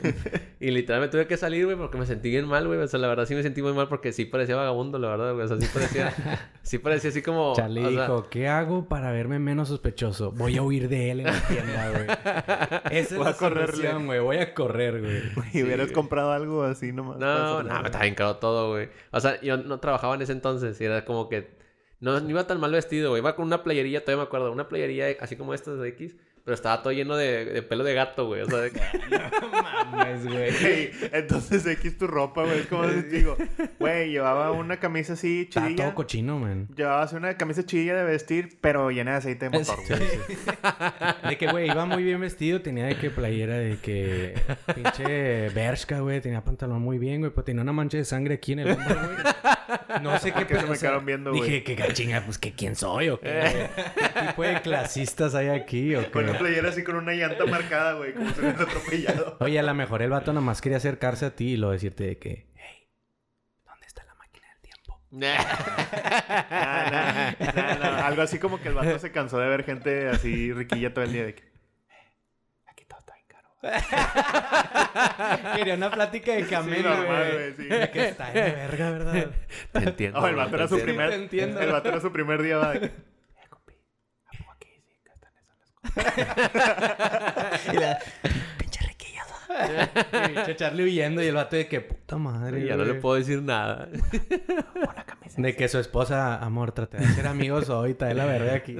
y 0.60 0.72
literalmente 0.72 1.16
tuve 1.16 1.26
que 1.26 1.38
salir, 1.38 1.64
güey, 1.64 1.78
porque 1.78 1.96
me 1.96 2.04
sentí 2.04 2.28
bien 2.28 2.46
mal, 2.46 2.66
güey. 2.66 2.78
O 2.78 2.86
sea, 2.86 3.00
la 3.00 3.08
verdad 3.08 3.24
sí 3.24 3.34
me 3.34 3.42
sentí 3.42 3.62
muy 3.62 3.72
mal 3.72 3.88
porque 3.88 4.12
sí 4.12 4.26
parecía 4.26 4.56
vagabundo, 4.56 4.98
la 4.98 5.08
verdad, 5.08 5.32
güey. 5.32 5.46
O 5.46 5.48
sea, 5.48 5.58
sí 5.58 5.66
parecía, 5.72 6.12
sí 6.62 6.76
parecía 6.76 7.08
así 7.08 7.22
como. 7.22 7.54
Charlie 7.56 7.80
o 7.82 7.90
sea, 7.92 8.02
dijo, 8.02 8.28
¿qué 8.28 8.48
hago 8.48 8.88
para 8.88 9.10
verme 9.10 9.38
menos 9.38 9.68
sospechoso? 9.68 10.32
Voy 10.32 10.58
a 10.58 10.62
huir 10.62 10.90
de 10.90 11.12
él 11.12 11.20
en 11.20 11.26
la 11.28 11.48
tienda, 11.48 11.90
güey. 11.92 12.06
Esa 12.98 13.14
es 13.14 13.16
Voy 13.16 13.24
la 13.24 13.30
a 13.30 13.36
correrle. 13.38 13.76
solución, 13.76 14.04
güey. 14.04 14.20
Voy 14.20 14.36
a 14.36 14.52
correr, 14.52 15.00
güey. 15.00 15.22
Y 15.54 15.62
hubieras 15.62 15.92
comprado 15.92 16.32
algo 16.32 16.62
así 16.62 16.92
nomás. 16.92 17.16
No, 17.16 17.62
no, 17.62 17.80
me 17.80 17.86
estaba 17.86 18.02
bien 18.04 18.14
caro 18.14 18.36
todo, 18.36 18.72
güey. 18.72 18.90
O 19.12 19.20
sea, 19.20 19.40
yo 19.40 19.56
no 19.56 19.80
trabajaba 19.80 20.14
en 20.14 20.20
ese 20.20 20.32
entonces 20.32 20.78
y 20.78 20.84
era 20.84 21.06
como 21.06 21.30
que 21.30 21.58
no, 22.00 22.18
no 22.20 22.30
iba 22.30 22.46
tan 22.46 22.58
mal 22.60 22.72
vestido, 22.72 23.10
güey. 23.10 23.20
Iba 23.20 23.36
con 23.36 23.46
una 23.46 23.62
playerilla, 23.62 24.00
todavía 24.04 24.24
me 24.24 24.26
acuerdo, 24.26 24.52
una 24.52 24.68
playerilla 24.68 25.06
así 25.20 25.36
como 25.36 25.54
esta 25.54 25.72
de 25.74 25.88
X, 25.90 26.16
Pero 26.44 26.54
estaba 26.54 26.82
todo 26.82 26.92
lleno 26.94 27.16
de, 27.16 27.44
de 27.44 27.62
pelo 27.62 27.84
de 27.84 27.92
gato, 27.94 28.26
güey. 28.26 28.40
O 28.40 28.46
sea, 28.46 28.58
de 28.60 28.70
que- 28.70 28.80
No 29.40 29.48
mames, 29.62 30.26
güey. 30.26 30.90
Entonces 31.12 31.66
X 31.66 31.98
tu 31.98 32.06
ropa, 32.06 32.44
güey. 32.44 32.60
Es 32.60 32.66
como 32.66 32.84
les 32.84 33.10
digo, 33.10 33.36
güey, 33.78 34.10
llevaba 34.10 34.50
una 34.52 34.78
camisa 34.80 35.12
así 35.12 35.42
Está 35.42 35.62
chidilla. 35.66 35.84
todo 35.84 35.94
cochino, 35.94 36.38
man. 36.38 36.68
Llevaba 36.74 37.02
así 37.02 37.16
una 37.16 37.36
camisa 37.36 37.64
chidilla 37.66 37.94
de 37.96 38.04
vestir, 38.04 38.58
pero 38.62 38.90
llena 38.90 39.12
de 39.12 39.16
aceite 39.18 39.48
de 39.50 39.58
motor, 39.58 39.78
güey. 39.86 40.00
De 41.28 41.36
que, 41.38 41.46
güey, 41.48 41.70
iba 41.70 41.84
muy 41.84 42.02
bien 42.02 42.20
vestido. 42.20 42.60
Tenía 42.62 42.86
de 42.86 42.96
que 42.96 43.10
playera 43.10 43.56
de 43.58 43.76
que... 43.78 44.34
Pinche 44.74 45.50
Bershka, 45.50 46.00
güey. 46.00 46.20
Tenía 46.22 46.42
pantalón 46.42 46.80
muy 46.80 46.98
bien, 46.98 47.20
güey. 47.20 47.32
Pero 47.32 47.44
tenía 47.44 47.62
una 47.62 47.72
mancha 47.72 47.98
de 47.98 48.04
sangre 48.06 48.34
aquí 48.34 48.52
en 48.52 48.60
el 48.60 48.70
hombro, 48.72 48.94
güey. 48.94 49.16
No 50.02 50.18
sé 50.18 50.32
qué... 50.34 50.46
Que 50.46 50.54
se 50.54 50.60
pedo, 50.60 50.72
me 50.72 50.78
quedaron 50.78 51.06
viendo, 51.06 51.30
güey. 51.32 51.42
Dije, 51.50 51.64
qué 51.64 51.92
chinga, 51.92 52.22
pues 52.22 52.38
que 52.38 52.52
quién 52.52 52.76
soy 52.76 53.08
o 53.10 53.20
qué. 53.20 53.30
güey? 53.40 53.68
¿Qué 54.12 54.20
tipo 54.28 54.42
de 54.42 54.60
clasistas 54.62 55.34
hay 55.34 55.48
aquí 55.48 55.94
o 55.94 56.10
Con 56.10 56.24
una 56.24 56.32
qué? 56.32 56.38
playera 56.38 56.68
así 56.70 56.82
con 56.84 56.96
una 56.96 57.12
llanta 57.12 57.44
marcada, 57.46 57.94
güey, 57.94 58.12
como 58.14 58.30
si 58.32 58.40
hubiera 58.40 58.62
atropellado. 58.62 59.36
Oye, 59.40 59.58
a 59.58 59.62
lo 59.62 59.74
mejor 59.74 60.02
el 60.02 60.10
vato 60.10 60.32
nada 60.32 60.44
más 60.44 60.60
quería 60.60 60.78
acercarse 60.78 61.26
a 61.26 61.34
ti 61.36 61.52
y 61.52 61.56
luego 61.56 61.72
decirte 61.72 62.04
de 62.04 62.18
que... 62.18 62.46
Hey, 62.56 62.88
¿dónde 63.64 63.86
está 63.86 64.04
la 64.04 64.14
máquina 64.14 64.46
del 64.48 64.60
tiempo? 64.60 65.00
Nah, 65.10 65.36
nah, 66.50 67.76
nah. 67.78 68.06
Algo 68.06 68.22
así 68.22 68.38
como 68.38 68.60
que 68.60 68.68
el 68.68 68.74
vato 68.74 68.98
se 68.98 69.12
cansó 69.12 69.38
de 69.38 69.48
ver 69.48 69.64
gente 69.64 70.08
así 70.08 70.52
riquilla 70.52 70.92
todo 70.94 71.04
el 71.04 71.12
día 71.12 71.24
de 71.26 71.34
que... 71.34 71.50
Aquí 72.66 72.84
todo 72.86 72.98
está 73.00 73.14
bien 73.14 73.26
caro. 73.28 73.48
Quería 75.56 75.74
una 75.74 75.90
plática 75.90 76.32
de 76.32 76.44
Sí, 76.44 76.50
camino, 76.50 76.94
normal, 76.96 77.30
güey. 77.32 77.54
sí. 77.56 77.64
De 77.64 77.90
que 77.90 78.08
está 78.08 78.30
de 78.30 78.40
verga, 78.42 78.90
¿verdad? 78.90 79.30
Te 79.72 79.78
entiendo. 79.80 80.18
Oh, 80.20 80.26
el 80.26 80.34
vato 80.36 80.56
era 80.56 80.66
su 80.68 80.80
primer... 80.80 81.10
te 81.10 81.16
entiendo. 81.16 81.60
El 81.60 81.70
vato 81.72 81.88
era 81.90 82.00
su 82.00 82.10
primer 82.12 82.42
día, 82.42 82.56
va 82.56 82.72
de 82.72 82.80
que... 82.80 82.86
Eh, 82.86 82.92
compi, 83.50 83.74
¿a 84.26 84.30
poco 84.38 84.52
aquí 84.52 84.68
sí 84.86 84.96
gastan 85.04 85.32
esas 85.36 85.56
las 85.92 86.12
cosas? 86.14 87.74
Y 87.74 87.76
la- 87.78 87.98
Pinche 90.28 90.54
Charlie 90.56 90.84
huyendo 90.84 91.20
y 91.22 91.26
el 91.26 91.34
vato 91.34 91.56
de 91.56 91.66
que 91.66 91.80
puta 91.80 92.16
madre. 92.16 92.64
Ya 92.64 92.76
no 92.76 92.84
le 92.84 92.94
puedo 92.94 93.16
decir 93.16 93.42
nada. 93.42 93.88
De 95.36 95.54
que 95.56 95.68
su 95.68 95.78
esposa, 95.78 96.36
amor, 96.38 96.72
trate 96.72 96.98
de 96.98 97.06
ser 97.08 97.26
amigos 97.28 97.68
hoy, 97.68 97.94
trae 97.94 98.14
la 98.14 98.24
verga 98.26 98.54
aquí. 98.54 98.76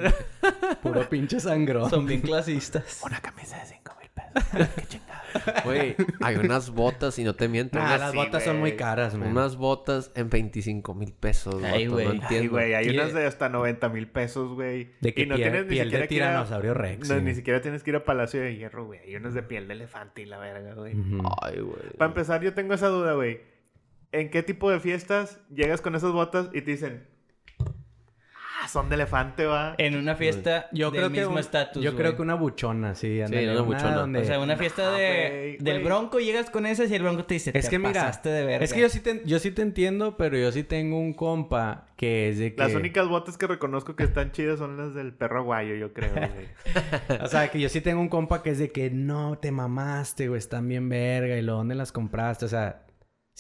Puro 0.83 1.09
pinche 1.09 1.39
sangrón. 1.41 1.89
Son 1.91 2.07
bien 2.07 2.21
clasistas. 2.21 3.01
Una 3.05 3.21
camisa 3.21 3.57
de 3.59 3.67
5 3.67 3.97
mil 4.00 4.00
pesos. 4.00 4.00
Qué 4.35 4.87
chingada. 4.87 5.63
Güey, 5.65 5.95
hay 6.21 6.37
unas 6.37 6.71
botas, 6.71 7.19
y 7.19 7.25
no 7.25 7.35
te 7.35 7.49
miento. 7.49 7.79
Nah, 7.79 7.85
unas, 7.87 8.01
las 8.01 8.11
sí, 8.11 8.17
botas 8.17 8.43
son 8.45 8.59
güey. 8.61 8.73
muy 8.73 8.77
caras, 8.79 9.15
man. 9.17 9.29
unas 9.31 9.57
botas 9.57 10.11
en 10.17 10.29
25 10.29 10.93
mil 10.95 11.13
pesos. 11.13 11.55
Güey. 11.61 11.87
No 11.87 12.01
entiendo. 12.01 12.51
güey, 12.51 12.75
hay 12.75 12.89
unas 12.89 13.13
de 13.15 13.27
hasta 13.27 13.49
90 13.49 13.89
mil 13.91 14.09
pesos, 14.09 14.55
güey. 14.55 14.91
De 15.01 15.15
que 15.15 15.23
y 15.23 15.27
no 15.27 15.37
piel, 15.37 15.51
tienes 15.51 15.67
ni 15.67 15.71
piel 15.71 15.85
siquiera 15.87 16.03
de 16.03 16.09
que 16.09 16.15
ir 16.17 16.23
a- 16.23 16.27
tiranosaurio 16.29 16.75
rex. 16.75 17.09
No, 17.09 17.17
sí. 17.17 17.23
ni 17.23 17.35
siquiera 17.35 17.61
tienes 17.61 17.83
que 17.85 17.91
ir 17.91 17.97
a 17.97 18.05
Palacio 18.05 18.41
de 18.41 18.57
Hierro, 18.57 18.87
güey. 18.87 18.99
Hay 19.01 19.15
unas 19.17 19.35
de 19.35 19.43
piel 19.45 19.69
de 19.69 19.75
elefante 19.75 20.23
y 20.23 20.27
la 20.27 20.39
verga, 20.39 20.75
güey. 20.75 20.95
Ay, 21.43 21.61
güey. 21.61 21.91
Para 21.97 22.09
empezar, 22.09 22.43
yo 22.43 22.53
tengo 22.55 22.75
esa 22.75 22.89
duda, 22.89 23.13
güey. 23.13 23.41
¿En 24.13 24.31
qué 24.31 24.43
tipo 24.43 24.69
de 24.71 24.81
fiestas 24.81 25.39
llegas 25.55 25.81
con 25.81 25.95
esas 25.95 26.11
botas 26.13 26.49
y 26.53 26.63
te 26.63 26.73
dicen... 26.73 27.07
Ah, 28.71 28.73
son 28.73 28.89
de 28.89 28.95
elefante, 28.95 29.47
va. 29.47 29.75
En 29.79 29.97
una 29.97 30.15
fiesta 30.15 30.69
Yo 30.73 30.91
del 30.91 31.01
creo 31.01 31.11
que 31.13 31.19
mismo 31.21 31.33
un- 31.35 31.39
estatus, 31.41 31.83
Yo 31.83 31.97
creo 31.97 32.15
que 32.17 32.23
una 32.23 32.35
buchona, 32.35 32.95
sí. 32.95 33.21
una 33.21 33.61
buchona. 33.63 33.95
donde- 33.97 34.21
O 34.21 34.25
sea, 34.25 34.39
una 34.41 34.57
fiesta 34.57 34.85
No, 34.85 34.93
de... 34.93 35.29
güey, 35.31 35.57
del 35.59 35.75
güey. 35.81 35.85
bronco, 35.85 36.19
llegas 36.21 36.51
con 36.51 36.67
esas 36.67 36.91
y 36.91 36.95
el 36.95 37.03
bronco 37.03 37.25
te 37.25 37.35
dice, 37.35 37.51
Es 37.55 37.65
"Te 37.65 37.71
que 37.71 37.79
mira, 37.79 37.93
pasaste 37.93 38.29
de 38.29 38.45
verga". 38.47 38.65
es 38.65 38.73
que 38.73 38.81
yo 38.81 38.89
sí, 38.89 39.01
te, 39.01 39.23
yo 39.25 39.39
sí 39.39 39.51
te 39.51 39.63
entiendo, 39.63 40.17
pero 40.17 40.37
yo 40.39 40.51
sí 40.53 40.63
tengo 40.63 40.99
un 40.99 41.13
compa 41.15 41.87
que 41.97 42.29
es 42.31 42.39
de 42.39 42.55
que... 42.55 42.63
Las 42.63 42.75
únicas 42.75 43.09
botas 43.09 43.37
que 43.37 43.47
reconozco 43.47 43.95
que 43.97 44.05
están 44.05 44.33
chidas 44.33 44.59
son 44.59 44.77
las 44.77 44.95
del 44.95 45.13
perro 45.13 45.41
aguayo, 45.41 45.75
yo 45.75 45.93
creo, 45.93 46.13
güey. 46.15 46.31
O 47.23 47.27
sea, 47.27 47.49
que 47.51 47.61
yo 47.61 47.69
sí 47.69 47.81
tengo 47.81 48.01
un 48.01 48.09
compa 48.09 48.43
que 48.43 48.51
es 48.51 48.59
de 48.59 48.71
que 48.71 48.91
no, 48.91 49.37
te 49.39 49.51
mamaste, 49.51 50.29
güey, 50.29 50.39
están 50.39 50.67
bien 50.69 50.89
verga. 50.89 51.37
Y 51.37 51.43
lo 51.43 51.55
dónde 51.55 51.75
las 51.75 51.93
compraste. 51.93 52.45
O 52.45 52.49
sea, 52.49 52.83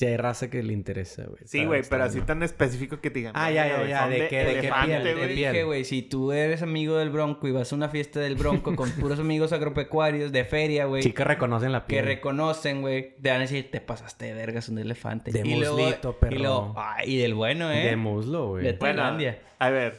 si 0.01 0.07
hay 0.07 0.17
raza 0.17 0.49
que 0.49 0.63
le 0.63 0.73
interesa, 0.73 1.25
güey. 1.25 1.43
Sí, 1.45 1.65
güey, 1.67 1.83
pero 1.91 2.05
así 2.05 2.15
bueno. 2.15 2.27
tan 2.27 2.43
específico 2.43 3.01
que 3.03 3.11
te 3.11 3.19
digan. 3.19 3.33
Ah, 3.37 3.51
ya, 3.51 3.65
"Verga, 3.65 3.83
ya, 3.83 3.89
ya, 3.89 4.09
de 4.09 4.29
que- 4.29 4.45
de 4.45 4.55
qué 4.63 4.73
piel, 4.85 5.05
de 5.05 5.11
Te 5.11 5.15
güey". 5.15 5.35
piel. 5.35 5.53
dije, 5.53 5.65
güey, 5.65 5.85
si 5.85 6.01
tú 6.01 6.33
eres 6.33 6.63
amigo 6.63 6.97
del 6.97 7.11
bronco 7.11 7.47
y 7.49 7.53
vas 7.53 7.71
a 7.71 7.77
una 7.77 7.91
fiesta 7.91 8.19
del 8.19 8.35
bronco 8.35 8.75
con 8.77 8.91
puros 8.93 9.19
amigos 9.21 9.53
agropecuarios 9.53 10.33
de 10.33 10.45
feria, 10.47 10.87
güey. 10.87 11.03
Sí 11.03 11.13
que 11.13 11.23
reconocen 11.23 11.73
la 11.73 11.81
que 11.83 11.97
piel. 11.97 12.07
reconocen, 12.07 12.81
güey, 12.81 13.15
te 13.21 13.29
van 13.29 13.39
a 13.39 13.43
decir, 13.43 13.71
te 13.71 13.83
pasaste 13.83 14.25
de 14.25 14.33
vergas 14.35 14.71
un 14.71 14.79
elefante. 14.79 15.33
De 15.33 15.41
y 15.47 15.55
muslito, 15.55 16.19
perro. 16.19 16.35
Y, 16.35 16.39
luego, 16.39 16.75
ay, 16.79 17.15
y 17.15 17.19
del 17.19 17.35
bueno, 17.35 17.71
¿eh? 17.71 17.85
De 17.85 17.97
muslo, 17.97 18.49
güey. 18.49 18.65
De 18.65 18.73
Bueno, 18.73 19.03
Tailandia. 19.03 19.39
a 19.59 19.69
ver. 19.69 19.99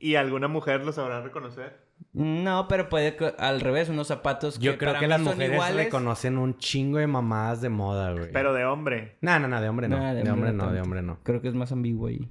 ¿Y 0.00 0.14
alguna 0.14 0.48
mujer 0.48 0.82
lo 0.82 0.92
sabrá 0.94 1.20
reconocer? 1.20 1.81
No, 2.12 2.68
pero 2.68 2.88
puede 2.88 3.16
que- 3.16 3.34
al 3.38 3.60
revés, 3.60 3.88
unos 3.88 4.08
zapatos 4.08 4.58
Yo 4.58 4.72
que 4.72 4.78
creo 4.78 4.90
para 4.90 5.00
que 5.00 5.06
mí 5.06 5.10
las 5.10 5.20
son 5.22 5.34
mujeres 5.34 5.54
iguales. 5.54 5.84
reconocen 5.86 6.38
un 6.38 6.56
chingo 6.58 6.98
de 6.98 7.06
mamadas 7.06 7.60
de 7.60 7.68
moda, 7.68 8.12
güey. 8.12 8.30
Pero 8.32 8.52
de 8.54 8.64
hombre. 8.64 9.16
No, 9.20 9.38
no, 9.38 9.48
no, 9.48 9.60
de 9.60 9.68
hombre 9.68 9.88
no. 9.88 9.98
Nah, 9.98 10.14
de, 10.14 10.30
hombre 10.30 10.52
no, 10.52 10.72
de 10.72 10.80
hombre 10.80 11.02
no. 11.02 11.18
Creo 11.22 11.40
que 11.40 11.48
es 11.48 11.54
más 11.54 11.72
ambiguo 11.72 12.08
ahí. 12.08 12.30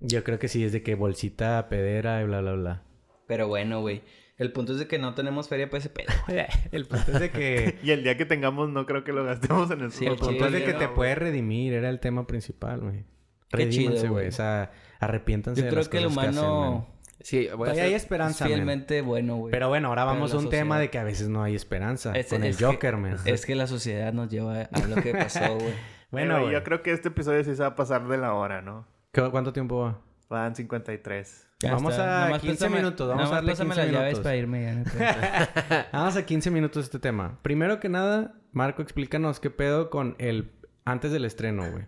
Yo 0.00 0.24
creo 0.24 0.38
que 0.38 0.48
sí, 0.48 0.64
es 0.64 0.72
de 0.72 0.82
que 0.82 0.94
bolsita, 0.94 1.68
pedera 1.68 2.22
y 2.22 2.24
bla, 2.26 2.40
bla, 2.40 2.52
bla. 2.52 2.82
Pero 3.26 3.48
bueno, 3.48 3.80
güey. 3.80 4.02
El 4.38 4.52
punto 4.52 4.72
es 4.72 4.78
de 4.78 4.86
que 4.86 4.98
no 4.98 5.12
tenemos 5.14 5.48
feria 5.48 5.68
para 5.68 5.78
ese 5.80 5.90
pedo. 5.90 6.08
El 6.72 6.86
punto 6.86 7.12
es 7.12 7.20
de 7.20 7.30
que... 7.30 7.78
Y 7.84 7.90
el 7.90 8.02
día 8.02 8.16
que 8.16 8.24
tengamos, 8.24 8.70
no 8.70 8.86
creo 8.86 9.04
que 9.04 9.12
lo 9.12 9.22
gastemos 9.22 9.70
en 9.70 9.82
el 9.82 9.92
Sí, 9.92 10.06
el 10.06 10.16
punto 10.16 10.46
es 10.46 10.52
de 10.52 10.64
que 10.64 10.72
no, 10.72 10.78
te 10.78 10.88
puedes 10.88 11.18
redimir. 11.18 11.74
Era 11.74 11.90
el 11.90 12.00
tema 12.00 12.26
principal, 12.26 12.80
güey. 12.80 13.04
Qué 13.50 13.68
chido, 13.68 13.90
Redímanse, 13.90 14.08
güey. 14.08 14.28
O 14.28 14.32
sea, 14.32 14.72
arrepiéntanse 14.98 15.60
Yo 15.60 15.64
de 15.66 15.70
creo 15.70 15.80
las 15.80 15.88
que 15.90 15.98
el 15.98 16.04
cosas 16.04 16.16
humano 16.16 16.70
man. 16.70 16.86
Sí, 17.22 17.48
voy 17.48 17.68
a 17.68 17.72
Todavía 17.72 17.84
hay 17.84 17.94
esperanza, 17.94 18.44
man. 18.44 18.52
fielmente 18.54 19.02
bueno, 19.02 19.36
güey. 19.36 19.50
Pero 19.52 19.68
bueno, 19.68 19.88
ahora 19.88 20.04
vamos 20.04 20.32
a 20.34 20.38
un 20.38 20.48
tema 20.48 20.78
de 20.78 20.90
que 20.90 20.98
a 20.98 21.04
veces 21.04 21.28
no 21.28 21.42
hay 21.42 21.54
esperanza. 21.54 22.12
Es- 22.14 22.28
con 22.28 22.42
el 22.44 22.56
que- 22.56 22.64
Joker, 22.64 22.96
man. 22.96 23.16
Es 23.26 23.44
que 23.46 23.54
la 23.54 23.66
sociedad 23.66 24.12
nos 24.12 24.28
lleva 24.30 24.62
a 24.62 24.86
lo 24.86 24.96
que 24.96 25.12
pasó, 25.12 25.54
güey. 25.58 25.74
Bueno, 26.10 26.34
Pero 26.38 26.50
yo 26.50 26.64
creo 26.64 26.82
que 26.82 26.92
este 26.92 27.08
episodio 27.08 27.44
sí 27.44 27.54
se 27.54 27.62
va 27.62 27.68
a 27.68 27.74
pasar 27.76 28.08
de 28.08 28.18
la 28.18 28.32
hora, 28.34 28.62
¿no? 28.62 28.86
¿Cu- 29.14 29.30
¿Cuánto 29.30 29.52
tiempo 29.52 29.80
va? 29.80 30.00
Van 30.28 30.54
53. 30.56 31.46
Ya 31.62 31.72
Vamos 31.74 31.92
está. 31.92 32.22
a 32.22 32.24
Nomás 32.26 32.40
15 32.40 32.64
pásame- 32.66 32.76
minutos, 32.76 33.08
vamos 33.08 33.30
a 33.30 33.34
darle 33.34 33.52
pásame 33.52 33.70
15 33.74 33.82
las 33.82 33.92
llaves 33.92 34.06
minutos. 34.14 34.24
para 34.24 34.36
irme 34.36 34.62
ya. 34.62 34.74
no 34.74 34.84
creo. 34.84 35.84
Vamos 35.92 36.16
a 36.16 36.24
15 36.24 36.50
minutos 36.50 36.84
este 36.84 36.98
tema. 36.98 37.38
Primero 37.42 37.80
que 37.80 37.88
nada, 37.90 38.34
Marco, 38.52 38.80
explícanos 38.82 39.40
qué 39.40 39.50
pedo 39.50 39.90
con 39.90 40.14
el... 40.18 40.52
Antes 40.86 41.12
del 41.12 41.24
estreno, 41.26 41.70
güey. 41.70 41.84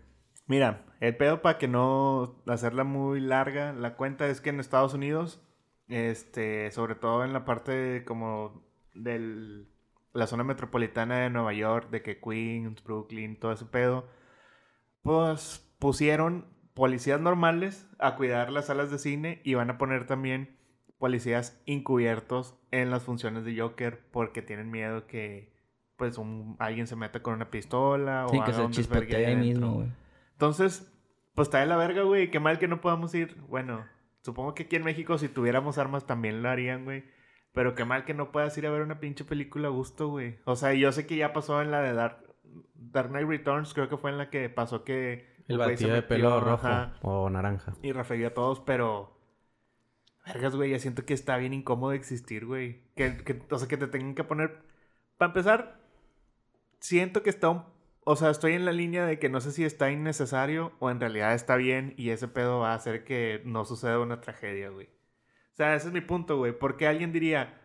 Mira, 0.47 0.85
el 1.01 1.17
pedo 1.17 1.43
para 1.43 1.59
que 1.59 1.69
no 1.69 2.43
hacerla 2.47 2.85
muy 2.85 3.21
larga, 3.21 3.73
la 3.73 3.97
cuenta 3.97 4.27
es 4.29 4.41
que 4.41 4.51
en 4.51 4.61
Estados 4.61 4.95
Unidos, 4.95 5.41
este, 5.89 6.71
sobre 6.71 6.95
todo 6.95 7.25
en 7.25 7.33
la 7.33 7.45
parte 7.45 8.05
como 8.05 8.65
del 8.95 9.69
la 10.13 10.27
zona 10.27 10.45
metropolitana 10.45 11.21
de 11.21 11.31
Nueva 11.31 11.53
York, 11.53 11.91
de 11.91 12.03
que 12.03 12.21
Queens, 12.21 12.83
Brooklyn, 12.85 13.39
todo 13.39 13.53
ese 13.53 13.65
pedo, 13.65 14.07
pues 15.03 15.67
pusieron 15.79 16.47
policías 16.75 17.21
normales 17.21 17.89
a 17.99 18.17
cuidar 18.17 18.51
las 18.51 18.67
salas 18.67 18.91
de 18.91 18.99
cine 18.99 19.41
y 19.45 19.55
van 19.55 19.71
a 19.71 19.79
poner 19.79 20.07
también 20.07 20.57
policías 20.99 21.61
encubiertos 21.67 22.55
en 22.71 22.91
las 22.91 23.03
funciones 23.03 23.45
de 23.45 23.59
Joker 23.59 24.01
porque 24.11 24.43
tienen 24.43 24.71
miedo 24.71 25.07
que 25.07 25.53
pues 25.97 26.19
un, 26.19 26.57
alguien 26.59 26.87
se 26.87 26.97
meta 26.97 27.23
con 27.23 27.35
una 27.35 27.51
pistola 27.51 28.27
o 28.27 28.29
Sí, 28.29 28.37
que 28.37 28.43
haga 28.43 28.71
se 28.71 28.83
un 28.85 29.15
ahí 29.15 29.37
mismo, 29.37 29.73
güey. 29.75 29.89
Entonces, 30.43 30.93
pues 31.37 31.47
está 31.47 31.61
de 31.61 31.67
la 31.67 31.77
verga, 31.77 32.03
güey. 32.03 32.29
Qué 32.33 32.41
mal 32.41 32.59
que 32.59 32.67
no 32.67 32.81
podamos 32.81 33.15
ir. 33.15 33.37
Bueno, 33.43 33.87
supongo 34.23 34.57
que 34.57 34.65
aquí 34.65 34.75
en 34.75 34.83
México 34.83 35.17
si 35.17 35.29
tuviéramos 35.29 35.79
armas 35.79 36.05
también 36.05 36.43
lo 36.43 36.49
harían, 36.49 36.85
güey. 36.85 37.05
Pero 37.53 37.77
qué 37.77 37.85
mal 37.85 38.05
que 38.05 38.13
no 38.13 38.33
puedas 38.33 38.59
ir 38.59 38.67
a 38.67 38.73
ver 38.73 38.83
una 38.83 38.99
pinche 38.99 39.25
película 39.25 39.69
a 39.69 39.71
gusto, 39.71 40.09
güey. 40.09 40.41
O 40.45 40.57
sea, 40.57 40.75
yo 40.75 40.91
sé 40.91 41.07
que 41.07 41.15
ya 41.15 41.33
pasó 41.33 41.63
en 41.63 41.71
la 41.71 41.81
de 41.81 41.93
Dark, 41.93 42.25
Dark 42.75 43.11
Knight 43.11 43.29
Returns, 43.29 43.73
creo 43.73 43.89
que 43.89 43.97
fue 43.97 44.11
en 44.11 44.19
la 44.19 44.31
que 44.31 44.49
pasó 44.49 44.83
que... 44.83 45.33
El 45.47 45.59
batido 45.59 45.91
de 45.91 46.01
metió, 46.01 46.09
pelo 46.09 46.41
rojo 46.41 46.67
ajá, 46.67 46.95
o 47.03 47.31
naranja. 47.31 47.75
y 47.81 47.93
rafegueó 47.93 48.27
a 48.27 48.35
todos, 48.35 48.59
pero... 48.59 49.17
Vergas, 50.27 50.57
güey, 50.57 50.73
ya 50.73 50.81
siento 50.81 51.05
que 51.05 51.15
está 51.15 51.37
bien 51.37 51.55
incómodo 51.55 51.93
existir, 51.93 52.47
güey. 52.47 52.83
Que, 52.97 53.17
que, 53.19 53.41
o 53.49 53.59
sea, 53.59 53.69
que 53.69 53.77
te 53.77 53.87
tengan 53.87 54.17
que 54.17 54.25
poner... 54.25 54.61
Para 55.19 55.29
empezar, 55.29 55.81
siento 56.81 57.23
que 57.23 57.31
está 57.31 57.49
un... 57.49 57.63
O 58.05 58.17
sea, 58.17 58.31
estoy 58.31 58.55
en 58.55 58.65
la 58.65 58.73
línea 58.73 59.07
de 59.07 59.19
que 59.19 59.29
no 59.29 59.41
sé 59.41 59.53
si 59.53 59.65
está 59.65 59.91
innecesario 59.91 60.73
o 60.81 60.91
en 60.91 60.99
realidad 61.01 61.35
está 61.35 61.57
bien 61.57 61.95
y 61.97 62.11
ese 62.11 62.27
pedo 62.29 62.59
va 62.59 62.73
a 62.73 62.75
hacer 62.75 63.05
que 63.05 63.43
no 63.45 63.65
suceda 63.65 64.01
una 64.01 64.21
tragedia, 64.21 64.71
güey. 64.71 64.87
O 64.87 65.55
sea, 65.55 65.75
ese 65.77 65.89
es 65.89 65.93
mi 65.93 66.01
punto, 66.01 66.37
güey. 66.39 66.53
Porque 66.53 66.87
alguien 66.89 67.13
diría... 67.13 67.59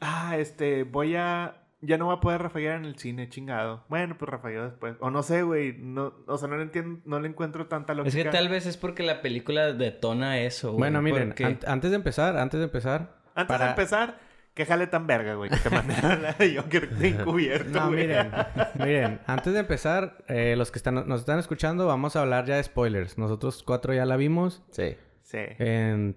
Ah, 0.00 0.36
este, 0.38 0.84
voy 0.84 1.16
a... 1.16 1.58
Ya 1.84 1.98
no 1.98 2.04
voy 2.06 2.16
a 2.16 2.20
poder 2.20 2.40
rafaguear 2.42 2.76
en 2.76 2.84
el 2.84 2.96
cine, 2.96 3.28
chingado. 3.28 3.84
Bueno, 3.88 4.16
pues 4.16 4.30
rafagueo 4.30 4.64
después. 4.66 4.94
O 5.00 5.10
no 5.10 5.24
sé, 5.24 5.42
güey. 5.42 5.76
No, 5.78 6.14
o 6.28 6.38
sea, 6.38 6.46
no 6.48 6.56
le 6.56 6.62
entiendo, 6.62 7.00
no 7.04 7.18
le 7.18 7.26
encuentro 7.28 7.66
tanta 7.66 7.92
Es 7.92 7.96
lógica. 7.96 8.22
que 8.22 8.28
tal 8.30 8.48
vez 8.48 8.66
es 8.66 8.76
porque 8.76 9.02
la 9.02 9.20
película 9.20 9.72
detona 9.72 10.38
eso, 10.38 10.68
güey. 10.68 10.78
Bueno, 10.78 11.02
miren, 11.02 11.30
porque- 11.30 11.44
an- 11.44 11.58
antes 11.66 11.90
de 11.90 11.96
empezar, 11.96 12.36
antes 12.36 12.60
de 12.60 12.64
empezar... 12.66 13.20
Antes 13.34 13.48
para- 13.48 13.64
de 13.64 13.70
empezar, 13.70 14.20
que 14.54 14.66
jale 14.66 14.86
tan 14.86 15.06
verga, 15.06 15.34
güey. 15.34 15.50
Que 15.50 15.56
te 15.56 15.70
manden 15.70 16.04
a 16.04 16.16
la 16.16 16.32
de 16.34 16.56
Joker 16.56 16.90
de 16.90 17.08
encubierto, 17.20 17.70
No, 17.80 17.88
güey. 17.88 18.00
miren, 18.06 18.30
miren, 18.78 19.20
antes 19.26 19.52
de 19.52 19.60
empezar, 19.60 20.18
eh, 20.28 20.54
los 20.56 20.70
que 20.70 20.78
están, 20.78 20.94
nos 21.08 21.20
están 21.20 21.38
escuchando, 21.38 21.86
vamos 21.86 22.16
a 22.16 22.20
hablar 22.20 22.44
ya 22.46 22.56
de 22.56 22.62
spoilers. 22.64 23.16
Nosotros 23.18 23.62
cuatro 23.62 23.94
ya 23.94 24.04
la 24.04 24.16
vimos. 24.16 24.62
Sí. 24.70 24.96
Sí. 25.22 25.38
En 25.58 26.16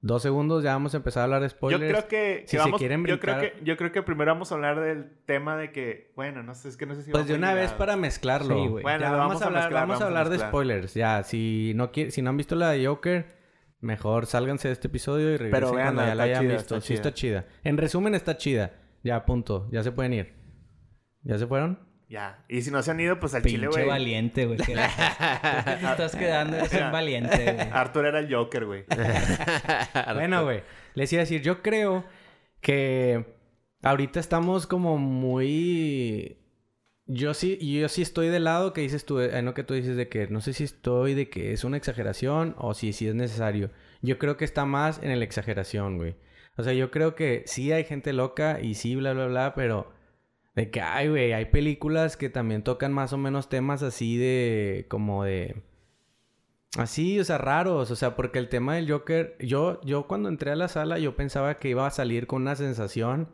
dos 0.00 0.22
segundos 0.22 0.62
ya 0.62 0.72
vamos 0.74 0.92
a 0.94 0.98
empezar 0.98 1.22
a 1.22 1.24
hablar 1.24 1.40
de 1.40 1.48
Yo 1.48 1.50
spoilers. 1.50 1.90
creo 1.92 2.08
que, 2.08 2.40
que 2.42 2.44
Si 2.46 2.56
se 2.56 2.58
vamos, 2.58 2.78
quieren 2.78 3.04
yo 3.06 3.18
creo 3.20 3.36
brincar- 3.36 3.52
que 3.58 3.64
yo 3.64 3.76
creo 3.76 3.90
que 3.92 4.02
primero 4.02 4.32
vamos 4.32 4.52
a 4.52 4.54
hablar 4.54 4.80
del 4.80 5.10
tema 5.26 5.56
de 5.56 5.72
que, 5.72 6.12
bueno, 6.14 6.42
no 6.42 6.54
sé, 6.54 6.68
es 6.68 6.76
que 6.76 6.84
no 6.86 6.94
sé 6.94 7.02
si 7.02 7.10
Pues 7.10 7.26
de 7.26 7.34
una 7.34 7.52
vez 7.54 7.72
para 7.72 7.96
mezclarlo. 7.96 8.54
Sí, 8.54 8.66
güey. 8.68 8.82
Bueno, 8.82 9.00
ya 9.00 9.10
lo 9.10 9.16
vamos, 9.18 9.28
vamos 9.34 9.42
a 9.42 9.46
hablar, 9.46 9.62
mezclar, 9.64 9.82
vamos 9.82 9.94
a 9.94 9.98
vamos 9.98 10.02
a 10.02 10.06
hablar 10.06 10.24
de 10.24 10.30
mezclar. 10.30 10.50
spoilers. 10.50 10.94
Ya, 10.94 11.22
si 11.22 11.72
no 11.74 11.90
si 12.10 12.22
no 12.22 12.30
han 12.30 12.36
visto 12.36 12.54
la 12.54 12.70
de 12.70 12.86
Joker, 12.86 13.26
mejor 13.84 14.26
sálganse 14.26 14.68
de 14.68 14.72
este 14.74 14.88
episodio 14.88 15.30
y 15.32 15.36
regresen 15.36 15.60
cuando 15.70 15.76
véanla, 15.76 16.06
ya 16.08 16.14
la 16.14 16.22
hayan 16.24 16.42
chida, 16.42 16.52
visto. 16.54 16.76
está 16.76 16.86
sí, 16.86 16.94
está 16.94 17.14
chida. 17.14 17.46
En 17.62 17.76
resumen, 17.76 18.14
está 18.14 18.36
chida. 18.36 18.72
Ya, 19.02 19.24
punto. 19.24 19.68
Ya 19.70 19.82
se 19.82 19.92
pueden 19.92 20.12
ir. 20.14 20.34
¿Ya 21.22 21.38
se 21.38 21.46
fueron? 21.46 21.78
Ya. 22.08 22.44
Y 22.48 22.62
si 22.62 22.70
no 22.70 22.82
se 22.82 22.90
han 22.90 23.00
ido, 23.00 23.18
pues 23.20 23.34
al 23.34 23.42
chile, 23.42 23.66
Pinche 23.66 23.80
güey. 23.80 23.86
valiente, 23.88 24.46
güey. 24.46 24.58
que 24.58 24.74
la- 24.74 24.88
¿Por 25.64 25.64
qué 25.74 25.80
te 25.86 25.90
estás 25.90 26.16
quedando? 26.16 26.56
Valiente, 26.92 27.52
güey. 27.54 27.68
Arthur 27.72 28.06
era 28.06 28.18
el 28.20 28.32
Joker, 28.34 28.64
güey. 28.66 28.84
Bueno, 30.14 30.44
güey. 30.44 30.62
Les 30.94 31.12
iba 31.12 31.20
a 31.20 31.24
decir, 31.24 31.42
yo 31.42 31.62
creo 31.62 32.04
que 32.60 33.24
ahorita 33.82 34.20
estamos 34.20 34.66
como 34.66 34.96
muy... 34.98 36.38
Yo 37.06 37.34
sí, 37.34 37.58
yo 37.58 37.88
sí 37.90 38.00
estoy 38.00 38.28
del 38.28 38.44
lado 38.44 38.72
que 38.72 38.80
dices 38.80 39.04
tú, 39.04 39.20
eh, 39.20 39.42
no 39.42 39.52
que 39.52 39.62
tú 39.62 39.74
dices 39.74 39.96
de 39.96 40.08
que 40.08 40.26
no 40.28 40.40
sé 40.40 40.54
si 40.54 40.64
estoy 40.64 41.14
de 41.14 41.28
que 41.28 41.52
es 41.52 41.64
una 41.64 41.76
exageración 41.76 42.54
o 42.58 42.72
si 42.72 42.92
sí 42.94 43.06
es 43.06 43.14
necesario. 43.14 43.70
Yo 44.00 44.18
creo 44.18 44.36
que 44.38 44.46
está 44.46 44.64
más 44.64 45.02
en 45.02 45.18
la 45.18 45.24
exageración, 45.24 45.98
güey. 45.98 46.16
O 46.56 46.62
sea, 46.62 46.72
yo 46.72 46.90
creo 46.90 47.14
que 47.14 47.42
sí 47.46 47.72
hay 47.72 47.84
gente 47.84 48.12
loca 48.12 48.60
y 48.60 48.74
sí, 48.74 48.96
bla, 48.96 49.12
bla, 49.12 49.26
bla, 49.26 49.54
pero 49.54 49.92
de 50.54 50.70
que, 50.70 50.80
ay, 50.80 51.08
güey, 51.08 51.32
hay 51.32 51.46
películas 51.46 52.16
que 52.16 52.30
también 52.30 52.62
tocan 52.62 52.92
más 52.92 53.12
o 53.12 53.18
menos 53.18 53.48
temas 53.48 53.82
así 53.82 54.16
de, 54.16 54.86
como 54.88 55.24
de... 55.24 55.62
Así, 56.78 57.20
o 57.20 57.24
sea, 57.24 57.38
raros, 57.38 57.90
o 57.90 57.96
sea, 57.96 58.16
porque 58.16 58.38
el 58.38 58.48
tema 58.48 58.76
del 58.76 58.90
Joker, 58.90 59.36
yo, 59.40 59.80
yo 59.82 60.08
cuando 60.08 60.28
entré 60.28 60.50
a 60.52 60.56
la 60.56 60.68
sala, 60.68 60.98
yo 60.98 61.16
pensaba 61.16 61.58
que 61.58 61.68
iba 61.68 61.86
a 61.86 61.90
salir 61.90 62.26
con 62.26 62.42
una 62.42 62.56
sensación 62.56 63.28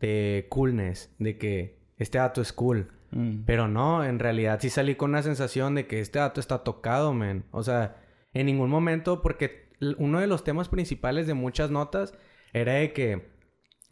de 0.00 0.46
coolness, 0.50 1.14
de 1.18 1.38
que 1.38 1.83
este 2.04 2.18
dato 2.18 2.40
es 2.40 2.52
cool. 2.52 2.92
Mm. 3.10 3.40
Pero 3.46 3.66
no, 3.68 4.04
en 4.04 4.18
realidad 4.18 4.58
sí 4.60 4.70
salí 4.70 4.94
con 4.94 5.10
una 5.10 5.22
sensación 5.22 5.74
de 5.74 5.86
que 5.86 6.00
este 6.00 6.20
dato 6.20 6.40
está 6.40 6.58
tocado, 6.64 7.12
man. 7.12 7.44
O 7.50 7.62
sea, 7.62 7.96
en 8.32 8.46
ningún 8.46 8.70
momento, 8.70 9.20
porque 9.22 9.68
uno 9.98 10.20
de 10.20 10.26
los 10.26 10.44
temas 10.44 10.68
principales 10.68 11.26
de 11.26 11.34
muchas 11.34 11.70
notas 11.70 12.14
era 12.52 12.74
de 12.74 12.92
que 12.92 13.28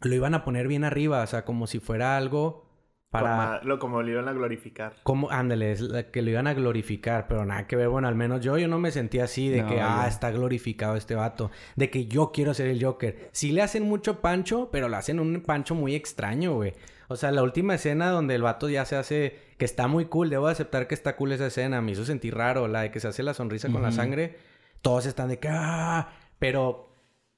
lo 0.01 0.15
iban 0.15 0.33
a 0.33 0.43
poner 0.43 0.67
bien 0.67 0.83
arriba, 0.83 1.21
o 1.21 1.27
sea, 1.27 1.45
como 1.45 1.67
si 1.67 1.79
fuera 1.79 2.17
algo 2.17 2.63
para... 3.09 3.27
Con 3.29 3.37
ma- 3.37 3.61
lo, 3.63 3.79
como 3.79 4.01
lo 4.01 4.09
iban 4.09 4.27
a 4.27 4.33
glorificar. 4.33 4.95
Como, 5.03 5.29
ándale, 5.29 5.71
es 5.71 5.79
la- 5.81 6.09
que 6.09 6.21
lo 6.21 6.31
iban 6.31 6.47
a 6.47 6.53
glorificar, 6.53 7.27
pero 7.27 7.45
nada 7.45 7.67
que 7.67 7.75
ver. 7.77 7.87
Bueno, 7.87 8.07
al 8.09 8.15
menos 8.15 8.41
yo, 8.41 8.57
yo 8.57 8.67
no 8.67 8.79
me 8.79 8.91
sentía 8.91 9.25
así 9.25 9.47
de 9.49 9.61
No, 9.61 9.69
que, 9.69 9.79
ah, 9.79 10.05
está 10.07 10.31
glorificado 10.31 10.95
este 10.97 11.15
vato. 11.15 11.51
De 11.75 11.89
que 11.89 12.07
yo 12.07 12.31
quiero 12.33 12.53
ser 12.53 12.67
el 12.67 12.83
Joker. 12.83 13.29
Sí 13.31 13.51
le 13.51 13.61
hacen 13.61 13.83
mucho 13.83 14.19
pancho, 14.19 14.69
pero 14.71 14.89
le 14.89 14.95
hacen 14.97 15.19
un 15.19 15.41
pancho 15.41 15.75
muy 15.75 15.93
extraño, 15.95 16.55
güey. 16.55 16.73
O 17.07 17.15
sea, 17.15 17.31
la 17.31 17.43
última 17.43 17.75
escena 17.75 18.09
donde 18.09 18.35
el 18.35 18.41
vato 18.41 18.69
ya 18.69 18.85
se 18.85 18.95
hace... 18.95 19.39
Que 19.57 19.65
está 19.65 19.87
muy 19.87 20.05
cool. 20.05 20.29
Debo 20.29 20.47
aceptar 20.47 20.87
que 20.87 20.95
está 20.95 21.15
cool 21.15 21.31
esa 21.31 21.47
escena. 21.47 21.81
Me 21.81 21.91
hizo 21.91 22.05
sentir 22.05 22.35
raro. 22.35 22.67
La 22.67 22.81
de 22.81 22.91
que 22.91 22.99
se 22.99 23.07
hace 23.07 23.23
la 23.23 23.33
sonrisa 23.33 23.69
con 23.69 23.81
la 23.81 23.91
sangre. 23.91 24.37
Todos 24.81 25.05
están 25.05 25.29
de 25.29 25.39
que, 25.39 25.49
ah... 25.51 26.09
Pero... 26.39 26.89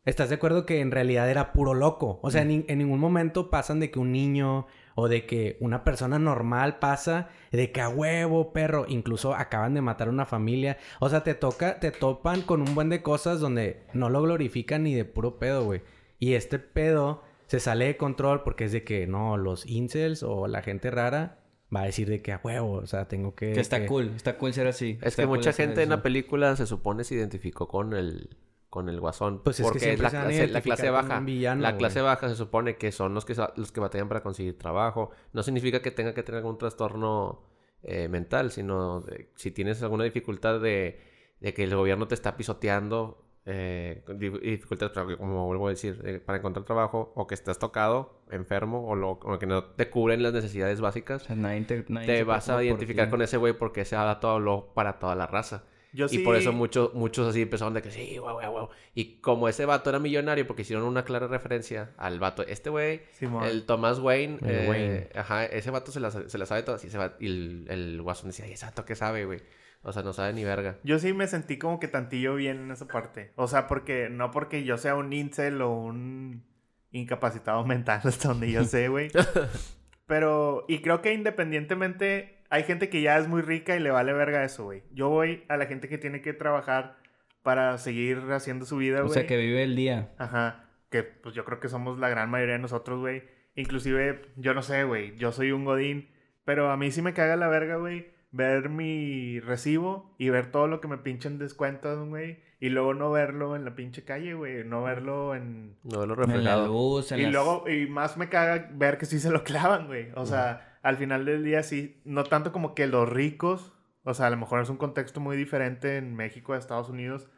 ¿Estás 0.06 0.30
de 0.30 0.36
acuerdo 0.36 0.68
que 0.68 0.82
en 0.82 0.92
realidad 0.92 1.28
era 1.32 1.52
puro 1.52 1.74
loco? 1.74 2.20
O 2.22 2.30
sea, 2.30 2.44
en, 2.44 2.50
nin- 2.50 2.66
en 2.68 2.78
ningún 2.78 3.00
momento 3.00 3.50
pasan 3.50 3.80
de 3.80 3.90
que 3.90 3.98
un 3.98 4.12
niño 4.12 4.68
o 4.94 5.08
de 5.08 5.26
que 5.26 5.58
una 5.62 5.84
persona 5.84 6.20
normal 6.20 6.78
pasa 6.78 7.30
de 7.52 7.72
que 7.72 7.82
a 7.82 7.90
huevo, 7.90 8.54
perro, 8.54 8.86
incluso 8.88 9.34
acaban 9.34 9.74
de 9.74 9.82
matar 9.82 10.10
a 10.10 10.12
una 10.12 10.28
familia. 10.28 10.78
O 11.00 11.10
sea, 11.10 11.24
te 11.24 11.34
toca, 11.34 11.80
te 11.80 11.90
topan 11.90 12.44
con 12.44 12.62
un 12.62 12.76
buen 12.76 12.90
de 12.90 13.02
cosas 13.02 13.40
donde 13.40 13.88
no 13.94 14.12
lo 14.12 14.22
glorifican 14.22 14.84
ni 14.84 14.94
de 14.94 15.06
puro 15.06 15.40
pedo, 15.40 15.64
güey. 15.64 15.82
Y 16.20 16.34
este 16.36 16.60
pedo 16.60 17.24
se 17.48 17.60
sale 17.60 17.86
de 17.86 17.98
control 17.98 18.44
porque 18.44 18.66
es 18.66 18.72
de 18.72 18.84
que 18.84 19.08
no, 19.08 19.38
los 19.38 19.66
incels 19.66 20.24
o 20.24 20.48
la 20.48 20.62
gente 20.62 20.92
rara 20.92 21.40
va 21.76 21.82
a 21.82 21.86
decir 21.86 22.08
de 22.10 22.22
que 22.22 22.32
a 22.32 22.40
huevo, 22.44 22.74
o 22.74 22.86
sea, 22.88 23.08
tengo 23.08 23.36
que... 23.36 23.54
Que 23.54 23.60
está 23.60 23.82
que- 23.82 23.88
cool, 23.88 24.12
está 24.16 24.38
cool 24.38 24.54
ser 24.54 24.68
así. 24.68 24.98
Es 25.02 25.08
Está 25.10 25.24
que 25.24 25.28
cool 25.28 25.38
mucha 25.38 25.52
gente 25.54 25.84
en 25.84 25.90
la 25.90 26.02
película 26.02 26.56
se 26.56 26.66
supone 26.68 27.04
se 27.04 27.16
identificó 27.16 27.68
con 27.68 27.94
el 27.94 28.38
con 28.70 28.90
el 28.90 29.00
guasón. 29.00 29.42
Pues 29.42 29.60
es 29.62 29.66
que 29.68 29.72
porque 29.72 29.94
es 29.94 30.00
la 30.02 30.10
clase, 30.10 30.48
la 30.48 30.60
clase 30.62 30.90
baja. 30.90 31.20
villano, 31.22 31.62
la 31.62 31.70
güey. 31.72 31.80
clase 31.80 32.02
baja 32.02 32.28
se 32.28 32.36
supone 32.36 32.76
que 32.76 32.92
son 32.92 33.14
los 33.14 33.24
que 33.24 33.34
los 33.56 33.72
que 33.72 33.80
batallan 33.80 34.10
para 34.10 34.22
conseguir 34.22 34.58
trabajo. 34.58 35.12
No 35.32 35.44
significa 35.44 35.82
que 35.82 35.92
tenga 35.92 36.14
que 36.14 36.24
tener 36.24 36.40
algún 36.40 36.58
trastorno 36.58 37.42
eh, 37.84 38.10
mental, 38.10 38.52
sino 38.52 39.00
de- 39.00 39.30
si 39.36 39.52
tienes 39.52 39.82
alguna 39.82 40.04
dificultad 40.04 40.60
de, 40.60 41.00
de 41.40 41.54
que 41.54 41.64
el 41.64 41.74
gobierno 41.74 42.10
te 42.10 42.16
está 42.16 42.36
pisoteando, 42.36 43.25
eh, 43.46 44.02
di- 44.16 44.30
dificultades, 44.30 44.92
pero 44.94 45.08
que, 45.08 45.18
como 45.18 45.46
vuelvo 45.46 45.68
a 45.68 45.70
decir, 45.70 46.02
eh, 46.04 46.20
para 46.20 46.40
encontrar 46.40 46.66
trabajo, 46.66 47.12
o 47.16 47.28
que 47.28 47.36
estás 47.36 47.60
tocado, 47.60 48.22
enfermo, 48.32 48.88
o, 48.88 48.96
lo, 48.96 49.12
o 49.12 49.38
que 49.40 49.46
no 49.46 49.64
te 49.64 49.90
cubren 49.90 50.24
las 50.24 50.34
necesidades 50.34 50.82
básicas, 50.82 51.22
O 51.24 51.26
sea, 51.26 51.36
nadie 51.36 51.62
te, 51.62 51.86
nadie 51.90 52.08
te 52.08 52.18
se 52.18 52.24
vas 52.24 52.50
a 52.50 52.64
identificar 52.64 53.06
ti. 53.06 53.12
con 53.12 53.22
ese 53.22 53.38
güey 53.38 53.54
porque 53.54 53.82
ese 53.82 53.96
dato 53.96 54.30
habló 54.30 54.72
para 54.74 54.98
toda 55.00 55.16
la 55.16 55.28
raza. 55.28 55.64
Yo 55.94 56.10
sí... 56.10 56.20
Y 56.20 56.24
por 56.26 56.36
eso 56.36 56.52
muchos, 56.52 56.94
muchos 56.94 57.26
así 57.26 57.44
empezaron 57.44 57.74
de 57.74 57.82
que 57.82 57.90
sí, 57.90 58.18
güey, 58.18 58.34
güey, 58.34 58.48
güey. 58.50 58.68
Y 58.96 59.22
como 59.22 59.48
ese 59.48 59.66
vato 59.66 59.90
era 59.92 60.00
millonario, 60.00 60.46
porque 60.46 60.64
hicieron 60.64 60.84
una 60.86 61.06
clara 61.06 61.28
referencia 61.28 61.92
al 61.98 62.20
vato, 62.20 62.44
este 62.46 62.70
güey, 62.70 63.02
el 63.46 63.66
Thomas 63.66 64.00
Wayne, 64.00 64.40
El 64.42 64.50
eh, 64.50 64.66
Wayne. 64.70 65.10
ajá, 65.16 65.46
ese 65.46 65.72
vato 65.72 65.94
se 65.94 66.02
la, 66.02 66.12
se 66.12 66.38
la 66.38 66.46
sabe 66.46 66.64
todas. 66.64 66.84
Y, 66.84 66.90
va- 66.98 67.16
y 67.20 67.28
el, 67.28 67.66
el 67.70 68.02
guasón 68.02 68.30
decía, 68.32 68.44
"Ay, 68.44 68.52
ese 68.54 68.66
vato 68.66 68.84
que 68.84 68.96
sabe, 68.96 69.24
güey. 69.26 69.40
O 69.88 69.94
sea, 69.94 70.02
no 70.02 70.14
sabe 70.14 70.34
ni 70.34 70.44
verga. 70.44 70.78
Yo 70.84 70.98
sí 70.98 71.14
me 71.14 71.28
sentí 71.28 71.58
como 71.60 71.80
que 71.80 71.88
tantillo 71.88 72.34
bien 72.36 72.58
en 72.58 72.72
esa 72.72 72.88
parte. 72.88 73.32
O 73.36 73.48
sea, 73.48 73.68
porque 73.68 74.10
no 74.10 74.32
porque 74.32 74.64
yo 74.64 74.78
sea 74.78 74.96
un 74.96 75.14
incel 75.14 75.62
o 75.62 75.70
un 75.72 76.44
incapacitado 76.92 77.64
mental 77.68 78.02
hasta 78.04 78.30
donde 78.30 78.52
yo 78.52 78.64
sé, 78.64 78.88
güey. 78.88 79.10
Pero, 80.08 80.66
y 80.68 80.80
creo 80.82 81.02
que 81.02 81.14
independientemente, 81.14 82.44
hay 82.50 82.64
gente 82.64 82.90
que 82.90 83.02
ya 83.02 83.18
es 83.18 83.28
muy 83.28 83.42
rica 83.42 83.76
y 83.76 83.80
le 83.80 83.92
vale 83.92 84.14
verga 84.14 84.44
eso, 84.44 84.64
güey. 84.66 84.84
Yo 84.92 85.10
voy 85.10 85.44
a 85.50 85.58
la 85.58 85.66
gente 85.68 85.88
que 85.88 85.98
tiene 85.98 86.22
que 86.22 86.34
trabajar 86.34 86.98
para 87.44 87.78
seguir 87.78 88.20
haciendo 88.32 88.66
su 88.66 88.78
vida, 88.78 89.00
O 89.02 89.04
güey. 89.04 89.14
sea, 89.14 89.28
que 89.28 89.38
vive 89.38 89.64
el 89.64 89.76
día. 89.76 90.14
Ajá. 90.18 90.70
Que 90.90 91.04
pues 91.04 91.36
yo 91.36 91.46
creo 91.46 91.60
que 91.60 91.70
somos 91.70 92.00
la 92.00 92.10
gran 92.10 92.30
mayoría 92.30 92.54
de 92.56 92.62
nosotros, 92.62 93.00
güey. 93.00 93.24
Inclusive, 93.56 94.22
yo 94.36 94.54
no 94.54 94.62
sé, 94.62 94.84
güey. 94.84 95.16
Yo 95.18 95.32
soy 95.32 95.52
un 95.52 95.66
godín. 95.66 96.10
Pero 96.44 96.70
a 96.72 96.78
mí 96.78 96.92
sí 96.92 97.02
me 97.02 97.14
caga 97.14 97.36
la 97.36 97.48
verga, 97.48 97.78
güey. 97.78 98.15
Ver 98.32 98.70
mi 98.70 99.40
recibo 99.40 100.14
y 100.18 100.30
ver 100.30 100.52
todo 100.52 100.68
lo 100.68 100.82
que 100.82 100.88
me 100.88 100.98
pinchan 100.98 101.38
descuentos, 101.40 102.08
güey. 102.10 102.44
Y 102.60 102.70
luego 102.70 102.94
no 102.94 103.12
verlo 103.12 103.56
en 103.56 103.64
la 103.66 103.76
pinche 103.76 104.04
calle, 104.04 104.34
güey. 104.34 104.64
No 104.64 104.84
verlo 104.84 105.36
en... 105.36 105.76
No 105.84 106.06
lo 106.06 106.14
En 106.16 106.20
la 106.20 106.26
reflejado. 106.26 106.68
luz, 106.68 107.12
en 107.12 107.20
Y 107.20 107.24
las- 107.24 107.32
luego, 107.34 107.70
y 107.70 107.88
más 107.88 108.18
me 108.18 108.28
caga 108.30 108.70
ver 108.74 108.98
que 108.98 109.06
sí 109.06 109.20
se 109.20 109.30
lo 109.32 109.44
clavan, 109.46 109.88
güey. 109.88 110.10
O 110.16 110.26
sea, 110.26 110.78
al 110.82 110.98
final 110.98 111.26
del 111.26 111.44
día 111.44 111.64
sí. 111.64 112.02
No 112.06 112.24
tanto 112.24 112.52
como 112.52 112.74
que 112.76 112.88
los 112.88 113.08
ricos. 113.08 113.74
O 114.04 114.14
sea, 114.14 114.28
a 114.28 114.30
lo 114.30 114.38
mejor 114.38 114.62
es 114.62 114.70
un 114.70 114.78
contexto 114.78 115.20
muy 115.20 115.38
diferente 115.38 115.98
en 115.98 116.16
México 116.16 116.54
a 116.54 116.58
Estados 116.58 116.90
Unidos. 116.90 117.30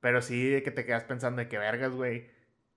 Pero 0.00 0.20
sí 0.22 0.48
de 0.50 0.62
que 0.62 0.70
te 0.70 0.84
quedas 0.84 1.04
pensando 1.04 1.40
de 1.40 1.48
que 1.48 1.58
vergas, 1.58 1.92
güey. 1.92 2.28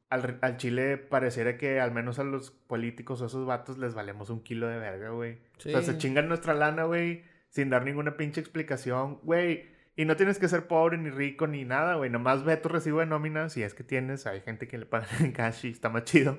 Al, 0.09 0.39
al 0.41 0.57
Chile 0.57 0.97
pareciera 0.97 1.57
que 1.57 1.79
al 1.79 1.91
menos 1.91 2.17
a 2.19 2.23
los 2.23 2.49
políticos 2.51 3.21
o 3.21 3.27
esos 3.27 3.45
vatos 3.45 3.77
les 3.77 3.93
valemos 3.93 4.29
un 4.31 4.41
kilo 4.41 4.67
de 4.67 4.79
verga, 4.79 5.09
güey. 5.11 5.37
O 5.57 5.61
sea, 5.61 5.81
se 5.83 5.97
chingan 5.99 6.27
nuestra 6.27 6.55
lana, 6.55 6.85
güey, 6.85 7.23
sin 7.49 7.69
dar 7.69 7.85
ninguna 7.85 8.17
pinche 8.17 8.39
explicación, 8.39 9.19
güey. 9.23 9.65
Y 9.95 10.05
no 10.05 10.15
tienes 10.15 10.39
que 10.39 10.47
ser 10.47 10.67
pobre 10.67 10.97
ni 10.97 11.09
rico 11.09 11.45
ni 11.45 11.65
nada, 11.65 11.95
güey. 11.95 12.09
Nomás 12.09 12.45
ve 12.45 12.55
tu 12.57 12.69
recibo 12.69 12.99
de 13.01 13.05
nómina, 13.05 13.49
si 13.49 13.63
es 13.63 13.73
que 13.73 13.83
tienes. 13.83 14.25
Hay 14.27 14.41
gente 14.41 14.67
que 14.67 14.77
le 14.77 14.85
pagan 14.85 15.09
en 15.19 15.31
cash 15.33 15.65
y 15.65 15.71
está 15.71 15.89
más 15.89 16.05
chido. 16.05 16.37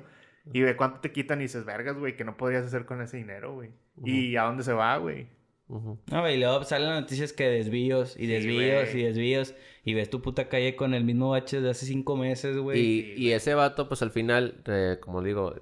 Y 0.52 0.62
ve 0.62 0.76
cuánto 0.76 1.00
te 1.00 1.12
quitan 1.12 1.40
y 1.40 1.42
dices, 1.42 1.64
vergas, 1.66 1.98
güey, 1.98 2.16
que 2.16 2.24
no 2.24 2.36
podrías 2.36 2.64
hacer 2.64 2.86
con 2.86 3.02
ese 3.02 3.18
dinero, 3.18 3.54
güey. 3.54 3.70
¿Y 4.02 4.36
a 4.36 4.44
dónde 4.44 4.62
se 4.62 4.72
va, 4.72 4.96
güey? 4.96 5.28
No, 5.68 6.20
güey, 6.20 6.34
y 6.34 6.38
luego 6.38 6.64
salen 6.64 6.88
las 6.88 7.00
noticias 7.02 7.32
que 7.32 7.44
desvíos 7.44 8.16
y 8.16 8.20
Sí, 8.20 8.26
desvíos 8.26 8.94
y 8.94 9.02
desvíos. 9.02 9.54
Y 9.84 9.94
ves 9.94 10.11
tu 10.11 10.20
puta 10.20 10.48
calle 10.48 10.74
con 10.74 10.94
el 10.94 11.04
mismo 11.04 11.30
bache 11.30 11.61
de 11.61 11.70
hace 11.70 11.86
cinco 11.86 12.16
meses, 12.16 12.56
güey. 12.56 12.80
Y, 12.80 13.02
sí, 13.02 13.14
y 13.16 13.32
ese 13.32 13.54
vato, 13.54 13.88
pues 13.88 14.02
al 14.02 14.11
final, 14.11 14.62
eh, 14.66 14.96
como 15.00 15.22
digo, 15.22 15.54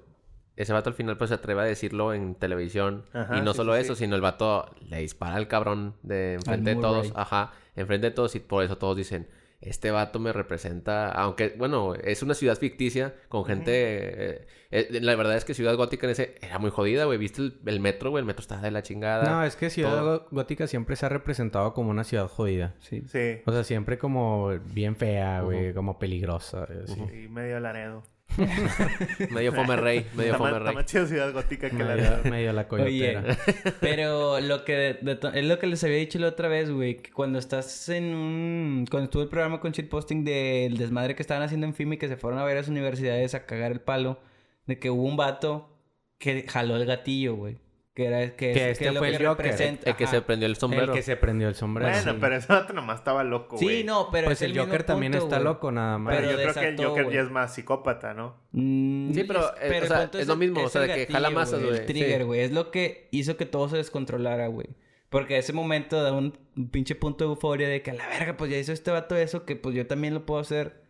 ese 0.59 0.73
vato 0.73 0.89
al 0.89 0.95
final 0.95 1.17
pues 1.17 1.29
se 1.29 1.35
atreve 1.35 1.61
a 1.61 1.63
decirlo 1.63 2.13
en 2.13 2.35
televisión. 2.35 3.05
Ajá, 3.13 3.37
y 3.37 3.41
no 3.41 3.53
sí, 3.53 3.57
solo 3.57 3.75
sí, 3.75 3.81
eso, 3.81 3.95
sí. 3.95 4.03
sino 4.03 4.15
el 4.15 4.21
vato 4.21 4.69
le 4.89 4.97
dispara 4.99 5.35
al 5.35 5.47
cabrón 5.47 5.95
de 6.03 6.33
enfrente 6.33 6.75
de 6.75 6.81
todos. 6.81 7.13
Ajá, 7.15 7.53
enfrente 7.75 8.07
de 8.09 8.11
todos 8.11 8.35
y 8.35 8.39
por 8.39 8.63
eso 8.63 8.77
todos 8.77 8.97
dicen, 8.97 9.27
este 9.61 9.91
vato 9.91 10.19
me 10.19 10.31
representa, 10.33 11.11
aunque, 11.11 11.55
bueno, 11.57 11.93
es 11.95 12.23
una 12.23 12.33
ciudad 12.33 12.57
ficticia 12.57 13.13
con 13.29 13.45
gente... 13.45 13.71
eh, 13.73 14.47
eh, 14.71 14.99
la 15.01 15.15
verdad 15.15 15.35
es 15.35 15.45
que 15.45 15.53
Ciudad 15.53 15.75
Gótica 15.75 16.05
en 16.07 16.11
ese 16.11 16.35
era 16.41 16.59
muy 16.59 16.69
jodida, 16.71 17.05
güey. 17.05 17.17
¿Viste 17.17 17.41
el, 17.41 17.59
el 17.65 17.79
metro, 17.79 18.11
güey? 18.11 18.21
El 18.21 18.25
metro 18.25 18.41
estaba 18.41 18.61
de 18.61 18.71
la 18.71 18.83
chingada. 18.83 19.29
No, 19.29 19.43
es 19.43 19.55
que 19.55 19.69
Ciudad 19.69 19.97
todo. 19.97 20.27
Gótica 20.29 20.67
siempre 20.67 20.95
se 20.95 21.05
ha 21.05 21.09
representado 21.09 21.73
como 21.73 21.89
una 21.89 22.03
ciudad 22.03 22.27
jodida. 22.27 22.75
Sí. 22.79 23.03
Sí. 23.07 23.41
O 23.45 23.51
sea, 23.51 23.63
siempre 23.63 23.97
como 23.97 24.49
bien 24.73 24.95
fea, 24.95 25.41
güey, 25.41 25.73
como 25.73 25.97
peligrosa. 25.99 26.67
y 26.69 26.83
así. 26.83 27.01
Y 27.01 27.27
medio 27.29 27.59
Laredo. 27.59 28.03
medio 29.31 29.51
fome 29.53 29.75
rey, 29.75 30.05
medio 30.15 30.35
fome 30.35 30.49
está 30.51 30.59
rey. 30.63 30.75
más 30.75 30.85
chido 30.85 31.05
Ciudad 31.07 31.33
Gótica 31.33 31.69
que 31.69 31.77
la 31.83 31.95
Medio, 31.95 32.17
de... 32.23 32.29
medio 32.31 32.53
la 32.53 32.67
Oye, 32.69 33.13
coyotera. 33.13 33.37
pero 33.81 34.39
lo 34.39 34.63
que 34.63 34.73
de- 34.75 34.93
de 35.01 35.15
to- 35.15 35.33
es 35.33 35.45
lo 35.45 35.59
que 35.59 35.67
les 35.67 35.83
había 35.83 35.97
dicho 35.97 36.19
la 36.19 36.27
otra 36.27 36.47
vez, 36.47 36.69
güey, 36.71 36.97
que 36.97 37.11
cuando 37.11 37.39
estás 37.39 37.89
en 37.89 38.13
un 38.15 38.85
cuando 38.89 39.05
estuvo 39.05 39.23
el 39.23 39.29
programa 39.29 39.59
con 39.59 39.71
shitposting 39.71 40.23
del 40.23 40.77
desmadre 40.77 41.15
que 41.15 41.21
estaban 41.23 41.43
haciendo 41.43 41.67
en 41.67 41.73
FIMI 41.73 41.97
que 41.97 42.07
se 42.07 42.17
fueron 42.17 42.39
a 42.39 42.43
varias 42.43 42.67
universidades 42.67 43.35
a 43.35 43.45
cagar 43.45 43.71
el 43.71 43.81
palo 43.81 44.19
de 44.67 44.79
que 44.79 44.89
hubo 44.89 45.03
un 45.03 45.17
vato 45.17 45.75
que 46.17 46.45
jaló 46.47 46.75
el 46.75 46.85
gatillo, 46.85 47.35
güey. 47.35 47.57
Que 47.99 48.05
era 48.05 48.19
que, 48.29 48.35
Que 48.35 48.51
es- 48.51 48.57
este 48.71 48.85
que 48.85 48.91
lo 48.91 48.99
fue 48.99 49.09
que 49.09 49.15
el 49.17 49.25
Joker, 49.27 49.45
representa- 49.45 49.89
El 49.89 49.95
que 49.97 50.07
se 50.07 50.21
prendió 50.21 50.47
el 50.47 50.55
sombrero. 50.55 50.85
El 50.85 50.91
que 50.93 51.01
se 51.03 51.17
prendió 51.17 51.49
el 51.49 51.55
sombrero. 51.55 51.91
Bueno, 51.91 52.11
sí. 52.13 52.17
pero 52.21 52.35
ese 52.37 52.47
vato 52.53 52.71
nomás 52.71 52.99
estaba 52.99 53.25
loco, 53.25 53.57
güey. 53.57 53.79
Sí, 53.79 53.83
no, 53.83 54.07
pero 54.09 54.25
pues 54.27 54.37
es 54.37 54.43
el 54.43 54.51
mismo 54.53 54.63
Joker 54.67 54.83
también 54.85 55.11
punto, 55.11 55.25
está 55.25 55.39
loco 55.41 55.69
nada 55.73 55.97
más. 55.97 56.15
Pero, 56.15 56.27
pero 56.29 56.37
yo 56.37 56.43
creo 56.43 56.53
que 56.53 56.59
el 56.69 56.75
desató, 56.77 56.89
Joker 56.89 57.03
güey. 57.03 57.15
ya 57.17 57.21
es 57.23 57.29
más 57.29 57.53
psicópata, 57.53 58.13
¿no? 58.13 58.37
Mm, 58.53 59.11
Sí, 59.13 59.23
pero, 59.25 59.41
eh, 59.57 59.77
el 59.77 59.83
o 59.83 59.87
sea, 59.87 60.09
es 60.13 60.27
lo 60.27 60.33
el- 60.33 60.39
mismo, 60.39 60.63
o 60.63 60.69
sea, 60.69 60.83
el 60.83 60.87
de 60.87 60.93
que 61.07 61.11
jala 61.11 61.29
masas, 61.29 61.59
El 61.61 61.67
güey, 61.67 61.85
trigger, 61.85 62.19
sí. 62.19 62.23
güey. 62.23 62.39
Es 62.39 62.51
lo 62.53 62.71
que 62.71 63.09
hizo 63.11 63.35
que 63.35 63.45
todo 63.45 63.67
se 63.67 63.75
descontrolara, 63.75 64.47
güey. 64.47 64.67
Porque 65.09 65.37
ese 65.37 65.51
momento 65.51 66.01
da 66.01 66.13
un, 66.13 66.37
pinche 66.71 66.95
punto 66.95 67.25
de 67.25 67.31
euforia 67.31 67.67
de 67.67 67.81
que 67.81 67.91
a 67.91 67.95
la 67.95 68.07
verga, 68.07 68.37
pues 68.37 68.49
ya 68.49 68.57
hizo 68.57 68.71
este 68.71 68.91
vato 68.91 69.17
eso, 69.17 69.43
que 69.43 69.57
pues 69.57 69.75
yo 69.75 69.85
también 69.87 70.13
lo 70.13 70.25
puedo 70.25 70.39
hacer. 70.39 70.83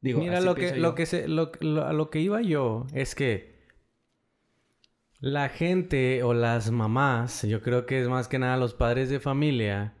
Digo, 0.00 0.18
Mira, 0.20 0.38
así 0.38 0.46
lo 0.46 0.54
que, 0.56 0.74
lo 0.76 0.94
que 0.96 1.06
se, 1.06 1.28
lo, 1.28 1.52
lo- 1.60 1.86
a 1.86 1.92
lo 1.92 2.10
que 2.10 2.18
iba 2.20 2.40
yo 2.42 2.86
es 2.94 3.14
que 3.14 3.59
la 5.20 5.50
gente 5.50 6.22
o 6.22 6.32
las 6.32 6.70
mamás, 6.70 7.42
yo 7.42 7.60
creo 7.60 7.84
que 7.84 8.00
es 8.00 8.08
más 8.08 8.26
que 8.26 8.38
nada 8.38 8.56
los 8.56 8.74
padres 8.74 9.10
de 9.10 9.20
familia, 9.20 9.94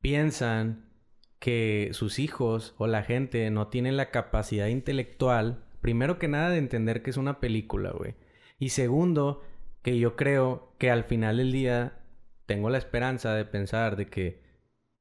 piensan 0.00 0.90
que 1.38 1.90
sus 1.92 2.18
hijos 2.18 2.74
o 2.78 2.88
la 2.88 3.02
gente 3.02 3.50
no 3.50 3.68
tienen 3.68 3.96
la 3.96 4.10
capacidad 4.10 4.66
intelectual, 4.66 5.64
primero 5.80 6.18
que 6.18 6.28
nada, 6.28 6.50
de 6.50 6.58
entender 6.58 7.02
que 7.02 7.10
es 7.10 7.16
una 7.16 7.38
película, 7.40 7.92
güey. 7.92 8.16
Y 8.58 8.70
segundo, 8.70 9.42
que 9.82 9.98
yo 9.98 10.16
creo 10.16 10.74
que 10.78 10.90
al 10.90 11.04
final 11.04 11.36
del 11.36 11.52
día 11.52 12.00
tengo 12.46 12.68
la 12.68 12.78
esperanza 12.78 13.34
de 13.34 13.44
pensar 13.44 13.96
de 13.96 14.08
que 14.08 14.42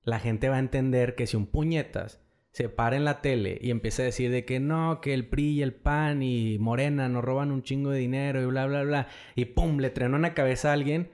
la 0.03 0.19
gente 0.19 0.49
va 0.49 0.57
a 0.57 0.59
entender 0.59 1.15
que 1.15 1.27
si 1.27 1.35
un 1.35 1.47
puñetas 1.47 2.21
se 2.51 2.69
para 2.69 2.97
en 2.97 3.05
la 3.05 3.21
tele 3.21 3.57
y 3.61 3.71
empieza 3.71 4.01
a 4.01 4.05
decir 4.05 4.29
de 4.31 4.45
que 4.45 4.59
no, 4.59 4.99
que 5.01 5.13
el 5.13 5.27
PRI 5.27 5.51
y 5.51 5.61
el 5.61 5.73
PAN 5.73 6.21
y 6.21 6.57
Morena 6.59 7.07
nos 7.09 7.23
roban 7.23 7.51
un 7.51 7.63
chingo 7.63 7.91
de 7.91 7.99
dinero 7.99 8.41
y 8.41 8.45
bla, 8.45 8.65
bla, 8.67 8.83
bla, 8.83 9.07
y 9.35 9.45
pum, 9.45 9.77
le 9.77 9.89
trenó 9.89 10.17
en 10.17 10.23
la 10.23 10.33
cabeza 10.33 10.69
a 10.69 10.73
alguien, 10.73 11.11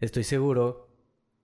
estoy 0.00 0.24
seguro 0.24 0.86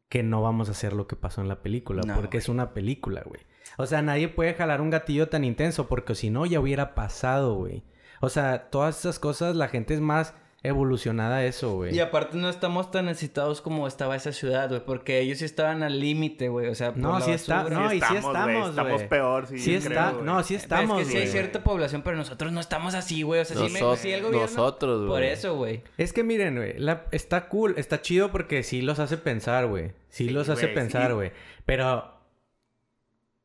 que 0.09 0.23
no 0.23 0.43
vamos 0.43 0.69
a 0.69 0.73
hacer 0.73 0.93
lo 0.93 1.07
que 1.07 1.17
pasó 1.17 1.41
en 1.41 1.49
la 1.49 1.63
película, 1.63 2.03
No, 2.07 2.15
porque 2.15 2.39
es 2.39 2.49
una 2.49 2.75
película, 2.75 3.23
güey. 3.25 3.41
O 3.79 3.87
sea, 3.87 4.03
nadie 4.03 4.29
puede 4.29 4.55
jalar 4.55 4.81
un 4.81 4.91
gatillo 4.91 5.29
tan 5.29 5.43
intenso, 5.45 5.89
porque 5.89 6.15
si 6.15 6.31
no, 6.31 6.45
ya 6.47 6.61
hubiera 6.61 6.95
pasado, 6.95 7.55
güey. 7.55 7.83
O 8.21 8.29
sea, 8.29 8.69
todas 8.71 8.99
esas 9.01 9.19
cosas, 9.19 9.57
la 9.57 9.69
gente 9.69 9.95
es 9.95 10.01
más 10.01 10.35
evolucionada 10.65 11.45
eso, 11.45 11.75
güey. 11.75 11.95
Y 11.95 11.99
aparte 11.99 12.37
no 12.39 12.49
estamos 12.49 12.91
tan 12.93 13.07
necesitados 13.07 13.61
como 13.61 13.89
estaba 13.89 14.15
esa 14.15 14.31
ciudad, 14.33 14.69
güey. 14.69 14.81
Porque 14.85 15.19
ellos 15.19 15.39
sí 15.39 15.45
estaban 15.45 15.83
al 15.83 15.99
límite, 15.99 16.49
güey. 16.49 16.69
O 16.69 16.75
sea, 16.77 16.93
por 16.93 16.99
No, 17.03 17.19
la 17.19 17.25
sí 17.25 17.33
está- 17.33 17.65
no, 17.65 17.93
y 17.93 18.01
sí 18.01 18.07
güey, 18.07 18.17
estamos, 18.19 18.71
Estamos 18.71 18.93
güey. 18.93 19.09
peor, 19.09 19.47
sí, 19.49 19.59
Sí 19.59 19.75
está, 19.75 20.13
no, 20.23 20.43
sí 20.45 20.55
estamos, 20.55 21.01
es 21.03 21.09
que 21.09 21.13
sí 21.15 21.19
hay 21.19 21.27
cierta 21.27 21.65
población, 21.65 22.03
pero 22.03 22.17
nosotros 22.17 22.53
no 22.53 22.61
estamos 22.61 22.95
así, 22.95 23.23
güey. 23.23 23.41
O 23.41 23.45
sea, 23.45 23.57
sí, 23.57 23.73
me, 23.73 23.97
sí 23.97 24.13
el 24.13 24.23
gobierno... 24.23 24.47
nosotros, 24.47 24.99
güey. 25.01 25.09
Por 25.11 25.23
eso, 25.25 25.57
güey. 25.57 25.83
Es 25.99 26.13
que 26.13 26.23
miren, 26.23 26.57
güey, 26.57 26.77
está 27.11 27.49
cool, 27.49 27.75
está 27.77 28.01
chido 28.01 28.31
porque 28.31 28.63
sí 28.63 28.83
los 28.83 28.99
hace 29.01 29.17
pensar, 29.17 29.67
güey. 29.67 29.89
Sí, 30.11 30.27
Sí, 30.27 30.31
los 30.31 30.49
hace 30.49 30.69
pensar, 30.69 31.09
sí. 31.09 31.15
güey. 31.15 31.33
Pero 31.65 32.21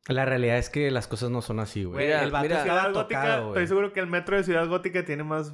la 0.08 0.26
realidad 0.26 0.58
es 0.58 0.70
que 0.70 0.92
las 0.92 1.08
cosas 1.08 1.30
no 1.32 1.42
son 1.42 1.60
así, 1.60 1.84
güey. 1.84 2.12
El 2.12 2.32
vato 2.32 2.44
mira. 2.44 2.60
estaba 2.60 2.80
Ciudad 2.82 2.94
Gótica, 2.94 3.22
tocado, 3.22 3.42
güey. 3.48 3.50
estoy 3.64 3.68
seguro 3.68 3.92
que 3.94 4.00
el 4.00 4.08
metro 4.08 4.38
de 4.38 4.44
Ciudad 4.44 4.68
Gótica 4.68 5.04
tiene 5.04 5.24
más 5.24 5.54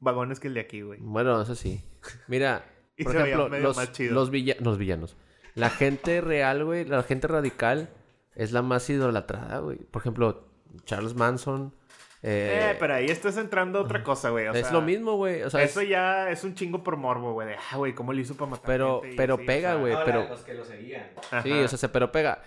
vagones 0.00 0.40
que 0.40 0.48
el 0.48 0.54
de 0.54 0.60
aquí, 0.60 0.80
güey. 0.82 0.98
Bueno, 1.02 1.40
eso 1.40 1.54
sí. 1.54 1.82
Mira, 2.28 2.64
Y 2.96 3.04
por 3.04 3.12
se 3.12 3.18
veía 3.18 3.34
ejemplo, 3.34 3.48
medio 3.50 3.64
los, 3.64 3.76
más 3.76 3.92
chido. 3.92 4.14
los, 4.14 4.30
villa- 4.30 4.56
los 4.60 4.76
villanos. 4.78 5.16
La 5.54 5.70
gente 5.70 6.20
real, 6.20 6.64
güey, 6.64 6.84
la 6.84 7.02
gente 7.02 7.26
radical 7.28 7.88
es 8.34 8.52
la 8.52 8.62
más 8.62 8.88
idolatrada, 8.90 9.58
güey. 9.58 9.78
Por 9.78 10.00
ejemplo, 10.02 10.46
Charles 10.84 11.14
Manson. 11.14 11.74
eh, 12.22 12.70
Eh, 12.72 12.76
pero 12.78 12.94
ahí 12.94 13.06
estás 13.06 13.36
entrando 13.38 13.78
a 13.78 13.82
otra 13.82 14.02
cosa, 14.04 14.30
güey. 14.30 14.46
o 14.46 14.52
es 14.52 14.60
sea, 14.66 14.72
lo 14.72 14.82
mismo, 14.82 15.16
güey. 15.16 15.42
O 15.42 15.50
sea, 15.50 15.62
eso 15.62 15.80
es- 15.80 15.88
ya 15.88 16.30
es 16.30 16.44
un 16.44 16.54
chingo 16.54 16.82
por 16.84 16.96
morbo, 16.96 17.32
güey. 17.32 17.48
De, 17.48 17.56
ah, 17.56 17.76
güey, 17.78 17.94
¿cómo 17.94 18.12
le 18.12 18.22
hizo 18.22 18.36
para 18.36 18.50
matar 18.52 18.66
Pero- 18.66 19.00
gente? 19.00 19.14
Y 19.14 19.16
pero 19.16 19.34
así, 19.34 19.44
pega, 19.44 19.70
o 19.70 19.72
sea, 19.72 19.80
güey. 19.80 19.96
pero- 20.04 20.28
los 20.28 20.40
que 20.42 20.54
lo 20.54 20.64
seguían. 20.64 21.10
ajá. 21.32 21.42
Sí, 21.42 21.50
o 21.52 21.68
sea, 21.68 21.78
se- 21.78 21.88
pero 21.88 22.12
pega. 22.12 22.42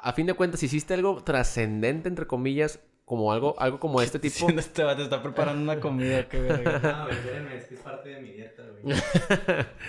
A 0.00 0.12
fin 0.12 0.26
de 0.26 0.34
cuentas, 0.34 0.62
hiciste 0.62 0.94
algo 0.94 1.22
trascendente, 1.22 2.08
entre 2.08 2.26
comillas, 2.26 2.80
como 3.08 3.32
algo, 3.32 3.58
algo 3.58 3.80
como 3.80 4.00
este 4.02 4.18
tipo. 4.18 4.36
Siendo 4.36 4.60
este 4.60 4.84
vato 4.84 5.02
está 5.02 5.22
preparando 5.22 5.62
una 5.62 5.80
comida, 5.80 6.28
qué 6.28 6.40
verga. 6.40 6.78
No, 6.82 7.08
espérenme, 7.08 7.56
es 7.56 7.64
que 7.64 7.74
es 7.74 7.80
parte 7.80 8.10
de 8.10 8.20
mi 8.20 8.32
dieta, 8.32 8.62
güey. 8.82 8.94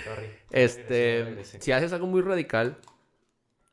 Sorry. 0.05 0.28
Este, 0.51 1.43
si 1.43 1.72
haces 1.72 1.93
algo 1.93 2.07
muy 2.07 2.22
radical, 2.22 2.78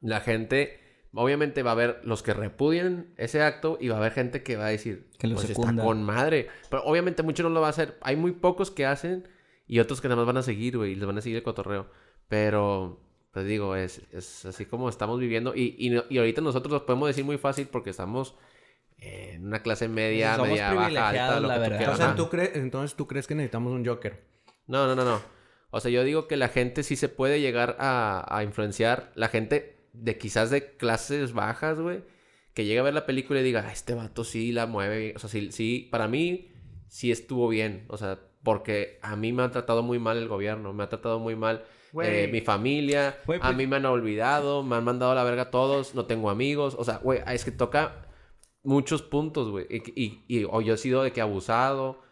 la 0.01 0.20
gente, 0.20 0.80
obviamente 1.14 1.62
va 1.62 1.70
a 1.70 1.74
haber 1.74 2.01
los 2.05 2.22
que 2.22 2.34
repudien 2.34 3.14
ese 3.16 3.42
acto 3.42 3.78
y 3.80 3.88
va 3.88 3.94
a 3.97 3.99
haber 3.99 4.12
gente 4.12 4.42
que 4.42 4.57
va 4.57 4.66
a 4.66 4.70
decir, 4.70 5.09
Que 5.18 5.26
lo 5.28 5.36
pues 5.36 5.49
está 5.49 5.62
secunda. 5.62 5.84
con 5.84 6.03
madre. 6.03 6.49
Pero 6.70 6.82
obviamente 6.84 7.22
muchos 7.22 7.44
no 7.44 7.51
lo 7.51 7.61
va 7.61 7.68
a 7.68 7.70
hacer. 7.70 7.97
Hay 8.03 8.16
muy 8.16 8.32
pocos 8.32 8.70
que 8.70 8.84
hacen 8.84 9.28
y 9.66 9.78
otros 9.78 10.01
que 10.01 10.09
nada 10.09 10.16
más 10.20 10.26
van 10.26 10.36
a 10.38 10.42
seguir, 10.42 10.76
güey, 10.76 10.92
y 10.92 10.94
les 10.97 11.07
van 11.07 11.18
a 11.18 11.22
seguir 11.22 11.38
el 11.38 11.42
cotorreo. 11.42 11.88
Pero, 12.28 13.01
pues 13.32 13.47
digo, 13.47 13.76
es, 13.76 14.03
es 14.12 14.44
así 14.44 14.66
como 14.66 14.88
estamos 14.88 15.18
viviendo 15.20 15.55
y, 15.55 15.76
y, 15.78 15.90
no- 15.90 16.05
y 16.11 16.18
ahorita 16.18 16.40
nosotros 16.40 16.72
lo 16.72 16.84
podemos 16.86 17.09
decir 17.09 17.24
muy 17.24 17.38
fácil 17.38 17.68
porque 17.70 17.90
estamos 17.90 18.34
en 19.07 19.46
una 19.46 19.62
clase 19.62 19.88
media, 19.88 20.34
Somos 20.36 20.50
media, 20.50 20.72
baja, 20.74 21.09
alta, 21.09 21.40
lo 21.40 21.48
la 21.48 21.54
que 21.54 21.59
tú 21.59 21.62
verdad. 21.62 21.76
quieras. 21.78 21.94
O 21.94 21.98
sea. 22.02 22.14
¿tú 22.14 22.28
crees, 22.28 22.50
entonces 22.57 22.96
tú 22.96 23.07
crees 23.07 23.26
que 23.26 23.34
necesitamos 23.34 23.72
un 23.72 23.84
Joker. 23.86 24.24
No, 24.66 24.86
no, 24.86 24.94
no, 24.94 25.04
no. 25.04 25.20
O 25.70 25.80
sea, 25.80 25.90
yo 25.90 26.04
digo 26.04 26.26
que 26.26 26.36
la 26.36 26.48
gente 26.48 26.82
sí 26.82 26.96
se 26.96 27.09
puede 27.09 27.40
llegar 27.40 27.76
a, 27.78 28.24
a 28.28 28.42
influenciar. 28.42 29.12
La 29.14 29.28
gente 29.28 29.88
de 29.92 30.16
quizás 30.18 30.50
de 30.50 30.76
clases 30.76 31.32
bajas, 31.32 31.78
güey. 31.80 32.02
Que 32.54 32.64
llegue 32.64 32.78
a 32.80 32.82
ver 32.84 32.94
la 32.94 33.04
película 33.07 33.40
y 33.40 33.42
diga, 33.42 33.64
"Ah, 33.68 33.72
este 33.72 33.94
vato 33.94 34.24
sí 34.24 34.52
la 34.52 34.66
mueve. 34.66 34.98
bien". 34.98 35.16
O 35.16 35.18
sea, 35.18 35.28
sí, 35.28 35.52
sí, 35.52 35.88
para 35.90 36.09
mí 36.09 36.52
sí 36.88 37.11
estuvo 37.12 37.48
bien. 37.48 37.84
O 37.88 37.96
sea, 37.98 38.18
porque 38.42 38.98
a 39.02 39.16
mí 39.16 39.32
me 39.32 39.42
ha 39.42 39.50
tratado 39.50 39.82
muy 39.82 39.98
mal 39.98 40.16
el 40.16 40.28
gobierno. 40.28 40.72
Me 40.72 40.84
ha 40.84 40.88
tratado 40.88 41.18
muy 41.18 41.36
mal 41.36 41.64
eh, 42.02 42.28
mi 42.32 42.40
familia. 42.40 43.09
A 43.09 43.22
pues- 43.26 43.40
mí 43.57 43.66
me 43.66 43.76
han 43.76 43.84
olvidado. 43.84 44.62
Me 44.62 44.76
han 44.76 44.84
mandado 44.84 45.12
a 45.12 45.14
la 45.14 45.24
verga 45.24 45.50
todos. 45.50 45.94
No 45.94 46.07
tengo 46.07 46.30
amigos. 46.30 46.74
O 46.78 46.84
sea, 46.84 46.96
güey, 46.98 47.20
es 47.26 47.44
que 47.44 47.50
toca 47.50 48.05
muchos 48.67 49.03
puntos, 49.03 49.51
güey. 49.51 49.67
Y, 49.71 49.93
y, 50.05 50.25
y- 50.29 50.45
o 50.45 50.61
yo 50.61 50.75
he 50.75 50.77
sido 50.77 51.03
de 51.03 51.12
que 51.12 51.21
abusado. 51.23 52.03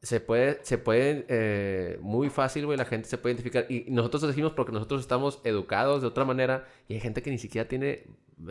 Se 0.00 0.18
puede, 0.18 0.58
se 0.64 0.78
puede, 0.78 1.26
eh, 1.28 1.98
muy 2.00 2.28
fácil, 2.28 2.66
güey, 2.66 2.76
la 2.76 2.84
gente 2.84 3.08
se 3.08 3.18
puede 3.18 3.34
identificar. 3.34 3.66
Y 3.70 3.86
nosotros 3.88 4.22
lo 4.22 4.28
decimos 4.28 4.52
porque 4.52 4.72
nosotros 4.72 5.00
estamos 5.00 5.40
educados 5.44 6.02
de 6.02 6.08
otra 6.08 6.24
manera 6.24 6.66
y 6.88 6.94
hay 6.94 7.00
gente 7.00 7.22
que 7.22 7.30
ni 7.30 7.38
siquiera 7.38 7.68
tiene 7.68 7.90
eh, 7.90 8.06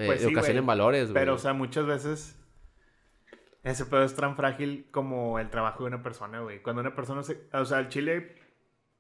Pues 0.05 0.21
sí, 0.21 0.27
educación 0.27 0.57
en 0.57 0.65
valores, 0.65 1.11
güey. 1.11 1.13
Pero, 1.21 1.33
o 1.35 1.37
sea, 1.37 1.51
muchas 1.51 1.85
veces 1.85 2.37
ese 3.63 3.85
pedo 3.85 4.03
es 4.03 4.15
tan 4.15 4.37
frágil 4.37 4.87
como 4.91 5.39
el 5.39 5.49
trabajo 5.49 5.83
de 5.83 5.89
una 5.89 6.01
persona, 6.01 6.39
güey. 6.39 6.61
Cuando 6.61 6.81
una 6.81 6.95
persona 6.95 7.21
se... 7.21 7.49
O 7.51 7.65
sea, 7.65 7.79
el 7.79 7.89
chile, 7.89 8.33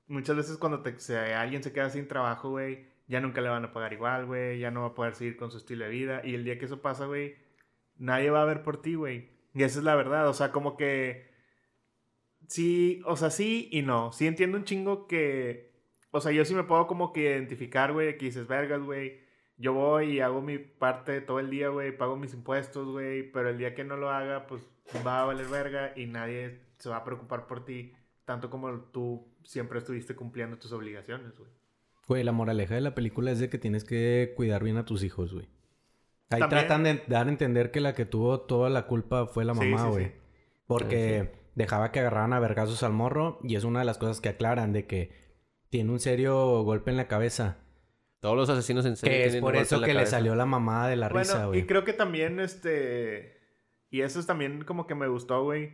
muchas 0.07 0.35
veces 0.35 0.57
cuando 0.57 0.81
te- 0.81 0.99
se- 0.99 1.17
alguien 1.33 1.63
se 1.63 1.71
queda 1.71 1.89
sin 1.89 2.09
trabajo, 2.09 2.49
güey, 2.49 2.90
ya 3.07 3.19
nunca 3.19 3.41
le 3.41 3.49
van 3.49 3.65
a 3.65 3.73
pagar 3.73 3.93
igual, 3.93 4.25
güey. 4.25 4.59
Ya 4.59 4.71
no 4.71 4.81
va 4.81 4.87
a 4.87 4.93
poder 4.95 5.15
seguir 5.15 5.37
con 5.37 5.51
su 5.51 5.57
estilo 5.57 5.85
de 5.85 5.91
vida. 5.91 6.21
Y 6.23 6.35
el 6.35 6.43
día 6.43 6.57
que 6.57 6.65
eso 6.65 6.81
pasa, 6.81 7.05
güey, 7.05 7.35
nadie 7.97 8.29
va 8.29 8.41
a 8.41 8.45
ver 8.45 8.63
por 8.63 8.81
ti, 8.81 8.95
güey. 8.95 9.31
Y 9.53 9.63
esa 9.63 9.79
es 9.79 9.85
la 9.85 9.95
verdad. 9.95 10.27
O 10.29 10.33
sea, 10.33 10.51
como 10.51 10.77
que... 10.77 11.29
Sí, 12.47 13.01
o 13.05 13.15
sea, 13.17 13.29
sí 13.29 13.69
y 13.71 13.81
no. 13.81 14.11
Sí 14.11 14.27
entiendo 14.27 14.57
un 14.57 14.63
chingo 14.65 15.07
que... 15.07 15.71
O 16.11 16.19
sea, 16.21 16.31
yo 16.31 16.43
sí 16.45 16.53
me 16.55 16.63
puedo 16.63 16.87
como 16.87 17.13
que 17.13 17.21
identificar, 17.21 17.93
güey, 17.93 18.17
que 18.17 18.25
dices, 18.25 18.47
vergas, 18.47 18.81
güey. 18.81 19.21
Yo 19.57 19.73
voy 19.73 20.13
y 20.13 20.19
hago 20.21 20.41
mi 20.41 20.57
parte 20.57 21.21
todo 21.21 21.39
el 21.39 21.49
día, 21.49 21.69
güey, 21.69 21.95
pago 21.95 22.17
mis 22.17 22.33
impuestos, 22.33 22.87
güey, 22.87 23.31
pero 23.31 23.49
el 23.49 23.59
día 23.59 23.75
que 23.75 23.83
no 23.83 23.95
lo 23.95 24.09
haga, 24.09 24.47
pues 24.47 24.67
va 25.05 25.21
a 25.21 25.25
valer 25.25 25.47
verga 25.47 25.93
y 25.95 26.07
nadie 26.07 26.61
se 26.79 26.89
va 26.89 26.97
a 26.97 27.03
preocupar 27.03 27.45
por 27.45 27.63
ti, 27.63 27.93
tanto 28.25 28.49
como 28.49 28.71
tú 28.85 29.31
siempre 29.43 29.77
estuviste 29.77 30.15
cumpliendo 30.15 30.57
tus 30.57 30.71
obligaciones, 30.71 31.37
güey. 31.37 31.51
Güey, 32.07 32.23
la 32.23 32.31
moraleja 32.31 32.75
de 32.75 32.81
la 32.81 32.95
película 32.95 33.31
es 33.31 33.39
de 33.39 33.49
que 33.49 33.57
tienes 33.57 33.83
que 33.83 34.33
cuidar 34.35 34.63
bien 34.63 34.77
a 34.77 34.85
tus 34.85 35.03
hijos, 35.03 35.33
güey. 35.33 35.47
Ahí 36.29 36.39
También- 36.39 36.49
tratan 36.67 36.83
de 36.83 37.03
dar 37.07 37.27
a 37.27 37.29
entender 37.29 37.71
que 37.71 37.79
la 37.81 37.93
que 37.93 38.05
tuvo 38.05 38.41
toda 38.41 38.69
la 38.69 38.87
culpa 38.87 39.27
fue 39.27 39.45
la 39.45 39.53
mamá, 39.53 39.83
sí, 39.85 39.89
güey. 39.89 40.05
sí. 40.05 40.11
Porque 40.65 41.31
dejaba 41.55 41.91
que 41.91 41.99
agarraran 41.99 42.33
a 42.33 42.39
vergazos 42.39 42.83
al 42.83 42.93
morro 42.93 43.39
y 43.43 43.55
es 43.55 43.63
una 43.65 43.79
de 43.79 43.85
las 43.85 43.97
cosas 43.97 44.21
que 44.21 44.29
aclaran 44.29 44.71
de 44.71 44.87
que 44.87 45.11
tiene 45.69 45.91
un 45.91 45.99
serio 45.99 46.63
golpe 46.63 46.91
en 46.91 46.97
la 46.97 47.07
cabeza. 47.07 47.57
Todos 48.21 48.37
los 48.37 48.49
asesinos 48.49 48.85
en 48.85 48.95
serie 48.97 49.17
Que 49.17 49.25
es 49.25 49.35
por 49.37 49.55
eso 49.55 49.81
que 49.81 49.93
le 49.93 50.05
salió 50.05 50.35
la 50.35 50.45
mamada 50.45 50.87
de 50.87 50.95
la 50.95 51.09
risa, 51.09 51.45
güey. 51.47 51.61
y 51.61 51.65
creo 51.65 51.83
que 51.83 51.93
también, 51.93 52.39
este, 52.39 53.37
y 53.89 54.01
eso 54.01 54.19
es 54.19 54.25
también 54.27 54.63
como 54.63 54.85
que 54.87 54.95
me 54.95 55.07
gustó, 55.07 55.43
güey, 55.43 55.73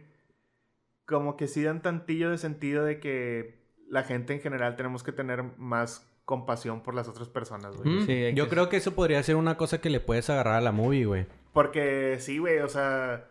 como 1.05 1.37
que 1.37 1.47
sí 1.47 1.61
dan 1.63 1.81
tantillo 1.81 2.31
de 2.31 2.37
sentido 2.37 2.83
de 2.83 2.99
que 2.99 3.59
la 3.89 4.03
gente 4.03 4.33
en 4.33 4.39
general 4.41 4.75
tenemos 4.75 5.03
que 5.03 5.11
tener 5.11 5.43
más 5.57 6.09
compasión 6.27 6.83
por 6.83 6.93
las 6.93 7.07
otras 7.07 7.29
personas, 7.29 7.77
güey. 7.77 7.89
Mm, 7.89 8.05
Sí, 8.05 8.33
Yo 8.35 8.43
que- 8.43 8.49
creo 8.49 8.67
que 8.67 8.75
eso 8.77 8.93
podría 8.93 9.23
ser 9.23 9.37
una 9.37 9.55
cosa 9.55 9.79
que 9.79 9.89
le 9.89 10.01
puedes 10.01 10.29
agarrar 10.29 10.55
a 10.55 10.61
la 10.61 10.73
movie, 10.73 11.05
güey. 11.05 11.25
Porque 11.53 12.17
sí, 12.19 12.37
güey, 12.37 12.59
o 12.59 12.67
sea, 12.67 13.29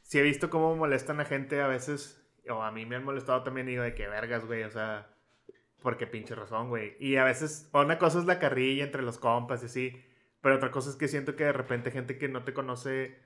sí 0.00 0.18
he 0.18 0.22
visto 0.22 0.48
cómo 0.48 0.74
molestan 0.74 1.20
a 1.20 1.26
gente 1.26 1.60
a 1.60 1.66
veces, 1.66 2.26
o 2.48 2.62
a 2.62 2.72
mí 2.72 2.86
me 2.86 2.96
han 2.96 3.04
molestado 3.04 3.42
también, 3.42 3.66
digo, 3.66 3.82
de 3.82 3.94
que 3.94 4.08
vergas, 4.08 4.46
güey, 4.46 4.62
o 4.62 4.70
sea, 4.70 5.08
porque 5.82 6.06
pinche 6.06 6.34
razón, 6.34 6.70
güey. 6.70 6.96
Y 6.98 7.16
a 7.16 7.24
veces, 7.24 7.68
una 7.74 7.98
cosa 7.98 8.18
es 8.18 8.24
la 8.24 8.38
carrilla 8.38 8.82
entre 8.82 9.02
los 9.02 9.18
compas 9.18 9.62
y 9.62 9.66
así, 9.66 10.02
pero 10.40 10.56
otra 10.56 10.70
cosa 10.70 10.88
es 10.88 10.96
que 10.96 11.06
siento 11.06 11.36
que 11.36 11.44
de 11.44 11.52
repente 11.52 11.90
gente 11.90 12.16
que 12.16 12.28
no 12.28 12.44
te 12.44 12.54
conoce 12.54 13.18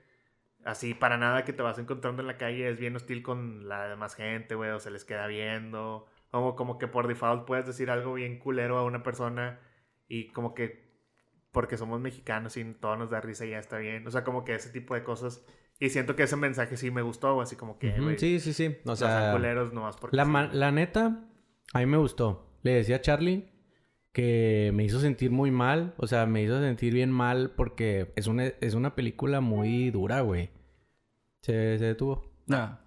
así 0.65 0.93
para 0.93 1.17
nada, 1.17 1.45
que 1.45 1.53
te 1.53 1.61
vas 1.63 1.79
encontrando 1.79 2.21
en 2.21 2.27
la 2.27 2.37
calle, 2.37 2.67
es 2.69 2.77
bien 2.77 2.95
hostil 2.97 3.23
con 3.23 3.69
la 3.69 3.87
demás 3.87 4.15
gente, 4.15 4.55
güey, 4.55 4.71
o 4.71 4.79
se 4.81 4.91
les 4.91 5.05
queda 5.05 5.27
viendo, 5.27 6.07
como, 6.33 6.55
como 6.55 6.79
que 6.79 6.87
por 6.87 7.07
default 7.07 7.45
puedes 7.45 7.67
decir 7.67 7.91
algo 7.91 8.15
bien 8.15 8.39
culero 8.39 8.79
a 8.79 8.83
una 8.83 9.03
persona 9.03 9.59
y 10.07 10.29
como 10.29 10.55
que 10.55 10.91
porque 11.51 11.77
somos 11.77 12.01
mexicanos 12.01 12.57
y 12.57 12.63
todo 12.73 12.95
nos 12.95 13.11
da 13.11 13.21
risa 13.21 13.45
y 13.45 13.51
ya 13.51 13.59
está 13.59 13.77
bien. 13.77 14.07
O 14.07 14.09
sea, 14.09 14.23
como 14.23 14.43
que 14.43 14.55
ese 14.55 14.71
tipo 14.71 14.95
de 14.95 15.03
cosas. 15.03 15.45
Y 15.79 15.91
siento 15.91 16.15
que 16.15 16.23
ese 16.23 16.35
mensaje 16.35 16.75
sí 16.75 16.89
me 16.89 17.03
gustó, 17.03 17.39
así 17.39 17.55
como 17.55 17.77
que, 17.77 17.91
Ujú, 17.91 18.03
güey, 18.05 18.17
Sí, 18.17 18.39
sí, 18.39 18.51
sí. 18.51 18.77
O 18.83 18.95
sea, 18.95 19.31
culeros 19.31 19.73
nomás 19.73 19.95
porque 19.95 20.17
la, 20.17 20.25
sí. 20.25 20.57
la 20.57 20.71
neta, 20.71 21.23
a 21.71 21.79
mí 21.79 21.85
me 21.85 21.97
gustó. 21.97 22.57
Le 22.63 22.71
decía 22.73 22.95
a 22.95 23.01
Charlie 23.01 23.51
que 24.11 24.71
me 24.73 24.85
hizo 24.85 24.99
sentir 24.99 25.29
muy 25.29 25.51
mal. 25.51 25.93
O 25.97 26.07
sea, 26.07 26.25
me 26.25 26.41
hizo 26.41 26.59
sentir 26.59 26.95
bien 26.95 27.11
mal 27.11 27.51
porque 27.51 28.11
es 28.15 28.25
una, 28.25 28.45
es 28.47 28.73
una 28.73 28.95
película 28.95 29.39
muy 29.39 29.91
dura, 29.91 30.21
güey. 30.21 30.49
Se, 31.43 31.77
se 31.77 31.85
detuvo. 31.85 32.33
No. 32.47 32.79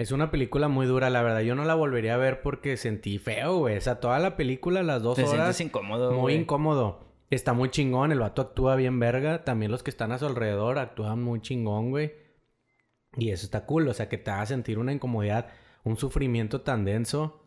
Es 0.00 0.12
una 0.12 0.30
película 0.30 0.68
muy 0.68 0.86
dura, 0.86 1.10
la 1.10 1.20
verdad. 1.20 1.40
Yo 1.40 1.54
no 1.54 1.66
la 1.66 1.74
volvería 1.74 2.14
a 2.14 2.16
ver 2.16 2.40
porque 2.40 2.78
sentí 2.78 3.18
feo, 3.18 3.58
güey. 3.58 3.76
O 3.76 3.80
sea, 3.82 4.00
toda 4.00 4.18
la 4.18 4.34
película, 4.34 4.82
las 4.82 5.02
dos 5.02 5.16
Te 5.16 5.24
horas... 5.24 5.34
sientes 5.34 5.60
incómodo, 5.60 6.12
Muy 6.12 6.20
güey. 6.20 6.36
incómodo. 6.36 7.12
Está 7.28 7.52
muy 7.52 7.68
chingón, 7.68 8.10
el 8.10 8.20
vato 8.20 8.40
actúa 8.40 8.76
bien 8.76 8.98
verga. 8.98 9.44
También 9.44 9.70
los 9.70 9.82
que 9.82 9.90
están 9.90 10.10
a 10.12 10.18
su 10.18 10.24
alrededor 10.24 10.78
actúan 10.78 11.22
muy 11.22 11.42
chingón, 11.42 11.90
güey. 11.90 12.12
Y 13.18 13.28
eso 13.28 13.44
está 13.44 13.66
cool, 13.66 13.88
o 13.88 13.92
sea, 13.92 14.08
que 14.08 14.16
te 14.16 14.30
haga 14.30 14.46
sentir 14.46 14.78
una 14.78 14.94
incomodidad, 14.94 15.48
un 15.84 15.98
sufrimiento 15.98 16.62
tan 16.62 16.86
denso. 16.86 17.39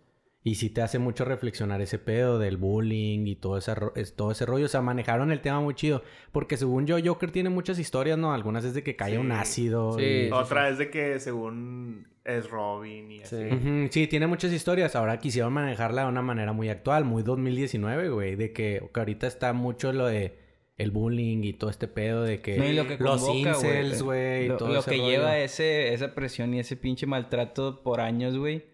Y 0.45 0.55
sí 0.55 0.69
te 0.69 0.81
hace 0.81 0.99
mucho 0.99 1.23
reflexionar 1.23 1.79
ese 1.81 1.99
pedo 1.99 2.37
del 2.37 2.57
bullying 2.57 3.27
y 3.27 3.35
todo 3.37 3.57
ese, 3.57 3.73
todo 4.15 4.31
ese 4.31 4.45
rollo. 4.45 4.65
O 4.65 4.67
sea, 4.67 4.81
manejaron 4.81 5.31
el 5.31 5.39
tema 5.39 5.61
muy 5.61 5.73
chido. 5.73 6.03
Porque 6.33 6.57
según 6.57 6.85
yo, 6.85 6.97
Joker 7.03 7.31
tiene 7.31 7.49
muchas 7.49 7.79
historias, 7.79 8.17
¿no? 8.17 8.33
Algunas 8.33 8.65
es 8.65 8.73
de 8.73 8.83
que 8.83 8.97
cae 8.97 9.11
Sí. 9.13 9.17
un 9.17 9.31
ácido. 9.31 9.97
Sí. 9.97 10.03
y- 10.27 10.31
Otra 10.31 10.67
es 10.67 10.77
de 10.77 10.89
que 10.89 11.19
según 11.21 12.09
es 12.25 12.49
Robin 12.49 13.09
y 13.09 13.21
así. 13.21 13.37
Sí. 13.37 13.87
Sí, 13.89 14.07
tiene 14.07 14.27
muchas 14.27 14.51
historias. 14.51 14.97
Ahora 14.97 15.17
quisieron 15.17 15.53
manejarla 15.53 16.03
de 16.03 16.07
una 16.09 16.21
manera 16.21 16.51
muy 16.51 16.67
actual, 16.67 17.05
muy 17.05 17.23
2019, 17.23 18.09
güey. 18.09 18.35
De 18.35 18.51
que, 18.51 18.83
que 18.93 18.99
ahorita 18.99 19.27
está 19.27 19.53
mucho 19.53 19.93
lo 19.93 20.07
de 20.07 20.39
el 20.75 20.91
bullying 20.91 21.43
y 21.43 21.53
todo 21.53 21.69
este 21.69 21.87
pedo 21.87 22.23
de 22.23 22.41
que, 22.41 22.57
No, 22.57 22.65
y 22.65 22.73
lo 22.73 22.85
que 22.87 22.97
los 22.97 23.21
convoca, 23.23 23.51
incels, 23.51 24.01
güey, 24.01 24.45
y 24.45 24.47
Lo, 24.49 24.57
todo 24.57 24.73
lo 24.73 24.79
ese 24.79 24.89
que 24.91 24.97
rollo. 24.97 25.09
lleva 25.09 25.37
ese, 25.37 25.93
esa 25.93 26.13
presión 26.15 26.53
y 26.53 26.59
ese 26.59 26.75
pinche 26.75 27.05
maltrato 27.05 27.81
por 27.83 28.01
años, 28.01 28.35
güey, 28.37 28.65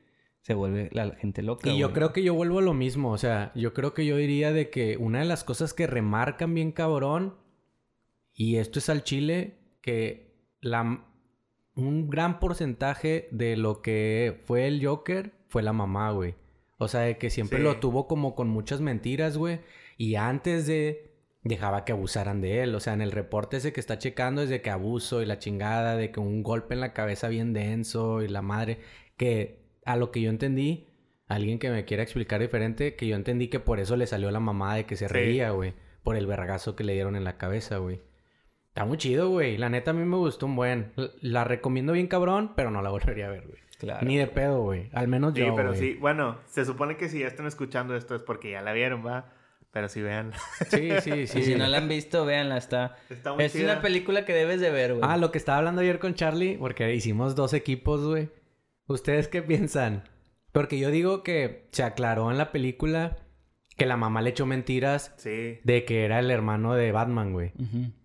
se 0.49 0.55
vuelve 0.55 0.89
la 0.93 1.11
gente 1.11 1.43
loca, 1.43 1.69
Y 1.69 1.77
yo 1.77 1.89
güey. 1.89 1.93
creo 1.93 2.11
que 2.11 2.23
yo 2.23 2.33
vuelvo 2.33 2.57
a 2.57 2.63
lo 2.63 2.73
mismo, 2.73 3.11
o 3.11 3.19
sea, 3.19 3.51
yo 3.53 3.71
creo 3.75 3.93
que 3.93 4.03
yo 4.03 4.17
diría 4.17 4.51
de 4.51 4.71
que 4.71 4.97
una 4.97 5.19
de 5.19 5.25
las 5.25 5.43
cosas 5.43 5.75
que 5.75 5.85
remarcan 5.85 6.55
bien 6.55 6.71
cabrón, 6.71 7.35
y 8.33 8.55
esto 8.55 8.79
es 8.79 8.89
al 8.89 9.03
chile, 9.03 9.59
que 9.81 10.33
la, 10.59 11.05
un 11.75 12.09
gran 12.09 12.39
porcentaje 12.39 13.27
de 13.29 13.57
lo 13.57 13.83
que 13.83 14.41
fue 14.45 14.65
el 14.67 14.83
Joker 14.83 15.33
fue 15.49 15.61
la 15.61 15.71
mamá, 15.71 16.09
güey. 16.13 16.33
O 16.79 16.87
sea, 16.87 17.01
de 17.01 17.19
que 17.19 17.29
siempre 17.29 17.59
Sí. 17.59 17.63
lo 17.63 17.77
tuvo 17.77 18.07
como 18.07 18.33
con 18.33 18.47
muchas 18.47 18.81
mentiras, 18.81 19.37
güey. 19.37 19.59
Y 19.97 20.15
antes 20.15 20.65
de 20.65 21.11
dejaba 21.43 21.85
que 21.85 21.91
abusaran 21.91 22.41
de 22.41 22.63
él. 22.63 22.73
O 22.73 22.79
sea, 22.79 22.93
en 22.93 23.01
el 23.01 23.11
reporte 23.11 23.57
ese 23.57 23.71
que 23.71 23.79
está 23.81 23.99
checando 23.99 24.41
es 24.41 24.49
de 24.49 24.61
que 24.63 24.71
abuso 24.71 25.21
y 25.21 25.25
la 25.27 25.37
chingada, 25.37 25.95
de 25.95 26.11
que 26.11 26.19
un 26.19 26.41
golpe 26.41 26.73
en 26.73 26.79
la 26.81 26.93
cabeza 26.93 27.27
bien 27.27 27.53
denso 27.53 28.23
y 28.23 28.27
la 28.29 28.41
madre. 28.41 28.79
Que 29.15 29.59
a 29.91 29.95
lo 29.97 30.11
que 30.11 30.21
yo 30.21 30.29
entendí, 30.29 30.87
alguien 31.27 31.59
que 31.59 31.69
me 31.69 31.85
quiera 31.85 32.03
explicar 32.03 32.39
diferente, 32.41 32.95
que 32.95 33.07
yo 33.07 33.15
entendí 33.15 33.47
que 33.49 33.59
por 33.59 33.79
eso 33.79 33.95
le 33.95 34.07
salió 34.07 34.31
la 34.31 34.39
mamá 34.39 34.75
de 34.75 34.85
que 34.85 34.95
se 34.95 35.07
Sí. 35.07 35.13
reía, 35.13 35.51
güey. 35.51 35.73
Por 36.03 36.15
el 36.15 36.25
vergazo 36.27 36.75
que 36.75 36.83
le 36.83 36.93
dieron 36.93 37.15
en 37.15 37.23
la 37.23 37.37
cabeza, 37.37 37.77
güey. 37.77 38.01
Está 38.69 38.85
muy 38.85 38.97
chido, 38.97 39.29
güey. 39.29 39.57
La 39.57 39.69
neta 39.69 39.91
a 39.91 39.93
mí 39.93 40.05
me 40.05 40.15
gustó 40.17 40.45
un 40.45 40.55
buen. 40.55 40.91
La- 41.21 41.43
recomiendo 41.43 41.93
bien 41.93 42.07
cabrón, 42.07 42.53
pero 42.55 42.71
no 42.71 42.81
la 42.81 42.89
volvería 43.17 43.27
a 43.27 43.29
ver, 43.31 43.47
güey. 43.47 43.59
Claro. 43.79 44.05
Ni 44.05 44.17
de 44.17 44.27
pedo, 44.27 44.61
güey. 44.61 44.89
Al 44.93 45.07
menos 45.07 45.33
Sí, 45.33 45.39
yo, 45.41 45.55
pero 45.55 45.69
güey. 45.69 45.79
sí. 45.79 45.93
Bueno, 45.99 46.37
se 46.47 46.65
supone 46.65 46.97
que 46.97 47.07
si 47.09 47.19
ya 47.19 47.27
están 47.27 47.47
escuchando 47.47 47.95
esto 47.95 48.15
es 48.15 48.21
porque 48.21 48.51
ya 48.51 48.61
la 48.61 48.73
vieron, 48.73 49.05
va. 49.05 49.33
Pero 49.71 49.87
sí 49.87 50.01
vean. 50.01 50.31
Sí, 50.69 50.89
sí, 51.01 51.27
sí. 51.27 51.39
Y 51.39 51.43
si 51.43 51.55
no 51.55 51.67
la 51.67 51.77
han 51.77 51.87
visto, 51.87 52.25
véanla, 52.25 52.57
está... 52.57 52.97
Está 53.09 53.33
muy 53.33 53.43
Es 53.43 53.53
chida. 53.53 53.73
una 53.73 53.81
película 53.81 54.25
que 54.25 54.33
debes 54.33 54.59
de 54.61 54.71
ver, 54.71 54.95
güey. 54.95 55.03
Ah, 55.07 55.15
lo 55.17 55.31
que 55.31 55.37
estaba 55.37 55.59
hablando 55.59 55.81
ayer 55.81 55.99
con 55.99 56.15
Charlie, 56.15 56.57
porque 56.57 56.93
hicimos 56.95 57.35
dos 57.35 57.53
equipos, 57.53 58.03
güey. 58.05 58.29
¿Ustedes 58.89 59.27
qué 59.27 59.41
piensan? 59.41 60.03
Porque 60.51 60.79
yo 60.79 60.89
digo 60.91 61.23
que 61.23 61.67
se 61.71 61.83
aclaró 61.83 62.31
en 62.31 62.37
la 62.37 62.51
película 62.51 63.17
que 63.77 63.85
la 63.85 63.95
mamá 63.95 64.21
le 64.21 64.31
echó 64.31 64.45
mentiras 64.45 65.13
Sí. 65.17 65.59
de 65.63 65.85
que 65.85 66.03
era 66.03 66.19
el 66.19 66.29
hermano 66.31 66.73
de 66.73 66.91
Batman, 66.91 67.31
güey. 67.31 67.53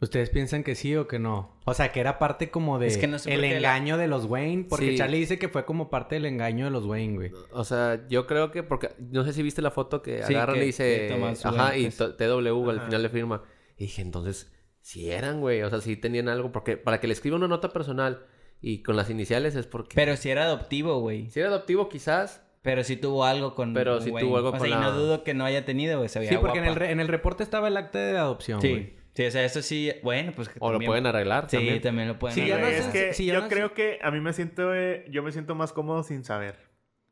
¿Ustedes 0.01 0.31
piensan 0.31 0.63
que 0.63 0.77
sí 0.77 0.95
o 0.95 1.09
que 1.09 1.19
no? 1.19 1.59
O 1.65 1.75
sea, 1.75 1.91
que 1.91 1.99
era 1.99 2.21
parte 2.21 2.49
como 2.51 2.79
de 2.79 2.87
Es 2.87 2.97
que 2.99 3.09
no 3.09 3.19
sé 3.19 3.35
el 3.35 3.41
la- 3.41 3.57
engaño 3.57 3.97
de 3.97 4.07
los 4.07 4.27
Wayne, 4.27 4.67
porque 4.69 4.91
Sí. 4.91 4.97
Charlie 4.99 5.19
dice 5.19 5.37
que 5.39 5.49
fue 5.49 5.65
como 5.65 5.91
parte 5.91 6.15
del 6.15 6.27
engaño 6.27 6.67
de 6.67 6.71
los 6.71 6.85
Wayne, 6.85 7.15
güey. 7.17 7.33
O 7.51 7.65
sea, 7.65 8.07
yo 8.09 8.27
creo 8.29 8.53
que 8.53 8.63
porque 8.63 8.91
no 9.01 9.25
sé 9.25 9.33
si 9.33 9.43
viste 9.43 9.63
la 9.63 9.73
foto 9.73 10.01
que 10.01 10.23
Sí, 10.23 10.35
agarran 10.35 10.57
que- 10.57 10.63
y 10.63 10.67
dice 10.67 11.07
que 11.09 11.15
Thomas 11.15 11.45
ajá 11.45 11.77
y 11.77 11.85
pues. 11.91 11.97
TW 12.19 12.71
al 12.71 12.81
final 12.83 13.03
le 13.03 13.09
firma. 13.09 13.43
Y 13.77 13.85
dije, 13.87 14.03
entonces 14.03 14.53
si 14.81 15.11
eran, 15.11 15.41
güey, 15.41 15.63
o 15.63 15.71
sea, 15.71 15.81
si 15.81 15.97
tenían 15.97 16.29
algo 16.29 16.53
porque 16.53 16.77
para 16.77 17.01
que 17.01 17.09
le 17.09 17.15
escriba 17.15 17.35
una 17.37 17.49
nota 17.49 17.71
personal 17.71 18.27
y 18.65 18.83
con 18.83 18.97
las 18.97 19.11
iniciales 19.11 19.55
es 19.57 19.67
porque 19.67 19.95
Pero 19.95 20.17
si 20.17 20.31
era 20.31 20.45
adoptivo, 20.45 21.01
güey. 21.01 21.29
si 21.31 21.41
era 21.41 21.49
adoptivo 21.51 21.89
quizás, 21.89 22.41
Pero 22.63 22.83
si 22.83 22.97
tuvo 22.97 23.25
algo 23.27 23.55
con 23.55 23.75
Pero 23.75 24.01
sí 24.01 24.11
Wayne. 24.11 24.27
tuvo 24.27 24.37
algo 24.39 24.49
o 24.49 24.53
sea, 24.53 24.59
con 24.61 24.69
y 24.69 24.71
la- 24.71 24.81
no 24.81 24.93
dudo 24.93 25.23
que 25.23 25.35
no 25.35 25.45
haya 25.45 25.67
tenido, 25.67 25.99
güey. 25.99 26.09
Se 26.09 26.19
veía 26.19 26.31
Sí, 26.31 26.39
porque 26.41 26.59
en 26.61 26.65
el, 26.65 26.75
re- 26.77 26.91
en 26.93 26.99
el 27.01 27.09
reporte 27.09 27.43
estaba 27.43 27.69
el 27.69 27.77
acta 27.77 27.99
de 27.99 28.17
adopción, 28.17 28.61
güey. 28.61 28.75
Sí. 28.85 28.97
Sí, 29.13 29.27
o 29.27 29.31
sea, 29.31 29.45
eso 29.45 29.61
sí... 29.63 29.93
Bueno, 30.03 30.33
pues 30.35 30.49
que 30.49 30.57
o 30.61 30.73
lo 30.73 30.81
pueden 30.81 31.05
arreglar 31.07 31.45
Sí, 31.51 31.59
también. 31.59 31.81
también 31.83 32.09
lo 32.09 32.19
pueden 32.19 32.35
Sí, 32.35 32.51
arreglar. 32.51 32.73
es 32.73 32.87
que 32.87 33.13
si- 33.13 33.23
si 33.23 33.27
ya 33.27 33.35
yo 33.35 33.41
no 33.43 33.49
creo 33.49 33.69
sé- 33.69 33.75
que 33.75 33.99
a 34.03 34.11
mí 34.11 34.19
me 34.21 34.33
siento, 34.33 34.75
eh, 34.75 35.05
yo 35.11 35.23
me 35.23 35.31
siento 35.31 35.55
más 35.55 35.73
cómodo 35.75 36.03
sin 36.05 36.25
saber. 36.25 36.57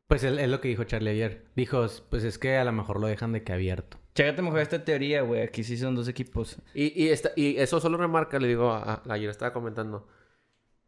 Pues 0.09 0.25
es, 0.25 0.39
es 0.39 0.49
lo 0.49 0.61
que 0.63 0.69
dijo 0.69 0.85
Charlie 0.85 1.11
ayer. 1.11 1.45
Dijo, 1.55 1.87
pues 2.11 2.25
es 2.25 2.39
que 2.39 2.57
a 2.57 2.65
lo 2.65 2.73
mejor 2.73 2.99
lo 2.99 3.07
dejan 3.07 3.33
de 3.33 3.43
que 3.45 3.53
abierto. 3.53 3.99
Chécate 4.15 4.41
mejor 4.43 4.61
esta 4.61 4.83
teoría, 4.85 5.21
güey. 5.21 5.43
Aquí 5.43 5.63
sí 5.65 5.77
son 5.77 5.95
dos 5.95 6.09
equipos. 6.09 6.57
Y, 6.75 6.99
y, 7.05 7.11
esta- 7.11 7.33
y 7.37 7.59
eso 7.59 7.79
solo 7.79 7.99
remarca, 7.99 8.39
le 8.41 8.49
digo, 8.49 8.71
a, 8.73 8.83
a- 8.95 9.03
ayer 9.13 9.29
estaba 9.31 9.53
comentando, 9.53 10.09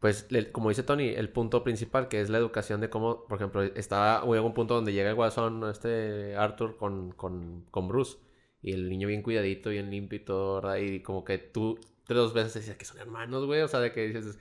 pues 0.04 0.30
le- 0.30 0.52
como 0.52 0.68
dice 0.68 0.82
Tony, 0.82 1.08
el 1.08 1.30
punto 1.30 1.64
principal 1.64 2.08
que 2.08 2.20
es 2.20 2.28
la 2.30 2.36
educación 2.38 2.80
de 2.82 2.90
cómo, 2.90 3.24
por 3.26 3.38
ejemplo, 3.38 3.62
estaba 3.62 4.22
hubo 4.24 4.42
un 4.42 4.52
punto 4.54 4.74
donde 4.74 4.92
llega 4.92 5.08
el 5.08 5.14
guasón, 5.14 5.64
este 5.70 6.36
Arthur 6.36 6.76
con, 6.76 7.12
con, 7.12 7.64
con 7.70 7.88
Bruce, 7.88 8.18
y 8.60 8.72
el 8.72 8.88
niño 8.90 9.08
bien 9.08 9.22
cuidadito, 9.22 9.70
bien 9.70 9.90
limpio 9.90 10.18
y 10.18 10.24
todo, 10.24 10.56
¿verdad? 10.56 10.76
Y 10.76 11.00
como 11.02 11.24
que 11.24 11.38
tú 11.38 11.78
tres 12.06 12.16
dos 12.18 12.34
veces 12.34 12.52
decías 12.54 12.76
que 12.76 12.84
son 12.84 12.98
hermanos, 12.98 13.46
güey, 13.46 13.62
o 13.62 13.68
sea, 13.68 13.80
de 13.80 13.92
que 13.92 14.06
dices, 14.08 14.38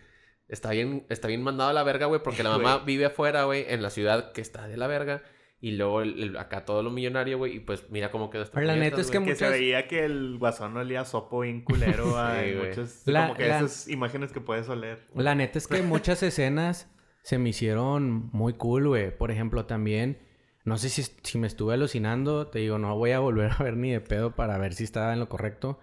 está 0.50 0.72
bien, 0.72 1.06
está 1.10 1.28
bien 1.30 1.42
mandado 1.44 1.70
a 1.70 1.74
la 1.74 1.84
verga, 1.84 2.08
güey, 2.08 2.22
porque 2.22 2.44
la 2.44 2.50
mamá 2.58 2.80
vive 2.80 3.06
afuera, 3.06 3.46
güey, 3.46 3.66
en 3.70 3.82
la 3.82 3.90
ciudad 3.90 4.34
que 4.34 4.42
está 4.42 4.68
de 4.68 4.76
la 4.78 4.88
verga. 4.88 5.24
Y 5.66 5.72
luego 5.78 6.02
el- 6.02 6.22
el- 6.22 6.38
acá 6.38 6.66
todo 6.66 6.84
lo 6.84 6.92
millonario, 6.92 7.38
güey. 7.38 7.56
Y 7.56 7.60
pues 7.62 7.90
mira 7.90 8.12
cómo 8.12 8.30
quedó 8.30 8.42
esta 8.44 8.56
Pero 8.56 8.68
la 8.68 8.76
neta 8.76 9.00
es 9.00 9.10
que 9.10 9.20
güey. 9.20 9.30
Que 9.30 9.36
se 9.38 9.46
muchas- 9.46 9.60
veía 9.60 9.88
que 9.88 10.04
el 10.04 10.38
guasón 10.38 10.76
olía 10.76 11.06
sopo 11.06 11.40
bien 11.40 11.62
culero 11.62 12.18
a 12.18 12.42
Sí, 12.42 12.54
güey. 12.54 12.68
muchos... 12.68 13.02
La- 13.06 13.22
como 13.28 13.38
que 13.38 13.48
la- 13.48 13.58
esas 13.60 13.88
imágenes 13.88 14.34
que 14.34 14.42
puedes 14.42 14.68
oler. 14.68 15.08
La 15.16 15.36
neta 15.36 15.58
es 15.58 15.68
que 15.68 15.82
muchas 15.82 16.22
escenas 16.22 16.92
se 17.22 17.38
me 17.38 17.48
hicieron 17.52 18.30
muy 18.34 18.54
cool, 18.56 18.90
güey. 18.90 19.18
Por 19.18 19.32
ejemplo, 19.32 19.66
también, 19.66 20.20
no 20.66 20.78
sé 20.78 20.90
si, 20.90 21.04
si 21.24 21.38
me 21.38 21.48
estuve 21.48 21.76
alucinando, 21.76 22.48
te 22.48 22.60
digo, 22.60 22.78
no 22.78 22.98
voy 22.98 23.12
a 23.12 23.20
volver 23.20 23.52
a 23.58 23.64
ver 23.64 23.78
ni 23.78 23.92
de 23.92 24.02
pedo 24.02 24.36
para 24.36 24.58
ver 24.58 24.74
si 24.74 24.84
estaba 24.84 25.14
en 25.14 25.20
lo 25.22 25.30
correcto. 25.30 25.80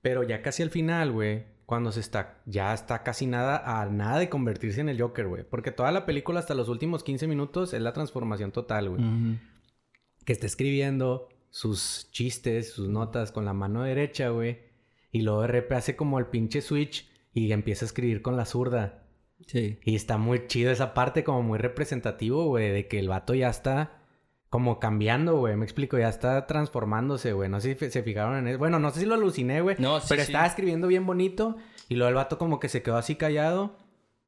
Pero 0.00 0.22
ya 0.22 0.42
casi 0.42 0.62
al 0.62 0.70
final, 0.70 1.10
güey, 1.10 1.46
cuando 1.72 1.90
se 1.90 2.00
está, 2.00 2.42
ya 2.44 2.74
está 2.74 3.02
casi 3.02 3.26
nada 3.26 3.80
a 3.80 3.86
nada 3.86 4.18
de 4.18 4.28
convertirse 4.28 4.82
en 4.82 4.90
el 4.90 5.00
Joker, 5.00 5.26
güey. 5.26 5.42
Porque 5.42 5.72
toda 5.72 5.90
la 5.90 6.04
película 6.04 6.38
hasta 6.38 6.54
los 6.54 6.68
últimos 6.68 7.02
15 7.02 7.26
minutos 7.26 7.72
es 7.72 7.80
la 7.80 7.94
transformación 7.94 8.52
total, 8.52 8.90
güey. 8.90 9.02
Que 10.26 10.34
está 10.34 10.44
escribiendo 10.44 11.30
sus 11.48 12.10
chistes, 12.10 12.74
sus 12.74 12.90
notas 12.90 13.32
con 13.32 13.46
la 13.46 13.54
mano 13.54 13.84
derecha, 13.84 14.28
güey. 14.28 14.58
Y 15.12 15.22
luego 15.22 15.40
de 15.40 15.46
repente 15.46 15.76
hace 15.76 15.96
como 15.96 16.18
el 16.18 16.26
pinche 16.26 16.60
switch 16.60 17.10
y 17.32 17.50
empieza 17.52 17.86
a 17.86 17.88
escribir 17.88 18.20
con 18.20 18.36
la 18.36 18.44
zurda. 18.44 19.06
Sí. 19.46 19.78
Y 19.82 19.94
está 19.94 20.18
muy 20.18 20.46
chido 20.48 20.70
esa 20.72 20.92
parte, 20.92 21.24
como 21.24 21.42
muy 21.42 21.58
representativo, 21.58 22.44
güey, 22.48 22.70
de 22.70 22.86
que 22.86 22.98
el 22.98 23.08
vato 23.08 23.32
ya 23.32 23.48
está 23.48 24.01
como 24.52 24.78
cambiando, 24.78 25.38
güey. 25.38 25.56
Me 25.56 25.64
explico, 25.64 25.98
ya 25.98 26.10
está 26.10 26.46
transformándose, 26.46 27.32
güey. 27.32 27.48
No 27.48 27.58
sé 27.58 27.74
si 27.74 27.90
se 27.90 28.02
fijaron 28.02 28.36
en 28.36 28.48
eso. 28.48 28.58
Bueno, 28.58 28.78
no 28.78 28.90
sé 28.90 29.00
si 29.00 29.06
lo 29.06 29.14
aluciné, 29.14 29.62
güey. 29.62 29.76
No, 29.78 29.98
sí, 29.98 30.06
pero 30.10 30.20
sí. 30.20 30.26
estaba 30.26 30.44
escribiendo 30.44 30.88
bien 30.88 31.06
bonito. 31.06 31.56
Y 31.88 31.94
luego 31.94 32.10
el 32.10 32.16
vato 32.16 32.36
como 32.36 32.60
que 32.60 32.68
se 32.68 32.82
quedó 32.82 32.98
así 32.98 33.16
callado. 33.16 33.78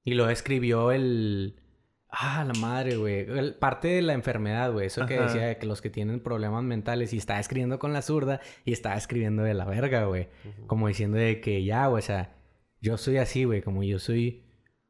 Y 0.03 0.15
luego 0.15 0.31
escribió 0.31 0.93
el... 0.93 1.61
Ah, 2.09 2.43
la 2.43 2.59
madre, 2.59 2.97
güey. 2.97 3.27
Parte 3.59 3.89
de 3.89 4.01
la 4.01 4.15
enfermedad, 4.15 4.73
güey. 4.73 4.87
Eso 4.87 5.05
que 5.05 5.21
decía 5.21 5.43
de 5.43 5.59
que 5.59 5.67
los 5.67 5.83
que 5.83 5.91
tienen 5.91 6.21
problemas 6.21 6.65
mentales. 6.65 7.13
Y 7.13 7.19
estaba 7.19 7.39
escribiendo 7.39 7.79
con 7.79 7.93
la 7.93 8.01
zurda. 8.01 8.41
Y 8.65 8.73
estaba 8.73 8.97
escribiendo 8.97 9.43
de 9.43 9.53
la 9.53 9.67
verga, 9.67 10.07
güey. 10.07 10.29
Como 10.67 10.89
diciendo 10.89 11.19
de 11.19 11.43
que 11.43 11.65
ya, 11.65 11.87
güey. 11.89 11.99
O 11.99 12.07
sea, 12.07 12.35
yo 12.81 12.97
soy 12.97 13.19
así, 13.19 13.45
güey. 13.45 13.61
Como 13.61 13.83
yo 13.83 13.99
soy 13.99 14.43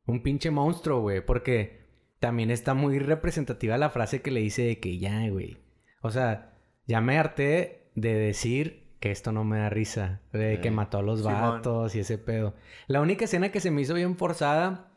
un 0.06 0.22
pinche 0.22 0.52
monstruo, 0.52 1.00
güey. 1.00 1.26
Porque 1.26 1.83
también 2.24 2.50
está 2.50 2.74
muy 2.74 2.98
representativa 2.98 3.76
la 3.78 3.90
frase 3.90 4.22
que 4.22 4.30
le 4.30 4.40
dice 4.40 4.62
de 4.62 4.80
que 4.80 4.98
ya, 4.98 5.28
güey. 5.28 5.58
O 6.00 6.10
sea, 6.10 6.52
ya 6.86 7.00
me 7.00 7.18
harté 7.18 7.90
de 7.94 8.14
decir 8.14 8.84
que 9.00 9.10
esto 9.10 9.32
no 9.32 9.44
me 9.44 9.58
da 9.58 9.68
risa. 9.70 10.20
De 10.32 10.60
que 10.60 10.70
mató 10.70 10.98
a 10.98 11.02
los 11.02 11.20
Simón. 11.20 11.34
vatos 11.34 11.94
y 11.94 12.00
ese 12.00 12.16
pedo. 12.18 12.54
La 12.86 13.00
única 13.00 13.26
escena 13.26 13.50
que 13.50 13.60
se 13.60 13.70
me 13.70 13.82
hizo 13.82 13.94
bien 13.94 14.16
forzada, 14.16 14.90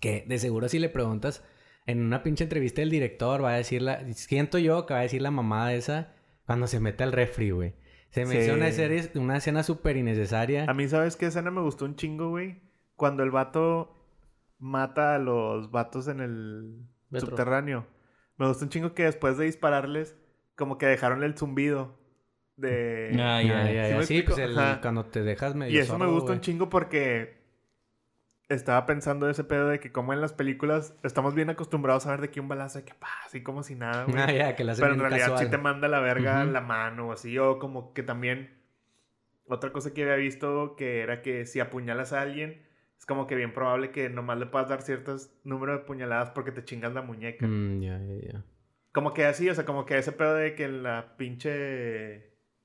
que 0.00 0.24
de 0.28 0.38
seguro 0.38 0.68
si 0.68 0.78
le 0.78 0.88
preguntas 0.90 1.42
en 1.86 2.02
una 2.02 2.22
pinche 2.22 2.44
entrevista 2.44 2.82
del 2.82 2.90
director, 2.90 3.42
va 3.42 3.52
a 3.54 3.56
decir 3.56 3.80
la... 3.82 4.12
Siento 4.12 4.58
yo 4.58 4.84
que 4.86 4.94
va 4.94 5.00
a 5.00 5.04
decir 5.04 5.22
la 5.22 5.30
mamada 5.30 5.72
esa 5.74 6.12
cuando 6.46 6.66
se 6.66 6.80
mete 6.80 7.02
al 7.04 7.12
refri, 7.12 7.50
güey. 7.50 7.74
Se 8.10 8.26
me 8.26 8.32
Sí. 8.32 8.38
hizo 8.38 8.54
una, 8.54 8.70
serie, 8.70 9.10
una 9.14 9.38
escena 9.38 9.62
súper 9.62 9.96
innecesaria. 9.96 10.66
A 10.68 10.74
mí, 10.74 10.86
¿sabes 10.88 11.16
qué 11.16 11.26
escena 11.26 11.50
me 11.50 11.62
gustó 11.62 11.84
un 11.86 11.96
chingo, 11.96 12.28
güey? 12.28 12.60
Cuando 12.96 13.22
el 13.22 13.30
vato 13.30 14.03
mata 14.58 15.14
a 15.14 15.18
los 15.18 15.70
vatos 15.70 16.08
en 16.08 16.20
el 16.20 16.82
Metro. 17.10 17.28
subterráneo. 17.28 17.86
Me 18.36 18.46
gustó 18.48 18.64
un 18.64 18.70
chingo 18.70 18.94
que 18.94 19.04
después 19.04 19.36
de 19.38 19.44
dispararles, 19.46 20.16
como 20.56 20.78
que 20.78 20.86
dejaron 20.86 21.22
el 21.22 21.36
zumbido 21.36 21.98
de... 22.56 23.16
Ah, 23.20 23.36
Ah, 23.38 23.42
ya, 23.42 23.64
ya, 23.64 23.72
ya. 23.72 23.84
¿Sí 23.86 23.90
ya. 23.90 23.96
me 23.98 24.06
Sí, 24.06 24.22
pues 24.22 24.38
el- 24.38 24.54
cuando 24.80 25.06
te 25.06 25.22
dejas 25.22 25.54
medio 25.54 25.72
Y 25.72 25.78
eso 25.78 25.94
me 25.98 26.06
sordo, 26.06 26.12
gusta 26.12 26.26
güey. 26.28 26.38
un 26.38 26.40
chingo 26.40 26.68
porque 26.68 27.42
estaba 28.48 28.84
pensando 28.86 29.28
ese 29.30 29.44
pedo 29.44 29.68
de 29.68 29.80
que 29.80 29.90
como 29.92 30.12
en 30.12 30.20
las 30.20 30.32
películas 30.32 30.94
estamos 31.02 31.34
bien 31.34 31.50
acostumbrados 31.50 32.06
a 32.06 32.10
ver 32.10 32.20
de 32.20 32.30
que 32.30 32.40
un 32.40 32.48
balazo 32.48 32.78
de 32.78 32.84
que 32.84 32.94
pa, 32.94 33.08
así 33.26 33.42
como 33.42 33.62
si 33.62 33.74
nada, 33.74 34.04
güey. 34.04 34.22
Ah, 34.22 34.30
ya, 34.32 34.56
que 34.56 34.64
la 34.64 34.74
Pero 34.74 34.92
en 34.92 35.00
realidad 35.00 35.26
sí 35.26 35.32
casual. 35.32 35.50
te 35.50 35.58
manda 35.58 35.88
la 35.88 36.00
verga 36.00 36.44
la 36.44 36.60
mano 36.60 37.08
o 37.08 37.12
así. 37.12 37.36
O 37.38 37.58
como 37.58 37.92
que 37.94 38.02
también... 38.02 38.62
Otra 39.46 39.72
cosa 39.72 39.92
que 39.94 40.02
había 40.04 40.16
visto 40.16 40.74
que 40.76 41.00
era 41.02 41.22
que 41.22 41.46
si 41.46 41.60
apuñalas 41.60 42.12
a 42.14 42.22
alguien, 42.22 42.62
es 43.04 43.06
como 43.06 43.26
que 43.26 43.34
bien 43.34 43.52
probable 43.52 43.90
que 43.90 44.08
nomás 44.08 44.38
le 44.38 44.46
puedas 44.46 44.66
dar 44.70 44.80
ciertos 44.80 45.30
número 45.44 45.72
de 45.74 45.78
puñaladas 45.80 46.30
porque 46.30 46.52
te 46.52 46.64
chingas 46.64 46.94
la 46.94 47.02
muñeca. 47.02 47.46
Mm, 47.46 47.80
ya, 47.82 47.98
ya, 47.98 48.32
ya. 48.32 48.44
Como 48.94 49.12
que 49.12 49.26
así, 49.26 49.46
o 49.50 49.54
sea, 49.54 49.66
como 49.66 49.84
que 49.84 49.98
ese 49.98 50.10
pedo 50.12 50.34
de 50.36 50.54
que 50.54 50.64
en 50.64 50.82
la 50.82 51.14
pinche... 51.18 51.50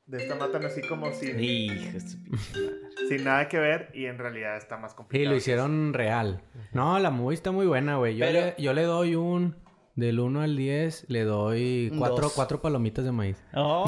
De 0.05 0.17
esta 0.17 0.35
matan 0.35 0.63
así 0.63 0.79
como 0.87 1.11
sin, 1.11 1.37
Hijo 1.41 1.91
de 1.91 1.99
su 1.99 2.23
pinche 2.23 2.61
madre. 2.61 2.75
sin 3.09 3.23
nada 3.25 3.49
que 3.49 3.59
ver 3.59 3.91
y 3.93 4.05
en 4.05 4.17
realidad 4.17 4.55
está 4.55 4.77
más 4.77 4.91
Sí, 4.91 4.97
complicado. 4.97 5.29
lo 5.31 5.35
hicieron 5.35 5.93
real. 5.93 6.41
No, 6.71 6.97
la 6.99 7.09
movie 7.11 7.35
está 7.35 7.51
muy 7.51 7.65
buena, 7.67 7.97
güey. 7.97 8.15
Yo, 8.15 8.25
Pero- 8.25 8.39
le, 8.39 8.55
yo 8.63 8.71
le 8.73 8.83
doy 8.83 9.15
un... 9.15 9.57
Del 9.95 10.21
1 10.21 10.41
al 10.41 10.55
10, 10.55 11.05
le 11.09 11.25
doy 11.25 11.89
Un 11.91 11.99
cuatro, 11.99 12.21
dos. 12.23 12.33
cuatro 12.33 12.61
palomitas 12.61 13.03
de 13.03 13.11
maíz. 13.11 13.43
Oh. 13.53 13.83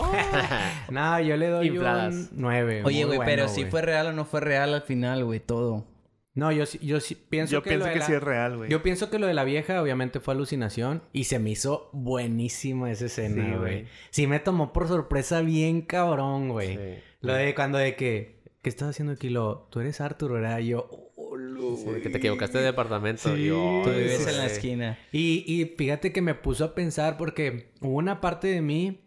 No, 0.92 1.18
yo 1.22 1.38
le 1.38 1.48
doy 1.48 1.68
Infladas. 1.68 2.14
un 2.14 2.42
9. 2.42 2.82
Oye, 2.84 3.06
güey, 3.06 3.20
pero 3.24 3.48
si 3.48 3.64
fue 3.64 3.82
real 3.82 4.08
o 4.08 4.12
no 4.12 4.26
fue 4.26 4.42
real 4.42 4.74
al 4.74 4.82
final, 4.82 5.24
güey, 5.24 5.40
todo. 5.40 5.88
No, 6.34 6.52
yo, 6.52 6.66
sí- 6.66 6.80
yo 6.82 7.00
sí 7.02 7.16
pienso 7.16 7.52
Yo 7.54 7.62
que 7.62 7.72
pienso 7.72 7.86
lo 7.86 7.88
de 7.88 7.94
que 7.94 8.00
la- 8.00 8.06
sí 8.06 8.14
es 8.14 8.24
real, 8.24 8.56
güey. 8.58 8.70
Yo 8.70 8.82
pienso 8.82 9.10
que 9.10 9.20
lo 9.20 9.28
de 9.28 9.34
la 9.34 9.44
vieja 9.44 9.82
obviamente 9.82 10.20
fue 10.22 10.34
alucinación 10.34 11.04
y 11.12 11.26
se 11.26 11.40
me 11.40 11.50
hizo 11.50 11.90
buenísima 11.92 12.90
esa 12.92 13.06
escena, 13.08 13.48
güey. 13.58 13.60
güey. 13.60 13.86
Sí, 14.12 14.28
me 14.28 14.40
tomó 14.40 14.72
por 14.72 14.88
sorpresa 14.88 15.42
bien 15.42 15.82
cabrón, 15.82 16.48
güey. 16.50 16.78
Sí. 16.78 17.04
Lo 17.22 17.34
de 17.34 17.54
cuando 17.54 17.78
de 17.78 17.96
que, 17.98 18.40
¿qué 18.62 18.70
estás 18.70 18.90
haciendo 18.90 19.14
aquí? 19.14 19.30
Lo, 19.30 19.68
tú 19.72 19.82
eres 19.82 20.00
Arturo, 20.00 20.36
¿verdad? 20.36 20.60
Y 20.60 20.68
yo, 20.70 20.90
"Oh, 21.18 21.36
lo, 21.36 21.76
Sí, 21.76 21.84
güey". 21.84 22.02
que 22.02 22.10
te 22.10 22.20
equivocaste 22.20 22.60
de 22.60 22.64
departamento. 22.64 23.36
Sí, 23.36 23.48
yo, 23.48 23.82
Tú 23.84 23.90
vives 23.90 24.24
sí, 24.24 24.30
en 24.30 24.38
la 24.38 24.46
esquina. 24.46 25.00
Y, 25.12 25.44
y 25.46 25.66
fíjate 25.78 26.14
que 26.14 26.22
me 26.22 26.34
puso 26.34 26.64
a 26.64 26.74
pensar 26.76 27.18
porque 27.18 27.74
hubo 27.82 27.98
una 27.98 28.22
parte 28.22 28.48
de 28.48 28.62
mí 28.62 29.02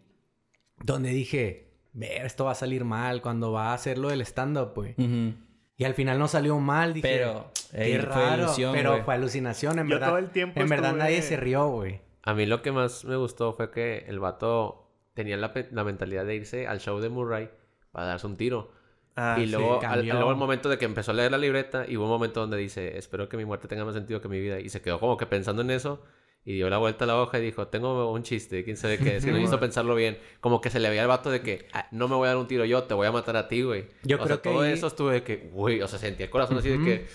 donde 0.83 1.09
dije, 1.09 1.71
ver, 1.93 2.25
esto 2.25 2.45
va 2.45 2.51
a 2.51 2.55
salir 2.55 2.85
mal 2.85 3.21
cuando 3.23 3.51
va 3.51 3.71
a 3.71 3.73
hacer 3.73 3.97
lo 3.97 4.09
del 4.09 4.21
stand-up, 4.21 4.73
güey. 4.75 4.91
Ujú. 4.97 5.33
Y 5.77 5.83
al 5.83 5.93
final 5.93 6.17
no 6.17 6.27
salió 6.27 6.57
mal, 6.59 6.93
dije, 6.93 7.07
Pero, 7.07 7.51
qué 7.71 7.95
ey, 7.95 7.99
fue 7.99 8.05
raro, 8.05 8.43
ilusión, 8.43 8.73
pero 8.73 9.03
fue 9.03 9.13
alucinación, 9.13 9.79
en 9.79 9.87
Yo 9.87 9.95
verdad. 9.95 10.07
todo 10.07 10.17
el 10.19 10.29
tiempo 10.29 10.59
en 10.59 10.69
verdad 10.69 10.93
nadie 10.93 11.21
se 11.21 11.35
rió, 11.35 11.67
güey. 11.67 12.01
A 12.23 12.33
mí 12.33 12.45
lo 12.45 12.61
que 12.61 12.71
más 12.71 13.03
me 13.05 13.17
gustó 13.17 13.53
fue 13.53 13.71
que 13.71 14.05
el 14.07 14.19
vato 14.19 14.89
tenía 15.13 15.37
la, 15.37 15.83
mentalidad 15.83 16.25
de 16.25 16.35
irse 16.35 16.67
al 16.67 16.79
show 16.79 16.99
de 16.99 17.09
Murray 17.09 17.49
para 17.91 18.07
darse 18.07 18.25
un 18.25 18.37
tiro. 18.37 18.71
Ah, 19.17 19.37
y 19.37 19.45
sí. 19.45 19.51
luego, 19.51 19.75
al, 19.75 19.81
cambió. 19.81 20.13
luego 20.13 20.31
el 20.31 20.37
momento 20.37 20.69
de 20.69 20.77
que 20.77 20.85
empezó 20.85 21.11
a 21.11 21.13
leer 21.13 21.31
la 21.31 21.37
libreta 21.37 21.85
y 21.87 21.97
hubo 21.97 22.05
un 22.05 22.09
momento 22.09 22.39
donde 22.41 22.57
dice, 22.57 22.97
espero 22.97 23.29
que 23.29 23.37
mi 23.37 23.45
muerte 23.45 23.67
tenga 23.67 23.85
más 23.85 23.93
sentido 23.93 24.21
que 24.21 24.27
mi 24.27 24.39
vida. 24.39 24.59
Y 24.59 24.69
se 24.69 24.81
quedó 24.81 24.99
como 24.99 25.17
que 25.17 25.25
pensando 25.25 25.61
en 25.61 25.71
eso 25.71 26.01
y 26.45 26.53
dio 26.53 26.69
la 26.69 26.77
vuelta 26.77 27.05
a 27.05 27.07
la 27.07 27.19
hoja 27.19 27.39
y 27.39 27.41
dijo, 27.41 27.67
tengo 27.69 28.11
un 28.11 28.21
chiste, 28.21 28.63
quién 28.63 28.77
sabe 28.77 28.99
qué, 28.99 29.15
es 29.17 29.25
que 29.25 29.31
no 29.31 29.37
necesito 29.37 29.59
pensarlo 29.59 29.95
bien. 29.95 30.17
Como 30.41 30.61
que 30.61 30.69
se 30.69 30.79
le 30.79 30.89
veía 30.89 31.01
al 31.01 31.07
vato 31.07 31.31
de 31.31 31.41
que, 31.41 31.67
"Ah, 31.73 31.87
no 31.91 32.07
me 32.07 32.15
voy 32.15 32.25
a 32.25 32.29
dar 32.29 32.37
un 32.37 32.47
tiro 32.47 32.65
yo, 32.65 32.83
te 32.83 32.93
voy 32.93 33.07
a 33.07 33.11
matar 33.11 33.35
a 33.35 33.47
ti, 33.47 33.63
güey. 33.63 33.87
Yo 34.03 34.17
o 34.17 34.19
creo 34.19 34.27
sea, 34.27 34.37
que 34.37 34.49
todo 34.49 34.63
eso 34.63 34.87
estuve 34.87 35.13
de 35.13 35.23
que, 35.23 35.49
güey, 35.51 35.81
o 35.81 35.87
sea, 35.87 35.97
sentía 35.99 36.27
el 36.27 36.31
corazón 36.31 36.57
así 36.59 36.69
de 36.69 36.83
que, 36.85 37.07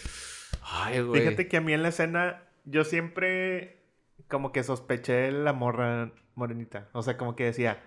ay, 0.62 1.00
güey. 1.00 1.22
Fíjate 1.22 1.46
que 1.48 1.56
a 1.56 1.60
mí 1.60 1.72
en 1.72 1.82
la 1.82 1.90
escena, 1.90 2.42
yo 2.64 2.84
siempre 2.84 3.78
como 4.28 4.52
que 4.52 4.62
sospeché 4.64 5.30
la 5.30 5.52
morra 5.52 6.12
morenita. 6.34 6.88
O 6.92 7.02
sea, 7.02 7.16
como 7.16 7.36
que 7.36 7.44
decía, 7.44 7.82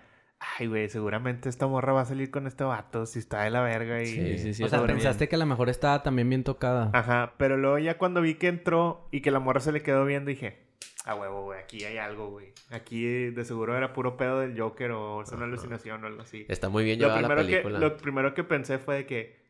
ay, 0.58 0.66
güey, 0.66 0.88
seguramente 0.88 1.48
esta 1.48 1.66
morra 1.66 1.92
va 1.92 2.02
a 2.02 2.06
salir 2.06 2.30
con 2.30 2.46
este 2.46 2.64
vato 2.64 3.06
si 3.06 3.18
está 3.18 3.42
de 3.42 3.50
la 3.50 3.62
verga 3.62 4.02
y... 4.02 4.06
Sí, 4.06 4.38
sí, 4.38 4.54
sí. 4.54 4.62
o 4.62 4.68
sea, 4.68 4.84
pensaste 4.86 5.28
que 5.28 5.36
a 5.36 5.38
lo 5.38 5.46
mejor 5.46 5.68
estaba 5.68 6.02
también 6.02 6.28
bien 6.28 6.44
tocada. 6.44 6.90
Ajá, 6.92 7.34
pero 7.38 7.56
luego 7.56 7.78
ya 7.78 7.98
cuando 7.98 8.20
vi 8.20 8.34
que 8.34 8.48
entró 8.48 9.08
y 9.10 9.20
que 9.20 9.30
la 9.30 9.40
morra 9.40 9.60
se 9.60 9.72
le 9.72 9.82
quedó 9.82 10.04
viendo, 10.04 10.28
dije, 10.28 10.63
a 11.04 11.14
huevo, 11.14 11.42
güey, 11.42 11.60
aquí 11.60 11.84
hay 11.84 11.98
algo, 11.98 12.30
güey. 12.30 12.52
Aquí 12.70 13.30
de 13.30 13.44
seguro 13.44 13.76
era 13.76 13.92
puro 13.92 14.16
pedo 14.16 14.40
del 14.40 14.58
Joker 14.58 14.90
o 14.92 15.22
es 15.22 15.30
una 15.32 15.44
alucinación 15.44 16.02
o 16.02 16.06
algo 16.06 16.22
así. 16.22 16.46
Está 16.48 16.70
muy 16.70 16.82
bien 16.82 16.98
Lo 16.98 17.08
llevada 17.08 17.28
la 17.28 17.36
primero, 17.36 17.62
que, 17.62 17.78
lo 17.78 17.96
primero 17.98 18.34
que 18.34 18.42
pensé 18.42 18.78
fue 18.78 18.96
de 18.96 19.06
que 19.06 19.44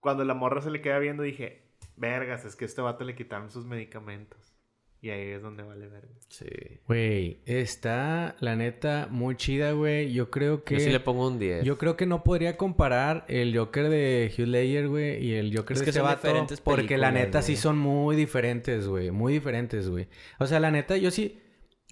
cuando 0.00 0.24
la 0.24 0.34
morra 0.34 0.60
se 0.60 0.70
le 0.70 0.80
queda 0.80 0.98
viendo, 0.98 1.22
dije, 1.22 1.62
vergas, 1.96 2.44
es 2.44 2.56
que 2.56 2.64
a 2.64 2.66
este 2.66 2.82
vato 2.82 3.04
le 3.04 3.14
quitaron 3.14 3.52
sus 3.52 3.66
medicamentos. 3.66 4.56
Y 5.02 5.10
ahí 5.10 5.28
es 5.30 5.40
donde 5.40 5.62
vale 5.62 5.88
verga. 5.88 6.12
Sí. 6.28 6.46
Güey, 6.86 7.38
está 7.46 8.36
la 8.40 8.54
neta 8.54 9.08
muy 9.10 9.34
chida, 9.36 9.72
güey. 9.72 10.12
Yo 10.12 10.30
creo 10.30 10.62
que... 10.62 10.74
Yo 10.74 10.80
sí 10.80 10.90
le 10.90 11.00
pongo 11.00 11.26
un 11.26 11.38
10. 11.38 11.64
Yo 11.64 11.78
creo 11.78 11.96
que 11.96 12.04
no 12.04 12.22
podría 12.22 12.58
comparar 12.58 13.24
el 13.28 13.56
Joker 13.56 13.88
de 13.88 14.30
Hugh 14.36 14.46
Ledger, 14.46 14.88
güey, 14.88 15.24
y 15.24 15.34
el 15.34 15.56
Joker 15.56 15.74
Es 15.74 15.80
de 15.80 15.84
que 15.86 15.90
este 15.90 16.00
son 16.00 16.08
vato, 16.08 16.26
diferentes 16.26 16.60
porque 16.60 16.98
la 16.98 17.12
neta 17.12 17.40
sí 17.40 17.56
son 17.56 17.78
muy 17.78 18.14
diferentes, 18.14 18.86
güey, 18.86 19.10
muy 19.10 19.32
diferentes, 19.32 19.88
güey. 19.88 20.08
O 20.38 20.46
sea, 20.46 20.60
la 20.60 20.70
neta 20.70 20.96
yo 20.98 21.10
sí 21.10 21.38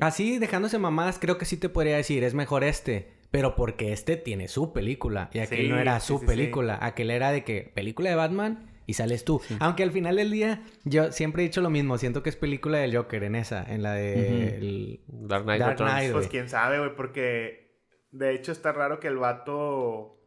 así 0.01 0.39
dejándose 0.39 0.79
mamadas, 0.79 1.19
creo 1.19 1.39
que 1.39 1.45
sí 1.45 1.57
te 1.57 1.69
podría 1.69 1.97
decir, 1.97 2.25
es 2.25 2.35
mejor 2.35 2.63
este, 2.63 3.09
pero 3.31 3.57
porque 3.57 3.93
este 3.93 4.17
tiene 4.17 4.49
su 4.49 4.73
película 4.73 5.31
y 5.33 5.39
aquel 5.41 5.63
Sí, 5.63 5.69
no 5.69 5.79
era 5.79 6.01
su 6.01 6.15
sí, 6.15 6.21
sí. 6.21 6.27
película, 6.27 6.79
aquel 6.81 7.11
era 7.11 7.33
de 7.33 7.45
que 7.45 7.73
película 7.75 8.11
de 8.11 8.17
Batman 8.17 8.67
y 8.89 8.95
sales 8.95 9.23
tú. 9.25 9.41
Aunque 9.61 9.83
al 9.83 9.93
final 9.93 10.17
del 10.17 10.31
día 10.31 10.63
yo 10.85 11.13
siempre 11.13 11.43
he 11.43 11.47
dicho 11.47 11.61
lo 11.61 11.69
mismo, 11.69 11.99
siento 11.99 12.23
que 12.23 12.31
es 12.31 12.37
película 12.37 12.79
del 12.79 12.97
Joker 12.97 13.23
en 13.23 13.37
esa, 13.37 13.63
en 13.63 13.83
la 13.83 13.93
de 13.93 15.01
Dark 15.07 15.45
Knight 15.45 15.61
Dark 15.61 15.73
Returns. 15.73 15.93
Knight, 15.93 16.13
Pues 16.13 16.29
quién 16.29 16.49
sabe, 16.49 16.79
güey, 16.79 16.97
porque 16.97 17.85
de 18.11 18.35
hecho 18.35 18.51
está 18.51 18.73
raro 18.73 18.99
que 18.99 19.09
el 19.09 19.19
vato 19.19 20.19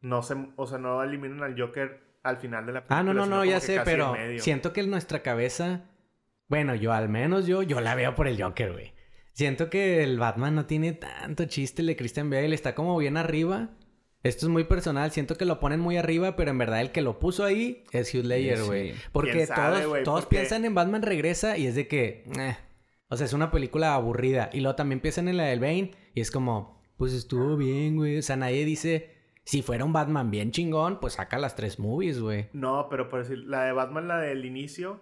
no 0.00 0.22
se, 0.22 0.36
o 0.54 0.66
sea, 0.68 0.78
no 0.78 1.02
eliminen 1.02 1.42
al 1.42 1.60
Joker 1.60 2.00
al 2.22 2.36
final 2.36 2.64
de 2.64 2.74
la 2.74 2.80
película. 2.82 2.98
Ah, 3.00 3.02
no, 3.02 3.12
no, 3.12 3.26
no, 3.26 3.44
ya 3.44 3.58
sé, 3.58 3.80
pero 3.84 4.14
siento 4.38 4.72
que 4.72 4.82
en 4.82 4.90
nuestra 4.90 5.22
cabeza, 5.22 5.90
bueno, 6.46 6.76
yo 6.76 6.92
al 6.92 7.08
menos 7.08 7.48
yo, 7.48 7.62
yo 7.62 7.80
la 7.80 7.96
veo 7.96 8.14
por 8.14 8.28
el 8.28 8.40
Joker, 8.40 8.72
güey. 8.72 8.94
Siento 9.32 9.68
que 9.68 10.04
el 10.04 10.20
Batman 10.20 10.54
no 10.54 10.66
tiene 10.66 10.92
tanto 10.92 11.44
chiste, 11.46 11.82
el 11.82 11.88
de 11.88 11.96
Christian 11.96 12.30
Bale 12.30 12.54
está 12.54 12.76
como 12.76 12.96
bien 12.96 13.16
arriba. 13.16 13.70
Esto 14.26 14.46
es 14.46 14.50
muy 14.50 14.64
personal, 14.64 15.10
siento 15.12 15.36
que 15.36 15.44
lo 15.44 15.60
ponen 15.60 15.80
muy 15.80 15.96
arriba, 15.96 16.36
pero 16.36 16.50
en 16.50 16.58
verdad 16.58 16.80
el 16.80 16.92
que 16.92 17.02
lo 17.02 17.18
puso 17.18 17.44
ahí 17.44 17.84
es 17.92 18.14
Hugh 18.14 18.24
Ledger, 18.24 18.58
Sí. 18.58 18.64
güey. 18.66 18.94
Porque 19.12 19.32
¿Quién 19.32 19.46
sabe, 19.46 19.82
todos, 19.82 20.02
todos 20.04 20.20
Porque- 20.24 20.36
piensan 20.36 20.64
en 20.64 20.74
Batman 20.74 21.02
regresa 21.02 21.56
y 21.58 21.66
es 21.66 21.74
de 21.74 21.86
que, 21.88 22.24
eh. 22.38 22.56
o 23.08 23.16
sea, 23.16 23.24
es 23.26 23.32
una 23.32 23.50
película 23.50 23.94
aburrida. 23.94 24.50
Y 24.52 24.60
luego 24.60 24.74
también 24.76 25.00
piensan 25.00 25.28
en 25.28 25.36
la 25.36 25.44
del 25.44 25.60
Bane 25.60 25.92
y 26.14 26.20
es 26.20 26.30
como, 26.30 26.82
pues 26.96 27.12
estuvo 27.12 27.56
bien, 27.56 27.96
güey. 27.96 28.18
O 28.18 28.22
sea, 28.22 28.36
nadie 28.36 28.64
dice, 28.64 29.14
si 29.44 29.62
fuera 29.62 29.84
un 29.84 29.92
Batman 29.92 30.30
bien 30.30 30.50
chingón, 30.50 30.98
pues 30.98 31.14
saca 31.14 31.38
las 31.38 31.54
tres 31.54 31.78
movies, 31.78 32.18
güey. 32.20 32.48
No, 32.52 32.88
pero 32.90 33.08
por 33.08 33.20
decir, 33.20 33.38
la 33.46 33.64
de 33.64 33.72
Batman, 33.72 34.08
la 34.08 34.18
del 34.18 34.44
inicio, 34.44 35.00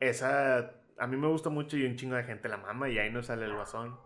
esa 0.00 0.74
a 0.98 1.06
mí 1.08 1.16
me 1.16 1.26
gusta 1.26 1.50
mucho 1.50 1.76
y 1.76 1.84
un 1.84 1.96
chingo 1.96 2.14
de 2.14 2.22
gente 2.22 2.48
la 2.48 2.56
mama 2.56 2.88
y 2.88 2.98
ahí 2.98 3.10
no 3.10 3.22
sale 3.22 3.46
el 3.46 3.54
guasón. 3.54 3.96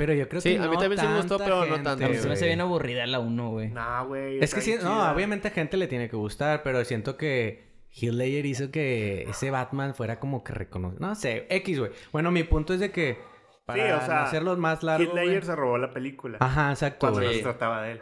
Pero 0.00 0.14
yo 0.14 0.28
creo 0.30 0.40
Sí, 0.40 0.52
que 0.52 0.58
a 0.58 0.62
mí 0.68 0.74
no 0.74 0.80
también 0.80 0.98
sí 1.00 1.06
me 1.06 1.16
gustó, 1.18 1.36
pero 1.36 1.56
no 1.60 1.62
gente, 1.74 1.82
tanto, 1.84 2.04
A 2.06 2.08
mí 2.08 2.14
se 2.16 2.26
me 2.26 2.32
hace 2.32 2.40
güey. 2.44 2.48
bien 2.50 2.60
aburrida 2.62 3.06
la 3.06 3.18
1, 3.20 3.50
güey. 3.50 3.68
Nah, 3.68 4.02
güey. 4.04 4.38
Es 4.42 4.54
que 4.54 4.62
sí, 4.62 4.76
no, 4.82 5.12
obviamente 5.12 5.48
a 5.48 5.50
gente 5.50 5.76
le 5.76 5.86
tiene 5.88 6.08
que 6.08 6.16
gustar, 6.16 6.62
pero 6.62 6.82
siento 6.86 7.18
que 7.18 7.68
Heath 7.92 8.12
Ledger 8.14 8.46
hizo 8.46 8.70
que 8.70 9.22
ese 9.28 9.50
Batman 9.50 9.94
fuera 9.94 10.18
como 10.18 10.42
que 10.42 10.54
reconocido. 10.54 11.06
No 11.06 11.14
sé, 11.14 11.46
X, 11.50 11.78
güey. 11.80 11.90
Bueno, 12.12 12.30
mi 12.30 12.44
punto 12.44 12.72
es 12.72 12.80
de 12.80 12.90
que 12.90 13.18
para 13.66 13.98
o 13.98 14.00
sea, 14.00 14.14
no 14.14 14.20
hacerlos 14.22 14.58
más 14.58 14.82
largos, 14.82 15.06
Heath 15.08 15.12
güey. 15.12 15.26
Ledger 15.26 15.44
se 15.44 15.54
robó 15.56 15.76
la 15.76 15.92
película. 15.92 16.38
Ajá, 16.40 16.70
exacto, 16.70 17.00
Cuando 17.00 17.20
no 17.20 17.26
güey. 17.26 17.36
se 17.36 17.42
trataba 17.42 17.82
de 17.82 17.92
él. 17.92 18.00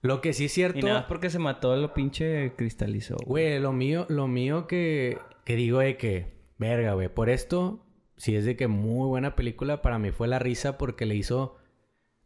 Lo 0.00 0.20
que 0.20 0.32
sí 0.32 0.44
es 0.46 0.52
cierto, 0.52 0.78
Y 0.78 0.82
nada 0.82 1.00
más 1.00 1.04
porque 1.08 1.28
se 1.30 1.38
mató 1.38 1.74
lo 1.76 1.92
pinche 1.94 2.52
cristalizó. 2.56 3.16
güey, 3.26 3.58
lo 3.60 3.72
mío, 3.72 4.06
lo 4.08 4.28
mío 4.28 4.66
que, 4.66 5.18
que 5.44 5.56
digo 5.56 5.78
de 5.80 5.96
que, 5.96 6.34
verga, 6.58 6.92
güey, 6.94 7.08
por 7.08 7.30
esto, 7.30 7.84
sí 8.18 8.36
es 8.36 8.44
de 8.44 8.54
que 8.56 8.68
muy 8.68 9.06
buena 9.08 9.34
película, 9.34 9.80
para 9.80 9.98
mí 9.98 10.10
fue 10.10 10.28
la 10.28 10.38
risa 10.38 10.76
porque 10.76 11.06
le 11.06 11.14
hizo 11.16 11.56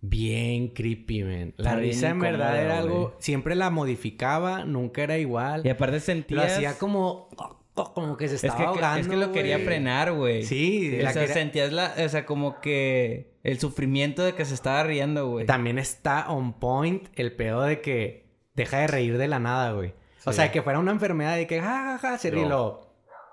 bien 0.01 0.69
creepy, 0.69 1.23
man. 1.23 1.55
La 1.57 1.77
risa 1.77 2.09
en 2.11 2.19
verdad 2.21 2.61
era 2.61 2.79
algo, 2.79 3.01
güey. 3.03 3.15
siempre 3.19 3.55
la 3.55 3.71
modificaba, 3.71 4.65
nunca 4.65 5.03
era 5.05 5.19
igual. 5.19 5.63
Y 5.65 5.69
aparte 5.69 6.01
sentía. 6.01 6.37
Lo 6.39 6.43
hacía 6.43 6.79
como 6.79 7.29
como 7.75 8.19
que 8.19 8.29
se 8.29 8.35
Es 8.35 8.45
estaba 8.45 8.59
que, 8.59 8.67
ahogando. 8.67 9.01
es 9.01 9.09
que 9.09 9.17
lo 9.17 9.33
quería 9.33 9.59
frenar, 9.61 10.13
güey. 10.13 10.43
Sí, 10.43 10.95
o 11.01 11.03
la 11.05 11.13
sea, 11.13 11.23
quería- 11.23 11.35
sentías 11.35 11.73
la... 11.73 11.95
O 12.05 12.09
sea, 12.11 12.27
como 12.27 12.61
que... 12.61 13.33
El 13.45 13.59
sufrimiento 13.61 14.23
de 14.23 14.35
que 14.35 14.45
se 14.45 14.53
estaba 14.53 14.83
riendo, 14.83 15.27
güey. 15.31 15.47
También 15.47 15.79
está 15.79 16.31
on 16.31 16.53
point 16.61 17.09
el 17.15 17.35
pedo 17.35 17.63
de 17.63 17.81
que 17.81 18.27
deja 18.55 18.81
de 18.81 18.89
reír 18.89 19.17
de 19.17 19.27
la 19.27 19.39
nada, 19.39 19.73
güey. 19.73 19.95
O 20.27 20.33
sea, 20.35 20.53
que 20.53 20.61
fuera 20.61 20.79
una 20.81 20.93
enfermedad 20.93 21.39
y 21.39 21.47
que 21.47 21.61
ja, 21.63 21.67
ja, 21.67 21.99
ja, 21.99 22.19
se 22.19 22.31
ríe 22.31 22.43
No. 22.43 22.49
lo... 22.51 22.82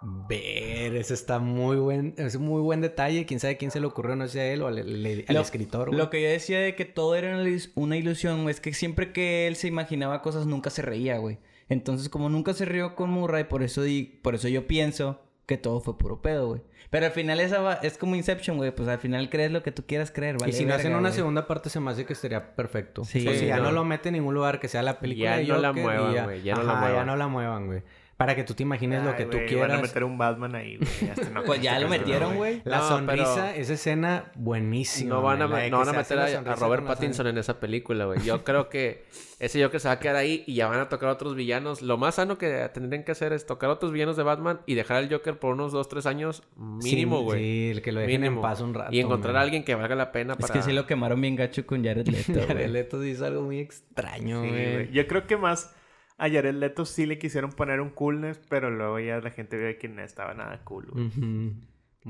Ver, 0.02 0.96
ese 0.96 1.14
está 1.14 1.40
muy 1.40 1.76
buen... 1.78 2.14
Es 2.18 2.36
un 2.36 2.44
muy 2.44 2.62
buen 2.62 2.82
detalle. 2.82 3.26
Quién 3.26 3.40
sabe 3.40 3.58
quién 3.58 3.72
se 3.72 3.80
le 3.80 3.88
ocurrió, 3.88 4.16
no 4.16 4.28
sé 4.28 4.40
a 4.42 4.54
él 4.54 4.62
o 4.62 4.68
al, 4.68 4.78
al- 4.80 5.26
al 5.28 5.36
Lo- 5.36 5.42
escritor, 5.42 5.88
güey. 5.90 5.98
Lo 5.98 6.10
que 6.10 6.22
yo 6.22 6.30
decía 6.30 6.60
de 6.60 6.76
que 6.76 6.86
todo 6.86 7.16
era 7.16 7.34
una 7.36 7.44
ilus- 7.44 7.72
una 7.76 7.98
ilusión, 7.98 8.44
güey, 8.44 8.54
es 8.54 8.62
que 8.62 8.74
siempre 8.74 9.12
que 9.12 9.48
él 9.48 9.56
se 9.56 9.68
imaginaba 9.68 10.22
cosas 10.22 10.46
nunca 10.46 10.70
se 10.70 10.82
reía, 10.82 11.18
güey. 11.18 11.38
Entonces, 11.68 12.10
como 12.10 12.30
nunca 12.30 12.54
se 12.54 12.66
rió 12.66 12.96
con 12.96 13.10
Murray, 13.12 13.44
por 13.44 13.62
eso 13.62 13.82
di, 13.84 14.04
por 14.22 14.36
eso 14.36 14.48
yo 14.48 14.66
pienso 14.68 15.22
que 15.46 15.58
todo 15.58 15.80
fue 15.82 15.98
puro 15.98 16.22
pedo, 16.22 16.48
güey. 16.48 16.62
Pero 16.92 17.06
al 17.08 17.12
final 17.12 17.40
esa 17.40 17.60
va- 17.62 17.74
es 17.76 17.98
como 17.98 18.16
Inception, 18.16 18.58
güey, 18.58 18.74
pues 18.74 18.88
al 18.88 19.00
final 19.00 19.30
crees 19.30 19.52
lo 19.52 19.62
que 19.64 19.72
tú 19.72 19.84
quieras 19.86 20.12
creer, 20.12 20.38
¿vale? 20.40 20.52
y 20.52 20.56
si 20.56 20.66
no 20.66 20.74
hacen 20.74 20.94
una 20.94 21.10
güey. 21.10 21.14
segunda 21.14 21.46
parte, 21.46 21.70
se 21.70 21.80
me 21.80 21.92
hace 21.92 22.06
que 22.06 22.14
estaría 22.14 22.56
perfecto. 22.56 23.04
Sí, 23.04 23.28
o 23.28 23.32
sea, 23.34 23.48
ya 23.48 23.58
no. 23.58 23.64
no. 23.66 23.72
lo 23.74 23.84
mete 23.86 24.10
en 24.10 24.14
ningún 24.16 24.34
lugar 24.34 24.60
que 24.60 24.68
sea 24.68 24.82
la 24.82 25.00
película 25.00 25.32
Ya 25.32 25.38
de 25.38 25.46
no 25.46 25.58
la 25.58 25.68
Joker 25.70 25.84
muevan, 25.84 26.24
güey, 26.26 26.42
ya 26.42 26.56
no 26.56 26.64
la 26.64 26.72
Ajá, 26.72 26.82
muevan. 26.82 26.98
ya 27.02 27.06
no 27.06 27.16
la 27.18 27.28
muevan, 27.28 27.66
güey. 27.68 27.84
Para 28.20 28.36
que 28.36 28.44
tú 28.44 28.54
te 28.54 28.64
imagines 28.64 29.02
lo 29.02 29.16
que 29.16 29.24
tú 29.24 29.38
quieras. 29.48 29.70
Van 29.70 29.80
a 29.80 29.82
meter 29.82 30.04
un 30.04 30.18
Batman 30.18 30.54
ahí, 30.54 30.76
güey. 30.76 30.90
no, 31.34 31.44
Pues 31.44 31.62
ya 31.62 31.80
lo 31.80 31.88
metieron, 31.88 32.36
güey. 32.36 32.62
La 32.66 32.80
No, 32.80 32.88
sonrisa, 32.90 33.34
pero- 33.36 33.62
esa 33.62 33.74
escena, 33.74 34.26
buenísima. 34.36 35.16
No 35.16 35.22
van 35.22 35.41
a, 35.41 35.48
no 35.48 35.52
van 35.80 35.96
meter 35.96 36.20
a, 36.20 36.56
Robert 36.56 36.86
Pattinson 36.86 37.28
en 37.28 37.38
esa 37.38 37.62
película, 37.62 38.04
güey. 38.04 38.20
Yo 38.26 38.44
creo 38.44 38.68
que 38.68 39.06
ese 39.40 39.64
Joker 39.64 39.80
se 39.80 39.88
va 39.88 39.94
a 39.94 40.00
quedar 40.00 40.18
ahí 40.18 40.44
y 40.48 40.56
ya 40.56 40.68
van 40.68 40.82
a 40.82 40.90
tocar 40.90 41.08
otros 41.08 41.34
villanos. 41.34 41.82
Lo 41.82 41.96
más 41.98 42.16
sano 42.16 42.38
que 42.38 42.70
tendrían 42.74 43.06
que 43.06 43.14
hacer 43.14 43.32
es 43.32 43.46
tocar 43.46 43.70
otros 43.70 43.94
villanos 43.94 44.18
de 44.18 44.24
Batman 44.24 44.60
y 44.66 44.76
dejar 44.76 44.98
al 44.98 45.10
Joker 45.10 45.40
por 45.40 45.54
unos 45.54 45.72
2, 45.72 45.88
3 45.88 46.06
años 46.08 46.44
mínimo, 46.58 47.20
Sí, 47.20 47.24
güey. 47.24 47.40
Sí, 47.41 47.70
el 47.72 47.82
que 47.82 47.94
lo 47.94 48.02
dejen 48.02 48.20
Mínimo. 48.20 48.41
en 48.41 48.41
paz 48.41 48.60
un 48.60 48.74
rato. 48.74 48.94
y 48.94 49.00
encontrar 49.00 49.38
a 49.38 49.40
alguien 49.41 49.64
que 49.64 49.76
valga 49.76 49.96
la 49.96 50.12
pena 50.12 50.34
Es 50.34 50.40
para... 50.40 50.54
que 50.56 50.62
sí 50.62 50.74
lo 50.74 50.86
quemaron 50.86 51.22
bien 51.22 51.38
gacho 51.38 51.66
con 51.66 51.86
Jared 51.86 52.06
Leto, 52.06 52.34
Jared. 52.50 52.70
Leto 52.70 53.02
hizo 53.06 53.26
algo 53.26 53.44
muy 53.44 53.60
extraño, 53.60 54.41
Sí, 54.44 54.50
güey. 54.50 54.74
güey. 54.74 54.91
Yo 54.91 55.08
creo 55.08 55.26
que 55.26 55.38
más 55.38 55.74
a 56.20 56.30
Jared 56.30 56.56
Leto 56.56 56.86
sí 56.86 57.06
le 57.06 57.18
quisieron 57.18 57.52
poner 57.52 57.80
un 57.82 57.90
coolness, 57.90 58.40
pero 58.50 58.70
luego 58.70 59.00
ya 59.00 59.20
la 59.20 59.32
gente 59.32 59.58
vio 59.58 59.78
que 59.80 59.88
no 59.88 60.04
estaba 60.04 60.34
nada 60.34 60.60
cool, 60.66 60.88
güey. 60.91 61.10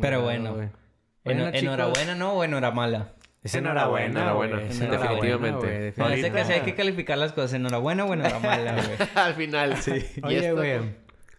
Pero 0.02 0.22
bueno. 0.22 0.56
Bueno, 1.24 1.48
¿Enhorabuena 1.50 2.16
no 2.16 2.34
o 2.34 2.44
enhoramala? 2.44 3.14
Es 3.44 3.56
Enhorabuena, 3.56 4.08
enhorabuena, 4.08 4.62
enhorabuena, 4.64 5.12
definitivamente. 5.12 5.68
No, 5.68 5.72
definitivamente. 5.72 6.16
dice 6.16 6.32
que 6.32 6.46
sí 6.46 6.54
hay 6.54 6.62
que 6.62 6.76
calificar 6.76 7.18
las 7.18 7.32
cosas. 7.32 7.54
¿Enhorabuena 7.54 8.04
o 8.04 8.14
enhoramala, 8.14 8.74
güey? 8.74 9.10
Al 9.16 9.34
final, 9.36 9.78
sí. 9.78 10.06
Y 10.18 10.26
Oye, 10.26 10.52
güey, 10.52 10.80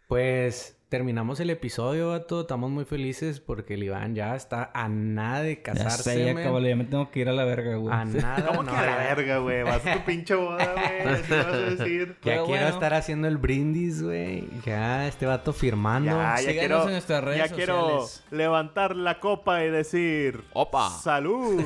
pues 0.06 0.79
terminamos 0.90 1.38
el 1.40 1.50
episodio, 1.50 2.08
vato. 2.10 2.42
Estamos 2.42 2.68
muy 2.70 2.84
felices 2.84 3.38
porque 3.40 3.74
el 3.74 3.84
Iván 3.84 4.14
ya 4.16 4.34
está 4.34 4.70
a 4.74 4.88
nada 4.88 5.42
de 5.42 5.54
Ya 5.54 5.62
casarse, 5.62 6.02
sé, 6.02 6.24
ya 6.26 6.34
cabrón, 6.34 6.64
ya 6.64 6.76
me 6.76 6.84
tengo 6.84 7.10
que 7.10 7.20
ir 7.20 7.28
a 7.28 7.32
la 7.32 7.44
verga, 7.44 7.76
güey. 7.76 7.94
A 7.94 8.04
nada, 8.04 8.46
¿Cómo 8.48 8.64
no, 8.64 8.72
que 8.72 8.76
a 8.76 8.86
la 8.86 8.96
verga, 8.96 9.38
güey? 9.38 9.62
Vas 9.62 9.86
a 9.86 9.94
tu 9.94 10.04
pinche 10.04 10.34
boda, 10.34 10.74
güey. 10.74 11.14
Así 11.14 11.32
vas 11.32 11.46
a 11.46 11.56
decir. 11.56 12.08
Ya 12.08 12.14
Pero 12.22 12.44
quiero 12.44 12.60
bueno. 12.62 12.68
estar 12.68 12.92
haciendo 12.92 13.28
el 13.28 13.38
brindis, 13.38 14.02
güey. 14.02 14.48
Ya, 14.66 15.06
este 15.06 15.26
vato 15.26 15.52
firmando. 15.52 16.10
Ya, 16.10 16.34
ya 16.34 16.36
Síganos 16.38 16.58
quiero, 16.58 16.82
en 16.82 16.90
nuestras 16.90 17.24
redes 17.24 17.38
ya 17.50 17.54
quiero 17.54 18.00
sociales. 18.00 18.24
levantar 18.32 18.96
la 18.96 19.20
copa 19.20 19.64
y 19.64 19.70
decir... 19.70 20.42
Opa. 20.52 20.90
¡Salud! 20.90 21.64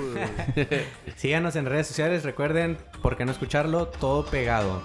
Síganos 1.16 1.56
en 1.56 1.64
redes 1.64 1.86
sociales. 1.86 2.24
Recuerden, 2.24 2.76
¿por 3.02 3.16
qué 3.16 3.24
no 3.24 3.32
escucharlo? 3.32 3.86
Todo 3.88 4.26
pegado. 4.26 4.82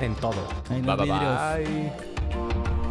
En 0.00 0.16
todo. 0.16 0.48
Bye, 0.68 0.80
bye, 0.82 0.96
bye. 1.06 2.81